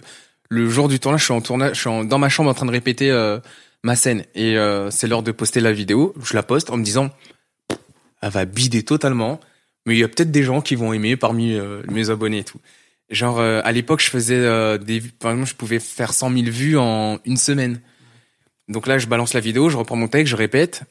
le 0.50 0.70
jour 0.70 0.88
du 0.88 1.00
tournage, 1.00 1.22
je 1.22 1.26
suis 1.26 1.34
en 1.34 1.42
tournage, 1.42 1.76
je 1.76 1.90
suis 1.90 2.08
dans 2.08 2.18
ma 2.18 2.30
chambre 2.30 2.50
en 2.50 2.54
train 2.54 2.66
de 2.66 2.72
répéter 2.72 3.12
euh, 3.12 3.40
ma 3.84 3.96
scène 3.96 4.26
et 4.34 4.58
euh, 4.58 4.90
c'est 4.90 5.08
l'heure 5.08 5.24
de 5.24 5.32
poster 5.32 5.60
la 5.60 5.72
vidéo. 5.72 6.14
Je 6.24 6.34
la 6.34 6.44
poste 6.44 6.72
en 6.72 6.78
me 6.78 6.84
disant, 6.84 7.12
elle 8.22 8.32
va 8.32 8.46
bider 8.46 8.84
totalement, 8.84 9.40
mais 9.86 9.96
il 9.96 10.00
y 10.00 10.04
a 10.04 10.08
peut-être 10.08 10.32
des 10.32 10.44
gens 10.44 10.62
qui 10.62 10.76
vont 10.76 10.92
aimer 10.92 11.16
parmi 11.16 11.54
euh, 11.54 11.84
mes 11.88 12.10
abonnés 12.10 12.40
et 12.40 12.44
tout. 12.44 12.60
Genre 13.12 13.40
à 13.40 13.72
l'époque, 13.72 14.02
je 14.02 14.10
faisais 14.12 14.78
des, 14.78 15.02
par 15.02 15.32
exemple, 15.32 15.50
je 15.50 15.56
pouvais 15.56 15.80
faire 15.80 16.14
100 16.14 16.32
000 16.32 16.44
vues 16.46 16.78
en 16.78 17.18
une 17.26 17.38
semaine. 17.38 17.82
Donc 18.70 18.88
là, 18.88 19.00
je 19.00 19.08
balance 19.08 19.34
la 19.34 19.40
vidéo, 19.40 19.70
je 19.70 19.78
reprends 19.78 19.96
mon 19.96 20.08
texte, 20.08 20.32
je 20.32 20.36
répète. 20.36 20.84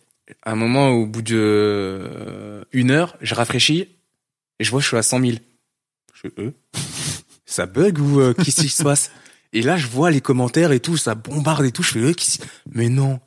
À 0.43 0.53
un 0.53 0.57
moment, 0.57 0.91
au 0.91 1.07
bout 1.07 1.23
de 1.23 1.37
euh, 1.39 2.65
une 2.73 2.91
heure, 2.91 3.17
je 3.23 3.35
rafraîchis 3.35 3.89
et 4.59 4.65
je 4.65 4.71
vois 4.71 4.81
que 4.81 4.85
je 4.85 4.89
suis 4.89 4.97
à 4.97 5.03
100 5.03 5.21
000. 5.21 5.33
Je 6.13 6.29
euh, 6.39 6.51
ça 7.47 7.67
bug 7.67 7.99
ou 7.99 8.21
euh, 8.21 8.35
qu'est-ce 8.35 8.61
qui 8.61 8.69
se 8.69 8.83
passe? 8.83 9.11
Et 9.53 9.63
là, 9.63 9.77
je 9.77 9.87
vois 9.87 10.11
les 10.11 10.21
commentaires 10.21 10.73
et 10.73 10.81
tout, 10.81 10.97
ça 10.97 11.15
bombarde 11.15 11.65
et 11.65 11.73
tout. 11.73 11.83
Je 11.83 11.93
fais, 11.93 12.01
euh, 12.01 12.13
mais 12.71 12.89
non. 12.89 13.21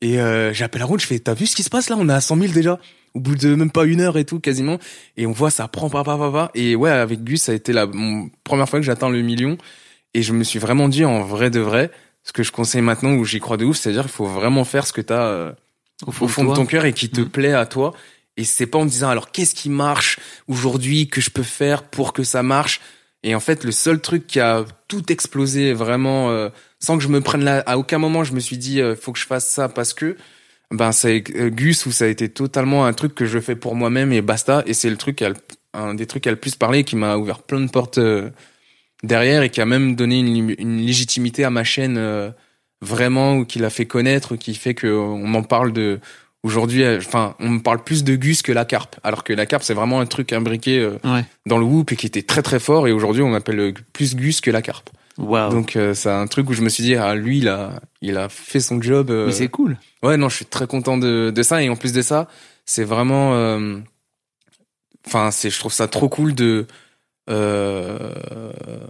Et 0.00 0.20
euh, 0.20 0.54
j'appelle 0.54 0.82
Aaron, 0.82 0.96
je 0.96 1.06
fais, 1.06 1.18
t'as 1.18 1.34
vu 1.34 1.46
ce 1.46 1.54
qui 1.54 1.62
se 1.62 1.68
passe 1.70 1.90
là? 1.90 1.96
On 1.98 2.08
est 2.08 2.12
à 2.12 2.20
100 2.20 2.36
000 2.36 2.52
déjà. 2.52 2.78
Au 3.12 3.20
bout 3.20 3.34
de 3.34 3.54
même 3.54 3.72
pas 3.72 3.84
une 3.84 4.00
heure 4.00 4.16
et 4.16 4.24
tout, 4.24 4.38
quasiment. 4.38 4.78
Et 5.16 5.26
on 5.26 5.32
voit, 5.32 5.50
ça 5.50 5.66
prend 5.68 5.90
pas, 5.90 6.04
pas, 6.04 6.16
pas, 6.16 6.30
pas. 6.30 6.50
Et 6.54 6.76
ouais, 6.76 6.90
avec 6.90 7.24
Gus, 7.24 7.42
ça 7.42 7.52
a 7.52 7.54
été 7.56 7.72
la 7.72 7.88
première 8.44 8.68
fois 8.68 8.78
que 8.78 8.86
j'atteins 8.86 9.10
le 9.10 9.20
million. 9.20 9.58
Et 10.14 10.22
je 10.22 10.32
me 10.32 10.44
suis 10.44 10.58
vraiment 10.58 10.88
dit, 10.88 11.04
en 11.04 11.22
vrai 11.22 11.50
de 11.50 11.60
vrai, 11.60 11.90
ce 12.24 12.32
que 12.32 12.42
je 12.42 12.52
conseille 12.52 12.82
maintenant, 12.82 13.12
où 13.14 13.24
j'y 13.24 13.40
crois 13.40 13.56
de 13.56 13.64
ouf, 13.64 13.76
c'est-à-dire 13.78 14.02
qu'il 14.02 14.10
faut 14.12 14.26
vraiment 14.26 14.64
faire 14.64 14.86
ce 14.86 14.92
que 14.92 15.00
t'as 15.00 15.22
euh, 15.26 15.52
Au 16.06 16.12
fond, 16.12 16.24
au 16.26 16.28
fond 16.28 16.44
de 16.44 16.54
ton 16.54 16.66
cœur 16.66 16.84
et 16.84 16.92
qui 16.92 17.08
te 17.08 17.20
Mm. 17.22 17.28
plaît 17.28 17.52
à 17.54 17.66
toi. 17.66 17.92
Et 18.36 18.44
c'est 18.44 18.66
pas 18.66 18.78
en 18.78 18.86
te 18.86 18.90
disant 18.90 19.08
alors 19.10 19.32
qu'est-ce 19.32 19.54
qui 19.54 19.68
marche 19.70 20.18
aujourd'hui 20.48 21.08
que 21.08 21.20
je 21.20 21.30
peux 21.30 21.42
faire 21.42 21.82
pour 21.82 22.12
que 22.12 22.22
ça 22.24 22.42
marche? 22.42 22.80
Et 23.22 23.34
en 23.34 23.40
fait, 23.40 23.64
le 23.64 23.72
seul 23.72 24.00
truc 24.00 24.26
qui 24.26 24.40
a 24.40 24.64
tout 24.88 25.12
explosé 25.12 25.74
vraiment 25.74 26.30
euh, 26.30 26.48
sans 26.78 26.96
que 26.96 27.02
je 27.02 27.08
me 27.08 27.20
prenne 27.20 27.44
là, 27.44 27.62
à 27.66 27.76
aucun 27.76 27.98
moment 27.98 28.24
je 28.24 28.32
me 28.32 28.40
suis 28.40 28.56
dit 28.56 28.80
euh, 28.80 28.96
faut 28.96 29.12
que 29.12 29.18
je 29.18 29.26
fasse 29.26 29.48
ça 29.50 29.68
parce 29.68 29.92
que 29.92 30.16
ben 30.70 30.92
c'est 30.92 31.20
Gus 31.20 31.84
où 31.84 31.92
ça 31.92 32.04
a 32.04 32.08
été 32.08 32.28
totalement 32.30 32.86
un 32.86 32.92
truc 32.94 33.14
que 33.14 33.26
je 33.26 33.38
fais 33.40 33.56
pour 33.56 33.74
moi-même 33.74 34.12
et 34.12 34.22
basta. 34.22 34.62
Et 34.66 34.72
c'est 34.72 34.88
le 34.88 34.96
truc 34.96 35.16
qui 35.16 35.24
a 35.24 35.30
le- 35.30 35.34
un 35.74 35.94
des 35.94 36.06
trucs 36.06 36.22
qui 36.22 36.28
a 36.28 36.32
le 36.32 36.38
plus 36.38 36.54
parlé, 36.56 36.78
et 36.80 36.84
qui 36.84 36.96
m'a 36.96 37.16
ouvert 37.16 37.42
plein 37.42 37.60
de 37.60 37.70
portes 37.70 37.98
derrière 39.02 39.42
et 39.42 39.50
qui 39.50 39.60
a 39.60 39.66
même 39.66 39.94
donné 39.96 40.18
une, 40.20 40.54
une 40.58 40.78
légitimité 40.78 41.44
à 41.44 41.50
ma 41.50 41.64
chaîne 41.64 41.96
euh, 41.98 42.30
vraiment 42.82 43.36
ou 43.36 43.44
qui 43.44 43.58
l'a 43.58 43.70
fait 43.70 43.86
connaître, 43.86 44.36
qui 44.36 44.54
fait 44.54 44.74
que 44.74 44.86
on 44.88 45.26
m'en 45.26 45.42
parle 45.42 45.72
de 45.72 46.00
aujourd'hui. 46.42 46.82
euh, 46.84 46.98
Enfin, 46.98 47.34
on 47.40 47.48
me 47.50 47.60
parle 47.60 47.82
plus 47.84 48.04
de 48.04 48.16
Gus 48.16 48.42
que 48.42 48.52
la 48.52 48.64
carpe, 48.64 48.96
alors 49.02 49.24
que 49.24 49.32
la 49.32 49.46
carpe 49.46 49.62
c'est 49.62 49.74
vraiment 49.74 50.00
un 50.00 50.06
truc 50.06 50.32
imbriqué 50.32 50.78
euh, 50.78 50.96
Ouais. 51.04 51.24
dans 51.46 51.58
le 51.58 51.64
whoop 51.64 51.92
et 51.92 51.96
qui 51.96 52.06
était 52.06 52.22
très 52.22 52.42
très 52.42 52.58
fort. 52.60 52.88
Et 52.88 52.92
aujourd'hui, 52.92 53.22
on 53.22 53.28
m'appelle 53.30 53.60
euh, 53.60 53.72
plus 53.92 54.14
Gus 54.16 54.40
que 54.40 54.50
la 54.50 54.62
carpe. 54.62 54.90
Waouh. 55.18 55.50
Donc 55.50 55.76
euh, 55.76 55.92
c'est 55.92 56.08
un 56.08 56.26
truc 56.26 56.48
où 56.48 56.54
je 56.54 56.62
me 56.62 56.70
suis 56.70 56.82
dit 56.82 56.94
ah 56.94 57.14
lui 57.14 57.38
il 57.38 57.48
a 57.48 57.80
il 58.00 58.16
a 58.16 58.28
fait 58.30 58.60
son 58.60 58.80
job. 58.80 59.10
euh, 59.10 59.26
Mais 59.26 59.32
c'est 59.32 59.48
cool. 59.48 59.76
Ouais, 60.02 60.16
non, 60.16 60.30
je 60.30 60.36
suis 60.36 60.46
très 60.46 60.66
content 60.66 60.96
de, 60.96 61.30
de 61.34 61.42
ça. 61.42 61.62
Et 61.62 61.68
en 61.68 61.76
plus 61.76 61.92
de 61.92 62.00
ça, 62.00 62.26
c'est 62.64 62.84
vraiment, 62.84 63.34
euh, 63.34 63.76
enfin, 65.06 65.30
c'est, 65.30 65.50
je 65.50 65.58
trouve 65.58 65.72
ça 65.72 65.88
trop 65.88 66.08
cool 66.08 66.34
de, 66.34 66.66
euh, 67.28 68.12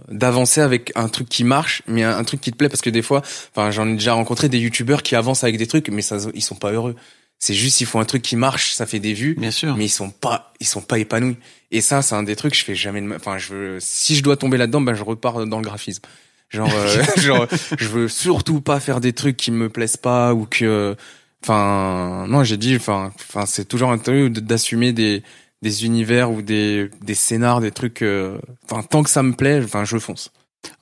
d'avancer 0.09 0.61
avec 0.61 0.91
un 0.95 1.07
truc 1.09 1.29
qui 1.29 1.43
marche, 1.43 1.81
mais 1.87 2.03
un, 2.03 2.17
un 2.17 2.23
truc 2.23 2.41
qui 2.41 2.51
te 2.51 2.57
plaît 2.57 2.69
parce 2.69 2.81
que 2.81 2.89
des 2.89 3.01
fois, 3.01 3.21
enfin, 3.55 3.71
j'en 3.71 3.87
ai 3.87 3.93
déjà 3.93 4.13
rencontré 4.13 4.49
des 4.49 4.59
youtubeurs 4.59 5.03
qui 5.03 5.15
avancent 5.15 5.43
avec 5.43 5.57
des 5.57 5.67
trucs, 5.67 5.89
mais 5.89 6.01
ça, 6.01 6.17
ils 6.33 6.41
sont 6.41 6.55
pas 6.55 6.71
heureux. 6.71 6.95
C'est 7.39 7.53
juste, 7.55 7.81
ils 7.81 7.85
font 7.87 7.99
un 7.99 8.05
truc 8.05 8.21
qui 8.21 8.35
marche, 8.35 8.73
ça 8.73 8.85
fait 8.85 8.99
des 8.99 9.13
vues, 9.13 9.35
Bien 9.35 9.49
sûr. 9.51 9.75
mais 9.75 9.85
ils 9.85 9.89
sont 9.89 10.11
pas, 10.11 10.53
ils 10.59 10.67
sont 10.67 10.81
pas 10.81 10.99
épanouis. 10.99 11.37
Et 11.71 11.81
ça, 11.81 12.01
c'est 12.03 12.13
un 12.13 12.21
des 12.23 12.35
trucs, 12.35 12.55
je 12.55 12.63
fais 12.63 12.75
jamais 12.75 13.01
de, 13.01 13.07
ma- 13.07 13.15
enfin, 13.15 13.37
je 13.39 13.53
veux, 13.53 13.77
si 13.79 14.15
je 14.15 14.21
dois 14.21 14.37
tomber 14.37 14.57
là-dedans, 14.57 14.81
ben, 14.81 14.93
je 14.93 15.03
repars 15.03 15.45
dans 15.47 15.57
le 15.57 15.63
graphisme. 15.63 16.03
Genre, 16.49 16.69
euh, 16.71 17.03
genre, 17.17 17.47
je 17.79 17.87
veux 17.87 18.07
surtout 18.07 18.61
pas 18.61 18.79
faire 18.79 18.99
des 19.01 19.13
trucs 19.13 19.37
qui 19.37 19.49
me 19.51 19.69
plaisent 19.69 19.97
pas 19.97 20.33
ou 20.35 20.45
que, 20.45 20.95
enfin, 21.43 22.25
non, 22.27 22.43
j'ai 22.43 22.57
dit, 22.57 22.75
enfin, 22.75 23.11
enfin, 23.15 23.45
c'est 23.47 23.65
toujours 23.65 23.89
un 23.91 23.97
truc 23.97 24.33
d'assumer 24.33 24.93
des, 24.93 25.23
des 25.61 25.85
univers 25.85 26.31
ou 26.31 26.41
des, 26.41 26.89
des 27.03 27.13
scénars, 27.13 27.61
des 27.61 27.71
trucs, 27.71 28.01
euh, 28.01 28.37
enfin, 28.69 28.81
tant 28.83 29.03
que 29.03 29.09
ça 29.09 29.21
me 29.23 29.33
plaît, 29.33 29.61
enfin, 29.63 29.85
je 29.85 29.97
fonce. 29.99 30.31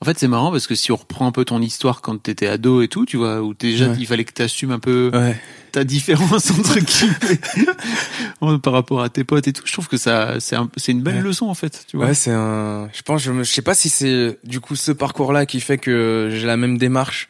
En 0.02 0.04
fait, 0.04 0.18
c'est 0.18 0.28
marrant 0.28 0.50
parce 0.50 0.66
que 0.66 0.74
si 0.74 0.92
on 0.92 0.96
reprend 0.96 1.26
un 1.26 1.32
peu 1.32 1.44
ton 1.46 1.60
histoire 1.62 2.02
quand 2.02 2.22
t'étais 2.22 2.46
ado 2.46 2.82
et 2.82 2.88
tout, 2.88 3.06
tu 3.06 3.16
vois, 3.16 3.40
où 3.42 3.54
déjà 3.54 3.88
Ouais. 3.88 3.96
il 3.98 4.06
fallait 4.06 4.24
que 4.24 4.32
t'assumes 4.32 4.72
un 4.72 4.78
peu 4.78 5.10
Ouais. 5.14 5.36
ta 5.72 5.84
différence 5.84 6.50
entre 6.58 6.78
guillemets 6.80 8.58
par 8.62 8.72
rapport 8.74 9.00
à 9.02 9.08
tes 9.08 9.24
potes 9.24 9.48
et 9.48 9.52
tout. 9.54 9.62
Je 9.64 9.72
trouve 9.72 9.88
que 9.88 9.96
ça, 9.96 10.38
c'est 10.40 10.56
un- 10.56 10.70
c'est 10.76 10.92
une 10.92 11.02
belle 11.02 11.16
Ouais. 11.16 11.22
leçon 11.22 11.46
en 11.46 11.54
fait, 11.54 11.84
tu 11.88 11.96
vois. 11.96 12.06
Ouais, 12.06 12.14
c'est 12.14 12.30
un. 12.30 12.88
Je 12.92 13.02
pense, 13.02 13.22
je, 13.22 13.32
me... 13.32 13.42
je 13.44 13.50
sais 13.50 13.62
pas 13.62 13.74
si 13.74 13.88
c'est 13.88 14.38
du 14.44 14.60
coup 14.60 14.76
ce 14.76 14.92
parcours-là 14.92 15.46
qui 15.46 15.60
fait 15.60 15.78
que 15.78 16.28
j'ai 16.32 16.46
la 16.46 16.56
même 16.58 16.76
démarche 16.78 17.28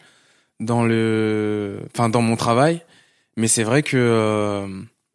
dans 0.59 0.85
le, 0.85 1.79
enfin 1.95 2.09
dans 2.09 2.23
mon 2.23 2.37
travail, 2.37 2.83
mais 3.37 3.47
c'est 3.49 3.63
vrai 3.65 3.83
que 3.85 3.97
euh, 3.97 4.67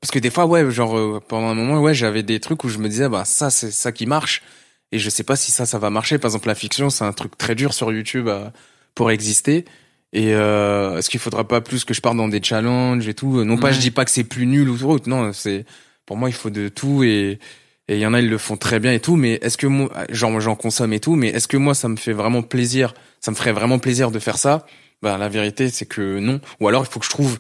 parce 0.06 0.12
que 0.12 0.20
des 0.20 0.30
fois, 0.30 0.46
ouais, 0.46 0.70
genre 0.70 0.96
euh, 0.96 1.20
pendant 1.28 1.48
un 1.48 1.56
moment, 1.56 1.82
ouais, 1.82 1.96
j'avais 1.96 2.22
des 2.22 2.40
trucs 2.40 2.64
où 2.64 2.70
je 2.70 2.78
me 2.78 2.88
disais, 2.88 3.10
bah 3.10 3.26
ça, 3.26 3.50
c'est 3.50 3.72
ça 3.72 3.92
qui 3.92 4.06
marche, 4.06 4.44
et 4.92 5.00
je 5.00 5.10
sais 5.10 5.24
pas 5.24 5.36
si 5.36 5.52
ça, 5.52 5.66
ça 5.66 5.80
va 5.80 5.90
marcher. 5.90 6.20
Par 6.20 6.30
exemple, 6.30 6.48
la 6.48 6.54
fiction, 6.54 6.92
c'est 6.92 7.04
un 7.04 7.12
truc 7.12 7.36
très 7.40 7.56
dur 7.56 7.74
sur 7.74 7.92
YouTube 7.92 8.28
euh, 8.28 8.48
pour 8.94 9.10
exister. 9.10 9.66
Et 10.14 10.36
euh, 10.36 11.00
est-ce 11.00 11.10
qu'il 11.10 11.20
faudra 11.20 11.48
pas 11.48 11.60
plus 11.60 11.86
que 11.86 11.96
je 11.96 12.02
parte 12.02 12.18
dans 12.18 12.28
des 12.28 12.40
challenges 12.44 13.08
et 13.08 13.16
tout? 13.16 13.44
Non 13.44 13.58
pas, 13.58 13.70
Ouais. 13.70 13.74
je 13.74 13.80
dis 13.80 13.90
pas 13.90 14.06
que 14.06 14.12
c'est 14.12 14.24
plus 14.24 14.46
nul 14.46 14.70
ou 14.70 14.78
autre. 14.88 15.10
Non, 15.10 15.34
c'est 15.34 15.66
pour 16.06 16.18
moi, 16.18 16.30
il 16.30 16.34
faut 16.34 16.52
de 16.52 16.68
tout 16.68 17.04
et 17.04 17.40
et 17.88 17.96
il 17.96 18.00
y 18.00 18.06
en 18.06 18.14
a, 18.14 18.20
ils 18.20 18.30
le 18.30 18.38
font 18.38 18.58
très 18.58 18.80
bien 18.80 18.94
et 18.94 19.00
tout, 19.00 19.16
mais 19.16 19.40
est-ce 19.42 19.58
que 19.58 19.66
moi, 19.66 19.90
genre, 20.10 20.40
j'en 20.40 20.56
consomme 20.56 20.94
et 20.94 21.00
tout, 21.00 21.16
mais 21.16 21.30
est-ce 21.30 21.48
que 21.48 21.58
moi, 21.58 21.74
ça 21.74 21.88
me 21.88 21.96
fait 21.96 22.14
vraiment 22.14 22.44
plaisir, 22.44 22.94
ça 23.22 23.32
me 23.32 23.36
ferait 23.36 23.54
vraiment 23.54 23.80
plaisir 23.80 24.12
de 24.12 24.20
faire 24.20 24.38
ça? 24.38 24.68
Ben, 25.02 25.18
la 25.18 25.30
vérité, 25.30 25.70
c'est 25.70 25.88
que 25.88 26.20
non. 26.20 26.42
Ou 26.60 26.68
alors, 26.68 26.84
il 26.84 26.92
faut 26.92 27.00
que 27.00 27.06
je 27.06 27.12
trouve 27.12 27.40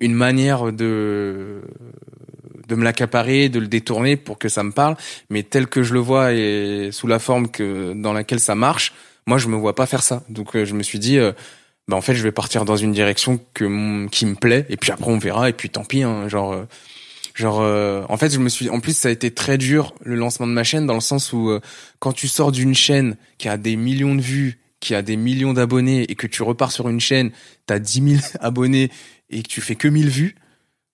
une 0.00 0.14
manière 0.14 0.72
de, 0.72 1.62
de 2.68 2.74
me 2.74 2.84
l'accaparer, 2.84 3.48
de 3.48 3.58
le 3.58 3.68
détourner 3.68 4.16
pour 4.16 4.38
que 4.38 4.48
ça 4.48 4.62
me 4.62 4.72
parle, 4.72 4.96
mais 5.30 5.42
tel 5.42 5.66
que 5.66 5.82
je 5.82 5.94
le 5.94 6.00
vois 6.00 6.32
et 6.32 6.90
sous 6.92 7.06
la 7.06 7.18
forme 7.18 7.48
que, 7.50 7.92
dans 7.94 8.12
laquelle 8.12 8.40
ça 8.40 8.54
marche, 8.54 8.92
moi, 9.26 9.38
je 9.38 9.48
me 9.48 9.56
vois 9.56 9.74
pas 9.74 9.86
faire 9.86 10.02
ça. 10.02 10.22
Donc, 10.28 10.54
euh, 10.54 10.64
je 10.64 10.74
me 10.74 10.82
suis 10.82 10.98
dit, 10.98 11.18
euh, 11.18 11.32
ben, 11.88 11.96
en 11.96 12.00
fait, 12.00 12.14
je 12.14 12.22
vais 12.22 12.32
partir 12.32 12.64
dans 12.64 12.76
une 12.76 12.92
direction 12.92 13.40
que, 13.54 14.06
qui 14.08 14.26
me 14.26 14.34
plaît, 14.34 14.66
et 14.68 14.76
puis 14.76 14.92
après, 14.92 15.10
on 15.10 15.18
verra, 15.18 15.48
et 15.48 15.52
puis 15.52 15.70
tant 15.70 15.84
pis, 15.84 16.02
hein, 16.02 16.28
genre, 16.28 16.52
euh, 16.52 16.64
Genre, 17.36 17.60
euh, 17.60 18.02
en 18.08 18.16
fait, 18.16 18.32
je 18.32 18.38
me 18.38 18.48
suis. 18.48 18.70
En 18.70 18.80
plus, 18.80 18.96
ça 18.96 19.08
a 19.08 19.10
été 19.10 19.30
très 19.30 19.58
dur 19.58 19.94
le 20.02 20.14
lancement 20.14 20.46
de 20.46 20.52
ma 20.52 20.64
chaîne 20.64 20.86
dans 20.86 20.94
le 20.94 21.00
sens 21.00 21.34
où 21.34 21.50
euh, 21.50 21.60
quand 21.98 22.12
tu 22.12 22.28
sors 22.28 22.50
d'une 22.50 22.74
chaîne 22.74 23.16
qui 23.36 23.50
a 23.50 23.58
des 23.58 23.76
millions 23.76 24.14
de 24.14 24.22
vues, 24.22 24.58
qui 24.80 24.94
a 24.94 25.02
des 25.02 25.16
millions 25.16 25.52
d'abonnés 25.52 26.10
et 26.10 26.14
que 26.14 26.26
tu 26.26 26.42
repars 26.42 26.72
sur 26.72 26.88
une 26.88 27.00
chaîne, 27.00 27.30
t'as 27.66 27.78
10 27.78 28.18
000 28.18 28.22
abonnés 28.40 28.90
et 29.30 29.42
que 29.42 29.48
tu 29.48 29.60
fais 29.60 29.74
que 29.74 29.88
1000 29.88 30.08
vues. 30.08 30.36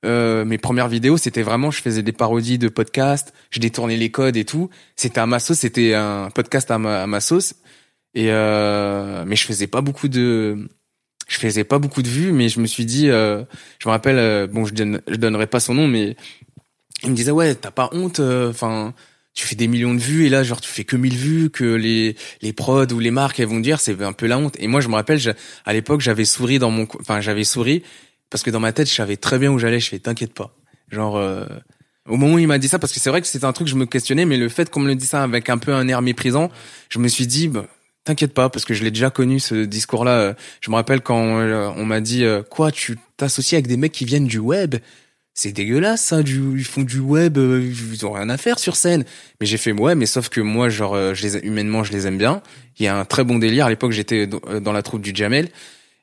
Euh, 0.04 0.44
mes 0.44 0.58
premières 0.58 0.88
vidéos, 0.88 1.16
c'était 1.16 1.42
vraiment, 1.42 1.70
je 1.70 1.80
faisais 1.80 2.02
des 2.02 2.12
parodies 2.12 2.58
de 2.58 2.68
podcasts, 2.68 3.32
je 3.50 3.60
détournais 3.60 3.96
les 3.96 4.10
codes 4.10 4.36
et 4.36 4.44
tout. 4.44 4.68
C'était 4.96 5.20
à 5.20 5.26
ma 5.26 5.38
sauce, 5.38 5.58
c'était 5.58 5.94
un 5.94 6.30
podcast 6.30 6.70
à 6.70 6.78
ma, 6.78 7.20
sauce. 7.20 7.54
Et 8.14 8.30
euh, 8.30 9.24
mais 9.26 9.36
je 9.36 9.44
faisais 9.44 9.68
pas 9.68 9.80
beaucoup 9.80 10.08
de, 10.08 10.68
je 11.28 11.38
faisais 11.38 11.64
pas 11.64 11.78
beaucoup 11.78 12.02
de 12.02 12.08
vues, 12.08 12.32
mais 12.32 12.48
je 12.48 12.60
me 12.60 12.66
suis 12.66 12.84
dit, 12.84 13.08
euh, 13.08 13.44
je 13.78 13.88
me 13.88 13.92
rappelle, 13.92 14.18
euh, 14.18 14.46
bon, 14.46 14.64
je 14.64 14.74
donne, 14.74 15.00
je 15.06 15.16
donnerai 15.16 15.46
pas 15.46 15.60
son 15.60 15.74
nom, 15.74 15.86
mais 15.86 16.16
il 17.04 17.10
me 17.10 17.14
disait 17.14 17.30
ouais, 17.30 17.54
t'as 17.54 17.70
pas 17.70 17.88
honte, 17.92 18.20
enfin. 18.20 18.94
Tu 19.34 19.46
fais 19.46 19.54
des 19.56 19.66
millions 19.66 19.94
de 19.94 20.00
vues 20.00 20.26
et 20.26 20.28
là 20.28 20.42
genre 20.42 20.60
tu 20.60 20.68
fais 20.68 20.84
que 20.84 20.96
1000 20.96 21.16
vues 21.16 21.50
que 21.50 21.64
les 21.64 22.16
les 22.42 22.52
prods 22.52 22.86
ou 22.92 22.98
les 22.98 23.10
marques 23.10 23.40
elles 23.40 23.46
vont 23.48 23.60
dire 23.60 23.80
c'est 23.80 24.00
un 24.02 24.12
peu 24.12 24.26
la 24.26 24.38
honte. 24.38 24.54
Et 24.58 24.66
moi 24.66 24.80
je 24.80 24.88
me 24.88 24.94
rappelle 24.94 25.18
je- 25.18 25.30
à 25.64 25.72
l'époque 25.72 26.00
j'avais 26.02 26.24
souri 26.26 26.58
dans 26.58 26.70
mon 26.70 26.86
enfin 27.00 27.20
j'avais 27.20 27.44
souri 27.44 27.82
parce 28.30 28.42
que 28.42 28.50
dans 28.50 28.60
ma 28.60 28.72
tête 28.72 28.88
je 28.88 28.94
savais 28.94 29.16
très 29.16 29.38
bien 29.38 29.50
où 29.50 29.58
j'allais. 29.58 29.80
Je 29.80 29.88
fais 29.88 29.98
t'inquiète 29.98 30.34
pas. 30.34 30.54
Genre 30.90 31.16
euh, 31.16 31.46
au 32.08 32.16
moment 32.16 32.34
où 32.34 32.38
il 32.38 32.46
m'a 32.48 32.58
dit 32.58 32.68
ça 32.68 32.78
parce 32.78 32.92
que 32.92 33.00
c'est 33.00 33.08
vrai 33.10 33.20
que 33.22 33.26
c'était 33.26 33.44
un 33.46 33.52
truc 33.52 33.68
je 33.68 33.74
me 33.76 33.86
questionnais 33.86 34.26
mais 34.26 34.36
le 34.36 34.48
fait 34.50 34.68
qu'on 34.70 34.80
me 34.80 34.88
le 34.88 34.96
dit 34.96 35.06
ça 35.06 35.22
avec 35.22 35.48
un 35.48 35.58
peu 35.58 35.72
un 35.72 35.86
air 35.88 36.02
méprisant 36.02 36.50
je 36.90 36.98
me 36.98 37.08
suis 37.08 37.26
dit 37.26 37.48
bah, 37.48 37.66
t'inquiète 38.04 38.34
pas 38.34 38.50
parce 38.50 38.64
que 38.66 38.74
je 38.74 38.82
l'ai 38.84 38.90
déjà 38.90 39.08
connu 39.10 39.40
ce 39.40 39.64
discours 39.64 40.04
là 40.04 40.34
je 40.60 40.70
me 40.70 40.74
rappelle 40.74 41.00
quand 41.00 41.38
euh, 41.40 41.70
on 41.76 41.86
m'a 41.86 42.00
dit 42.00 42.24
euh, 42.24 42.42
quoi 42.42 42.70
tu 42.72 42.98
t'associes 43.16 43.54
avec 43.56 43.68
des 43.68 43.76
mecs 43.78 43.92
qui 43.92 44.04
viennent 44.04 44.26
du 44.26 44.38
web? 44.38 44.74
C'est 45.34 45.52
dégueulasse 45.52 46.02
ça 46.02 46.22
du 46.22 46.40
ils 46.58 46.64
font 46.64 46.82
du 46.82 46.98
web 46.98 47.38
euh, 47.38 47.62
ils 47.62 48.04
ont 48.04 48.12
rien 48.12 48.28
à 48.28 48.36
faire 48.36 48.58
sur 48.58 48.76
scène. 48.76 49.04
Mais 49.40 49.46
j'ai 49.46 49.56
fait 49.56 49.72
ouais 49.72 49.94
mais 49.94 50.06
sauf 50.06 50.28
que 50.28 50.40
moi 50.40 50.68
genre 50.68 50.94
euh, 50.94 51.14
humainement 51.42 51.84
je 51.84 51.92
les 51.92 52.06
aime 52.06 52.18
bien. 52.18 52.42
Il 52.78 52.84
y 52.84 52.88
a 52.88 52.96
un 52.96 53.04
très 53.04 53.24
bon 53.24 53.38
délire. 53.38 53.66
À 53.66 53.70
l'époque 53.70 53.92
j'étais 53.92 54.28
euh, 54.48 54.60
dans 54.60 54.72
la 54.72 54.82
troupe 54.82 55.02
du 55.02 55.12
Jamel. 55.14 55.48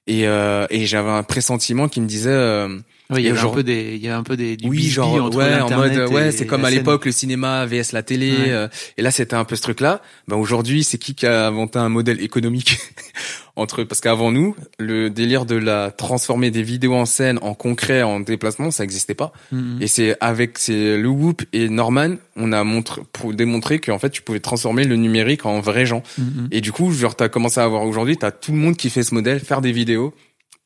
Et 0.08 0.28
euh, 0.28 0.66
et 0.72 0.86
j'avais 0.88 1.12
un 1.12 1.24
pressentiment 1.24 1.88
qui 1.88 2.02
me 2.02 2.08
disait 2.08 2.68
Ouais, 3.12 3.22
il 3.22 3.24
y 3.24 3.28
Et 3.28 3.32
avait 3.32 3.40
genre- 3.40 3.54
un 3.54 3.56
peu 3.56 3.64
des, 3.64 3.96
il 3.96 4.06
y 4.06 4.08
a 4.08 4.16
un 4.16 4.22
peu 4.22 4.38
des, 4.38 4.56
du 4.56 4.68
oui 4.70 4.84
genre 4.88 5.16
entre 5.24 5.38
ouais 5.38 5.60
en 5.62 5.70
mode 5.76 5.98
ouais 6.12 6.32
c'est 6.32 6.46
comme 6.46 6.64
à 6.64 6.70
l'époque 6.70 7.06
le 7.06 7.12
cinéma 7.12 7.66
vs 7.66 7.92
la 7.92 8.04
télé 8.04 8.30
Ouais. 8.32 8.52
euh, 8.52 8.68
et 8.98 9.02
là 9.02 9.10
c'était 9.10 9.34
un 9.36 9.46
peu 9.46 9.56
ce 9.56 9.64
truc 9.64 9.80
là 9.82 10.04
ben 10.28 10.36
aujourd'hui 10.38 10.84
c'est 10.84 11.00
qui 11.00 11.16
qui 11.16 11.26
a 11.26 11.48
inventé 11.48 11.80
un 11.80 11.90
modèle 11.90 12.22
économique 12.22 12.78
entre 13.56 13.84
parce 13.84 14.00
qu'avant 14.00 14.32
nous 14.32 14.56
le 14.78 15.10
délire 15.10 15.46
de 15.46 15.56
la 15.56 15.90
transformer 15.90 16.52
des 16.52 16.62
vidéos 16.62 16.94
en 16.94 17.06
scène 17.06 17.40
en 17.42 17.56
concret 17.56 18.04
en 18.04 18.20
déplacement 18.20 18.70
ça 18.70 18.84
existait 18.84 19.16
pas 19.16 19.32
Mhm. 19.52 19.80
et 19.82 19.88
c'est 19.88 20.16
avec 20.22 20.60
c'est 20.60 20.96
le 20.96 21.08
Whoop 21.10 21.42
et 21.52 21.68
Norman 21.68 22.16
on 22.36 22.52
a 22.52 22.64
montré 22.64 23.02
pour 23.12 23.34
démontrer 23.34 23.80
qu'en 23.80 23.98
fait 23.98 24.12
tu 24.12 24.22
pouvais 24.22 24.40
transformer 24.40 24.84
le 24.84 24.96
numérique 24.98 25.48
en 25.48 25.60
vrais 25.62 25.88
gens 25.88 26.04
Mhm. 26.20 26.50
et 26.52 26.62
du 26.62 26.72
coup 26.72 26.92
genre 26.92 27.16
t'as 27.16 27.28
commencé 27.30 27.60
à 27.60 27.64
avoir 27.64 27.84
aujourd'hui 27.86 28.18
t'as 28.18 28.30
tout 28.32 28.52
le 28.52 28.60
monde 28.60 28.78
qui 28.78 28.92
fait 28.92 29.02
ce 29.04 29.16
modèle 29.16 29.40
faire 29.40 29.62
des 29.62 29.72
vidéos 29.72 30.14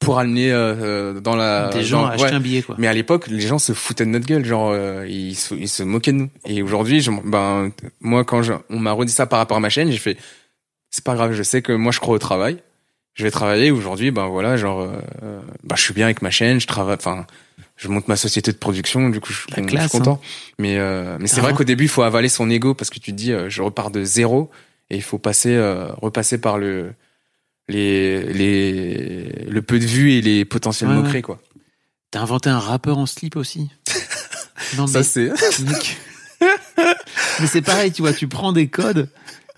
pour 0.03 0.19
amener 0.19 0.51
euh, 0.51 0.75
euh, 1.15 1.19
dans 1.19 1.35
la 1.35 1.69
Des 1.69 1.83
gens 1.83 2.01
dans- 2.03 2.07
à 2.07 2.11
acheter 2.11 2.25
ouais. 2.29 2.33
un 2.33 2.39
billet, 2.39 2.61
quoi. 2.61 2.75
Mais 2.77 2.87
à 2.87 2.93
l'époque, 2.93 3.27
les 3.27 3.41
gens 3.41 3.59
se 3.59 3.73
foutaient 3.73 4.05
de 4.05 4.09
notre 4.11 4.25
gueule, 4.25 4.45
genre 4.45 4.71
euh, 4.71 5.05
ils, 5.07 5.35
se, 5.35 5.53
ils 5.55 5.69
se 5.69 5.83
moquaient 5.83 6.11
de 6.13 6.17
nous. 6.17 6.29
Et 6.45 6.61
aujourd'hui, 6.61 7.01
je- 7.01 7.11
ben 7.25 7.71
moi 8.01 8.23
quand 8.23 8.41
je, 8.43 8.53
on 8.69 8.79
m'a 8.79 8.91
redit 8.91 9.11
ça 9.11 9.25
par 9.25 9.39
rapport 9.39 9.57
à 9.57 9.59
ma 9.59 9.69
chaîne, 9.69 9.91
j'ai 9.91 9.97
fait 9.97 10.17
c'est 10.91 11.03
pas 11.03 11.15
grave, 11.15 11.33
je 11.33 11.43
sais 11.43 11.61
que 11.61 11.71
moi 11.73 11.91
je 11.91 11.99
crois 11.99 12.15
au 12.15 12.19
travail. 12.19 12.57
Je 13.15 13.23
vais 13.23 13.31
travailler 13.31 13.69
aujourd'hui, 13.69 14.09
ben 14.09 14.25
voilà, 14.27 14.57
genre 14.57 14.81
euh, 14.81 14.87
euh, 15.23 15.39
ben, 15.63 15.75
je 15.75 15.81
suis 15.83 15.93
bien 15.93 16.05
avec 16.05 16.21
ma 16.23 16.31
chaîne, 16.31 16.59
je 16.59 16.65
travaille 16.67 16.95
enfin 16.95 17.25
je 17.75 17.87
monte 17.87 18.07
ma 18.07 18.15
société 18.15 18.51
de 18.51 18.57
production, 18.57 19.09
du 19.09 19.19
coup 19.19 19.31
je, 19.33 19.41
La 19.55 19.61
je 19.63 19.67
classe, 19.67 19.89
suis 19.89 19.99
content. 19.99 20.19
Mais 20.59 20.77
euh, 20.77 21.17
mais 21.19 21.27
c'est 21.27 21.39
Ah. 21.39 21.43
vrai 21.43 21.53
qu'au 21.53 21.63
début, 21.63 21.83
il 21.85 21.89
faut 21.89 22.01
avaler 22.03 22.29
son 22.29 22.49
ego 22.49 22.73
parce 22.73 22.89
que 22.89 22.95
tu 22.99 23.11
te 23.11 23.15
dis 23.15 23.31
je 23.47 23.61
repars 23.61 23.91
de 23.91 24.03
zéro 24.03 24.49
et 24.89 24.95
il 24.95 25.01
faut 25.03 25.17
passer 25.19 25.57
repasser 26.01 26.39
par 26.39 26.57
le 26.57 26.93
les 27.69 28.33
les 28.33 29.45
le 29.49 29.61
peu 29.61 29.79
de 29.79 29.85
vues 29.85 30.11
et 30.13 30.21
les 30.21 30.45
potentiels 30.45 30.89
Ouais, 30.89 30.95
moqueries 30.95 31.21
quoi. 31.21 31.39
T'as 32.11 32.21
inventé 32.21 32.49
un 32.49 32.59
rappeur 32.59 32.97
en 32.97 33.05
slip 33.05 33.35
aussi. 33.35 33.69
non, 34.77 34.85
Ça 34.87 34.99
mais, 34.99 35.03
c'est 35.03 35.29
mec. 35.63 35.97
mais 37.39 37.47
c'est 37.47 37.61
pareil, 37.61 37.91
tu 37.91 38.01
vois, 38.01 38.13
tu 38.13 38.27
prends 38.27 38.53
des 38.53 38.67
codes 38.67 39.09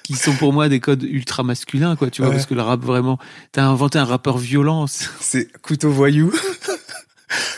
qui 0.04 0.14
sont 0.16 0.34
pour 0.34 0.54
moi 0.54 0.70
des 0.70 0.80
codes 0.80 1.02
ultra 1.04 1.42
masculins, 1.44 1.96
quoi, 1.96 2.10
tu 2.12 2.22
vois, 2.22 2.30
Ouais. 2.30 2.36
parce 2.36 2.46
que 2.46 2.54
le 2.54 2.62
rap 2.62 2.80
vraiment, 2.82 3.18
t'as 3.52 3.64
inventé 3.66 3.98
un 3.98 4.06
rappeur 4.06 4.38
violent. 4.38 4.86
c'est- 4.88 5.08
C'est 5.20 5.62
couteau 5.62 5.90
voyou. 5.90 6.32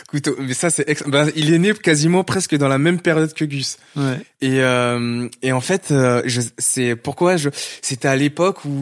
couteau, 0.08 0.34
mais 0.40 0.54
ça 0.54 0.70
c'est 0.70 0.88
ex- 0.88 1.04
ben, 1.06 1.30
il 1.36 1.52
est 1.52 1.58
né 1.58 1.72
quasiment 1.74 2.24
presque 2.24 2.56
dans 2.56 2.66
la 2.68 2.78
même 2.78 2.98
période 3.00 3.32
que 3.34 3.44
Gus. 3.44 3.76
Ouais. 3.94 4.18
Et 4.40 4.60
euh, 4.62 5.28
et 5.42 5.52
en 5.52 5.60
fait, 5.60 5.90
euh, 5.90 6.22
je, 6.24 6.40
c'est 6.58 6.96
pourquoi 6.96 7.36
je 7.36 7.50
c'était 7.82 8.08
à 8.08 8.16
l'époque 8.16 8.64
où 8.64 8.72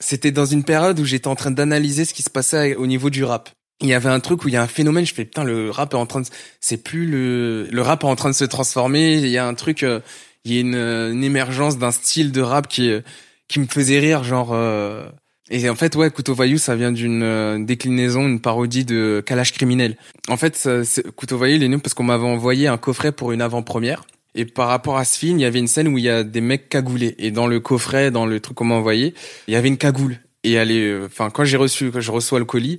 c'était 0.00 0.30
dans 0.32 0.46
une 0.46 0.64
période 0.64 0.98
où 0.98 1.04
j'étais 1.04 1.28
en 1.28 1.36
train 1.36 1.50
d'analyser 1.50 2.04
ce 2.04 2.14
qui 2.14 2.22
se 2.22 2.30
passait 2.30 2.74
au 2.76 2.86
niveau 2.86 3.10
du 3.10 3.22
rap. 3.24 3.50
Il 3.82 3.88
y 3.88 3.94
avait 3.94 4.08
un 4.10 4.20
truc 4.20 4.44
où 4.44 4.48
il 4.48 4.54
y 4.54 4.56
a 4.56 4.62
un 4.62 4.66
phénomène, 4.66 5.06
je 5.06 5.14
fais 5.14 5.24
putain 5.24 5.44
le 5.44 5.70
rap 5.70 5.92
est 5.94 5.96
en 5.96 6.06
train 6.06 6.20
de 6.22 6.26
c'est 6.60 6.82
plus 6.82 7.06
le 7.06 7.68
le 7.70 7.82
rap 7.82 8.02
est 8.02 8.06
en 8.06 8.16
train 8.16 8.30
de 8.30 8.34
se 8.34 8.44
transformer, 8.44 9.14
il 9.14 9.28
y 9.28 9.38
a 9.38 9.46
un 9.46 9.54
truc 9.54 9.82
euh, 9.82 10.00
il 10.44 10.52
y 10.54 10.56
a 10.58 10.60
une, 10.60 10.74
une 10.74 11.24
émergence 11.24 11.76
d'un 11.78 11.90
style 11.90 12.32
de 12.32 12.40
rap 12.40 12.68
qui 12.68 12.88
est- 12.88 13.04
qui 13.48 13.58
me 13.60 13.66
faisait 13.66 13.98
rire 13.98 14.22
genre 14.22 14.50
euh, 14.52 15.04
et 15.50 15.68
en 15.68 15.74
fait, 15.74 15.96
ouais, 15.96 16.10
Couteau 16.10 16.36
ça 16.58 16.76
vient 16.76 16.92
d'une 16.92 17.22
euh, 17.24 17.58
déclinaison, 17.58 18.26
une 18.26 18.40
parodie 18.40 18.84
de 18.84 19.22
Kalash 19.24 19.52
criminel. 19.52 19.96
En 20.28 20.36
fait, 20.36 20.56
ça, 20.56 20.82
Couteau 21.16 21.44
il 21.44 21.62
est 21.64 21.68
né 21.68 21.78
parce 21.78 21.92
qu'on 21.92 22.04
m'avait 22.04 22.26
envoyé 22.26 22.68
un 22.68 22.78
coffret 22.78 23.10
pour 23.10 23.32
une 23.32 23.42
avant-première. 23.42 24.04
Et 24.36 24.44
par 24.44 24.68
rapport 24.68 24.96
à 24.96 25.04
ce 25.04 25.18
film, 25.18 25.38
il 25.38 25.42
y 25.42 25.44
avait 25.44 25.58
une 25.58 25.66
scène 25.66 25.88
où 25.88 25.98
il 25.98 26.04
y 26.04 26.08
a 26.08 26.22
des 26.22 26.40
mecs 26.40 26.68
cagoulés. 26.68 27.16
Et 27.18 27.32
dans 27.32 27.48
le 27.48 27.58
coffret, 27.58 28.12
dans 28.12 28.26
le 28.26 28.38
truc 28.38 28.56
qu'on 28.56 28.64
m'a 28.64 28.76
envoyé, 28.76 29.12
il 29.48 29.54
y 29.54 29.56
avait 29.56 29.66
une 29.66 29.76
cagoule. 29.76 30.20
Et 30.44 30.52
elle 30.52 30.70
est, 30.70 30.88
euh, 30.88 31.06
enfin, 31.06 31.30
quand 31.30 31.44
j'ai 31.44 31.56
reçu, 31.56 31.90
quand 31.90 32.00
je 32.00 32.12
reçois 32.12 32.38
le 32.38 32.44
colis, 32.44 32.78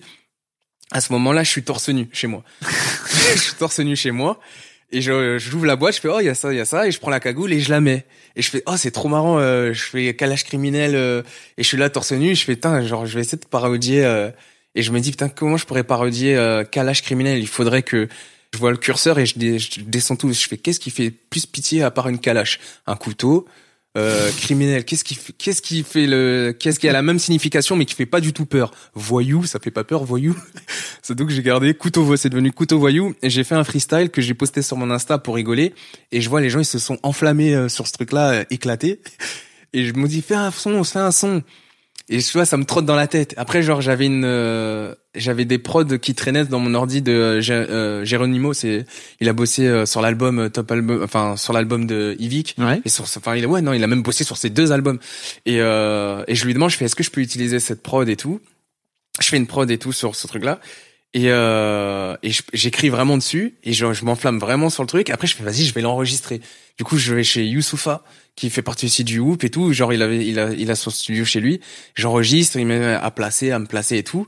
à 0.92 1.02
ce 1.02 1.12
moment-là, 1.14 1.44
je 1.44 1.50
suis 1.50 1.64
torse 1.64 1.90
nu 1.90 2.08
chez 2.14 2.28
moi. 2.28 2.44
je 3.36 3.40
suis 3.40 3.56
torse 3.56 3.80
nu 3.80 3.98
chez 3.98 4.12
moi. 4.12 4.40
Et 4.92 5.02
je, 5.02 5.38
j'ouvre 5.38 5.66
la 5.66 5.76
boîte, 5.76 5.96
je 5.96 6.02
fais, 6.02 6.10
oh, 6.10 6.20
il 6.20 6.26
y 6.26 6.30
a 6.30 6.36
ça, 6.36 6.52
il 6.52 6.58
y 6.58 6.60
a 6.60 6.66
ça, 6.66 6.88
et 6.88 6.92
je 6.92 7.00
prends 7.00 7.12
la 7.12 7.20
cagoule 7.20 7.54
et 7.54 7.60
je 7.60 7.70
la 7.70 7.80
mets. 7.80 8.06
Et 8.36 8.42
je 8.42 8.50
fais, 8.50 8.64
oh, 8.66 8.76
c'est 8.78 8.92
trop 8.92 9.08
marrant, 9.08 9.40
euh, 9.40 9.72
je 9.74 9.84
fais 9.84 10.14
calage 10.16 10.44
criminel, 10.44 10.96
euh, 10.96 11.22
et 11.58 11.64
je 11.64 11.68
suis 11.68 11.78
là 11.78 11.90
torse 11.90 12.12
nu, 12.12 12.36
je 12.36 12.44
fais, 12.44 12.56
putain, 12.56 12.86
genre, 12.86 13.06
je 13.06 13.16
vais 13.16 13.22
essayer 13.22 13.38
de 13.38 13.46
parodier, 13.46 14.04
euh, 14.04 14.30
et 14.76 14.82
je 14.82 14.92
me 14.92 15.00
dis, 15.00 15.12
putain, 15.12 15.30
comment 15.30 15.58
je 15.58 15.66
pourrais 15.66 15.84
parodier 15.84 16.36
euh, 16.36 16.64
calage 16.64 17.04
criminel? 17.04 17.40
Il 17.40 17.48
faudrait 17.48 17.84
que 17.84 18.08
je 18.54 18.60
vois 18.60 18.72
le 18.72 18.78
curseur 18.78 19.18
et 19.20 19.26
je, 19.26 19.36
je 19.38 19.82
descends 19.82 20.16
tout. 20.16 20.32
Je 20.32 20.48
fais, 20.48 20.58
qu'est-ce 20.58 20.80
qui 20.80 20.92
fait 20.92 21.10
plus 21.12 21.46
pitié 21.46 21.84
à 21.84 21.92
part 21.92 22.10
une 22.10 22.20
calache? 22.20 22.60
Un 22.88 22.96
couteau 22.96 23.48
euh, 23.98 24.32
criminel, 24.32 24.86
qu'est-ce 24.86 25.04
qui 25.04 25.18
qu'est-ce 25.38 25.62
qui 25.62 25.84
fait 25.84 26.08
le, 26.08 26.56
qu'est-ce 26.58 26.80
qui 26.80 26.88
a 26.88 26.94
la 26.94 27.02
même 27.02 27.20
signification 27.20 27.76
mais 27.76 27.84
qui 27.84 27.94
fait 27.94 28.06
pas 28.06 28.22
du 28.22 28.32
tout 28.32 28.46
peur? 28.46 28.72
Voyou, 28.94 29.44
ça 29.44 29.60
fait 29.60 29.72
pas 29.72 29.84
peur, 29.84 30.06
voyou. 30.06 30.36
c'est 31.02 31.14
donc 31.16 31.30
j'ai 31.30 31.44
gardé 31.44 31.74
couteau 31.74 32.16
c'est 32.16 32.30
devenu 32.30 32.54
couteau 32.54 32.80
voyou 32.80 33.14
et 33.22 33.30
j'ai 33.30 33.44
fait 33.44 33.56
un 33.56 33.66
freestyle 33.66 34.10
que 34.10 34.22
j'ai 34.22 34.34
posté 34.34 34.62
sur 34.62 34.78
mon 34.78 34.90
Insta 34.92 35.18
pour 35.18 35.36
rigoler 35.36 35.74
et 36.14 36.22
je 36.22 36.30
vois 36.30 36.40
les 36.40 36.50
gens 36.50 36.60
ils 36.60 36.66
se 36.66 36.80
sont 36.80 37.00
enflammés 37.04 37.54
euh, 37.54 37.68
sur 37.68 37.86
ce 37.86 37.92
truc-là, 37.92 38.32
euh, 38.32 38.44
éclatés 38.50 39.02
et 39.74 39.86
je 39.86 39.94
me 39.94 40.08
dis 40.08 40.22
fais 40.22 40.36
un 40.36 40.52
son, 40.52 40.84
fais 40.84 41.00
un 41.00 41.12
son. 41.12 41.44
Et 42.10 42.20
tu 42.20 42.34
vois, 42.34 42.46
ça 42.46 42.58
me 42.58 42.66
trotte 42.66 42.86
dans 42.86 42.96
la 42.96 43.08
tête. 43.08 43.34
Après, 43.38 43.64
genre, 43.64 43.82
j'avais 43.82 44.06
une, 44.06 44.26
euh, 44.26 44.94
j'avais 45.16 45.46
des 45.46 45.58
prods 45.58 45.98
qui 45.98 46.14
traînaient 46.14 46.46
dans 46.46 46.60
mon 46.60 46.74
ordi 46.74 47.02
de 47.02 47.12
euh, 47.12 47.42
euh, 47.50 48.06
Geronimo. 48.06 48.54
C'est, 48.54 48.86
il 49.22 49.30
a 49.30 49.34
bossé 49.34 49.68
euh, 49.68 49.86
sur 49.86 50.02
l'album 50.02 50.40
euh, 50.40 50.50
Top 50.50 50.72
Album, 50.72 51.02
enfin 51.04 51.38
sur 51.38 51.54
l'album 51.54 51.86
de 51.86 52.16
Yvick. 52.20 52.56
Ouais. 52.58 52.82
Et 52.84 52.90
sur, 52.90 53.06
enfin, 53.06 53.36
il 53.36 53.46
a, 53.46 53.48
ouais, 53.48 53.62
non, 53.62 53.74
il 53.74 53.84
a 53.84 53.88
même 53.88 54.04
bossé 54.04 54.24
sur 54.24 54.36
ces 54.36 54.50
deux 54.50 54.72
albums. 54.72 55.00
Et, 55.46 55.62
euh, 55.62 56.24
et 56.28 56.36
je 56.36 56.46
lui 56.46 56.54
demande, 56.54 56.70
je 56.70 56.78
fais, 56.78 56.86
est-ce 56.86 56.96
que 56.96 57.04
je 57.04 57.12
peux 57.12 57.22
utiliser 57.22 57.60
cette 57.60 57.82
prod 57.82 58.08
et 58.10 58.18
tout? 58.18 58.42
Je 59.22 59.28
fais 59.28 59.38
une 59.38 59.48
prod 59.48 59.70
et 59.70 59.78
tout 59.78 59.94
sur 59.94 60.16
ce 60.16 60.28
truc-là. 60.28 60.60
Et, 61.14 61.26
euh, 61.28 62.16
et 62.24 62.32
j'écris 62.54 62.88
vraiment 62.88 63.18
dessus 63.18 63.56
et 63.64 63.74
je, 63.74 63.92
je 63.92 64.06
m'enflamme 64.06 64.40
vraiment 64.40 64.70
sur 64.70 64.82
le 64.82 64.88
truc. 64.88 65.10
Après, 65.10 65.28
je 65.28 65.36
fais, 65.36 65.44
vas-y, 65.44 65.66
je 65.66 65.74
vais 65.74 65.82
l'enregistrer. 65.82 66.42
Du 66.78 66.86
coup, 66.86 66.98
je 66.98 67.14
vais 67.14 67.24
chez 67.24 67.46
Youssoufa, 67.46 68.04
qui 68.36 68.50
fait 68.50 68.62
partie 68.62 68.86
aussi 68.86 69.04
du 69.04 69.20
Whoop 69.20 69.44
et 69.44 69.50
tout. 69.50 69.74
Genre, 69.74 69.94
il 69.94 70.02
avait, 70.02 70.26
il 70.26 70.40
a, 70.40 70.52
il 70.52 70.72
a 70.72 70.76
son 70.76 70.90
studio 70.90 71.26
chez 71.26 71.40
lui. 71.40 71.60
J'enregistre, 71.96 72.58
il 72.58 72.66
met 72.66 72.94
à 72.94 73.12
placer, 73.12 73.52
à 73.52 73.60
me 73.60 73.66
placer 73.66 73.98
et 73.98 74.04
tout. 74.04 74.28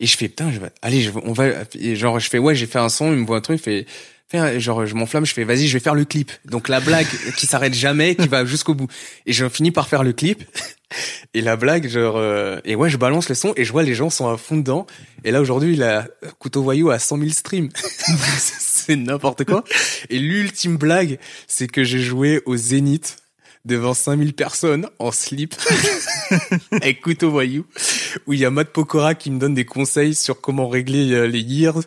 Et 0.00 0.06
je 0.06 0.16
fais, 0.16 0.28
putain, 0.28 0.50
je 0.50 0.60
vais, 0.60 0.70
allez, 0.80 1.02
je, 1.02 1.10
on 1.24 1.32
va, 1.32 1.50
genre, 1.94 2.18
je 2.18 2.30
fais, 2.30 2.38
ouais, 2.38 2.54
j'ai 2.54 2.66
fait 2.66 2.78
un 2.78 2.88
son, 2.88 3.12
il 3.12 3.18
me 3.18 3.26
voit 3.26 3.36
un 3.36 3.42
truc, 3.42 3.60
il 3.66 3.84
fait, 4.28 4.58
genre, 4.58 4.86
je 4.86 4.94
m'enflamme, 4.94 5.26
je 5.26 5.34
fais, 5.34 5.44
vas-y, 5.44 5.68
je 5.68 5.74
vais 5.74 5.80
faire 5.80 5.94
le 5.94 6.06
clip. 6.06 6.32
Donc, 6.46 6.68
la 6.68 6.80
blague 6.80 7.06
qui 7.36 7.46
s'arrête 7.46 7.74
jamais, 7.74 8.14
qui 8.14 8.26
va 8.26 8.46
jusqu'au 8.46 8.74
bout. 8.74 8.88
Et 9.26 9.34
je 9.34 9.46
finis 9.48 9.72
par 9.72 9.88
faire 9.88 10.02
le 10.02 10.12
clip. 10.12 10.42
Et 11.34 11.42
la 11.42 11.54
blague, 11.54 11.86
genre, 11.86 12.16
euh, 12.16 12.58
et 12.64 12.74
ouais, 12.74 12.90
je 12.90 12.96
balance 12.96 13.28
le 13.28 13.36
son 13.36 13.52
et 13.56 13.64
je 13.64 13.70
vois 13.70 13.84
les 13.84 13.94
gens 13.94 14.10
sont 14.10 14.28
à 14.28 14.36
fond 14.36 14.56
dedans. 14.56 14.88
Et 15.22 15.30
là, 15.30 15.40
aujourd'hui, 15.40 15.74
il 15.74 15.84
a 15.84 16.08
Couteau 16.40 16.64
Voyou 16.64 16.90
à 16.90 16.98
100 16.98 17.18
000 17.18 17.30
streams. 17.30 17.68
c'est 18.38 18.96
n'importe 18.96 19.44
quoi. 19.44 19.62
Et 20.08 20.18
l'ultime 20.18 20.76
blague, 20.76 21.20
c'est 21.46 21.68
que 21.68 21.84
j'ai 21.84 22.00
joué 22.00 22.42
au 22.44 22.56
Zénith 22.56 23.18
devant 23.64 23.94
5000 23.94 24.32
personnes 24.34 24.88
en 24.98 25.12
slip. 25.12 25.54
Avec 26.72 27.00
Couteau 27.00 27.30
Voyou. 27.30 27.66
Où 28.26 28.32
il 28.32 28.40
y 28.40 28.44
a 28.44 28.50
Matt 28.50 28.70
Pokora 28.70 29.14
qui 29.14 29.30
me 29.30 29.38
donne 29.38 29.54
des 29.54 29.64
conseils 29.64 30.14
sur 30.14 30.40
comment 30.40 30.68
régler 30.68 31.12
euh, 31.12 31.26
les 31.26 31.46
gears. 31.46 31.80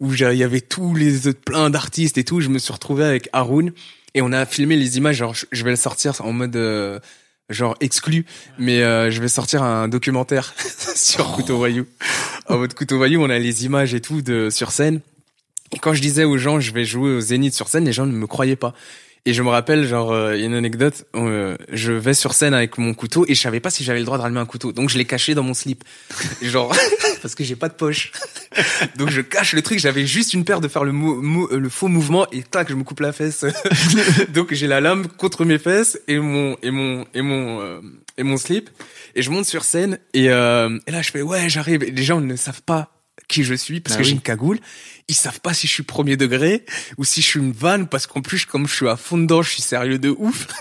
Où 0.00 0.12
il 0.14 0.20
y 0.20 0.42
avait 0.42 0.60
tous 0.60 0.94
les 0.94 1.32
plein 1.32 1.70
d'artistes 1.70 2.18
et 2.18 2.24
tout. 2.24 2.40
Je 2.40 2.48
me 2.48 2.58
suis 2.58 2.72
retrouvé 2.72 3.04
avec 3.04 3.28
Haroun. 3.32 3.72
Et 4.14 4.22
on 4.22 4.32
a 4.32 4.46
filmé 4.46 4.76
les 4.76 4.96
images. 4.96 5.16
Genre 5.16 5.34
je 5.52 5.64
vais 5.64 5.70
le 5.70 5.76
sortir 5.76 6.14
en 6.20 6.32
mode 6.32 6.56
euh, 6.56 6.98
genre 7.50 7.76
exclu. 7.80 8.24
Mais 8.58 8.82
euh, 8.82 9.10
je 9.10 9.20
vais 9.20 9.28
sortir 9.28 9.62
un 9.62 9.88
documentaire 9.88 10.54
sur 10.94 11.32
Couteau 11.32 11.58
Voyou. 11.58 11.86
En 12.48 12.58
mode 12.58 12.74
Couteau 12.74 12.96
Voyou 12.96 13.22
on 13.22 13.30
a 13.30 13.38
les 13.38 13.64
images 13.66 13.94
et 13.94 14.00
tout 14.00 14.22
de 14.22 14.48
sur 14.50 14.72
scène. 14.72 15.00
Et 15.72 15.78
quand 15.78 15.92
je 15.92 16.00
disais 16.00 16.24
aux 16.24 16.38
gens 16.38 16.60
je 16.60 16.72
vais 16.72 16.86
jouer 16.86 17.10
au 17.10 17.20
Zénith 17.20 17.52
sur 17.52 17.68
scène 17.68 17.84
les 17.84 17.92
gens 17.92 18.06
ne 18.06 18.12
me 18.12 18.26
croyaient 18.26 18.56
pas 18.56 18.72
et 19.26 19.32
je 19.32 19.42
me 19.42 19.48
rappelle, 19.48 19.86
genre, 19.86 20.12
euh, 20.12 20.36
il 20.36 20.40
y 20.40 20.44
a 20.44 20.46
une 20.46 20.54
anecdote, 20.54 21.06
euh, 21.14 21.56
je 21.72 21.92
vais 21.92 22.14
sur 22.14 22.32
scène 22.32 22.54
avec 22.54 22.78
mon 22.78 22.94
couteau 22.94 23.24
et 23.28 23.34
je 23.34 23.40
savais 23.40 23.60
pas 23.60 23.70
si 23.70 23.84
j'avais 23.84 23.98
le 23.98 24.04
droit 24.04 24.16
de 24.16 24.22
rallumer 24.22 24.40
un 24.40 24.46
couteau. 24.46 24.72
Donc 24.72 24.88
je 24.88 24.98
l'ai 24.98 25.04
caché 25.04 25.34
dans 25.34 25.42
mon 25.42 25.54
slip. 25.54 25.84
Genre, 26.42 26.74
parce 27.22 27.34
que 27.34 27.44
j'ai 27.44 27.56
pas 27.56 27.68
de 27.68 27.74
poche. 27.74 28.12
Donc 28.96 29.10
je 29.10 29.20
cache 29.20 29.52
le 29.52 29.62
truc, 29.62 29.78
j'avais 29.78 30.06
juste 30.06 30.34
une 30.34 30.44
paire 30.44 30.60
de 30.60 30.68
faire 30.68 30.84
le, 30.84 30.92
euh, 30.92 31.58
le 31.58 31.68
faux 31.68 31.88
mouvement 31.88 32.26
et 32.30 32.42
tac, 32.42 32.68
je 32.68 32.74
me 32.74 32.84
coupe 32.84 33.00
la 33.00 33.12
fesse. 33.12 33.44
Donc 34.30 34.52
j'ai 34.52 34.66
la 34.66 34.80
lame 34.80 35.08
contre 35.08 35.44
mes 35.44 35.58
fesses 35.58 36.00
et 36.08 36.18
mon, 36.18 36.56
et 36.62 36.70
mon, 36.70 37.04
et 37.14 37.22
mon, 37.22 37.60
euh, 37.60 37.80
et 38.16 38.22
mon 38.22 38.36
slip. 38.36 38.70
Et 39.14 39.22
je 39.22 39.30
monte 39.30 39.44
sur 39.44 39.64
scène 39.64 39.98
et, 40.14 40.30
euh, 40.30 40.78
et 40.86 40.90
là 40.90 41.02
je 41.02 41.10
fais, 41.10 41.22
ouais, 41.22 41.48
j'arrive. 41.48 41.82
Et 41.82 41.90
les 41.90 42.02
gens 42.02 42.20
ne 42.20 42.36
savent 42.36 42.62
pas 42.62 42.97
qui 43.26 43.44
je 43.44 43.54
suis 43.54 43.80
parce 43.80 43.96
Ah 43.96 43.98
que 43.98 44.04
j'ai 44.04 44.12
une 44.12 44.20
cagoule. 44.20 44.58
Ils 45.08 45.14
savent 45.14 45.40
pas 45.40 45.54
si 45.54 45.66
je 45.66 45.72
suis 45.72 45.82
premier 45.82 46.16
degré 46.16 46.64
ou 46.98 47.04
si 47.04 47.22
je 47.22 47.26
suis 47.26 47.40
une 47.40 47.52
vanne 47.52 47.88
parce 47.88 48.06
qu'en 48.06 48.20
plus 48.20 48.44
comme 48.44 48.68
je 48.68 48.74
suis 48.74 48.88
à 48.88 48.96
fond 48.96 49.18
dedans, 49.18 49.42
je 49.42 49.50
suis 49.50 49.62
sérieux 49.62 49.98
de 49.98 50.10
ouf. 50.10 50.46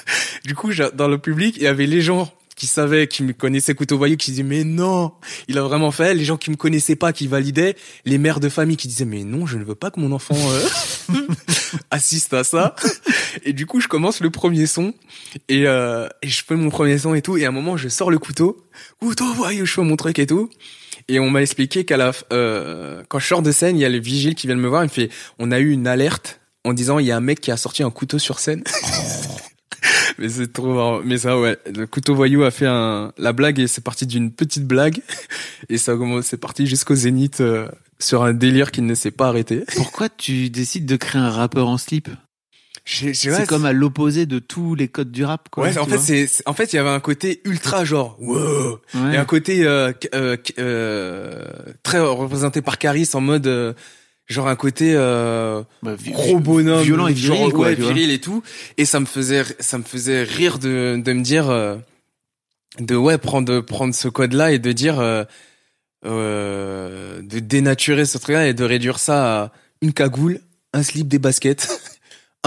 Du 0.45 0.55
coup, 0.55 0.71
dans 0.93 1.09
le 1.09 1.17
public, 1.17 1.57
il 1.57 1.63
y 1.63 1.67
avait 1.67 1.87
les 1.87 2.01
gens 2.01 2.31
qui 2.55 2.67
savaient, 2.67 3.07
qui 3.07 3.21
me 3.23 3.33
connaissaient 3.33 3.75
couteau 3.75 3.97
voyou, 3.97 4.17
qui 4.17 4.31
disaient 4.31 4.43
mais 4.43 4.63
non, 4.63 5.11
il 5.47 5.57
a 5.57 5.61
vraiment 5.61 5.91
fait. 5.91 6.13
Les 6.13 6.25
gens 6.25 6.37
qui 6.37 6.49
me 6.49 6.55
connaissaient 6.55 6.95
pas, 6.95 7.13
qui 7.13 7.27
validaient. 7.27 7.75
Les 8.05 8.17
mères 8.17 8.39
de 8.39 8.49
famille 8.49 8.77
qui 8.77 8.87
disaient 8.87 9.05
mais 9.05 9.23
non, 9.23 9.45
je 9.45 9.57
ne 9.57 9.63
veux 9.63 9.75
pas 9.75 9.91
que 9.91 9.99
mon 9.99 10.11
enfant 10.11 10.35
euh, 10.35 11.13
assiste 11.91 12.33
à 12.33 12.43
ça. 12.43 12.75
Et 13.43 13.53
du 13.53 13.65
coup, 13.65 13.79
je 13.79 13.87
commence 13.87 14.21
le 14.21 14.31
premier 14.31 14.65
son 14.65 14.93
et, 15.49 15.67
euh, 15.67 16.07
et 16.21 16.27
je 16.27 16.43
fais 16.43 16.55
mon 16.55 16.69
premier 16.69 16.97
son 16.97 17.13
et 17.13 17.21
tout. 17.21 17.37
Et 17.37 17.45
à 17.45 17.49
un 17.49 17.51
moment, 17.51 17.77
je 17.77 17.89
sors 17.89 18.09
le 18.09 18.19
couteau, 18.19 18.65
couteau 18.99 19.31
voyou, 19.33 19.65
je 19.65 19.73
fais 19.73 19.83
mon 19.83 19.95
truc 19.95 20.17
et 20.17 20.25
tout. 20.25 20.49
Et 21.09 21.19
on 21.19 21.29
m'a 21.29 21.41
expliqué 21.41 21.85
qu'à 21.85 21.97
la, 21.97 22.11
euh, 22.33 23.01
quand 23.07 23.19
je 23.19 23.27
sors 23.27 23.41
de 23.41 23.51
scène, 23.51 23.77
il 23.77 23.81
y 23.81 23.85
a 23.85 23.89
le 23.89 23.99
vigile 23.99 24.35
qui 24.35 24.47
vient 24.47 24.55
me 24.57 24.67
voir. 24.67 24.83
Il 24.83 24.87
me 24.87 24.91
fait, 24.91 25.09
on 25.39 25.51
a 25.51 25.59
eu 25.59 25.71
une 25.71 25.87
alerte 25.87 26.41
en 26.65 26.73
disant 26.73 26.99
il 26.99 27.05
y 27.05 27.11
a 27.11 27.17
un 27.17 27.21
mec 27.21 27.39
qui 27.39 27.51
a 27.51 27.57
sorti 27.57 27.83
un 27.83 27.91
couteau 27.91 28.19
sur 28.19 28.39
scène. 28.39 28.63
mais 30.17 30.27
c'est 30.27 30.51
trop 30.51 30.73
marrant. 30.73 31.01
Mais 31.03 31.17
ça, 31.17 31.39
ouais, 31.39 31.57
le 31.73 31.87
couteau 31.87 32.13
voyou 32.13 32.43
a 32.43 32.51
fait 32.51 32.65
un, 32.65 33.13
la 33.17 33.31
blague 33.31 33.59
et 33.59 33.67
c'est 33.67 33.83
parti 33.83 34.05
d'une 34.05 34.31
petite 34.31 34.65
blague 34.65 35.01
et 35.69 35.77
ça 35.77 35.93
c'est 36.23 36.37
parti 36.37 36.67
jusqu'au 36.67 36.95
zénith 36.95 37.39
euh, 37.39 37.69
sur 37.99 38.23
un 38.23 38.33
délire 38.33 38.71
qui 38.71 38.81
ne 38.81 38.93
s'est 38.93 39.11
pas 39.11 39.27
arrêté. 39.27 39.63
Pourquoi 39.75 40.09
tu 40.09 40.49
décides 40.49 40.85
de 40.85 40.97
créer 40.97 41.21
un 41.21 41.29
rappeur 41.29 41.67
en 41.67 41.77
slip? 41.77 42.09
C'est 42.89 43.45
comme 43.47 43.65
à 43.65 43.73
l'opposé 43.73 44.25
de 44.25 44.39
tous 44.39 44.73
les 44.73 44.87
codes 44.87 45.11
du 45.11 45.25
rap, 45.25 45.49
quoi. 45.49 45.65
Ouais, 45.65 45.77
en 45.77 45.85
fait, 45.85 45.97
c'est, 45.97 46.29
en 46.45 46.53
fait, 46.53 46.71
il 46.71 46.77
y 46.77 46.79
avait 46.79 46.89
un 46.89 47.01
côté 47.01 47.41
ultra 47.43 47.83
genre, 47.83 48.15
wow, 48.19 48.79
Ouais. 48.95 49.13
et 49.13 49.17
un 49.17 49.25
côté 49.25 49.65
euh, 49.65 49.91
euh, 50.15 50.37
euh, 50.57 51.45
très 51.83 51.99
représenté 51.99 52.61
par 52.61 52.77
Caris 52.77 53.09
en 53.13 53.19
mode, 53.21 53.47
euh, 53.47 53.73
genre 54.27 54.47
un 54.47 54.55
côté 54.55 54.93
euh, 54.95 55.63
Bah, 55.83 55.95
gros 56.11 56.39
bonhomme, 56.39 56.81
violent 56.83 57.07
et 57.07 57.15
genre, 57.15 57.35
viril, 57.35 57.53
quoi, 57.53 57.67
ouais, 57.67 57.75
viril 57.75 58.09
et 58.09 58.19
tout, 58.19 58.41
et 58.77 58.85
ça 58.85 58.99
me 59.01 59.05
faisait, 59.05 59.43
ça 59.59 59.77
me 59.77 59.83
faisait 59.83 60.23
rire 60.23 60.57
de, 60.57 61.01
de 61.03 61.13
me 61.13 61.21
dire, 61.23 61.49
euh, 61.49 61.75
de 62.79 62.95
ouais, 62.95 63.17
prendre, 63.17 63.59
prendre 63.59 63.93
ce 63.93 64.07
code-là 64.07 64.51
et 64.53 64.59
de 64.59 64.71
dire, 64.71 64.99
euh, 64.99 65.23
euh, 66.05 67.21
de 67.21 67.39
dénaturer 67.39 68.05
ce 68.05 68.17
truc-là 68.17 68.47
et 68.47 68.53
de 68.53 68.63
réduire 68.63 68.99
ça 68.99 69.43
à 69.43 69.51
une 69.81 69.93
cagoule, 69.93 70.39
un 70.73 70.83
slip, 70.83 71.07
des 71.07 71.19
baskets, 71.19 71.67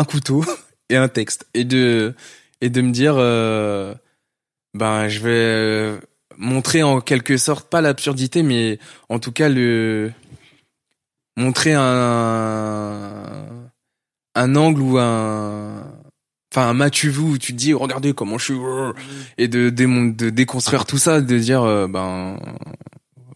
couteau 0.04 0.44
et 0.88 0.96
un 0.96 1.08
texte, 1.08 1.46
et 1.54 1.64
de 1.64 2.14
et 2.60 2.68
de 2.70 2.80
me 2.82 2.90
dire, 2.92 3.14
euh, 3.16 3.94
ben 4.74 5.08
je 5.08 5.20
vais 5.20 5.30
euh, 5.30 5.98
montrer 6.36 6.82
en 6.82 7.00
quelque 7.00 7.36
sorte 7.36 7.68
pas 7.70 7.80
l'absurdité, 7.80 8.42
mais 8.42 8.78
en 9.08 9.18
tout 9.18 9.32
cas 9.32 9.48
le 9.48 10.12
montrer 11.36 11.74
un 11.74 13.34
un 14.34 14.56
angle 14.56 14.80
ou 14.82 14.98
un 14.98 15.82
enfin 16.52 16.68
un 16.68 16.74
match 16.74 17.04
vu 17.04 17.20
où 17.20 17.38
tu 17.38 17.52
te 17.52 17.58
dis 17.58 17.72
regardez 17.72 18.12
comment 18.12 18.38
je 18.38 18.44
suis 18.44 18.60
et 19.38 19.48
de 19.48 19.70
démon- 19.70 20.14
de 20.14 20.30
déconstruire 20.30 20.84
tout 20.84 20.98
ça 20.98 21.20
de 21.20 21.38
dire 21.38 21.62
euh, 21.62 21.86
ben 21.86 22.36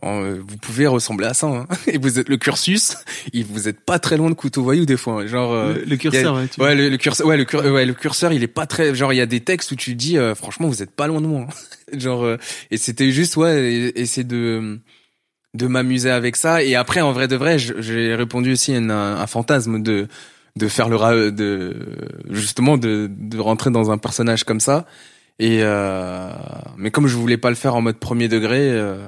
vous 0.04 0.56
pouvez 0.60 0.86
ressembler 0.86 1.26
à 1.26 1.34
ça 1.34 1.46
hein. 1.46 1.66
et 1.86 1.98
vous 1.98 2.18
êtes 2.18 2.28
le 2.28 2.36
cursus 2.36 2.96
il 3.32 3.44
vous 3.46 3.68
êtes 3.68 3.80
pas 3.80 3.98
très 3.98 4.16
loin 4.16 4.28
de 4.30 4.34
couteau 4.34 4.62
voyou 4.62 4.84
des 4.86 4.96
fois 4.96 5.22
hein. 5.22 5.26
genre 5.26 5.52
euh, 5.52 5.74
le, 5.74 5.84
le 5.84 5.96
curseur, 5.96 6.34
ouais. 6.36 6.48
tu 6.48 6.60
ouais 6.60 6.74
le, 6.74 6.88
le 6.88 6.96
curseur 6.96 7.26
ouais 7.26 7.36
le, 7.36 7.44
cur- 7.44 7.64
ouais 7.64 7.86
le 7.86 7.94
curseur 7.94 8.32
il 8.32 8.42
est 8.42 8.46
pas 8.48 8.66
très 8.66 8.94
genre 8.94 9.12
il 9.12 9.16
y 9.16 9.20
a 9.20 9.26
des 9.26 9.40
textes 9.40 9.70
où 9.72 9.76
tu 9.76 9.94
dis 9.94 10.18
euh, 10.18 10.34
franchement 10.34 10.68
vous 10.68 10.82
êtes 10.82 10.90
pas 10.90 11.06
loin 11.06 11.20
de 11.20 11.26
moi 11.26 11.42
hein. 11.48 11.54
genre 11.98 12.24
euh, 12.24 12.36
et 12.70 12.76
c'était 12.76 13.10
juste 13.10 13.36
ouais 13.36 13.62
et- 13.72 14.00
essayer 14.00 14.24
de 14.24 14.78
de 15.54 15.66
m'amuser 15.66 16.10
avec 16.10 16.36
ça 16.36 16.62
et 16.62 16.74
après 16.74 17.00
en 17.00 17.12
vrai 17.12 17.28
de 17.28 17.36
vrai 17.36 17.58
j'ai 17.58 18.14
répondu 18.14 18.52
aussi 18.52 18.72
à 18.72 18.78
une- 18.78 18.90
un 18.90 19.26
fantasme 19.26 19.82
de 19.82 20.08
de 20.56 20.68
faire 20.68 20.88
le 20.88 21.30
de 21.32 21.74
justement 22.30 22.76
de 22.78 23.08
de 23.10 23.38
rentrer 23.38 23.70
dans 23.70 23.90
un 23.90 23.98
personnage 23.98 24.44
comme 24.44 24.60
ça 24.60 24.86
et 25.40 25.60
euh, 25.62 26.30
mais 26.76 26.90
comme 26.92 27.06
je 27.08 27.16
voulais 27.16 27.36
pas 27.38 27.48
le 27.50 27.56
faire 27.56 27.74
en 27.74 27.80
mode 27.80 27.96
premier 27.98 28.28
degré 28.28 28.58
euh, 28.70 29.06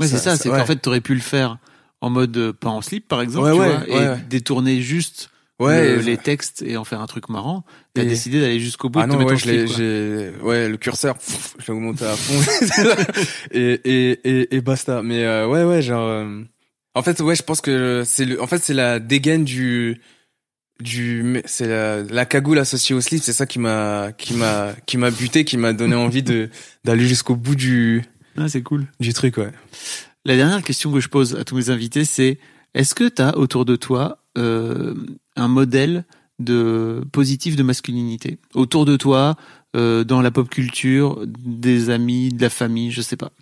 Ouais, 0.00 0.06
c'est 0.06 0.18
Ça- 0.18 0.36
c'est 0.36 0.48
ouais. 0.48 0.58
qu'en 0.58 0.66
fait, 0.66 0.76
t'aurais 0.76 1.00
pu 1.00 1.14
le 1.14 1.20
faire 1.20 1.58
en 2.00 2.10
mode 2.10 2.36
euh, 2.36 2.52
pas 2.52 2.70
en 2.70 2.80
slip, 2.82 3.06
par 3.08 3.20
exemple, 3.20 3.46
Ouais, 3.48 3.52
tu 3.54 3.60
ouais, 3.60 3.86
vois, 3.96 3.98
ouais, 4.12 4.18
et 4.18 4.22
détourner 4.28 4.80
juste 4.82 5.30
ouais 5.60 5.96
le- 5.96 6.00
les 6.02 6.16
textes 6.16 6.62
et 6.66 6.76
en 6.76 6.82
faire 6.84 7.00
un 7.00 7.06
truc 7.06 7.28
marrant. 7.28 7.64
T'as 7.94 8.02
Et- 8.02 8.06
décidé 8.06 8.40
d'aller 8.40 8.58
jusqu'au 8.58 8.88
bout 8.88 8.98
ah 9.00 9.06
de 9.06 9.12
non 9.12 9.22
ouais 9.24 9.36
je 9.36 9.42
slip, 9.42 10.42
ouais 10.42 10.68
le 10.68 10.76
curseur 10.76 11.16
pff, 11.18 11.54
je 11.60 11.66
l'ai 11.68 11.72
augmenté 11.78 12.04
à 12.04 12.16
fond. 12.16 13.04
Et, 13.52 13.80
et 13.84 14.20
et 14.28 14.56
et 14.56 14.60
basta. 14.60 15.02
Mais 15.02 15.24
euh, 15.24 15.46
ouais 15.46 15.62
ouais 15.62 15.82
genre 15.82 16.08
euh, 16.08 16.40
en 16.94 17.02
fait 17.02 17.20
ouais 17.20 17.36
je 17.36 17.42
pense 17.44 17.60
que 17.60 18.02
c'est 18.04 18.24
le 18.24 18.42
en 18.42 18.46
fait 18.48 18.58
c'est 18.62 18.74
la 18.74 18.98
dégaine 18.98 19.44
du 19.44 20.00
du 20.80 21.40
c'est 21.44 21.68
la, 21.68 22.02
la 22.02 22.26
cagoule 22.26 22.58
associée 22.58 22.94
au 22.96 23.00
slip. 23.00 23.22
C'est 23.22 23.32
ça 23.32 23.46
qui 23.46 23.58
m'a 23.60 24.10
qui 24.16 24.34
m'a 24.34 24.72
qui 24.86 24.96
m'a 24.96 25.10
buté 25.10 25.44
qui 25.44 25.56
m'a 25.58 25.72
donné 25.72 25.94
envie 25.94 26.22
de 26.24 26.48
d'aller 26.84 27.06
jusqu'au 27.06 27.36
bout 27.36 27.54
du 27.54 28.02
Ah, 28.36 28.48
c'est 28.48 28.62
cool. 28.62 28.86
du 29.00 29.12
truc 29.12 29.36
ouais 29.36 29.52
La 30.24 30.36
dernière 30.36 30.62
question 30.62 30.92
que 30.92 31.00
je 31.00 31.08
pose 31.08 31.36
à 31.36 31.44
tous 31.44 31.56
mes 31.56 31.70
invités, 31.70 32.04
c'est 32.04 32.38
est-ce 32.74 32.94
que 32.94 33.08
tu 33.08 33.20
as 33.22 33.36
autour 33.36 33.64
de 33.64 33.76
toi 33.76 34.18
euh, 34.38 34.94
un 35.36 35.48
modèle 35.48 36.04
de 36.38 37.04
positif 37.12 37.56
de 37.56 37.62
masculinité? 37.62 38.38
Autour 38.54 38.84
de 38.84 38.96
toi, 38.96 39.36
euh, 39.76 40.04
dans 40.04 40.22
la 40.22 40.30
pop 40.30 40.48
culture, 40.48 41.22
des 41.26 41.90
amis, 41.90 42.30
de 42.30 42.40
la 42.40 42.50
famille, 42.50 42.90
je 42.90 43.02
sais 43.02 43.16
pas. 43.16 43.32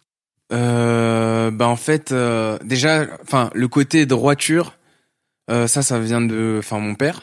Euh, 0.52 1.50
bah 1.52 1.68
en 1.68 1.76
fait, 1.76 2.10
euh, 2.12 2.58
déjà, 2.64 3.06
enfin 3.22 3.50
le 3.54 3.68
côté 3.68 4.04
droiture, 4.06 4.76
euh, 5.50 5.66
ça, 5.66 5.82
ça 5.82 6.00
vient 6.00 6.20
de, 6.20 6.56
enfin 6.58 6.78
mon 6.78 6.94
père. 6.94 7.22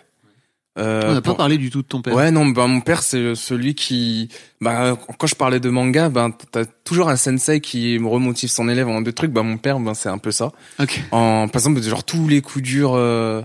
Euh, 0.78 1.02
On 1.06 1.14
n'a 1.14 1.22
pas 1.22 1.30
pour- 1.30 1.38
parlé 1.38 1.58
du 1.58 1.70
tout 1.70 1.82
de 1.82 1.88
ton 1.88 2.02
père. 2.02 2.14
Ouais, 2.14 2.30
non, 2.32 2.46
bah 2.48 2.68
mon 2.68 2.82
père 2.82 3.02
c'est 3.02 3.34
celui 3.36 3.74
qui, 3.76 4.30
bah 4.62 4.98
quand 5.18 5.26
je 5.28 5.36
parlais 5.36 5.60
de 5.60 5.70
manga, 5.70 6.10
bah 6.10 6.30
t'as 6.52 6.66
toujours 6.84 7.10
un 7.10 7.16
sensei 7.16 7.62
qui 7.62 7.98
me 8.00 8.08
remotive 8.08 8.50
son 8.50 8.70
élève 8.70 8.88
en 8.88 9.02
deux 9.02 9.12
trucs. 9.14 9.32
Bah 9.32 9.42
mon 9.44 9.58
père, 9.58 9.80
ben 9.80 9.94
c'est 9.94 10.10
un 10.10 10.20
peu 10.20 10.32
ça. 10.32 10.52
Ok. 10.80 11.02
En 11.12 11.48
par 11.48 11.60
exemple, 11.62 11.82
genre 11.82 12.04
tous 12.04 12.28
les 12.28 12.42
coups 12.42 12.64
durs. 12.64 12.94
euh, 12.96 13.42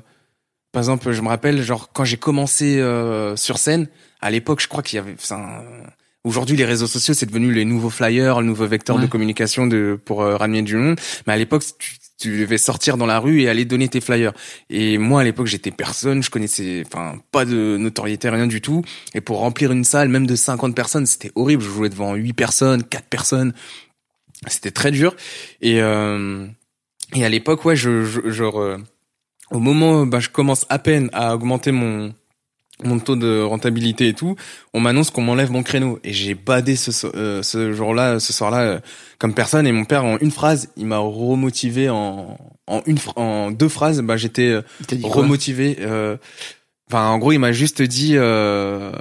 par 0.73 0.81
exemple, 0.83 1.13
je 1.13 1.21
me 1.23 1.29
rappelle, 1.29 1.63
genre 1.63 1.91
quand 1.93 2.05
j'ai 2.05 2.17
commencé 2.17 2.79
euh, 2.79 3.37
sur 3.37 3.59
scène, 3.59 3.89
à 4.21 4.31
l'époque, 4.31 4.61
je 4.63 4.69
crois 4.69 4.83
qu'il 4.83 4.97
y 4.97 5.01
avait, 5.01 5.15
enfin, 5.15 5.63
Aujourd'hui, 6.25 6.57
les 6.57 6.65
réseaux 6.65 6.87
sociaux, 6.87 7.15
c'est 7.15 7.27
devenu 7.27 7.53
les 7.53 7.65
nouveaux 7.65 7.91
flyers, 7.91 8.41
le 8.43 8.47
nouveau 8.47 8.65
vecteur 8.69 8.95
Ouais. 8.95 9.03
de 9.03 9.07
communication 9.09 9.67
de 9.67 9.99
pour 10.05 10.23
euh, 10.23 10.37
ramener 10.37 10.63
du 10.63 10.77
monde. 10.77 10.97
Mais 11.27 11.33
à 11.33 11.37
l'époque, 11.37 11.65
tu, 11.81 11.97
tu 12.23 12.39
devais 12.39 12.59
sortir 12.59 12.97
dans 12.97 13.07
la 13.07 13.19
rue 13.19 13.43
et 13.43 13.49
aller 13.49 13.65
donner 13.65 13.89
tes 13.89 14.01
flyers. 14.01 14.33
Et 14.71 14.99
moi, 14.99 15.23
à 15.23 15.25
l'époque, 15.25 15.47
j'étais 15.47 15.71
personne, 15.71 16.23
je 16.23 16.31
connaissais, 16.31 16.85
enfin, 16.87 17.21
pas 17.33 17.45
de 17.45 17.77
notoriété, 17.77 18.29
rien 18.29 18.47
du 18.47 18.61
tout. 18.61 18.83
Et 19.15 19.21
pour 19.21 19.39
remplir 19.39 19.73
une 19.73 19.85
salle, 19.85 20.09
même 20.09 20.27
de 20.27 20.37
50 20.37 20.75
personnes, 20.75 21.07
c'était 21.07 21.33
horrible. 21.35 21.63
Je 21.63 21.69
jouais 21.69 21.89
devant 21.89 22.15
8 22.15 22.33
personnes, 22.33 22.85
4 22.85 23.07
personnes. 23.07 23.53
C'était 24.47 24.71
très 24.71 24.91
dur. 24.91 25.15
Et 25.61 25.81
euh, 25.83 26.47
et 27.15 27.25
à 27.25 27.29
l'époque, 27.29 27.65
ouais, 27.65 27.77
je, 27.77 28.05
je 28.05 28.31
genre 28.31 28.61
euh, 28.61 28.79
au 29.51 29.59
moment, 29.59 30.07
bah, 30.07 30.21
je 30.21 30.29
commence 30.29 30.65
à 30.69 30.79
peine 30.79 31.11
à 31.13 31.35
augmenter 31.35 31.73
mon 31.73 32.15
mon 32.83 32.99
taux 32.99 33.17
de 33.17 33.43
rentabilité 33.43 34.09
et 34.09 34.15
tout, 34.15 34.35
on 34.75 34.81
m'annonce 34.81 35.11
qu'on 35.11 35.23
m'enlève 35.23 35.51
mon 35.51 35.63
créneau. 35.63 35.99
Et 36.05 36.13
j'ai 36.13 36.35
badé 36.35 36.77
ce 36.77 37.07
euh, 37.15 37.43
ce 37.43 37.73
jour-là, 37.73 38.19
ce 38.21 38.33
soir-là 38.33 38.61
euh, 38.61 38.81
comme 39.19 39.35
personne. 39.35 39.67
Et 39.67 39.73
mon 39.73 39.85
père 39.85 40.05
en 40.05 40.19
une 40.19 40.31
phrase, 40.31 40.69
il 40.77 40.87
m'a 40.87 40.99
remotivé 40.99 41.91
en 41.91 42.39
en 42.67 42.83
une 42.87 42.99
en 43.17 43.51
deux 43.51 43.69
phrases, 43.69 44.01
bah 44.01 44.17
j'étais 44.17 44.49
euh, 44.49 44.63
remotivé 45.03 45.79
euh, 45.81 46.17
enfin 46.91 47.09
en 47.09 47.19
gros, 47.19 47.33
il 47.33 47.39
m'a 47.39 47.53
juste 47.53 47.83
dit 47.83 48.13
euh, 48.17 48.93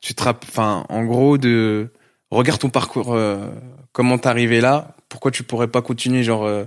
tu 0.00 0.14
te 0.14 0.22
enfin 0.28 0.84
en 0.88 1.04
gros 1.04 1.38
de 1.38 1.88
regarde 2.30 2.60
ton 2.60 2.70
parcours 2.70 3.14
euh, 3.14 3.48
comment 3.92 4.18
t'es 4.18 4.28
arrivé 4.28 4.60
là, 4.60 4.96
pourquoi 5.08 5.30
tu 5.30 5.42
pourrais 5.42 5.68
pas 5.68 5.82
continuer 5.82 6.22
genre 6.22 6.44
euh, 6.44 6.64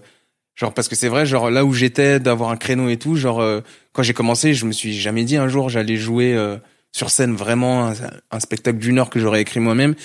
Genre 0.55 0.73
parce 0.73 0.87
que 0.87 0.95
c'est 0.95 1.09
vrai, 1.09 1.25
genre 1.25 1.49
là 1.51 1.65
où 1.65 1.73
j'étais, 1.73 2.19
d'avoir 2.19 2.49
un 2.49 2.57
créneau 2.57 2.89
et 2.89 2.97
tout, 2.97 3.15
genre 3.15 3.41
euh, 3.41 3.61
quand 3.91 4.03
j'ai 4.03 4.13
commencé, 4.13 4.53
je 4.53 4.65
me 4.65 4.71
suis 4.71 4.93
jamais 4.93 5.23
dit 5.25 5.35
un 5.35 5.49
jour 5.49 5.69
j'allais 5.69 5.97
jouer 5.97 6.33
euh, 6.33 6.57
sur 6.93 7.09
scène 7.09 7.35
vraiment 7.35 7.87
un, 7.89 7.93
un 8.31 8.39
spectacle 8.39 8.77
d'une 8.77 8.99
heure 8.99 9.09
que 9.09 9.19
j'aurais 9.19 9.41
écrit 9.41 9.59
moi-même. 9.59 9.95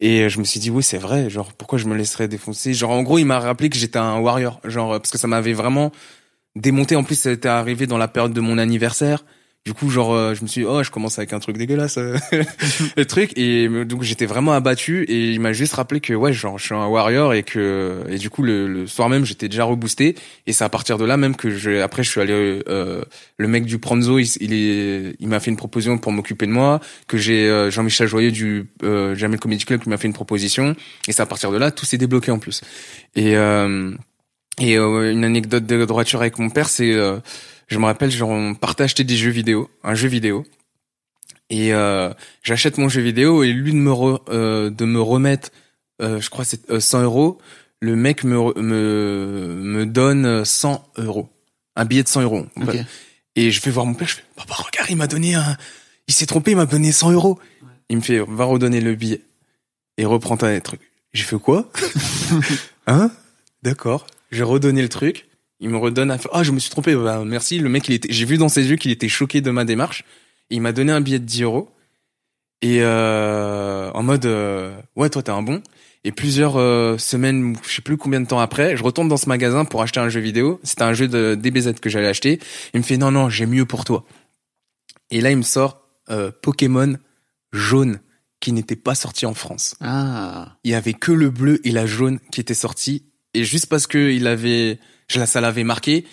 Et 0.00 0.22
euh, 0.22 0.28
je 0.28 0.38
me 0.38 0.44
suis 0.44 0.58
dit 0.58 0.70
oui 0.70 0.82
c'est 0.82 0.98
vrai, 0.98 1.30
genre 1.30 1.52
pourquoi 1.52 1.78
je 1.78 1.86
me 1.86 1.94
laisserais 1.94 2.26
défoncer? 2.26 2.74
Genre 2.74 2.90
en 2.90 3.02
gros 3.02 3.18
il 3.18 3.26
m'a 3.26 3.38
rappelé 3.38 3.68
que 3.68 3.76
j'étais 3.76 3.98
un 3.98 4.18
warrior, 4.18 4.60
genre 4.64 4.94
euh, 4.94 4.98
parce 4.98 5.10
que 5.10 5.18
ça 5.18 5.28
m'avait 5.28 5.52
vraiment 5.52 5.92
démonté. 6.56 6.96
En 6.96 7.04
plus 7.04 7.16
ça 7.16 7.30
était 7.30 7.48
arrivé 7.48 7.86
dans 7.86 7.98
la 7.98 8.08
période 8.08 8.32
de 8.32 8.40
mon 8.40 8.58
anniversaire. 8.58 9.24
Du 9.66 9.74
coup 9.74 9.90
genre 9.90 10.14
euh, 10.14 10.34
je 10.34 10.42
me 10.42 10.48
suis 10.48 10.62
dit, 10.62 10.66
oh 10.66 10.82
je 10.82 10.90
commence 10.90 11.18
avec 11.18 11.34
un 11.34 11.38
truc 11.38 11.58
dégueulasse 11.58 11.98
euh, 11.98 12.16
le 12.96 13.04
truc. 13.04 13.36
Et 13.36 13.68
euh, 13.68 13.84
donc 13.84 14.02
j'étais 14.02 14.24
vraiment 14.24 14.52
abattu. 14.52 15.04
Et 15.04 15.32
il 15.32 15.40
m'a 15.40 15.52
juste 15.52 15.74
rappelé 15.74 16.00
que 16.00 16.14
ouais 16.14 16.32
genre 16.32 16.58
je 16.58 16.64
suis 16.64 16.74
un 16.74 16.86
warrior 16.86 17.34
et 17.34 17.42
que 17.42 18.02
et 18.08 18.16
du 18.16 18.30
coup 18.30 18.42
le, 18.42 18.66
le 18.66 18.86
soir 18.86 19.10
même 19.10 19.26
j'étais 19.26 19.50
déjà 19.50 19.64
reboosté. 19.64 20.14
Et 20.46 20.54
c'est 20.54 20.64
à 20.64 20.70
partir 20.70 20.96
de 20.96 21.04
là 21.04 21.18
même 21.18 21.36
que 21.36 21.50
je 21.50 21.82
après 21.82 22.02
je 22.02 22.08
suis 22.10 22.22
allé 22.22 22.62
euh, 22.68 23.04
le 23.36 23.48
mec 23.48 23.66
du 23.66 23.78
Pranzo 23.78 24.18
il, 24.18 24.54
est 24.54 25.16
il 25.20 25.28
m'a 25.28 25.40
fait 25.40 25.50
une 25.50 25.58
proposition 25.58 25.98
pour 25.98 26.12
m'occuper 26.12 26.46
de 26.46 26.52
moi 26.52 26.80
que 27.06 27.18
j'ai 27.18 27.68
Jean-Michel 27.70 28.08
Joyeux 28.08 28.30
du 28.30 28.70
euh, 28.82 29.14
Jamel 29.14 29.38
Comedy 29.38 29.66
Club 29.66 29.82
qui 29.82 29.90
m'a 29.90 29.98
fait 29.98 30.08
une 30.08 30.14
proposition. 30.14 30.74
Et 31.06 31.12
c'est 31.12 31.22
à 31.22 31.26
partir 31.26 31.52
de 31.52 31.58
là 31.58 31.70
tout 31.70 31.84
s'est 31.84 31.98
débloqué 31.98 32.30
en 32.30 32.38
plus. 32.38 32.62
Et 33.14 33.36
euh, 33.36 33.94
et 34.58 34.76
une 34.76 35.24
anecdote 35.24 35.66
de 35.66 35.84
droiture 35.84 36.22
avec 36.22 36.38
mon 36.38 36.48
père 36.48 36.70
c'est 36.70 36.94
je 37.70 37.78
me 37.78 37.84
rappelle 37.86 38.10
genre 38.10 38.28
on 38.30 38.54
partait 38.54 38.84
acheter 38.84 39.04
des 39.04 39.16
jeux 39.16 39.30
vidéo 39.30 39.70
un 39.82 39.94
jeu 39.94 40.08
vidéo 40.08 40.44
et 41.48 41.72
euh, 41.72 42.12
j'achète 42.42 42.76
mon 42.78 42.88
jeu 42.88 43.00
vidéo 43.00 43.42
et 43.42 43.52
lui 43.52 43.72
de 43.72 43.76
me 43.78 43.90
re- 43.90 44.20
euh, 44.28 44.70
de 44.70 44.84
me 44.84 45.00
remettre 45.00 45.50
euh, 46.02 46.20
je 46.20 46.30
crois 46.30 46.44
c'est 46.44 46.70
euh, 46.70 46.80
100 46.80 47.02
euros. 47.02 47.38
Le 47.82 47.96
mec 47.96 48.24
me, 48.24 48.36
me, 48.60 49.54
me 49.62 49.86
donne 49.86 50.44
100 50.44 50.92
euros. 50.98 51.30
Un 51.76 51.86
billet 51.86 52.02
de 52.02 52.08
100 52.08 52.22
euros. 52.22 52.46
Et 53.36 53.50
je 53.50 53.62
vais 53.62 53.70
voir 53.70 53.86
mon 53.86 53.94
père, 53.94 54.06
je 54.06 54.16
fais, 54.16 54.24
papa, 54.36 54.54
regarde, 54.54 54.90
il 54.90 54.96
m'a 54.96 55.06
donné 55.06 55.34
un, 55.34 55.56
il 56.06 56.12
s'est 56.12 56.26
trompé, 56.26 56.50
il 56.50 56.58
m'a 56.58 56.66
donné 56.66 56.92
100 56.92 57.12
euros. 57.12 57.38
Il 57.88 57.96
me 57.96 58.02
fait, 58.02 58.18
va 58.18 58.44
redonner 58.44 58.82
le 58.82 58.94
billet. 58.94 59.22
Et 59.96 60.04
reprends 60.04 60.36
ta 60.36 60.60
truc. 60.60 60.80
J'ai 61.14 61.22
fait 61.24 61.38
quoi? 61.38 61.70
hein? 62.86 63.10
D'accord. 63.62 64.06
J'ai 64.30 64.42
redonné 64.42 64.82
le 64.82 64.90
truc. 64.90 65.29
Il 65.60 65.68
me 65.70 65.76
redonne 65.76 66.10
un, 66.10 66.16
ah, 66.32 66.42
je 66.42 66.52
me 66.52 66.58
suis 66.58 66.70
trompé. 66.70 66.94
Bah, 66.94 67.22
merci. 67.24 67.58
Le 67.58 67.68
mec, 67.68 67.88
il 67.88 67.94
était, 67.94 68.12
j'ai 68.12 68.24
vu 68.24 68.38
dans 68.38 68.48
ses 68.48 68.68
yeux 68.68 68.76
qu'il 68.76 68.90
était 68.90 69.08
choqué 69.08 69.40
de 69.40 69.50
ma 69.50 69.64
démarche. 69.64 70.04
Il 70.48 70.60
m'a 70.62 70.72
donné 70.72 70.92
un 70.92 71.00
billet 71.00 71.18
de 71.18 71.24
10 71.24 71.42
euros. 71.42 71.70
Et, 72.62 72.78
euh, 72.82 73.90
en 73.92 74.02
mode, 74.02 74.26
euh, 74.26 74.74
ouais, 74.96 75.10
toi, 75.10 75.22
t'es 75.22 75.30
un 75.30 75.42
bon. 75.42 75.62
Et 76.02 76.12
plusieurs 76.12 76.56
euh, 76.56 76.96
semaines, 76.96 77.56
je 77.66 77.74
sais 77.74 77.82
plus 77.82 77.98
combien 77.98 78.20
de 78.20 78.26
temps 78.26 78.40
après, 78.40 78.76
je 78.76 78.82
retourne 78.82 79.08
dans 79.08 79.18
ce 79.18 79.28
magasin 79.28 79.66
pour 79.66 79.82
acheter 79.82 80.00
un 80.00 80.08
jeu 80.08 80.20
vidéo. 80.20 80.58
C'était 80.62 80.82
un 80.82 80.94
jeu 80.94 81.08
de 81.08 81.34
DBZ 81.34 81.74
que 81.80 81.90
j'allais 81.90 82.08
acheter. 82.08 82.40
Il 82.72 82.78
me 82.78 82.84
fait 82.84 82.96
non 82.96 83.10
non, 83.10 83.28
j'ai 83.28 83.44
mieux 83.44 83.66
pour 83.66 83.84
toi. 83.84 84.04
Et 85.10 85.20
là, 85.20 85.30
il 85.30 85.36
me 85.36 85.42
sort 85.42 85.82
euh, 86.08 86.30
Pokémon 86.42 86.96
jaune 87.52 88.00
qui 88.40 88.52
n'était 88.52 88.76
pas 88.76 88.94
sorti 88.94 89.26
en 89.26 89.34
France. 89.34 89.74
Ah. 89.80 90.56
Il 90.64 90.70
y 90.70 90.74
avait 90.74 90.94
que 90.94 91.12
le 91.12 91.28
bleu 91.28 91.60
et 91.64 91.70
la 91.70 91.84
jaune 91.84 92.18
qui 92.32 92.40
étaient 92.40 92.54
sortis. 92.54 93.04
Et 93.34 93.44
juste 93.44 93.66
parce 93.66 93.86
que 93.86 94.10
il 94.10 94.26
avait, 94.26 94.78
je 95.08 95.24
ça 95.24 95.40
l'avait 95.40 95.64
marqué, 95.64 96.04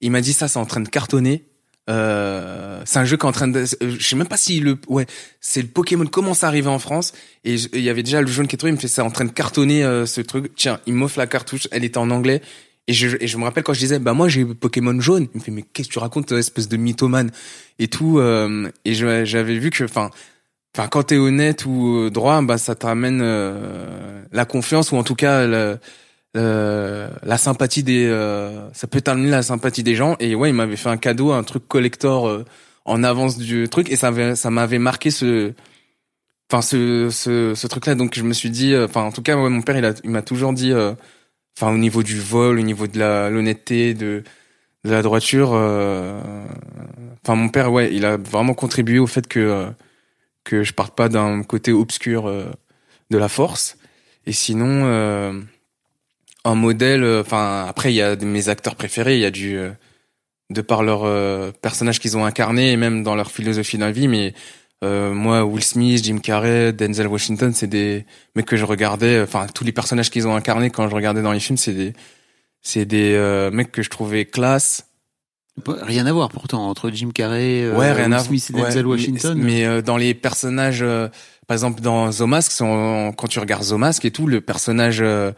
il 0.00 0.10
m'a 0.10 0.20
dit 0.20 0.32
ça, 0.32 0.48
c'est 0.48 0.58
en 0.58 0.66
train 0.66 0.80
de 0.80 0.88
cartonner. 0.88 1.44
Euh, 1.90 2.80
c'est 2.86 2.98
un 2.98 3.04
jeu 3.04 3.16
qui 3.16 3.26
est 3.26 3.28
en 3.28 3.32
train 3.32 3.48
de, 3.48 3.64
je 3.64 4.02
sais 4.02 4.16
même 4.16 4.26
pas 4.26 4.38
si 4.38 4.60
le, 4.60 4.78
ouais, 4.88 5.06
c'est 5.40 5.60
le 5.60 5.68
Pokémon 5.68 6.06
commence 6.06 6.42
à 6.42 6.48
arriver 6.48 6.68
en 6.68 6.78
France 6.78 7.12
et 7.44 7.56
il 7.56 7.80
y 7.80 7.90
avait 7.90 8.02
déjà 8.02 8.22
le 8.22 8.26
jaune 8.26 8.46
qui 8.46 8.56
est 8.56 8.58
tombé, 8.58 8.70
il 8.70 8.76
me 8.76 8.80
fait 8.80 8.88
ça 8.88 9.04
en 9.04 9.10
train 9.10 9.26
de 9.26 9.32
cartonner 9.32 9.84
euh, 9.84 10.06
ce 10.06 10.22
truc. 10.22 10.54
Tiens, 10.56 10.80
il 10.86 10.94
m'offre 10.94 11.18
la 11.18 11.26
cartouche, 11.26 11.68
elle 11.72 11.84
était 11.84 11.98
en 11.98 12.10
anglais 12.10 12.40
et 12.86 12.94
je, 12.94 13.16
et 13.20 13.26
je 13.26 13.36
me 13.36 13.44
rappelle 13.44 13.64
quand 13.64 13.74
je 13.74 13.80
disais 13.80 13.98
bah 13.98 14.14
moi 14.14 14.28
j'ai 14.28 14.46
Pokémon 14.46 14.98
jaune, 14.98 15.28
il 15.34 15.38
me 15.38 15.44
fait 15.44 15.50
mais 15.50 15.62
qu'est-ce 15.62 15.88
que 15.88 15.92
tu 15.92 15.98
racontes 15.98 16.32
espèce 16.32 16.68
de 16.68 16.78
mythomane? 16.78 17.30
Et 17.78 17.88
tout 17.88 18.18
euh, 18.18 18.70
et 18.86 18.94
j'avais 18.94 19.58
vu 19.58 19.68
que 19.68 19.84
enfin 19.84 20.10
enfin 20.74 20.88
quand 20.88 21.02
t'es 21.04 21.18
honnête 21.18 21.66
ou 21.66 21.98
euh, 21.98 22.10
droit 22.10 22.40
bah 22.40 22.56
ça 22.56 22.74
t'amène 22.74 23.22
la 24.32 24.44
confiance 24.46 24.90
ou 24.92 24.96
en 24.96 25.02
tout 25.02 25.16
cas 25.16 25.46
le, 25.46 25.78
euh, 26.36 27.08
la 27.22 27.38
sympathie 27.38 27.82
des 27.82 28.06
euh, 28.06 28.70
ça 28.72 28.86
peut 28.86 29.00
t'amener 29.00 29.30
la 29.30 29.42
sympathie 29.42 29.82
des 29.82 29.94
gens. 29.94 30.16
Et 30.20 30.34
ouais 30.34 30.50
il 30.50 30.54
m'avait 30.54 30.76
fait 30.76 30.88
un 30.88 30.96
cadeau 30.96 31.32
un 31.32 31.42
truc 31.44 31.66
collector 31.68 32.28
euh, 32.28 32.44
en 32.84 33.02
avance 33.02 33.38
du 33.38 33.68
truc. 33.68 33.90
Et 33.90 33.96
ça 33.96 34.08
avait, 34.08 34.36
ça 34.36 34.50
m'avait 34.50 34.78
marqué 34.78 35.10
ce 35.10 35.52
enfin 36.50 36.62
ce 36.62 37.08
ce, 37.10 37.54
ce 37.54 37.66
truc 37.66 37.86
là 37.86 37.94
donc 37.94 38.14
je 38.16 38.22
me 38.22 38.32
suis 38.32 38.50
dit 38.50 38.74
euh, 38.74 38.86
enfin 38.86 39.02
en 39.02 39.12
tout 39.12 39.22
cas 39.22 39.36
ouais, 39.36 39.50
mon 39.50 39.62
père 39.62 39.76
il 40.04 40.10
m'a 40.10 40.22
toujours 40.22 40.52
dit 40.52 40.72
enfin 41.56 41.72
au 41.72 41.78
niveau 41.78 42.02
du 42.02 42.20
vol 42.20 42.58
au 42.58 42.62
niveau 42.62 42.86
de 42.86 42.98
la 42.98 43.30
l'honnêteté 43.30 43.94
de 43.94 44.22
de 44.84 44.90
la 44.90 45.02
droiture 45.02 45.52
enfin 47.22 47.34
mon 47.34 47.48
père 47.48 47.72
ouais 47.72 47.94
il 47.94 48.04
a 48.04 48.18
vraiment 48.18 48.54
contribué 48.54 48.98
au 48.98 49.06
fait 49.06 49.26
que 49.26 49.72
que 50.44 50.62
je 50.62 50.72
parte 50.72 50.94
pas 50.94 51.08
d'un 51.08 51.42
côté 51.42 51.72
obscur 51.72 52.28
euh, 52.28 52.44
de 53.10 53.18
la 53.18 53.28
force. 53.28 53.78
Et 54.26 54.32
sinon 54.32 54.84
euh, 54.84 55.40
un 56.44 56.54
modèle 56.54 57.02
euh, 57.04 57.20
enfin 57.22 57.64
après 57.68 57.92
il 57.92 57.96
y 57.96 58.02
a 58.02 58.16
mes 58.16 58.48
acteurs 58.48 58.76
préférés 58.76 59.14
il 59.16 59.20
y 59.20 59.24
a 59.24 59.30
du 59.30 59.56
euh, 59.56 59.70
de 60.50 60.60
par 60.60 60.82
leur 60.82 61.04
euh, 61.04 61.50
personnage 61.62 61.98
qu'ils 62.00 62.16
ont 62.16 62.24
incarné 62.24 62.72
et 62.72 62.76
même 62.76 63.02
dans 63.02 63.14
leur 63.14 63.30
philosophie 63.30 63.76
de 63.78 63.82
la 63.82 63.92
vie 63.92 64.08
mais 64.08 64.34
euh, 64.82 65.12
moi 65.12 65.44
Will 65.44 65.64
Smith 65.64 66.04
Jim 66.04 66.18
Carrey 66.18 66.72
Denzel 66.72 67.06
Washington 67.06 67.52
c'est 67.54 67.66
des 67.66 68.04
mecs 68.36 68.46
que 68.46 68.56
je 68.56 68.64
regardais 68.64 69.20
enfin 69.22 69.46
tous 69.54 69.64
les 69.64 69.72
personnages 69.72 70.10
qu'ils 70.10 70.26
ont 70.28 70.34
incarnés 70.36 70.70
quand 70.70 70.88
je 70.88 70.94
regardais 70.94 71.22
dans 71.22 71.32
les 71.32 71.40
films 71.40 71.56
c'est 71.56 71.72
des 71.72 71.92
c'est 72.60 72.84
des 72.84 73.14
euh, 73.14 73.50
mecs 73.50 73.72
que 73.72 73.82
je 73.82 73.90
trouvais 73.90 74.24
classe 74.24 74.86
Rien 75.66 76.04
à 76.06 76.12
voir 76.12 76.30
pourtant 76.30 76.68
entre 76.68 76.90
Jim 76.90 77.10
Carrey, 77.14 77.62
euh, 77.62 77.78
rien 77.78 78.06
Will 78.06 78.14
à 78.14 78.18
Smith 78.18 78.50
et 78.50 78.60
Denzel 78.60 78.82
mais- 78.82 78.90
Washington. 78.90 79.38
mais, 79.40 79.64
euh, 79.64 79.82
dans 79.82 79.96
les 79.96 80.12
personnages 80.12 80.82
euh, 80.82 81.06
par 81.46 81.54
exemple 81.54 81.80
dans 81.80 82.10
The 82.10 82.22
Mask 82.22 82.52
quand 82.58 83.28
tu 83.28 83.38
regardes 83.38 83.64
The 83.64 83.72
Mask 83.74 84.04
et 84.04 84.10
tout 84.10 84.26
le 84.26 84.40
personnage 84.40 84.98
euh, 85.00 85.30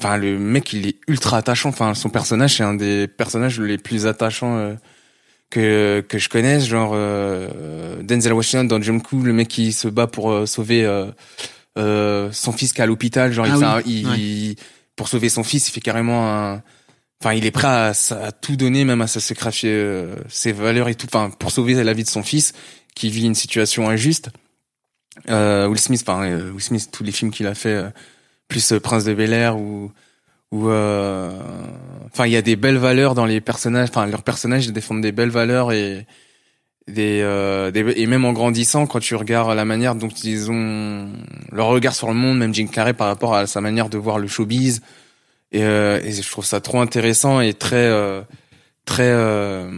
enfin 0.00 0.16
le 0.16 0.38
mec 0.38 0.72
il 0.72 0.86
est 0.86 0.96
ultra 1.08 1.38
attachant. 1.38 1.68
Enfin 1.70 1.94
son 1.94 2.08
personnage 2.10 2.56
c'est 2.56 2.62
un 2.64 2.74
des 2.74 3.06
personnages 3.08 3.60
les 3.60 3.78
plus 3.78 4.06
attachants 4.06 4.56
euh, 4.58 4.74
que 5.50 6.04
que 6.08 6.18
je 6.18 6.28
connaisse. 6.28 6.66
Genre 6.66 6.92
euh, 6.94 8.02
Denzel 8.02 8.32
Washington 8.32 8.66
dans 8.68 8.80
Jump 8.82 9.06
le 9.24 9.32
mec 9.32 9.48
qui 9.48 9.72
se 9.72 9.88
bat 9.88 10.06
pour 10.06 10.30
euh, 10.30 10.46
sauver 10.46 10.84
euh, 10.84 11.06
euh, 11.78 12.30
son 12.32 12.52
fils 12.52 12.72
qui 12.72 12.80
est 12.80 12.84
à 12.84 12.86
l'hôpital. 12.86 13.32
Genre 13.32 13.46
Ah 13.48 13.54
il, 13.54 13.56
oui, 13.56 13.64
un- 13.64 13.82
il- 13.86 14.06
ouais. 14.08 14.18
il- 14.18 14.56
pour 14.96 15.08
sauver 15.08 15.28
son 15.28 15.44
fils 15.44 15.68
il 15.68 15.72
fait 15.72 15.80
carrément 15.82 16.26
un 16.32 16.62
enfin 17.22 17.32
il 17.34 17.44
est 17.46 17.50
prêt 17.50 17.66
à, 17.68 17.92
à 18.22 18.32
tout 18.32 18.56
donner 18.56 18.84
même 18.84 19.00
à 19.02 19.06
se 19.06 19.20
sacrifier 19.20 19.70
euh, 19.72 20.14
ses 20.28 20.52
valeurs 20.52 20.88
et 20.88 20.94
tout. 20.94 21.06
Enfin 21.06 21.30
pour 21.30 21.50
sauver 21.50 21.74
la 21.82 21.92
vie 21.92 22.04
de 22.04 22.08
son 22.08 22.22
fils 22.22 22.52
qui 22.94 23.10
vit 23.10 23.24
une 23.26 23.34
situation 23.34 23.88
injuste. 23.90 24.30
Euh, 25.30 25.66
Will 25.66 25.78
Smith 25.78 26.02
enfin 26.06 26.26
Will 26.50 26.60
Smith 26.62 26.88
tous 26.92 27.02
les 27.04 27.12
films 27.12 27.30
qu'il 27.30 27.46
a 27.46 27.54
fait 27.54 27.68
euh, 27.70 27.88
plus 28.48 28.72
euh, 28.72 28.80
Prince 28.80 29.04
de 29.04 29.14
Bel 29.14 29.32
Air 29.32 29.58
ou 29.58 29.90
euh, 30.54 31.30
enfin 32.06 32.26
il 32.26 32.32
y 32.32 32.36
a 32.36 32.42
des 32.42 32.56
belles 32.56 32.78
valeurs 32.78 33.14
dans 33.14 33.26
les 33.26 33.40
personnages 33.40 33.88
enfin 33.90 34.06
leurs 34.06 34.22
personnages 34.22 34.68
défendent 34.68 35.02
des 35.02 35.12
belles 35.12 35.30
valeurs 35.30 35.72
et 35.72 36.06
des, 36.88 37.20
euh, 37.22 37.70
des 37.70 37.80
et 37.96 38.06
même 38.06 38.24
en 38.24 38.32
grandissant 38.32 38.86
quand 38.86 39.00
tu 39.00 39.14
regardes 39.16 39.54
la 39.54 39.64
manière 39.64 39.96
dont 39.96 40.08
ils 40.08 40.50
ont 40.50 41.08
leur 41.52 41.66
regard 41.66 41.94
sur 41.94 42.08
le 42.08 42.14
monde 42.14 42.38
même 42.38 42.54
Jim 42.54 42.68
Carrey 42.68 42.94
par 42.94 43.08
rapport 43.08 43.34
à 43.34 43.46
sa 43.46 43.60
manière 43.60 43.88
de 43.88 43.98
voir 43.98 44.18
le 44.18 44.28
showbiz 44.28 44.80
et, 45.52 45.62
euh, 45.62 46.00
et 46.02 46.12
je 46.12 46.30
trouve 46.30 46.44
ça 46.44 46.60
trop 46.60 46.80
intéressant 46.80 47.40
et 47.40 47.54
très 47.54 47.76
euh, 47.76 48.22
très 48.84 49.10
euh, 49.10 49.70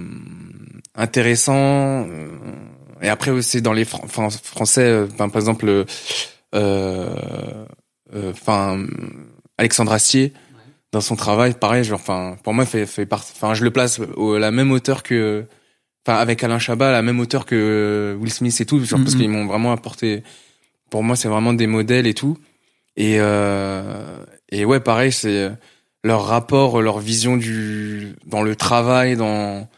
intéressant. 0.95 2.07
Et 3.01 3.09
après 3.09 3.31
aussi 3.31 3.62
dans 3.62 3.73
les 3.73 3.85
français 3.85 5.07
par 5.16 5.28
exemple 5.36 5.85
enfin 8.14 8.85
Alexandre 9.59 9.93
Astier 9.93 10.32
dans 10.93 11.01
son 11.01 11.16
travail 11.16 11.55
pareil 11.55 11.85
genre 11.85 12.01
enfin 12.01 12.36
pour 12.43 12.55
moi 12.55 12.64
fait 12.64 12.86
fait 12.86 13.06
part 13.06 13.20
enfin 13.20 13.55
je 13.55 13.64
le 13.64 13.70
place 13.70 14.01
au, 14.16 14.35
à 14.35 14.39
la 14.39 14.51
même 14.51 14.70
hauteur 14.72 15.02
que 15.02 15.44
enfin 16.06 16.18
avec 16.18 16.43
Alain 16.43 16.59
Chabat 16.59 16.89
à 16.89 16.93
la 16.93 17.02
même 17.02 17.20
hauteur 17.20 17.44
que 17.44 18.16
Will 18.20 18.32
Smith 18.32 18.59
et 18.60 18.64
tout 18.66 18.82
genre 18.85 18.98
parce 19.01 19.14
Mhm. 19.14 19.20
qu'ils 19.20 19.28
m'ont 19.30 19.47
vraiment 19.47 19.72
apporté 19.72 20.22
pour 20.90 21.02
moi 21.02 21.16
c'est 21.16 21.28
vraiment 21.28 21.52
des 21.52 21.66
modèles 21.66 22.06
et 22.06 22.14
tout. 22.14 22.39
Et 22.97 23.16
euh, 23.20 24.24
et 24.51 24.64
ouais 24.64 24.80
pareil 24.80 25.12
c'est 25.12 25.51
leur 26.02 26.24
rapport 26.24 26.80
leur 26.80 26.98
vision 27.01 27.36
du 27.36 28.14
dans 28.24 28.43
le 28.43 28.56
travail 28.56 29.16
dans 29.16 29.68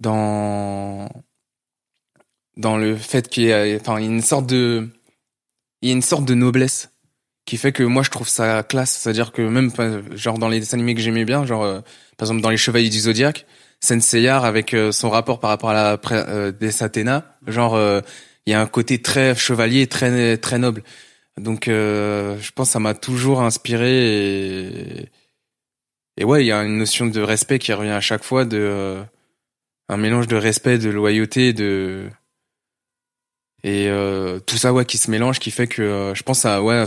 dans 0.00 1.08
dans 2.56 2.76
le 2.76 2.96
fait 2.96 3.28
qu'il 3.28 3.44
y 3.44 3.52
a 3.52 3.76
enfin 3.76 3.98
il 4.00 4.04
y 4.06 4.08
a 4.08 4.10
une 4.10 4.22
sorte 4.22 4.46
de 4.46 4.88
il 5.82 5.88
y 5.88 5.92
a 5.92 5.94
une 5.94 6.02
sorte 6.02 6.24
de 6.24 6.34
noblesse 6.34 6.90
qui 7.48 7.56
fait 7.56 7.72
que 7.72 7.82
moi 7.82 8.02
je 8.02 8.10
trouve 8.10 8.28
ça 8.28 8.62
classe. 8.62 8.90
C'est 8.90 9.08
à 9.08 9.12
dire 9.14 9.32
que 9.32 9.40
même 9.40 9.70
genre 10.14 10.38
dans 10.38 10.50
les 10.50 10.60
dessins 10.60 10.76
animés 10.76 10.94
que 10.94 11.00
j'aimais 11.00 11.24
bien 11.24 11.46
genre 11.46 11.64
euh, 11.64 11.80
par 12.18 12.26
exemple 12.26 12.42
dans 12.42 12.50
les 12.50 12.58
Chevaliers 12.58 12.90
du 12.90 13.00
Zodiaque 13.00 13.46
Senseiya 13.80 14.38
avec 14.38 14.74
euh, 14.74 14.92
son 14.92 15.08
rapport 15.08 15.40
par 15.40 15.48
rapport 15.48 15.70
à 15.70 15.72
la 15.72 16.00
euh, 16.12 16.52
des 16.52 16.82
Athéna 16.82 17.38
genre 17.46 17.74
euh, 17.74 18.02
il 18.44 18.52
y 18.52 18.54
a 18.54 18.60
un 18.60 18.66
côté 18.66 19.00
très 19.00 19.34
chevalier 19.34 19.86
très 19.86 20.36
très 20.36 20.58
noble. 20.58 20.82
Donc 21.38 21.68
euh, 21.68 22.38
je 22.38 22.52
pense 22.52 22.68
que 22.68 22.72
ça 22.72 22.80
m'a 22.80 22.92
toujours 22.92 23.40
inspiré 23.40 23.92
et 23.96 25.08
et 26.18 26.24
ouais 26.24 26.44
il 26.44 26.48
y 26.48 26.52
a 26.52 26.62
une 26.64 26.76
notion 26.76 27.06
de 27.06 27.20
respect 27.22 27.58
qui 27.58 27.72
revient 27.72 27.90
à 27.92 28.02
chaque 28.02 28.24
fois 28.24 28.44
de 28.44 28.58
euh, 28.58 29.02
un 29.88 29.96
mélange 29.96 30.26
de 30.26 30.36
respect 30.36 30.76
de 30.76 30.90
loyauté 30.90 31.54
de 31.54 32.10
et 33.62 33.88
euh, 33.88 34.38
tout 34.38 34.58
ça 34.58 34.74
ouais 34.74 34.84
qui 34.84 34.98
se 34.98 35.10
mélange 35.10 35.38
qui 35.38 35.50
fait 35.50 35.66
que 35.66 35.80
euh, 35.82 36.14
je 36.14 36.22
pense 36.22 36.44
à 36.44 36.62
ouais 36.62 36.84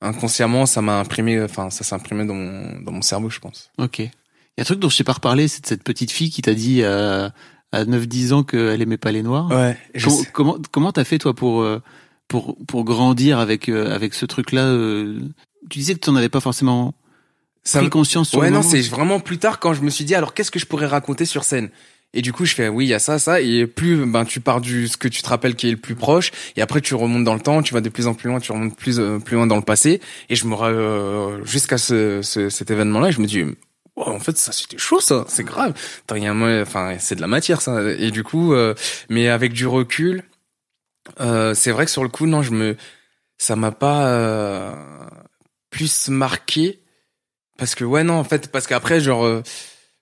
inconsciemment 0.00 0.66
ça 0.66 0.80
m'a 0.82 0.98
imprimé 1.00 1.40
enfin 1.42 1.70
ça 1.70 1.82
s'est 1.84 1.94
imprimé 1.94 2.24
dans 2.24 2.34
mon 2.34 2.80
dans 2.80 2.92
mon 2.92 3.02
cerveau 3.02 3.30
je 3.30 3.40
pense 3.40 3.70
Ok. 3.78 3.98
Il 4.00 4.04
y 4.04 4.60
a 4.60 4.62
un 4.62 4.64
truc 4.64 4.80
dont 4.80 4.88
je 4.88 4.96
t'ai 4.96 5.04
pas 5.04 5.12
reparlé, 5.12 5.46
c'est 5.46 5.62
de 5.62 5.66
cette 5.68 5.84
petite 5.84 6.10
fille 6.10 6.30
qui 6.30 6.42
t'a 6.42 6.52
dit 6.54 6.82
euh, 6.82 7.28
à 7.70 7.84
9-10 7.84 8.32
ans 8.32 8.42
qu'elle 8.42 8.82
aimait 8.82 8.96
pas 8.96 9.12
les 9.12 9.22
noirs. 9.22 9.48
ouais 9.50 9.76
je 9.94 10.06
comment 10.06 10.16
sais. 10.22 10.30
comment 10.32 10.58
comment 10.72 10.92
t'as 10.92 11.04
fait 11.04 11.18
toi 11.18 11.34
pour 11.34 11.62
euh, 11.62 11.80
pour 12.26 12.56
pour 12.66 12.84
grandir 12.84 13.38
avec 13.38 13.68
euh, 13.68 13.94
avec 13.94 14.14
ce 14.14 14.26
truc-là 14.26 14.66
euh, 14.66 15.20
Tu 15.70 15.78
disais 15.78 15.94
que 15.94 16.00
tu 16.00 16.10
n'en 16.10 16.16
avais 16.16 16.28
pas 16.28 16.40
forcément 16.40 16.94
ça 17.64 17.80
pris 17.80 17.90
conscience 17.90 18.30
sur 18.30 18.38
ouais 18.40 18.50
non 18.50 18.62
c'est 18.62 18.80
vraiment 18.82 19.20
plus 19.20 19.38
tard 19.38 19.60
quand 19.60 19.74
je 19.74 19.82
me 19.82 19.90
suis 19.90 20.04
dit 20.04 20.14
alors 20.14 20.34
qu'est-ce 20.34 20.50
que 20.50 20.58
je 20.58 20.66
pourrais 20.66 20.86
raconter 20.86 21.24
sur 21.24 21.44
scène? 21.44 21.70
Et 22.14 22.22
du 22.22 22.32
coup 22.32 22.44
je 22.44 22.54
fais 22.54 22.68
oui 22.68 22.86
il 22.86 22.88
y 22.88 22.94
a 22.94 22.98
ça 22.98 23.18
ça. 23.18 23.40
Et 23.40 23.66
plus 23.66 24.04
ben 24.06 24.24
tu 24.24 24.40
pars 24.40 24.60
du 24.60 24.88
ce 24.88 24.96
que 24.96 25.08
tu 25.08 25.22
te 25.22 25.28
rappelles 25.28 25.54
qui 25.54 25.68
est 25.68 25.72
le 25.72 25.76
plus 25.76 25.94
proche. 25.94 26.30
Et 26.56 26.62
après 26.62 26.80
tu 26.80 26.94
remontes 26.94 27.24
dans 27.24 27.34
le 27.34 27.40
temps 27.40 27.62
tu 27.62 27.74
vas 27.74 27.80
de 27.80 27.88
plus 27.88 28.06
en 28.06 28.14
plus 28.14 28.28
loin 28.28 28.40
tu 28.40 28.52
remontes 28.52 28.76
plus 28.76 28.98
euh, 28.98 29.18
plus 29.18 29.36
loin 29.36 29.46
dans 29.46 29.56
le 29.56 29.62
passé. 29.62 30.00
Et 30.28 30.36
je 30.36 30.46
me 30.46 30.54
euh, 30.54 31.44
jusqu'à 31.44 31.78
ce, 31.78 32.22
ce 32.22 32.48
cet 32.48 32.70
événement 32.70 33.00
là 33.00 33.10
je 33.10 33.20
me 33.20 33.26
dis 33.26 33.44
Wow, 33.96 34.10
en 34.10 34.20
fait 34.20 34.36
ça 34.38 34.52
c'était 34.52 34.78
chaud 34.78 35.00
ça. 35.00 35.24
C'est 35.28 35.44
grave. 35.44 35.74
Enfin 36.10 36.96
c'est 36.98 37.16
de 37.16 37.20
la 37.20 37.26
matière 37.26 37.60
ça. 37.60 37.82
Et 37.98 38.10
du 38.10 38.24
coup 38.24 38.54
euh, 38.54 38.74
mais 39.08 39.28
avec 39.28 39.52
du 39.52 39.66
recul 39.66 40.24
euh, 41.20 41.54
c'est 41.54 41.70
vrai 41.70 41.84
que 41.84 41.90
sur 41.90 42.02
le 42.02 42.08
coup 42.08 42.26
non 42.26 42.42
je 42.42 42.52
me 42.52 42.76
ça 43.38 43.56
m'a 43.56 43.72
pas 43.72 44.08
euh, 44.08 44.72
plus 45.70 46.08
marqué. 46.08 46.80
Parce 47.56 47.74
que 47.74 47.84
ouais 47.84 48.04
non 48.04 48.14
en 48.14 48.24
fait 48.24 48.52
parce 48.52 48.66
qu'après 48.66 49.00
genre 49.00 49.24
euh, 49.24 49.42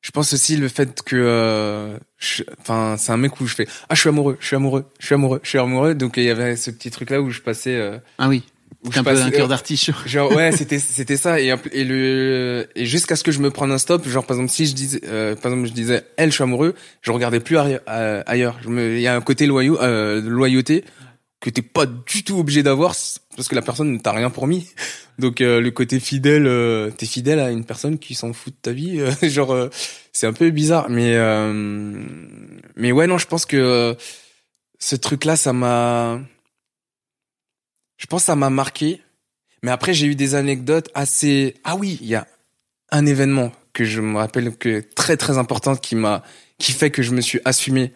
je 0.02 0.10
pense 0.12 0.32
aussi 0.32 0.56
le 0.56 0.68
fait 0.68 1.02
que 1.02 1.16
euh, 1.16 1.98
je- 2.18 2.44
enfin 2.60 2.96
c'est 2.98 3.12
un 3.12 3.16
mec 3.16 3.40
où 3.40 3.46
je 3.46 3.54
fais 3.54 3.66
ah 3.88 3.94
je 3.94 4.00
suis 4.00 4.08
amoureux 4.08 4.36
je 4.40 4.46
suis 4.46 4.56
amoureux 4.56 4.84
je 5.00 5.06
suis 5.06 5.14
amoureux 5.14 5.40
je 5.42 5.48
suis 5.48 5.58
amoureux 5.58 5.94
donc 5.94 6.16
il 6.16 6.24
y 6.24 6.30
avait 6.30 6.56
ce 6.56 6.70
petit 6.70 6.90
truc 6.90 7.10
là 7.10 7.20
où 7.20 7.30
je 7.30 7.40
passais 7.40 7.74
euh, 7.74 7.98
Ah 8.18 8.28
oui. 8.28 8.44
où 8.84 8.90
un 8.94 9.02
peu 9.02 9.20
un 9.20 9.30
cœur 9.30 9.48
d'artichaut. 9.48 9.92
Genre 10.06 10.30
ouais, 10.32 10.52
c'était 10.56 10.78
c'était 10.78 11.16
ça 11.16 11.40
et 11.40 11.50
le 11.84 12.68
et 12.76 12.86
jusqu'à 12.86 13.16
ce 13.16 13.24
que 13.24 13.32
je 13.32 13.40
me 13.40 13.50
prenne 13.50 13.72
un 13.72 13.78
stop, 13.78 14.06
genre 14.08 14.24
par 14.26 14.36
exemple 14.36 14.52
si 14.52 14.66
je 14.66 14.74
disais 14.74 15.00
euh, 15.08 15.34
par 15.34 15.50
exemple 15.52 15.68
je 15.68 15.72
disais 15.72 16.04
elle 16.16 16.30
je 16.30 16.34
suis 16.34 16.44
amoureux, 16.44 16.74
je 17.02 17.10
regardais 17.10 17.40
plus 17.40 17.56
euh, 17.58 18.22
ailleurs. 18.26 18.58
Je 18.62 18.68
me 18.68 18.94
il 18.96 19.00
y 19.00 19.06
a 19.08 19.16
un 19.16 19.20
côté 19.20 19.46
loyau 19.46 19.80
euh, 19.80 20.20
loyauté 20.20 20.84
que 21.46 21.50
t'es 21.50 21.62
pas 21.62 21.86
du 21.86 22.24
tout 22.24 22.38
obligé 22.38 22.62
d'avoir 22.62 22.94
parce 23.36 23.48
que 23.48 23.54
la 23.54 23.62
personne 23.62 23.92
ne 23.92 23.98
t'a 23.98 24.12
rien 24.12 24.30
promis. 24.30 24.68
Donc 25.18 25.40
euh, 25.40 25.60
le 25.60 25.70
côté 25.70 26.00
fidèle 26.00 26.46
euh, 26.46 26.90
t'es 26.90 27.06
fidèle 27.06 27.40
à 27.40 27.50
une 27.50 27.64
personne 27.64 27.98
qui 27.98 28.14
s'en 28.14 28.32
fout 28.32 28.52
de 28.52 28.58
ta 28.60 28.72
vie, 28.72 29.00
euh, 29.00 29.12
genre 29.28 29.52
euh, 29.52 29.70
c'est 30.12 30.26
un 30.26 30.32
peu 30.32 30.50
bizarre 30.50 30.90
mais 30.90 31.16
mais 32.76 32.92
ouais 32.92 33.06
non, 33.06 33.18
je 33.18 33.26
pense 33.26 33.46
que 33.46 33.96
ce 34.78 34.96
truc 34.96 35.24
là 35.24 35.36
ça 35.36 35.52
m'a 35.52 36.20
je 37.96 38.06
pense 38.06 38.22
que 38.22 38.26
ça 38.26 38.36
m'a 38.36 38.50
marqué 38.50 39.00
mais 39.62 39.70
après, 39.70 39.94
j'ai 39.94 40.06
eu 40.06 40.14
des 40.14 40.34
anecdotes 40.36 40.90
assez. 40.94 41.54
Ah 41.64 41.74
oui, 41.76 41.98
il 42.00 42.06
y 42.06 42.14
a 42.14 42.26
un 42.90 43.04
événement 43.04 43.50
que 43.72 43.84
je 43.84 44.00
me 44.00 44.16
rappelle 44.16 44.56
que 44.56 44.80
très 44.94 45.16
très 45.16 45.38
important 45.38 45.74
qui 45.74 45.96
m'a 45.96 46.22
qui 46.58 46.70
fait 46.70 46.90
que 46.90 47.02
je 47.02 47.10
me 47.12 47.20
suis 47.20 47.40
assumé 47.44 47.92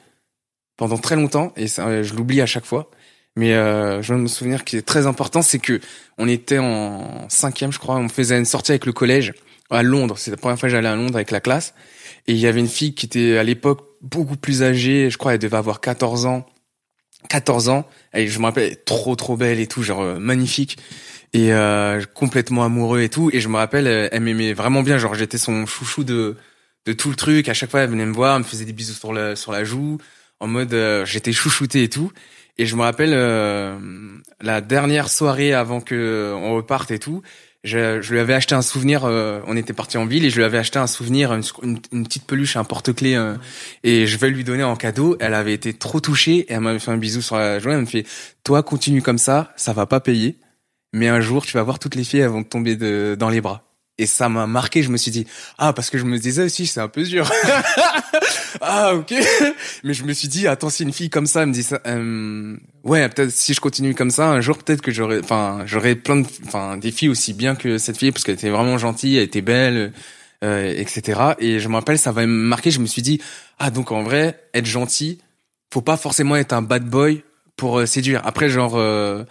pendant 0.77 0.99
très 0.99 1.17
longtemps 1.17 1.53
et 1.57 1.69
ça, 1.69 2.03
je 2.03 2.15
l'oublie 2.15 2.41
à 2.41 2.47
chaque 2.47 2.65
fois. 2.65 2.91
Mais 3.37 3.55
euh, 3.55 4.03
je 4.03 4.09
viens 4.09 4.17
de 4.17 4.23
me 4.23 4.29
souvenir 4.29 4.65
qui 4.65 4.77
est 4.77 4.83
très 4.83 5.07
important, 5.07 5.43
c'est 5.43 5.59
que 5.59 5.81
on 6.19 6.29
était 6.29 6.59
en 6.59 7.29
cinquième, 7.29 7.73
je 7.73 7.79
crois, 7.79 7.97
on 7.97 8.09
faisait 8.09 8.37
une 8.37 8.45
sortie 8.45 8.73
avec 8.73 8.87
le 8.87 8.93
collège 8.93 9.33
à 9.71 9.83
Londres. 9.83 10.19
C'est 10.19 10.31
la 10.31 10.37
première 10.37 10.59
fois 10.59 10.69
que 10.69 10.73
j'allais 10.75 10.89
à 10.89 10.97
Londres 10.97 11.15
avec 11.15 11.31
la 11.31 11.41
classe. 11.41 11.75
Et 12.27 12.33
il 12.33 12.39
y 12.39 12.47
avait 12.47 12.61
une 12.61 12.69
fille 12.69 12.95
qui 12.95 13.07
était 13.07 13.39
à 13.39 13.43
l'époque 13.43 13.87
beaucoup 14.03 14.37
plus 14.37 14.63
âgée. 14.63 15.11
Je 15.11 15.19
crois 15.19 15.35
elle 15.35 15.39
devait 15.39 15.57
avoir 15.57 15.81
14 15.81 16.27
ans. 16.27 16.47
14 17.29 17.69
ans. 17.69 17.89
Et 18.15 18.27
je 18.27 18.39
me 18.39 18.45
rappelle 18.45 18.83
trop 18.85 19.15
trop 19.17 19.37
belle 19.37 19.61
et 19.61 19.67
tout 19.67 19.83
genre 19.83 20.03
euh, 20.03 20.19
magnifique. 20.19 20.79
Et 21.33 21.53
euh, 21.53 22.03
complètement 22.15 22.65
amoureux 22.65 23.03
et 23.03 23.09
tout. 23.09 23.31
Et 23.33 23.41
je 23.41 23.49
me 23.49 23.57
rappelle 23.57 23.87
euh, 23.87 24.09
elle 24.11 24.23
m'aimait 24.23 24.53
vraiment 24.53 24.83
bien. 24.83 24.99
Genre 24.99 25.15
j'étais 25.15 25.39
son 25.39 25.67
chouchou 25.67 26.05
de 26.05 26.37
de 26.87 26.93
tout 26.93 27.11
le 27.11 27.17
truc. 27.17 27.49
À 27.49 27.55
chaque 27.55 27.71
fois 27.71 27.81
elle 27.81 27.91
venait 27.91 28.07
me 28.07 28.15
voir 28.15 28.37
elle 28.37 28.43
me 28.43 28.47
faisait 28.47 28.65
des 28.65 28.73
bisous 28.73 28.95
sur 28.95 29.13
la 29.13 29.37
sur 29.37 29.53
la 29.53 29.65
joue 29.65 29.99
en 30.41 30.49
mode 30.49 30.73
euh, 30.75 31.05
j'étais 31.05 31.33
chouchouté 31.33 31.85
et 31.85 31.89
tout 31.89 32.11
et 32.61 32.67
je 32.67 32.77
me 32.77 32.83
rappelle 32.83 33.15
euh, 33.15 33.75
la 34.43 34.61
dernière 34.61 35.09
soirée 35.09 35.55
avant 35.55 35.81
que 35.81 36.35
on 36.37 36.55
reparte 36.55 36.91
et 36.91 36.99
tout 36.99 37.23
je, 37.65 38.03
je 38.03 38.13
lui 38.13 38.21
avais 38.21 38.35
acheté 38.35 38.55
un 38.55 38.61
souvenir 38.61 39.05
euh, 39.05 39.41
on 39.47 39.57
était 39.57 39.73
parti 39.73 39.97
en 39.97 40.05
ville 40.05 40.27
et 40.27 40.31
je 40.31 40.37
lui 40.37 40.45
avais 40.45 40.59
acheté 40.59 40.79
un 40.79 40.87
souvenir 40.87 41.33
une, 41.33 41.81
petite 42.05 42.27
peluche 42.27 42.57
un 42.57 42.65
porte-clés 42.65 43.15
euh, 43.15 43.35
et 43.83 44.07
je 44.07 44.19
vais 44.19 44.29
lui 44.29 44.45
donner 44.45 44.63
en 44.63 44.77
cadeau. 44.77 45.17
Elle 45.21 45.33
avait 45.33 45.55
été 45.55 45.73
trop 45.73 46.01
touchée 46.01 46.37
et 46.37 46.53
elle 46.53 46.61
m'avait 46.61 46.79
fait 46.79 46.91
un 46.91 46.99
bisou 46.99 47.23
sur 47.23 47.37
la 47.37 47.59
joue 47.61 47.71
elle 47.71 47.81
me 47.81 47.87
fait 47.87 48.05
toi 48.45 48.63
continue 48.63 49.01
comme 49.01 49.19
ça 49.19 49.55
ça 49.57 49.73
va 49.73 49.87
pas 49.87 50.01
payer 50.01 50.37
mais 50.93 51.09
un 51.09 51.23
jour 51.23 51.47
tu 51.47 51.57
vas 51.57 51.63
voir 51.63 51.79
toutes 51.79 51.95
les 51.95 52.05
filles 52.05 52.21
elles 52.21 52.29
vont 52.29 52.43
te 52.43 52.51
tomber 52.51 52.77
de, 52.77 53.17
dans 53.19 53.31
les 53.31 53.41
bras 53.41 53.70
et 54.01 54.07
ça 54.07 54.29
m'a 54.29 54.47
marqué 54.47 54.83
je 54.83 54.91
me 54.91 54.97
suis 54.97 55.11
dit 55.11 55.27
ah 55.59 55.73
parce 55.73 55.91
que 55.91 55.99
je 55.99 56.05
me 56.05 56.19
disais 56.19 56.45
aussi 56.45 56.67
c'est 56.67 56.81
un 56.81 56.89
peu 56.89 57.03
dur. 57.03 57.31
Ah 58.63 58.95
ok. 58.95 59.15
Mais 59.85 59.95
je 59.95 60.05
me 60.05 60.13
suis 60.13 60.29
dit 60.29 60.47
attends 60.47 60.71
si 60.71 60.83
une 60.83 60.93
fille 60.93 61.09
comme 61.09 61.27
ça 61.27 61.47
me 61.47 61.53
dit 61.53 61.63
ça 61.63 61.81
euh, 61.87 62.57
ouais 62.85 63.09
peut-être 63.09 63.31
si 63.31 63.55
je 63.55 63.61
continue 63.61 63.95
comme 63.95 64.11
ça 64.11 64.29
un 64.29 64.41
jour 64.41 64.59
peut-être 64.59 64.83
que 64.83 64.91
j'aurais 64.91 65.21
enfin 65.21 65.61
j'aurais 65.67 65.95
plein 65.95 66.17
de 66.17 66.27
enfin 66.47 66.77
des 66.77 66.91
filles 66.91 67.09
aussi 67.09 67.33
bien 67.33 67.55
que 67.55 67.79
cette 67.79 67.97
fille 67.97 68.11
parce 68.11 68.25
qu'elle 68.25 68.35
était 68.35 68.51
vraiment 68.51 68.77
gentille 68.77 69.17
elle 69.17 69.23
était 69.23 69.41
belle 69.41 69.93
euh, 70.45 70.75
etc 70.77 71.35
et 71.39 71.61
je 71.61 71.69
me 71.69 71.75
rappelle 71.75 71.99
ça 71.99 72.13
va 72.13 72.27
me 72.27 72.27
marquer 72.27 72.71
je 72.71 72.81
me 72.81 72.87
suis 72.87 73.03
dit 73.03 73.21
ah 73.59 73.71
donc 73.71 73.93
en 73.93 74.03
vrai 74.03 74.43
être 74.53 74.67
gentil 74.67 75.21
faut 75.73 75.83
pas 75.83 75.97
forcément 75.97 76.37
être 76.37 76.53
un 76.53 76.63
bad 76.63 76.85
boy 76.85 77.23
pour 77.57 77.79
euh, 77.79 77.87
séduire. 77.87 78.23
Après 78.25 78.49
genre 78.49 78.77
euh, 78.77 79.25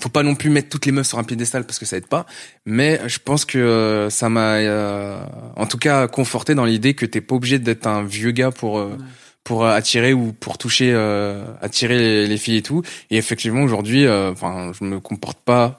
faut 0.00 0.08
pas 0.08 0.22
non 0.22 0.34
plus 0.34 0.50
mettre 0.50 0.68
toutes 0.68 0.86
les 0.86 0.92
meufs 0.92 1.06
sur 1.06 1.18
un 1.18 1.24
piédestal 1.24 1.64
parce 1.64 1.78
que 1.78 1.86
ça 1.86 1.96
aide 1.96 2.06
pas 2.06 2.26
mais 2.64 3.00
je 3.06 3.18
pense 3.18 3.44
que 3.44 3.58
euh, 3.58 4.10
ça 4.10 4.28
m'a 4.28 4.56
euh, 4.56 5.18
en 5.56 5.66
tout 5.66 5.78
cas 5.78 6.08
conforté 6.08 6.54
dans 6.54 6.64
l'idée 6.64 6.94
que 6.94 7.06
t'es 7.06 7.20
pas 7.20 7.34
obligé 7.34 7.58
d'être 7.58 7.86
un 7.86 8.02
vieux 8.02 8.30
gars 8.30 8.50
pour 8.50 8.78
euh, 8.78 8.96
pour 9.44 9.66
attirer 9.66 10.12
ou 10.12 10.32
pour 10.32 10.58
toucher 10.58 10.92
euh, 10.92 11.44
attirer 11.60 11.98
les, 11.98 12.26
les 12.26 12.36
filles 12.36 12.56
et 12.56 12.62
tout. 12.62 12.82
Et 13.10 13.16
effectivement 13.16 13.62
aujourd'hui 13.62 14.06
euh, 14.06 14.32
enfin 14.32 14.72
je 14.78 14.84
me 14.84 15.00
comporte 15.00 15.38
pas 15.38 15.78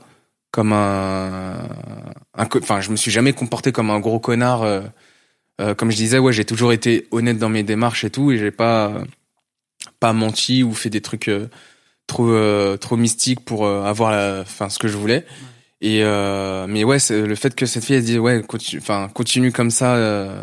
comme 0.52 0.73
un, 0.73 1.57
enfin 2.38 2.81
je 2.81 2.89
me 2.91 2.95
suis 2.95 3.11
jamais 3.11 3.34
comporté 3.34 3.72
comme 3.72 3.89
un 3.91 3.99
gros 3.99 4.19
connard 4.19 4.65
comme 5.77 5.91
je 5.91 5.98
disais 5.98 6.18
ouais 6.19 6.34
j'ai 6.34 6.45
toujours 6.45 6.72
été 6.72 7.07
honnête 7.11 7.38
dans 7.38 7.49
mes 7.49 7.64
démarches 7.64 8.06
et 8.06 8.10
tout 8.10 8.31
et 8.31 8.38
j'ai 8.38 8.52
pas 8.52 8.94
pas 9.99 10.14
menti 10.14 10.64
ou 10.64 10.73
fait 10.73 10.89
des 10.89 11.02
trucs 11.02 11.27
euh, 11.27 11.49
trop 12.07 12.29
euh, 12.29 12.77
trop 12.77 12.97
mystiques 12.97 13.43
pour 13.45 13.65
euh, 13.65 13.84
avoir 13.84 14.11
la 14.11 14.39
enfin 14.41 14.69
ce 14.69 14.79
que 14.79 14.88
je 14.88 14.97
voulais 14.97 15.25
et 15.81 15.99
euh, 16.03 16.65
mais 16.67 16.84
ouais 16.84 16.97
le 17.09 17.35
fait 17.35 17.53
que 17.53 17.65
cette 17.65 17.84
fille 17.84 17.97
elle 17.97 18.03
dit 18.03 18.17
ouais 18.17 18.41
continue 18.41 18.81
enfin 18.81 19.09
continue 19.13 19.51
comme 19.51 19.69
ça 19.71 19.95
euh, 19.95 20.41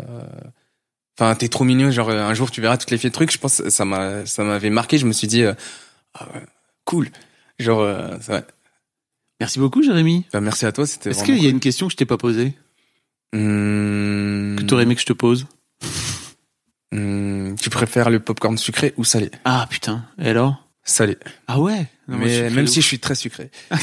enfin 1.17 1.35
t'es 1.35 1.47
trop 1.49 1.63
mignon 1.63 1.91
genre 1.91 2.09
un 2.11 2.33
jour 2.33 2.51
tu 2.51 2.61
verras 2.61 2.77
toutes 2.77 2.91
les 2.91 2.97
filles 2.97 3.09
de 3.09 3.15
trucs 3.15 3.31
je 3.31 3.37
pense 3.39 3.61
que 3.61 3.69
ça 3.69 3.83
m'a 3.83 4.25
ça 4.25 4.43
m'avait 4.43 4.69
marqué 4.69 4.97
je 4.97 5.05
me 5.07 5.11
suis 5.13 5.27
dit 5.27 5.43
euh, 5.43 5.53
ah 6.13 6.27
ouais, 6.33 6.41
cool 6.85 7.09
genre 7.59 7.81
euh, 7.81 8.17
ça- 8.21 8.33
ouais. 8.35 8.43
Merci 9.41 9.59
beaucoup, 9.59 9.83
Jérémy. 9.83 10.25
Bah, 10.31 10.39
merci 10.39 10.65
à 10.65 10.71
toi 10.71 10.85
c'était 10.87 11.09
Est-ce 11.09 11.25
qu'il 11.25 11.37
y 11.43 11.47
a 11.47 11.49
une 11.49 11.59
question 11.59 11.87
que 11.87 11.91
je 11.91 11.97
t'ai 11.97 12.05
pas 12.05 12.17
posée, 12.17 12.53
cool. 13.33 13.41
Hmm, 13.41 14.55
que 14.55 14.63
t'aurais 14.63 14.83
aimé 14.83 14.95
que 14.95 15.01
je 15.01 15.05
te 15.05 15.11
pose 15.13 15.45
hmm, 16.93 17.55
tu 17.55 17.69
préfères 17.69 18.09
le 18.09 18.19
popcorn 18.19 18.57
sucré 18.57 18.93
ou 18.97 19.03
salé? 19.03 19.29
Ah 19.43 19.67
putain. 19.69 20.05
Et 20.19 20.29
alors? 20.29 20.64
Salé 20.85 21.17
Ah 21.47 21.59
ouais? 21.59 21.87
Non, 22.07 22.17
mais 22.17 22.49
même 22.51 22.67
si 22.67 22.81
je 22.81 22.87
suis 22.87 22.99
très 22.99 23.15
sucré 23.15 23.49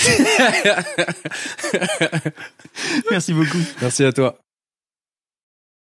Merci 3.10 3.32
beaucoup. 3.34 3.58
merci 3.80 4.04
à 4.04 4.12
toi 4.12 4.38